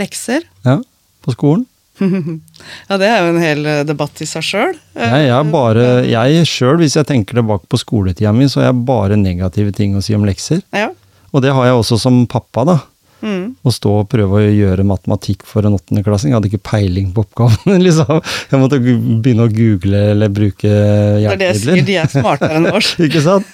Lekser? 0.01 0.43
Ja, 0.65 0.79
på 1.23 1.35
skolen? 1.37 1.67
ja, 2.01 2.97
det 2.99 3.07
er 3.07 3.19
jo 3.21 3.29
en 3.35 3.43
hel 3.43 3.67
eh, 3.69 3.83
debatt 3.87 4.23
i 4.25 4.27
seg 4.27 4.43
sjøl. 4.43 4.73
Jeg, 4.97 5.27
jeg, 5.29 5.35
er 5.37 5.51
bare, 5.53 5.85
jeg 6.09 6.47
sjøl, 6.49 6.79
hvis 6.81 6.97
jeg 6.97 7.07
tenker 7.07 7.37
tilbake 7.39 7.69
på 7.71 7.79
skoletida 7.79 8.33
mi, 8.35 8.49
så 8.51 8.63
har 8.63 8.71
jeg 8.73 8.83
bare 8.89 9.19
negative 9.21 9.75
ting 9.77 9.95
å 9.95 10.03
si 10.03 10.17
om 10.17 10.25
lekser. 10.27 10.65
Ja. 10.75 10.89
Og 11.33 11.43
det 11.45 11.53
har 11.57 11.65
jeg 11.71 11.79
også 11.81 11.99
som 12.01 12.25
pappa, 12.31 12.65
da. 12.69 12.79
Mm. 13.23 13.53
Å 13.63 13.71
stå 13.71 13.91
og 14.01 14.09
prøve 14.11 14.41
å 14.41 14.49
gjøre 14.51 14.83
matematikk 14.83 15.45
for 15.47 15.63
en 15.63 15.77
åttendeklassing. 15.77 16.33
Jeg 16.33 16.37
hadde 16.41 16.49
ikke 16.51 16.65
peiling 16.67 17.13
på 17.15 17.23
oppgaven. 17.23 17.77
liksom. 17.87 18.19
Jeg 18.51 18.59
måtte 18.59 18.81
begynne 18.83 19.45
å 19.47 19.53
google 19.53 20.01
eller 20.11 20.33
bruke 20.35 20.67
Det 20.67 21.29
er 21.31 21.39
det 21.39 21.51
jeg 21.53 21.61
sier, 21.63 21.85
de 21.87 21.97
er 22.03 22.11
smartere 22.11 22.59
enn 22.59 22.67
oss, 22.75 22.89
ikke 23.07 23.23
sant? 23.23 23.47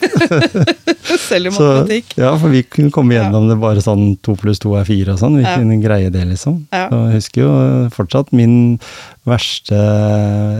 selv 1.28 1.50
i 1.50 1.52
Så, 1.52 1.60
matematikk. 1.68 2.16
ja, 2.16 2.32
for 2.40 2.48
vi 2.52 2.62
kunne 2.64 2.92
komme 2.94 3.18
gjennom 3.18 3.50
det 3.52 3.58
bare 3.60 3.84
sånn 3.84 4.14
to 4.24 4.32
pluss 4.40 4.60
to 4.64 4.72
er 4.80 4.88
fire 4.88 5.12
og 5.14 5.20
sånn. 5.20 5.36
Vi 5.36 5.44
Ja. 5.44 5.54
kunne 5.60 5.76
greie 5.84 6.08
det, 6.16 6.24
liksom. 6.32 6.62
Ja. 6.72 6.86
Så 6.88 7.02
jeg 7.04 7.20
husker 7.20 7.44
jo 7.44 7.52
fortsatt 7.92 8.32
min 8.32 8.56
verste 9.28 9.76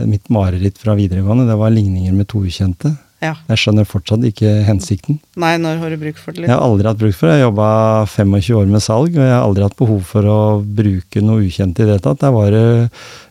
Mitt 0.05 0.29
mareritt 0.29 0.77
fra 0.77 0.93
videregående, 0.97 1.47
det 1.49 1.57
var 1.57 1.73
ligninger 1.73 2.13
med 2.13 2.29
to 2.29 2.45
ukjente. 2.45 2.93
Ja. 3.21 3.33
Jeg 3.49 3.57
skjønner 3.59 3.83
fortsatt 3.89 4.23
ikke 4.23 4.51
hensikten. 4.63 5.17
Nei, 5.35 5.57
når 5.59 5.77
har 5.81 5.89
du 5.91 5.97
bruk 5.99 6.17
for 6.17 6.31
det? 6.31 6.45
Jeg 6.45 6.49
har 6.53 6.59
Liksom? 6.61 6.71
aldri 6.71 6.87
hatt 6.87 6.99
bruk 7.01 7.15
for 7.19 7.27
det. 7.27 7.35
Jeg 7.39 7.47
jobba 7.49 7.69
25 8.07 8.55
år 8.61 8.67
med 8.71 8.81
salg, 8.85 9.09
og 9.17 9.23
jeg 9.25 9.33
har 9.35 9.43
aldri 9.43 9.63
hatt 9.67 9.75
behov 9.81 10.03
for 10.07 10.23
å 10.23 10.37
bruke 10.63 11.21
noe 11.25 11.43
ukjent 11.43 11.79
i 11.79 11.83
det 11.83 11.89
hele 11.97 12.05
tatt. 12.05 12.21
Der 12.23 12.31
var 12.31 12.49
det 12.55 12.63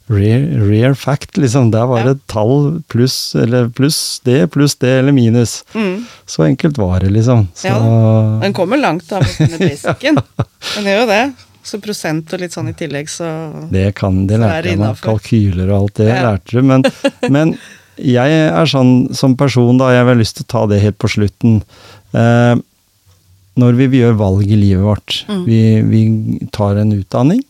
rare, 0.08 0.68
rare 0.68 0.94
fact, 0.94 1.36
liksom. 1.40 1.70
Der 1.72 1.86
var 1.88 1.98
Ja. 2.04 2.12
det 2.12 2.20
tall 2.28 2.82
pluss, 2.88 3.34
eller 3.34 3.68
pluss 3.68 4.20
det, 4.24 4.50
pluss 4.52 4.74
det, 4.76 4.92
eller 5.00 5.12
minus. 5.12 5.64
Mm. 5.74 6.04
Så 6.26 6.44
enkelt 6.44 6.76
var 6.76 7.00
det, 7.00 7.10
liksom. 7.10 7.48
Så, 7.54 7.68
Ja 7.72 8.40
Den 8.42 8.52
kommer 8.52 8.76
langt 8.76 9.08
da, 9.08 9.20
med 9.20 9.58
basicen. 9.58 10.16
Den 10.76 10.84
gjør 10.84 11.00
jo 11.00 11.06
det. 11.06 11.32
Så 11.68 11.80
prosent 11.84 12.32
og 12.32 12.40
litt 12.40 12.52
sånn 12.54 12.68
i 12.70 12.72
tillegg, 12.72 13.08
så 13.12 13.26
det 13.70 13.94
kan, 13.98 14.26
det 14.26 14.36
er 14.38 14.44
lærte 14.44 14.68
jeg 14.70 14.78
meg. 14.80 15.00
Kalkyler 15.04 15.68
og 15.72 15.82
alt 15.82 15.94
det 16.00 16.06
Ja. 16.08 16.22
lærte 16.30 16.50
du. 16.56 16.62
Men, 16.62 16.84
men 17.28 17.58
jeg 17.98 18.40
er 18.48 18.70
sånn 18.70 19.14
som 19.16 19.36
person, 19.38 19.78
da, 19.80 19.92
jeg 19.94 20.04
har 20.04 20.10
ha 20.12 20.18
lyst 20.18 20.38
til 20.38 20.46
å 20.46 20.52
ta 20.52 20.64
det 20.70 20.80
helt 20.82 20.98
på 20.98 21.10
slutten. 21.10 21.62
Eh, 22.14 22.54
når 23.58 23.78
vi 23.78 24.00
gjør 24.00 24.18
valg 24.18 24.46
i 24.46 24.56
livet 24.58 24.84
vårt, 24.86 25.24
Mm. 25.28 25.44
vi, 25.46 25.60
vi 25.82 26.02
tar 26.54 26.76
en 26.78 26.92
utdanning. 26.94 27.42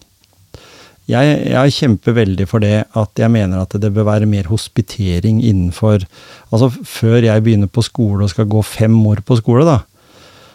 Jeg, 1.08 1.36
jeg 1.48 1.72
kjemper 1.72 2.12
veldig 2.12 2.46
for 2.48 2.60
det 2.60 2.84
at 2.92 3.16
jeg 3.16 3.32
mener 3.32 3.62
at 3.62 3.72
det 3.80 3.88
bør 3.96 4.04
være 4.10 4.26
mer 4.28 4.44
hospitering 4.50 5.38
innenfor 5.40 6.02
Altså 6.52 6.68
før 6.84 7.24
jeg 7.24 7.44
begynner 7.44 7.68
på 7.72 7.80
skole 7.84 8.24
og 8.24 8.30
skal 8.32 8.44
gå 8.48 8.60
fem 8.64 8.94
år 9.08 9.22
på 9.24 9.36
skole, 9.40 9.64
da, 9.68 9.78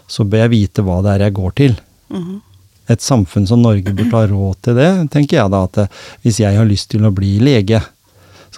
så 0.10 0.26
bør 0.26 0.46
jeg 0.46 0.54
vite 0.54 0.86
hva 0.86 1.00
det 1.06 1.12
er 1.16 1.26
jeg 1.28 1.36
går 1.38 1.52
til. 1.58 1.76
Mm. 2.10 2.41
Et 2.89 3.02
samfunn 3.02 3.46
som 3.48 3.62
Norge 3.62 3.94
burde 3.94 4.10
ha 4.14 4.26
råd 4.30 4.58
til 4.66 4.78
det, 4.78 4.89
tenker 5.14 5.38
jeg 5.38 5.54
da. 5.54 5.64
At 5.70 5.91
hvis 6.26 6.39
jeg 6.41 6.58
har 6.58 6.66
lyst 6.66 6.89
til 6.91 7.06
å 7.06 7.14
bli 7.14 7.36
lege, 7.41 7.80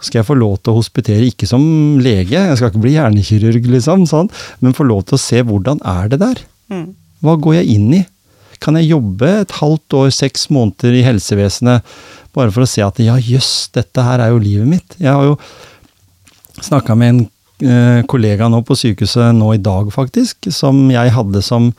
skal 0.08 0.22
jeg 0.22 0.30
få 0.30 0.38
lov 0.38 0.58
til 0.62 0.74
å 0.74 0.80
hospitere, 0.80 1.30
ikke 1.30 1.50
som 1.50 1.64
lege, 2.04 2.38
jeg 2.38 2.60
skal 2.60 2.72
ikke 2.72 2.84
bli 2.86 2.96
hjernekirurg, 2.96 3.70
liksom, 3.76 4.06
sånn, 4.10 4.30
men 4.62 4.76
få 4.78 4.88
lov 4.88 5.06
til 5.10 5.18
å 5.18 5.22
se 5.22 5.42
hvordan 5.46 5.82
er 5.86 6.12
det 6.14 6.22
der. 6.22 6.44
Mm. 6.74 6.90
Hva 7.26 7.38
går 7.42 7.60
jeg 7.60 7.78
inn 7.78 7.94
i? 8.00 8.04
Kan 8.64 8.78
jeg 8.80 8.92
jobbe 8.94 9.30
et 9.42 9.56
halvt 9.60 9.98
år, 10.00 10.12
seks 10.16 10.48
måneder 10.54 10.96
i 10.96 11.06
helsevesenet 11.06 11.96
bare 12.36 12.52
for 12.52 12.66
å 12.66 12.70
se 12.70 12.84
at 12.84 13.00
ja, 13.04 13.16
jøss, 13.22 13.70
dette 13.76 14.04
her 14.04 14.24
er 14.24 14.34
jo 14.34 14.44
livet 14.44 14.68
mitt. 14.70 14.98
Jeg 15.00 15.12
har 15.12 15.24
jo 15.24 15.36
snakka 16.64 16.96
med 17.00 17.14
en 17.14 17.22
eh, 17.64 18.02
kollega 18.12 18.50
nå 18.52 18.62
på 18.68 18.78
sykehuset 18.80 19.36
nå 19.36 19.54
i 19.56 19.62
dag, 19.64 19.92
faktisk, 19.94 20.50
som 20.56 20.86
jeg 20.92 21.14
hadde 21.16 21.44
som 21.46 21.72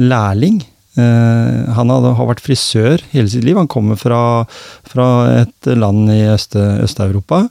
lærling. 0.00 0.62
Eh, 0.92 1.72
han 1.72 1.88
hadde, 1.88 2.10
har 2.18 2.28
vært 2.28 2.42
frisør 2.44 3.00
hele 3.14 3.30
sitt 3.32 3.46
liv. 3.46 3.56
Han 3.56 3.70
kommer 3.70 3.96
fra, 3.96 4.44
fra 4.88 5.06
et 5.40 5.70
land 5.78 6.10
i 6.12 6.20
Øst- 6.34 6.58
Øst-Europa. 6.58 7.46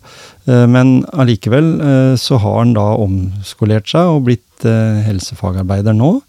Eh, 0.45 0.67
men 0.69 1.01
allikevel 1.09 1.71
eh, 1.81 2.13
så 2.21 2.37
har 2.43 2.59
han 2.59 2.75
da 2.77 2.91
omskolert 3.01 3.89
seg 3.89 4.13
og 4.13 4.27
blitt 4.29 4.47
helsefagarbeider 4.61 5.95
nå. 5.97 6.19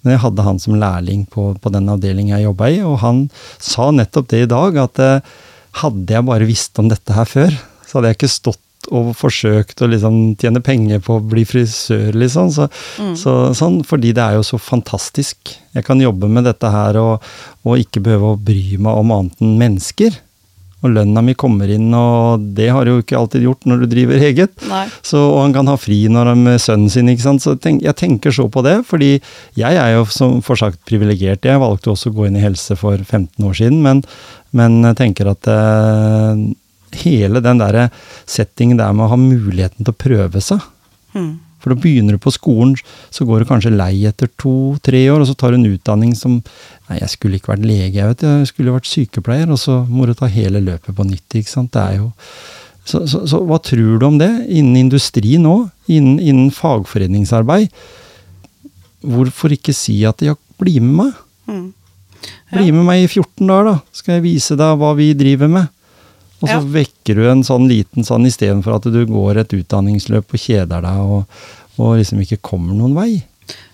Men 0.00 0.14
jeg 0.14 0.22
hadde 0.22 0.44
han 0.46 0.58
som 0.62 0.78
lærling 0.80 1.26
på, 1.28 1.50
på 1.60 1.72
den 1.74 1.90
avdelingen 1.92 2.32
jeg 2.38 2.46
jobba 2.46 2.70
i, 2.72 2.78
og 2.88 2.96
han 3.02 3.18
sa 3.60 3.90
nettopp 3.92 4.30
det 4.32 4.40
i 4.46 4.48
dag, 4.48 4.78
at 4.80 5.00
hadde 5.82 6.16
jeg 6.16 6.24
bare 6.24 6.48
visst 6.48 6.80
om 6.80 6.88
dette 6.88 7.12
her 7.12 7.28
før, 7.28 7.52
så 7.84 7.98
hadde 7.98 8.14
jeg 8.14 8.16
ikke 8.16 8.32
stått 8.32 8.62
og 8.92 9.12
forsøkt 9.18 9.82
å 9.82 9.88
liksom 9.90 10.18
tjene 10.40 10.62
penger 10.64 11.02
på 11.04 11.16
å 11.18 11.24
bli 11.32 11.44
frisør, 11.48 12.12
liksom. 12.18 12.50
Så, 12.54 12.68
så, 13.18 13.36
sånn, 13.56 13.80
fordi 13.88 14.12
det 14.16 14.24
er 14.24 14.38
jo 14.38 14.44
så 14.46 14.60
fantastisk. 14.60 15.54
Jeg 15.72 15.86
kan 15.86 16.02
jobbe 16.02 16.28
med 16.28 16.46
dette 16.48 16.72
her 16.72 16.98
og, 17.00 17.24
og 17.64 17.80
ikke 17.80 18.04
behøve 18.04 18.34
å 18.34 18.42
bry 18.50 18.76
meg 18.76 19.00
om 19.00 19.16
annet 19.16 19.42
enn 19.42 19.56
mennesker. 19.60 20.20
Og 20.82 20.90
lønna 20.90 21.22
mi 21.22 21.34
kommer 21.38 21.70
inn, 21.70 21.92
og 21.94 22.42
det 22.56 22.66
har 22.74 22.88
jo 22.90 22.96
ikke 22.98 23.14
alltid 23.14 23.44
gjort 23.46 23.66
når 23.70 23.84
du 23.84 23.86
driver 23.92 24.24
eget. 24.26 24.54
Nei. 24.66 24.82
Så, 25.06 25.20
og 25.20 25.38
han 25.44 25.54
kan 25.54 25.70
ha 25.70 25.76
fri 25.78 26.00
når 26.10 26.32
han 26.32 26.42
med 26.42 26.58
sønnen 26.62 26.90
sin. 26.90 27.10
ikke 27.12 27.22
sant? 27.22 27.44
Så 27.44 27.54
tenk, 27.54 27.84
jeg 27.86 27.94
tenker 28.00 28.34
så 28.34 28.48
på 28.50 28.64
det, 28.66 28.80
fordi 28.88 29.12
jeg 29.58 29.78
er 29.78 29.94
jo 29.94 30.02
som 30.10 30.40
forsagt 30.42 30.82
privilegert. 30.88 31.46
Jeg 31.46 31.62
valgte 31.62 31.94
også 31.94 32.10
å 32.10 32.16
gå 32.16 32.26
inn 32.26 32.40
i 32.40 32.42
helse 32.42 32.74
for 32.80 32.98
15 32.98 33.46
år 33.46 33.54
siden, 33.60 33.78
men, 33.84 34.02
men 34.58 34.80
jeg 34.90 34.98
tenker 35.04 35.30
at 35.30 35.50
eh, 35.54 36.42
hele 37.00 37.40
den 37.44 37.60
der 37.62 37.88
settingen 38.28 38.80
der 38.80 38.92
med 38.96 39.06
å 39.06 39.14
ha 39.14 39.18
muligheten 39.20 39.84
til 39.84 39.94
å 39.94 40.02
prøve 40.06 40.44
seg 40.44 40.62
Mm. 41.12 41.40
For 41.62 41.72
da 41.72 41.78
begynner 41.78 42.16
du 42.16 42.22
på 42.22 42.32
skolen, 42.34 42.74
så 43.12 43.26
går 43.26 43.42
du 43.42 43.48
kanskje 43.50 43.74
lei 43.74 44.02
etter 44.08 44.30
to-tre 44.40 45.04
år, 45.12 45.22
og 45.22 45.28
så 45.30 45.36
tar 45.38 45.52
du 45.52 45.60
en 45.60 45.70
utdanning 45.70 46.16
som 46.18 46.40
Nei, 46.88 46.98
jeg 46.98 47.12
skulle 47.12 47.38
ikke 47.38 47.52
vært 47.52 47.64
lege, 47.64 48.00
jeg 48.00 48.08
vet 48.10 48.24
jeg 48.26 48.48
skulle 48.50 48.74
vært 48.74 48.88
sykepleier, 48.90 49.52
og 49.54 49.60
så 49.62 49.78
må 49.88 50.04
du 50.08 50.12
ta 50.18 50.26
hele 50.28 50.60
løpet 50.60 50.96
på 50.96 51.06
nytt, 51.08 51.38
ikke 51.38 51.48
sant. 51.48 51.70
Det 51.72 51.84
er 51.84 52.00
jo 52.02 52.08
så, 52.82 53.04
så, 53.06 53.22
så 53.30 53.38
hva 53.46 53.60
tror 53.62 54.00
du 54.00 54.06
om 54.08 54.16
det 54.18 54.28
innen 54.50 54.74
industri 54.80 55.36
nå? 55.40 55.54
Innen, 55.86 56.18
innen 56.18 56.50
fagforeningsarbeid? 56.52 57.70
Hvorfor 59.06 59.54
ikke 59.54 59.72
si 59.76 60.00
at 60.08 60.24
ja, 60.26 60.34
bli 60.58 60.80
med 60.82 60.98
meg? 60.98 61.22
Mm. 61.46 61.68
Bli 62.50 62.74
med 62.74 62.88
meg 62.90 63.04
i 63.04 63.06
14 63.06 63.46
dager, 63.46 63.70
da. 63.70 63.76
Skal 63.94 64.18
jeg 64.18 64.26
vise 64.26 64.58
deg 64.58 64.82
hva 64.82 64.90
vi 64.98 65.12
driver 65.16 65.54
med. 65.54 65.70
Og 66.42 66.48
så 66.48 66.56
Ja. 66.58 66.60
vekker 66.60 67.14
du 67.14 67.28
en 67.30 67.42
sånn 67.46 67.68
liten 67.70 68.02
sånn 68.04 68.26
istedenfor 68.26 68.74
at 68.76 68.82
du 68.92 69.04
går 69.06 69.38
et 69.38 69.52
utdanningsløp 69.54 70.26
og 70.34 70.40
kjeder 70.42 70.82
deg 70.82 70.98
og, 70.98 71.24
og 71.78 71.96
liksom 72.00 72.20
ikke 72.24 72.40
kommer 72.42 72.74
noen 72.74 72.94
vei. 72.98 73.22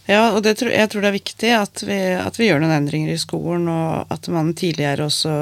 Ja, 0.08 0.30
og 0.36 0.42
det 0.44 0.54
tror, 0.58 0.70
jeg 0.72 0.88
tror 0.88 1.02
det 1.04 1.08
er 1.10 1.18
viktig 1.18 1.50
at 1.52 1.82
vi, 1.84 1.96
at 2.16 2.36
vi 2.40 2.46
gjør 2.48 2.60
noen 2.62 2.76
endringer 2.78 3.12
i 3.12 3.18
skolen, 3.20 3.66
og 3.68 4.06
at 4.12 4.28
man 4.32 4.54
tidligere 4.56 5.04
også 5.04 5.32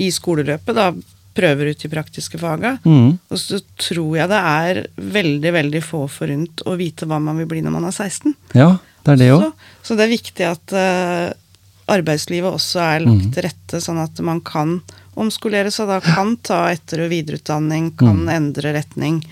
i 0.00 0.08
skoleløpet 0.14 0.74
da 0.78 0.90
prøver 1.36 1.68
ut 1.74 1.82
de 1.84 1.88
praktiske 1.92 2.38
faga. 2.40 2.78
Mm. 2.88 3.18
Og 3.28 3.36
så 3.40 3.58
tror 3.76 4.14
jeg 4.16 4.30
det 4.32 4.38
er 4.40 4.80
veldig, 4.96 5.52
veldig 5.52 5.82
få 5.84 6.06
forunt 6.08 6.62
å 6.64 6.76
vite 6.80 7.04
hva 7.08 7.18
man 7.20 7.36
vil 7.42 7.50
bli 7.50 7.60
når 7.60 7.74
man 7.76 7.84
er 7.90 7.92
16. 7.92 8.32
Ja, 8.56 8.70
det 9.04 9.12
er 9.12 9.20
det 9.20 9.28
òg. 9.34 9.42
Så, 9.44 9.52
så 9.90 9.96
det 9.98 10.06
er 10.06 10.14
viktig 10.16 10.46
at 10.48 10.72
uh, 10.72 11.26
arbeidslivet 11.92 12.48
også 12.56 12.80
er 12.80 13.04
Mm. 13.04 13.12
lagt 13.12 13.34
til 13.36 13.42
rette, 13.50 13.80
sånn 13.84 14.00
at 14.02 14.18
man 14.24 14.40
kan 14.40 14.80
omskolere 15.16 15.70
seg, 15.72 15.88
da 15.88 16.00
kan 16.04 16.36
ta 16.44 16.66
etter- 16.72 17.04
og 17.06 17.10
videreutdanning, 17.10 17.90
kan 17.96 18.24
Mm. 18.26 18.28
endre 18.36 18.72
retning 18.76 19.22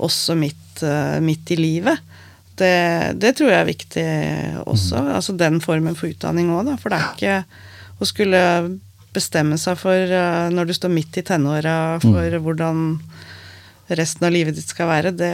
også 0.00 0.36
midt, 0.38 0.82
eh, 0.82 1.20
midt 1.20 1.50
i 1.50 1.56
livet. 1.56 1.98
Det, 2.58 3.18
det 3.20 3.36
tror 3.38 3.50
jeg 3.52 3.60
er 3.60 3.72
viktig 3.72 4.06
også. 4.66 4.98
Mm. 4.98 5.14
Altså 5.14 5.36
den 5.38 5.60
formen 5.60 5.94
for 5.96 6.08
utdanning 6.10 6.50
òg, 6.50 6.64
da. 6.66 6.76
For 6.76 6.90
det 6.90 6.98
er 6.98 7.14
ikke 7.14 7.44
å 8.02 8.06
skulle 8.06 8.78
bestemme 9.14 9.56
seg 9.58 9.78
for, 9.78 9.94
eh, 9.94 10.48
når 10.50 10.66
du 10.66 10.72
står 10.74 10.90
midt 10.90 11.16
i 11.18 11.22
tenåra, 11.22 12.00
for 12.02 12.10
Mm. 12.18 12.42
hvordan 12.42 12.82
resten 13.88 14.26
av 14.26 14.32
livet 14.32 14.54
ditt 14.54 14.68
skal 14.68 14.86
være, 14.90 15.16
det, 15.16 15.32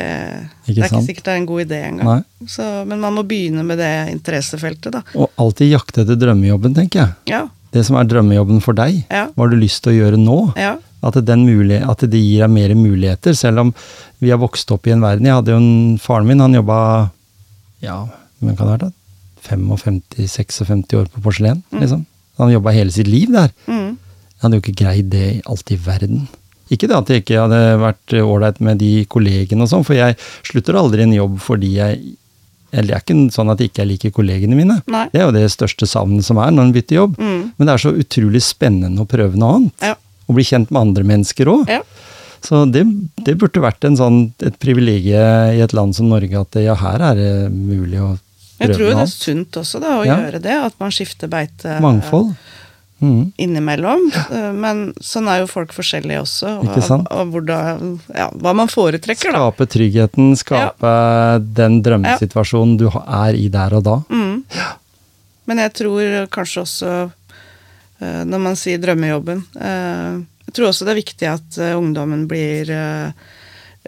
Ikke 0.68 0.74
det 0.76 0.84
er 0.84 0.88
ikke 0.92 1.06
sikkert 1.08 1.24
det 1.24 1.32
er 1.32 1.36
en 1.40 1.46
god 1.46 1.66
idé 1.66 1.80
engang. 1.88 2.24
Så, 2.46 2.86
men 2.86 3.00
man 3.00 3.14
må 3.16 3.24
begynne 3.26 3.64
med 3.66 3.78
det 3.78 4.12
interessefeltet, 4.14 4.92
da. 4.92 5.02
Og 5.16 5.30
alltid 5.38 5.72
jakte 5.72 6.04
etter 6.04 6.14
drømmejobben, 6.20 6.74
tenker 6.76 7.00
jeg. 7.00 7.14
Ja. 7.26 7.48
Det 7.74 7.82
som 7.86 7.98
er 7.98 8.06
drømmejobben 8.06 8.60
for 8.62 8.76
deg. 8.78 9.02
Ja. 9.10 9.26
Hva 9.34 9.46
har 9.46 9.52
du 9.52 9.58
lyst 9.58 9.82
til 9.84 9.94
å 9.94 9.96
gjøre 9.96 10.20
nå? 10.20 10.38
Ja. 10.60 10.76
At, 11.04 11.18
den 11.26 11.42
at 11.84 12.04
det 12.08 12.20
gir 12.20 12.46
deg 12.46 12.52
mer 12.54 12.72
muligheter, 12.78 13.34
selv 13.36 13.60
om 13.60 13.72
vi 14.22 14.30
har 14.32 14.40
vokst 14.40 14.70
opp 14.72 14.86
i 14.88 14.94
en 14.94 15.02
verden 15.04 15.26
Jeg 15.28 15.36
hadde 15.36 15.52
jo 15.52 15.58
en 15.60 15.98
Faren 16.00 16.24
min 16.24 16.40
han 16.40 16.54
jobba 16.56 16.78
ja, 17.84 17.98
men 18.40 18.56
kan 18.56 18.68
det 18.68 18.76
være 18.76 18.86
da? 18.86 18.92
55-56 19.44 20.94
år 20.96 21.10
på 21.12 21.20
porselen. 21.20 21.60
liksom. 21.76 22.06
Han 22.40 22.52
jobba 22.54 22.72
hele 22.72 22.94
sitt 22.94 23.10
liv 23.10 23.28
der. 23.34 23.52
Mm. 23.68 23.98
Jeg 23.98 24.40
hadde 24.40 24.56
jo 24.56 24.62
ikke 24.64 24.78
greid 24.80 25.10
det 25.12 25.26
alt 25.44 25.70
i 25.70 25.76
verden. 25.84 26.24
Ikke 26.72 26.88
det 26.88 26.96
at 26.96 27.10
jeg 27.12 27.22
ikke 27.22 27.42
hadde 27.42 27.60
vært 27.82 28.14
ålreit 28.22 28.60
med 28.64 28.80
de 28.80 29.04
kollegene 29.10 29.66
og 29.66 29.70
sånn, 29.70 29.84
for 29.84 29.98
jeg 29.98 30.16
slutter 30.48 30.78
aldri 30.80 31.04
en 31.04 31.12
jobb 31.12 31.36
fordi 31.44 31.74
jeg 31.76 32.14
det 32.82 32.90
er 32.90 33.00
ikke 33.04 33.30
sånn 33.30 33.50
at 33.52 33.60
jeg 33.62 33.70
ikke 33.70 33.86
liker 33.86 34.10
kollegene 34.10 34.56
mine. 34.58 34.80
Nei. 34.90 35.04
Det 35.12 35.20
er 35.20 35.26
jo 35.28 35.34
det 35.36 35.44
største 35.52 35.86
savnet 35.86 36.24
som 36.26 36.38
er 36.42 36.50
når 36.50 36.62
en 36.68 36.72
bytter 36.74 36.96
jobb. 36.96 37.14
Mm. 37.18 37.52
Men 37.56 37.66
det 37.68 37.72
er 37.74 37.82
så 37.84 37.92
utrolig 37.94 38.42
spennende 38.42 39.04
å 39.04 39.06
prøve 39.06 39.36
noe 39.38 39.54
annet. 39.60 39.86
Ja. 39.92 39.94
Og 40.26 40.34
bli 40.38 40.44
kjent 40.48 40.70
med 40.74 40.80
andre 40.80 41.04
mennesker 41.04 41.46
òg. 41.52 41.68
ja. 41.70 41.82
Så 42.44 42.66
det, 42.68 42.82
det 43.24 43.38
burde 43.40 43.62
vært 43.64 43.84
en 43.88 43.94
sånn, 43.96 44.16
et 44.44 44.58
privilegium 44.60 45.54
i 45.56 45.62
et 45.64 45.72
land 45.72 45.94
som 45.96 46.10
Norge 46.10 46.36
at 46.36 46.58
ja, 46.60 46.74
her 46.76 47.00
er 47.00 47.14
det 47.16 47.30
mulig 47.48 47.96
å 48.04 48.10
prøve 48.10 48.10
noe 48.12 48.18
annet. 48.18 48.60
Jeg 48.60 48.74
tror 48.76 48.90
det 48.90 48.98
er 49.00 49.12
sunt 49.14 49.56
også, 49.62 49.80
da, 49.80 49.92
å 49.96 50.04
Ja. 50.04 50.18
gjøre 50.20 50.40
det. 50.44 50.56
At 50.66 50.74
man 50.78 50.92
skifter 50.92 51.30
beite 51.32 51.78
Mangfold. 51.80 52.34
Mm. 53.04 53.32
innimellom. 53.36 54.06
Eh, 54.30 54.52
Men 54.56 54.84
sånn 55.04 55.28
er 55.28 55.42
jo 55.42 55.50
folk 55.50 55.74
forskjellige 55.76 56.22
også. 56.22 56.54
Og, 56.62 57.02
og 57.02 57.34
hvordan, 57.34 57.90
ja, 58.14 58.30
hva 58.32 58.54
man 58.56 58.70
foretrekker, 58.72 59.34
da. 59.34 59.42
Skape 59.44 59.68
tryggheten, 59.74 60.32
skape 60.40 60.94
den 61.60 61.80
drømmesituasjonen 61.84 62.78
du 62.80 62.88
er 62.88 63.36
i 63.36 63.50
der 63.52 63.76
og 63.78 63.84
da. 63.86 63.98
Mm. 64.08 64.42
Men 65.50 65.62
jeg 65.66 65.74
tror 65.82 66.18
kanskje 66.32 66.64
også, 66.64 66.92
eh, 68.00 68.22
når 68.24 68.44
man 68.48 68.56
sier 68.58 68.80
drømmejobben 68.80 69.44
eh, 69.60 70.22
Jeg 70.46 70.56
tror 70.56 70.70
også 70.70 70.86
det 70.86 70.94
er 70.94 71.02
viktig 71.02 71.28
at 71.28 71.58
ungdommen 71.74 72.26
blir 72.30 72.68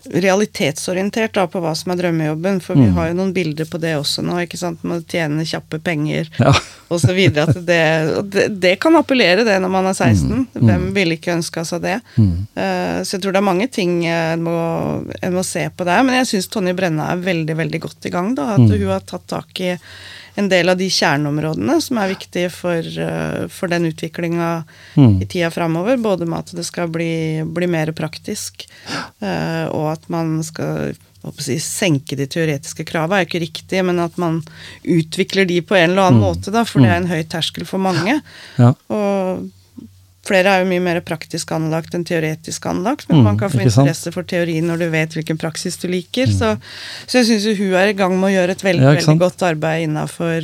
realitetsorientert 0.04 1.32
da, 1.34 1.46
på 1.50 1.60
hva 1.62 1.72
som 1.76 1.92
er 1.92 2.00
drømmejobben. 2.02 2.60
For 2.62 2.74
vi 2.76 2.86
Mm. 2.86 2.94
har 2.94 3.08
jo 3.08 3.14
noen 3.14 3.32
bilder 3.32 3.64
på 3.64 3.80
det 3.80 3.94
også 3.96 4.22
nå. 4.22 4.36
ikke 4.44 4.58
sant? 4.58 4.82
Man 4.84 5.02
tjener 5.04 5.44
kjappe 5.44 5.78
penger 5.82 6.28
Ja. 6.38 6.52
videre. 7.16 7.46
Det, 7.54 8.30
det, 8.30 8.60
det 8.60 8.74
kan 8.80 8.94
appellere, 8.96 9.44
det, 9.44 9.60
når 9.60 9.68
man 9.70 9.86
er 9.86 9.94
16. 9.94 10.46
Hvem 10.54 10.92
ville 10.94 11.16
ikke 11.16 11.34
ønska 11.34 11.64
seg 11.64 11.82
det? 11.82 12.00
Mm. 12.16 12.46
Uh, 12.56 13.02
så 13.02 13.16
jeg 13.16 13.22
tror 13.22 13.32
det 13.32 13.40
er 13.40 13.50
mange 13.52 13.68
ting 13.72 14.04
eh, 14.06 14.32
en 14.34 14.42
må, 14.42 14.56
en 15.22 15.32
må 15.34 15.42
se 15.44 15.68
på 15.76 15.84
der. 15.84 16.02
Men 16.06 16.14
jeg 16.20 16.26
syns 16.30 16.48
Tonje 16.52 16.76
Brenna 16.76 17.10
er 17.12 17.16
veldig 17.24 17.56
veldig 17.56 17.80
godt 17.80 18.06
i 18.06 18.10
gang. 18.10 18.34
da, 18.34 18.52
At 18.54 18.60
Mm. 18.60 18.70
hun 18.78 18.86
har 18.88 19.00
tatt 19.00 19.26
tak 19.26 19.60
i 19.60 19.76
en 20.36 20.48
del 20.52 20.68
av 20.68 20.76
de 20.76 20.88
kjerneområdene 20.92 21.78
som 21.82 21.98
er 22.02 22.12
viktige 22.12 22.50
for, 22.52 22.84
eh, 22.84 23.46
for 23.48 23.72
den 23.72 23.88
utviklinga 23.88 24.64
Mm. 24.96 25.22
i 25.22 25.26
tida 25.26 25.50
framover. 25.50 25.96
Både 25.96 26.26
med 26.26 26.38
at 26.38 26.52
det 26.56 26.64
skal 26.64 26.88
bli, 26.88 27.42
bli 27.44 27.66
mer 27.66 27.92
praktisk, 27.92 28.66
eh, 29.20 29.64
og 29.66 29.92
at 29.92 30.08
man 30.08 30.42
skal 30.44 30.94
si, 31.40 31.56
senke 31.58 32.16
de 32.16 32.26
teoretiske 32.30 32.84
krava 32.86 33.16
er 33.18 33.24
jo 33.24 33.30
ikke 33.30 33.44
riktig, 33.48 33.84
men 33.84 33.98
at 33.98 34.16
man 34.16 34.42
utvikler 34.84 35.46
de 35.48 35.60
på 35.60 35.74
en 35.74 35.90
eller 35.90 36.06
annen 36.10 36.20
Mm. 36.20 36.26
måte, 36.28 36.52
da, 36.52 36.62
for 36.64 36.80
det 36.80 36.88
er 36.90 36.96
en 37.00 37.08
høy 37.08 37.24
terskel 37.24 37.66
for 37.66 37.78
mange. 37.78 38.20
Ja. 38.58 38.74
Og 38.88 39.50
flere 40.26 40.50
er 40.56 40.62
jo 40.64 40.68
mye 40.70 40.82
mer 40.82 40.98
praktisk 41.06 41.52
anlagt 41.54 41.94
enn 41.94 42.04
teoretisk 42.06 42.66
anlagt, 42.66 43.06
men 43.08 43.20
Mm, 43.20 43.24
man 43.30 43.38
kan 43.38 43.50
få 43.52 43.60
interesse 43.62 44.10
for 44.12 44.22
teori 44.26 44.58
når 44.60 44.78
du 44.82 44.86
vet 44.90 45.14
hvilken 45.14 45.38
praksis 45.38 45.76
du 45.78 45.86
liker. 45.88 46.26
Så, 46.26 46.56
så 47.06 47.18
jeg 47.20 47.26
syns 47.30 47.46
jo 47.46 47.54
hun 47.60 47.74
er 47.78 47.92
i 47.92 47.96
gang 47.98 48.14
med 48.18 48.30
å 48.30 48.34
gjøre 48.34 48.56
et 48.58 48.64
veldig, 48.66 48.82
Ja, 48.82 48.94
veldig 48.98 49.18
godt 49.22 49.42
arbeid 49.46 49.86
innafor 49.86 50.42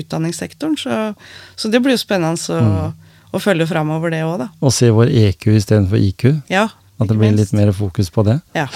utdanningssektoren. 0.00 0.76
Så, 0.80 1.14
så 1.56 1.68
det 1.72 1.80
blir 1.84 1.96
jo 1.96 2.02
spennende 2.02 2.36
å, 2.36 2.60
Mm. 2.60 2.92
å 3.32 3.38
følge 3.40 3.66
framover, 3.70 4.10
det 4.10 4.22
òg, 4.26 4.38
da. 4.42 4.48
Og 4.60 4.72
se 4.74 4.88
vår 4.90 5.10
EQ 5.28 5.46
istedenfor 5.54 5.98
IQ. 6.00 6.24
Ja, 6.50 6.68
At 7.00 7.08
det 7.08 7.16
blir 7.16 7.30
minst. 7.30 7.38
litt 7.38 7.52
mer 7.60 7.72
fokus 7.72 8.10
på 8.10 8.24
det. 8.26 8.40
Ja. 8.54 8.66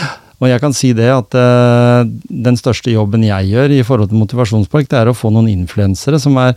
Og 0.40 0.49
jeg 0.51 0.61
kan 0.61 0.72
si 0.74 0.92
det 0.92 1.07
at 1.11 1.34
uh, 1.38 2.05
den 2.28 2.57
største 2.59 2.90
jobben 2.92 3.22
jeg 3.24 3.51
gjør 3.53 3.70
i 3.70 3.82
forhold 3.86 4.11
til 4.11 4.18
motivasjonspark, 4.18 4.88
det 4.90 4.99
er 4.99 5.09
å 5.11 5.14
få 5.16 5.30
noen 5.32 5.49
influensere 5.49 6.18
som 6.20 6.36
er 6.42 6.55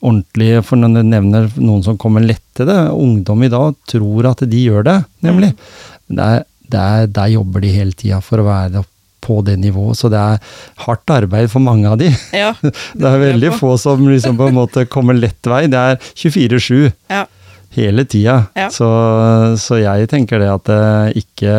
ordentlige, 0.00 0.62
for 0.66 0.80
når 0.80 0.94
du 0.96 1.02
nevner 1.10 1.50
noen 1.60 1.82
som 1.86 1.98
kommer 2.00 2.24
lett 2.24 2.44
til 2.56 2.68
det. 2.70 2.78
Ungdom 2.92 3.42
i 3.46 3.50
dag 3.52 3.74
tror 3.90 4.30
at 4.32 4.44
de 4.48 4.62
gjør 4.66 4.86
det, 4.86 4.96
nemlig. 5.26 5.52
Men 6.08 6.20
det 6.20 6.28
er, 6.36 6.46
det 6.70 6.86
er, 6.86 7.10
der 7.20 7.34
jobber 7.34 7.64
de 7.64 7.74
hele 7.74 7.96
tida 7.98 8.20
for 8.24 8.42
å 8.42 8.46
være 8.48 8.84
på 9.20 9.42
det 9.44 9.58
nivået, 9.60 9.98
så 10.00 10.08
det 10.12 10.16
er 10.20 10.38
hardt 10.86 11.12
arbeid 11.12 11.50
for 11.52 11.60
mange 11.62 11.90
av 11.90 11.98
de. 12.00 12.08
ja. 12.32 12.54
Det 13.00 13.04
er 13.10 13.20
veldig 13.20 13.52
få 13.60 13.74
som 13.80 14.06
liksom 14.08 14.38
på 14.40 14.48
en 14.48 14.56
måte 14.56 14.86
kommer 14.90 15.18
lett 15.18 15.44
vei. 15.46 15.66
Det 15.70 15.76
er 15.92 16.00
24-7 16.16 16.88
Ja. 17.12 17.26
Hele 17.76 18.04
tida. 18.04 18.36
Ja. 18.58 18.66
Så, 18.74 18.88
så 19.62 19.78
jeg 19.78 20.08
tenker 20.10 20.42
det 20.42 20.48
at 20.50 20.70
eh, 20.74 21.20
ikke 21.22 21.54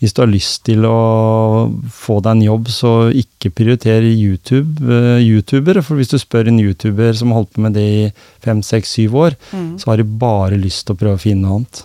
Hvis 0.00 0.14
du 0.16 0.22
har 0.22 0.30
lyst 0.32 0.64
til 0.66 0.86
å 0.88 1.68
få 1.92 2.18
deg 2.24 2.38
en 2.38 2.44
jobb, 2.46 2.70
så 2.72 2.92
ikke 3.14 3.52
prioriter 3.54 4.02
YouTube, 4.08 4.82
eh, 4.82 5.20
youtubere. 5.22 5.84
For 5.84 6.00
hvis 6.00 6.10
du 6.14 6.18
spør 6.18 6.48
en 6.50 6.60
youtuber 6.62 7.12
som 7.18 7.30
har 7.30 7.42
holdt 7.42 7.54
på 7.54 7.64
med 7.66 7.76
det 7.78 7.86
i 7.86 8.02
fem, 8.42 8.62
seks, 8.66 8.96
syv 8.98 9.16
år, 9.28 9.38
Mm. 9.52 9.78
så 9.78 9.90
har 9.90 9.96
de 10.00 10.04
bare 10.04 10.56
lyst 10.56 10.86
til 10.86 10.94
å 10.94 10.98
prøve 10.98 11.18
å 11.18 11.20
finne 11.20 11.42
noe 11.44 11.56
annet. 11.60 11.82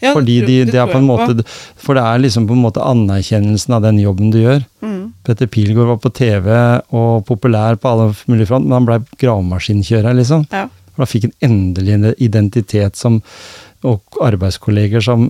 Ja, 0.00 0.12
Fordi 0.14 0.38
de, 0.46 0.64
de, 0.64 0.78
er 0.78 0.86
på 0.88 0.98
en 1.00 1.08
måte 1.08 1.42
For 1.76 1.98
det 1.98 2.04
er 2.06 2.20
liksom 2.22 2.46
på 2.48 2.54
en 2.54 2.62
måte 2.62 2.82
anerkjennelsen 2.86 3.74
av 3.74 3.82
den 3.82 3.98
jobben 3.98 4.30
du 4.30 4.38
gjør. 4.40 4.62
Mm. 4.80 5.12
Petter 5.26 5.50
Pilgaard 5.50 5.90
var 5.90 5.98
på 6.02 6.12
TV 6.14 6.48
og 6.94 7.26
populær 7.28 7.76
på 7.76 7.90
alle 7.90 8.12
mulige 8.30 8.48
front, 8.48 8.64
men 8.68 8.78
han 8.78 8.86
blei 8.88 8.98
gravemaskinkjører, 9.20 10.14
liksom. 10.16 10.46
Ja. 10.54 10.68
For 10.98 11.06
da 11.06 11.10
fikk 11.12 11.28
han 11.28 11.36
endelig 11.46 11.94
en 11.94 12.08
identitet 12.18 12.98
som, 12.98 13.20
og 13.86 14.18
arbeidskolleger 14.26 15.04
som 15.06 15.28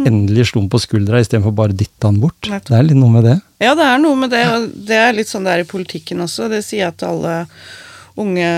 endelig 0.00 0.46
slo 0.48 0.62
han 0.62 0.70
på 0.72 0.80
skuldra 0.80 1.20
istedenfor 1.20 1.52
bare 1.56 1.76
dytta 1.76 2.08
han 2.08 2.22
bort. 2.22 2.48
Det 2.48 2.72
er 2.72 2.86
litt 2.86 2.96
noe 2.96 3.12
med 3.12 3.26
det. 3.28 3.36
Ja, 3.60 3.74
det 3.76 3.84
er 3.84 4.00
noe 4.00 4.16
med 4.16 4.32
det, 4.32 4.42
og 4.48 4.70
det 4.88 4.96
er 4.96 5.12
litt 5.16 5.28
sånn 5.28 5.44
det 5.44 5.52
er 5.52 5.64
i 5.66 5.68
politikken 5.68 6.24
også. 6.24 6.48
Det 6.48 6.62
sier 6.64 6.86
jeg 6.86 6.96
til 7.02 7.12
alle 7.12 7.36
unge 8.20 8.48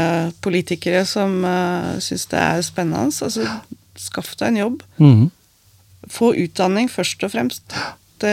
politikere 0.44 1.02
som 1.08 1.42
uh, 1.42 1.98
syns 2.02 2.28
det 2.30 2.38
er 2.38 2.62
spennende. 2.66 3.10
Altså, 3.10 3.46
skaff 3.98 4.36
deg 4.38 4.52
en 4.52 4.62
jobb. 4.62 4.84
Mhm. 5.02 5.30
Få 6.10 6.32
utdanning 6.34 6.88
først 6.90 7.22
og 7.22 7.30
fremst. 7.30 7.74
Det, 8.22 8.32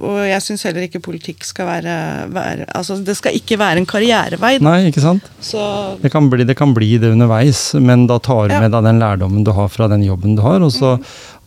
og 0.00 0.16
jeg 0.28 0.42
syns 0.44 0.62
heller 0.68 0.86
ikke 0.86 1.00
politikk 1.04 1.42
skal 1.48 1.66
være, 1.68 1.94
være 2.34 2.66
Altså, 2.78 2.96
det 3.04 3.16
skal 3.18 3.34
ikke 3.38 3.58
være 3.60 3.82
en 3.82 3.86
karrierevei. 3.90 4.54
da. 4.60 4.64
Nei, 4.70 4.88
ikke 4.92 5.02
sant? 5.04 5.26
Så 5.42 5.60
Det 6.02 6.12
kan, 6.14 6.30
bli, 6.30 6.46
det 6.48 6.56
kan 6.58 6.72
bli 6.76 6.92
det 7.02 7.10
underveis, 7.16 7.74
men 7.82 8.06
da 8.10 8.18
tar 8.22 8.48
du 8.48 8.54
Ja. 8.54 8.60
med 8.64 8.72
deg 8.76 8.86
den 8.88 9.02
lærdommen 9.02 9.44
du 9.44 9.52
har 9.58 9.68
fra 9.68 9.88
den 9.90 10.02
jobben 10.06 10.36
du 10.38 10.42
har, 10.46 10.62
og 10.62 10.70
så, 10.72 10.94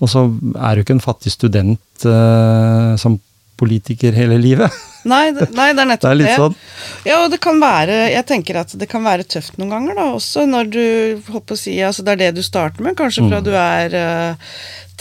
og 0.02 0.10
så 0.12 0.28
er 0.60 0.76
du 0.76 0.84
ikke 0.84 0.98
en 1.00 1.04
fattig 1.04 1.32
student 1.34 2.06
uh, 2.06 2.96
som 3.00 3.20
politiker 3.62 4.12
hele 4.18 4.38
livet. 4.42 4.72
Nei, 5.12 5.32
det, 5.34 5.48
nei, 5.58 5.72
det 5.74 5.82
er 5.82 5.90
Det 6.02 6.10
er 6.12 6.18
litt 6.20 6.36
sånn. 6.38 6.56
Ja, 7.08 7.24
og 7.24 7.32
det 7.34 7.40
kan 7.42 7.58
være 7.62 7.96
Jeg 8.14 8.26
tenker 8.30 8.60
at 8.62 8.74
det 8.78 8.86
kan 8.90 9.02
være 9.02 9.24
tøft 9.26 9.56
noen 9.58 9.72
ganger, 9.74 9.96
da, 9.98 10.04
også 10.14 10.44
når 10.50 10.70
du 10.70 10.84
holdt 11.32 11.48
på 11.50 11.58
å 11.58 11.62
si 11.62 11.74
Altså, 11.82 12.06
det 12.06 12.14
er 12.14 12.20
det 12.28 12.36
du 12.38 12.44
starter 12.46 12.86
med. 12.86 12.94
Kanskje 13.00 13.26
fra 13.26 13.40
Mm. 13.42 13.46
du 13.48 13.52
er 13.58 13.96
eh, 13.98 14.36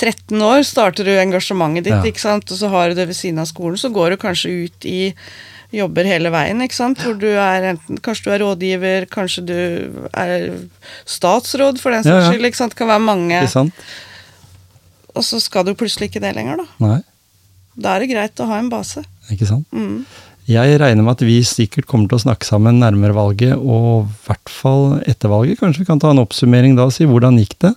13 0.01 0.41
år, 0.47 0.63
starter 0.65 1.05
du 1.05 1.13
engasjementet 1.21 1.85
ditt, 1.85 1.93
Ja. 1.93 2.03
ikke 2.09 2.23
sant, 2.23 2.49
og 2.51 2.57
så 2.59 2.71
har 2.73 2.89
du 2.89 2.95
det 2.97 3.07
ved 3.11 3.17
siden 3.19 3.39
av 3.43 3.47
skolen. 3.51 3.77
Så 3.77 3.91
går 3.93 4.15
du 4.15 4.17
kanskje 4.23 4.53
ut 4.65 4.87
i 4.89 5.13
jobber 5.73 6.03
hele 6.09 6.33
veien, 6.35 6.59
ikke 6.65 6.75
sant, 6.75 6.99
hvor 7.05 7.15
du 7.21 7.29
er 7.31 7.69
enten 7.75 8.01
Kanskje 8.03 8.25
du 8.25 8.31
er 8.35 8.41
rådgiver, 8.43 9.05
kanskje 9.13 9.45
du 9.47 9.55
er 10.19 10.47
statsråd, 11.07 11.79
for 11.79 11.93
den 11.95 12.03
Ja, 12.03 12.17
saks 12.17 12.25
ja. 12.25 12.33
skyld. 12.33 12.47
ikke 12.49 12.57
sant, 12.63 12.73
Det 12.75 12.79
kan 12.81 12.89
være 12.91 13.05
mange. 13.05 13.37
Ikke 13.45 13.53
sant? 13.53 13.75
Og 15.15 15.23
så 15.27 15.41
skal 15.43 15.65
du 15.67 15.75
plutselig 15.75 16.09
ikke 16.11 16.21
det 16.23 16.35
lenger, 16.37 16.57
da. 16.65 16.67
Nei, 16.87 16.99
Da 17.81 17.95
er 17.97 18.01
det 18.03 18.11
greit 18.11 18.35
å 18.43 18.47
ha 18.51 18.59
en 18.59 18.69
base. 18.69 19.05
ikke 19.31 19.47
sant. 19.47 19.67
Mm. 19.73 20.05
Jeg 20.51 20.81
regner 20.81 21.05
med 21.07 21.13
at 21.13 21.21
vi 21.25 21.39
sikkert 21.47 21.87
kommer 21.87 22.09
til 22.11 22.19
å 22.19 22.25
snakke 22.25 22.45
sammen 22.45 22.81
nærmere 22.83 23.15
valget, 23.15 23.55
og 23.55 24.09
i 24.09 24.27
hvert 24.27 24.49
fall 24.51 25.01
etter 25.07 25.29
valget. 25.31 25.61
Kanskje 25.61 25.85
vi 25.85 25.85
kan 25.87 26.01
ta 26.03 26.11
en 26.11 26.19
oppsummering 26.19 26.75
da 26.77 26.89
og 26.89 26.93
si 26.93 27.05
hvordan 27.07 27.39
gikk 27.39 27.55
det? 27.61 27.75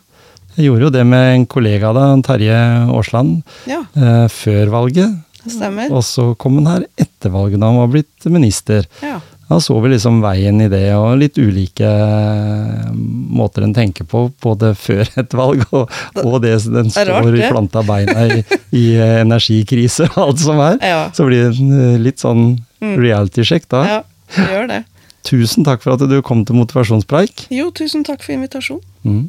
Jeg 0.55 0.67
gjorde 0.69 0.87
jo 0.87 0.93
det 0.93 1.03
med 1.09 1.35
en 1.35 1.45
kollega 1.49 1.93
da, 1.95 2.07
Terje 2.25 2.57
Aasland, 2.93 3.41
Ja, 3.69 3.81
eh, 3.97 4.25
før 4.29 4.69
valget. 4.73 5.19
stemmer. 5.47 5.91
Og 5.91 6.03
så 6.07 6.35
kom 6.39 6.59
han 6.61 6.69
her 6.71 6.85
etter 6.97 7.29
valget, 7.33 7.59
da 7.59 7.67
han 7.71 7.81
var 7.81 7.87
blitt 7.91 8.25
minister. 8.31 8.85
Ja. 9.03 9.19
Da 9.49 9.57
så 9.59 9.75
vi 9.83 9.89
liksom 9.91 10.21
veien 10.23 10.61
i 10.63 10.69
det, 10.71 10.85
og 10.95 11.17
litt 11.19 11.35
ulike 11.37 11.83
eh, 11.85 12.93
måter 12.93 13.65
en 13.65 13.73
tenker 13.75 14.05
på, 14.07 14.27
både 14.41 14.71
før 14.85 15.03
et 15.19 15.35
valg 15.35 15.65
og, 15.71 15.91
og 16.23 16.37
det 16.41 16.55
den 16.63 16.87
Det 16.93 17.01
er 17.03 17.11
rart, 17.11 17.25
står 17.27 17.37
i 17.41 17.49
planta 17.51 17.83
beina 17.85 18.23
i, 18.29 18.39
i 18.71 18.85
eh, 18.95 19.19
energikrise 19.25 20.07
og 20.13 20.21
alt 20.29 20.39
som 20.45 20.61
er. 20.63 20.79
Ja. 20.81 21.03
Så 21.13 21.27
blir 21.27 21.49
det 21.49 21.59
en 21.59 21.75
eh, 21.95 21.99
litt 22.01 22.23
sånn 22.23 22.55
reality-sjekk 22.81 23.67
da. 23.71 23.83
ja, 23.87 24.01
det 24.37 24.49
gjør 24.55 24.67
det. 24.71 24.81
Tusen 25.27 25.63
takk 25.63 25.83
for 25.83 25.95
at 25.95 26.03
du 26.09 26.17
kom 26.25 26.41
til 26.47 26.57
motivasjonspreik. 26.59 27.45
Jo, 27.53 27.69
tusen 27.75 28.03
takk 28.07 28.23
for 28.25 28.35
invitasjonen. 28.35 28.83
Mm. 29.03 29.21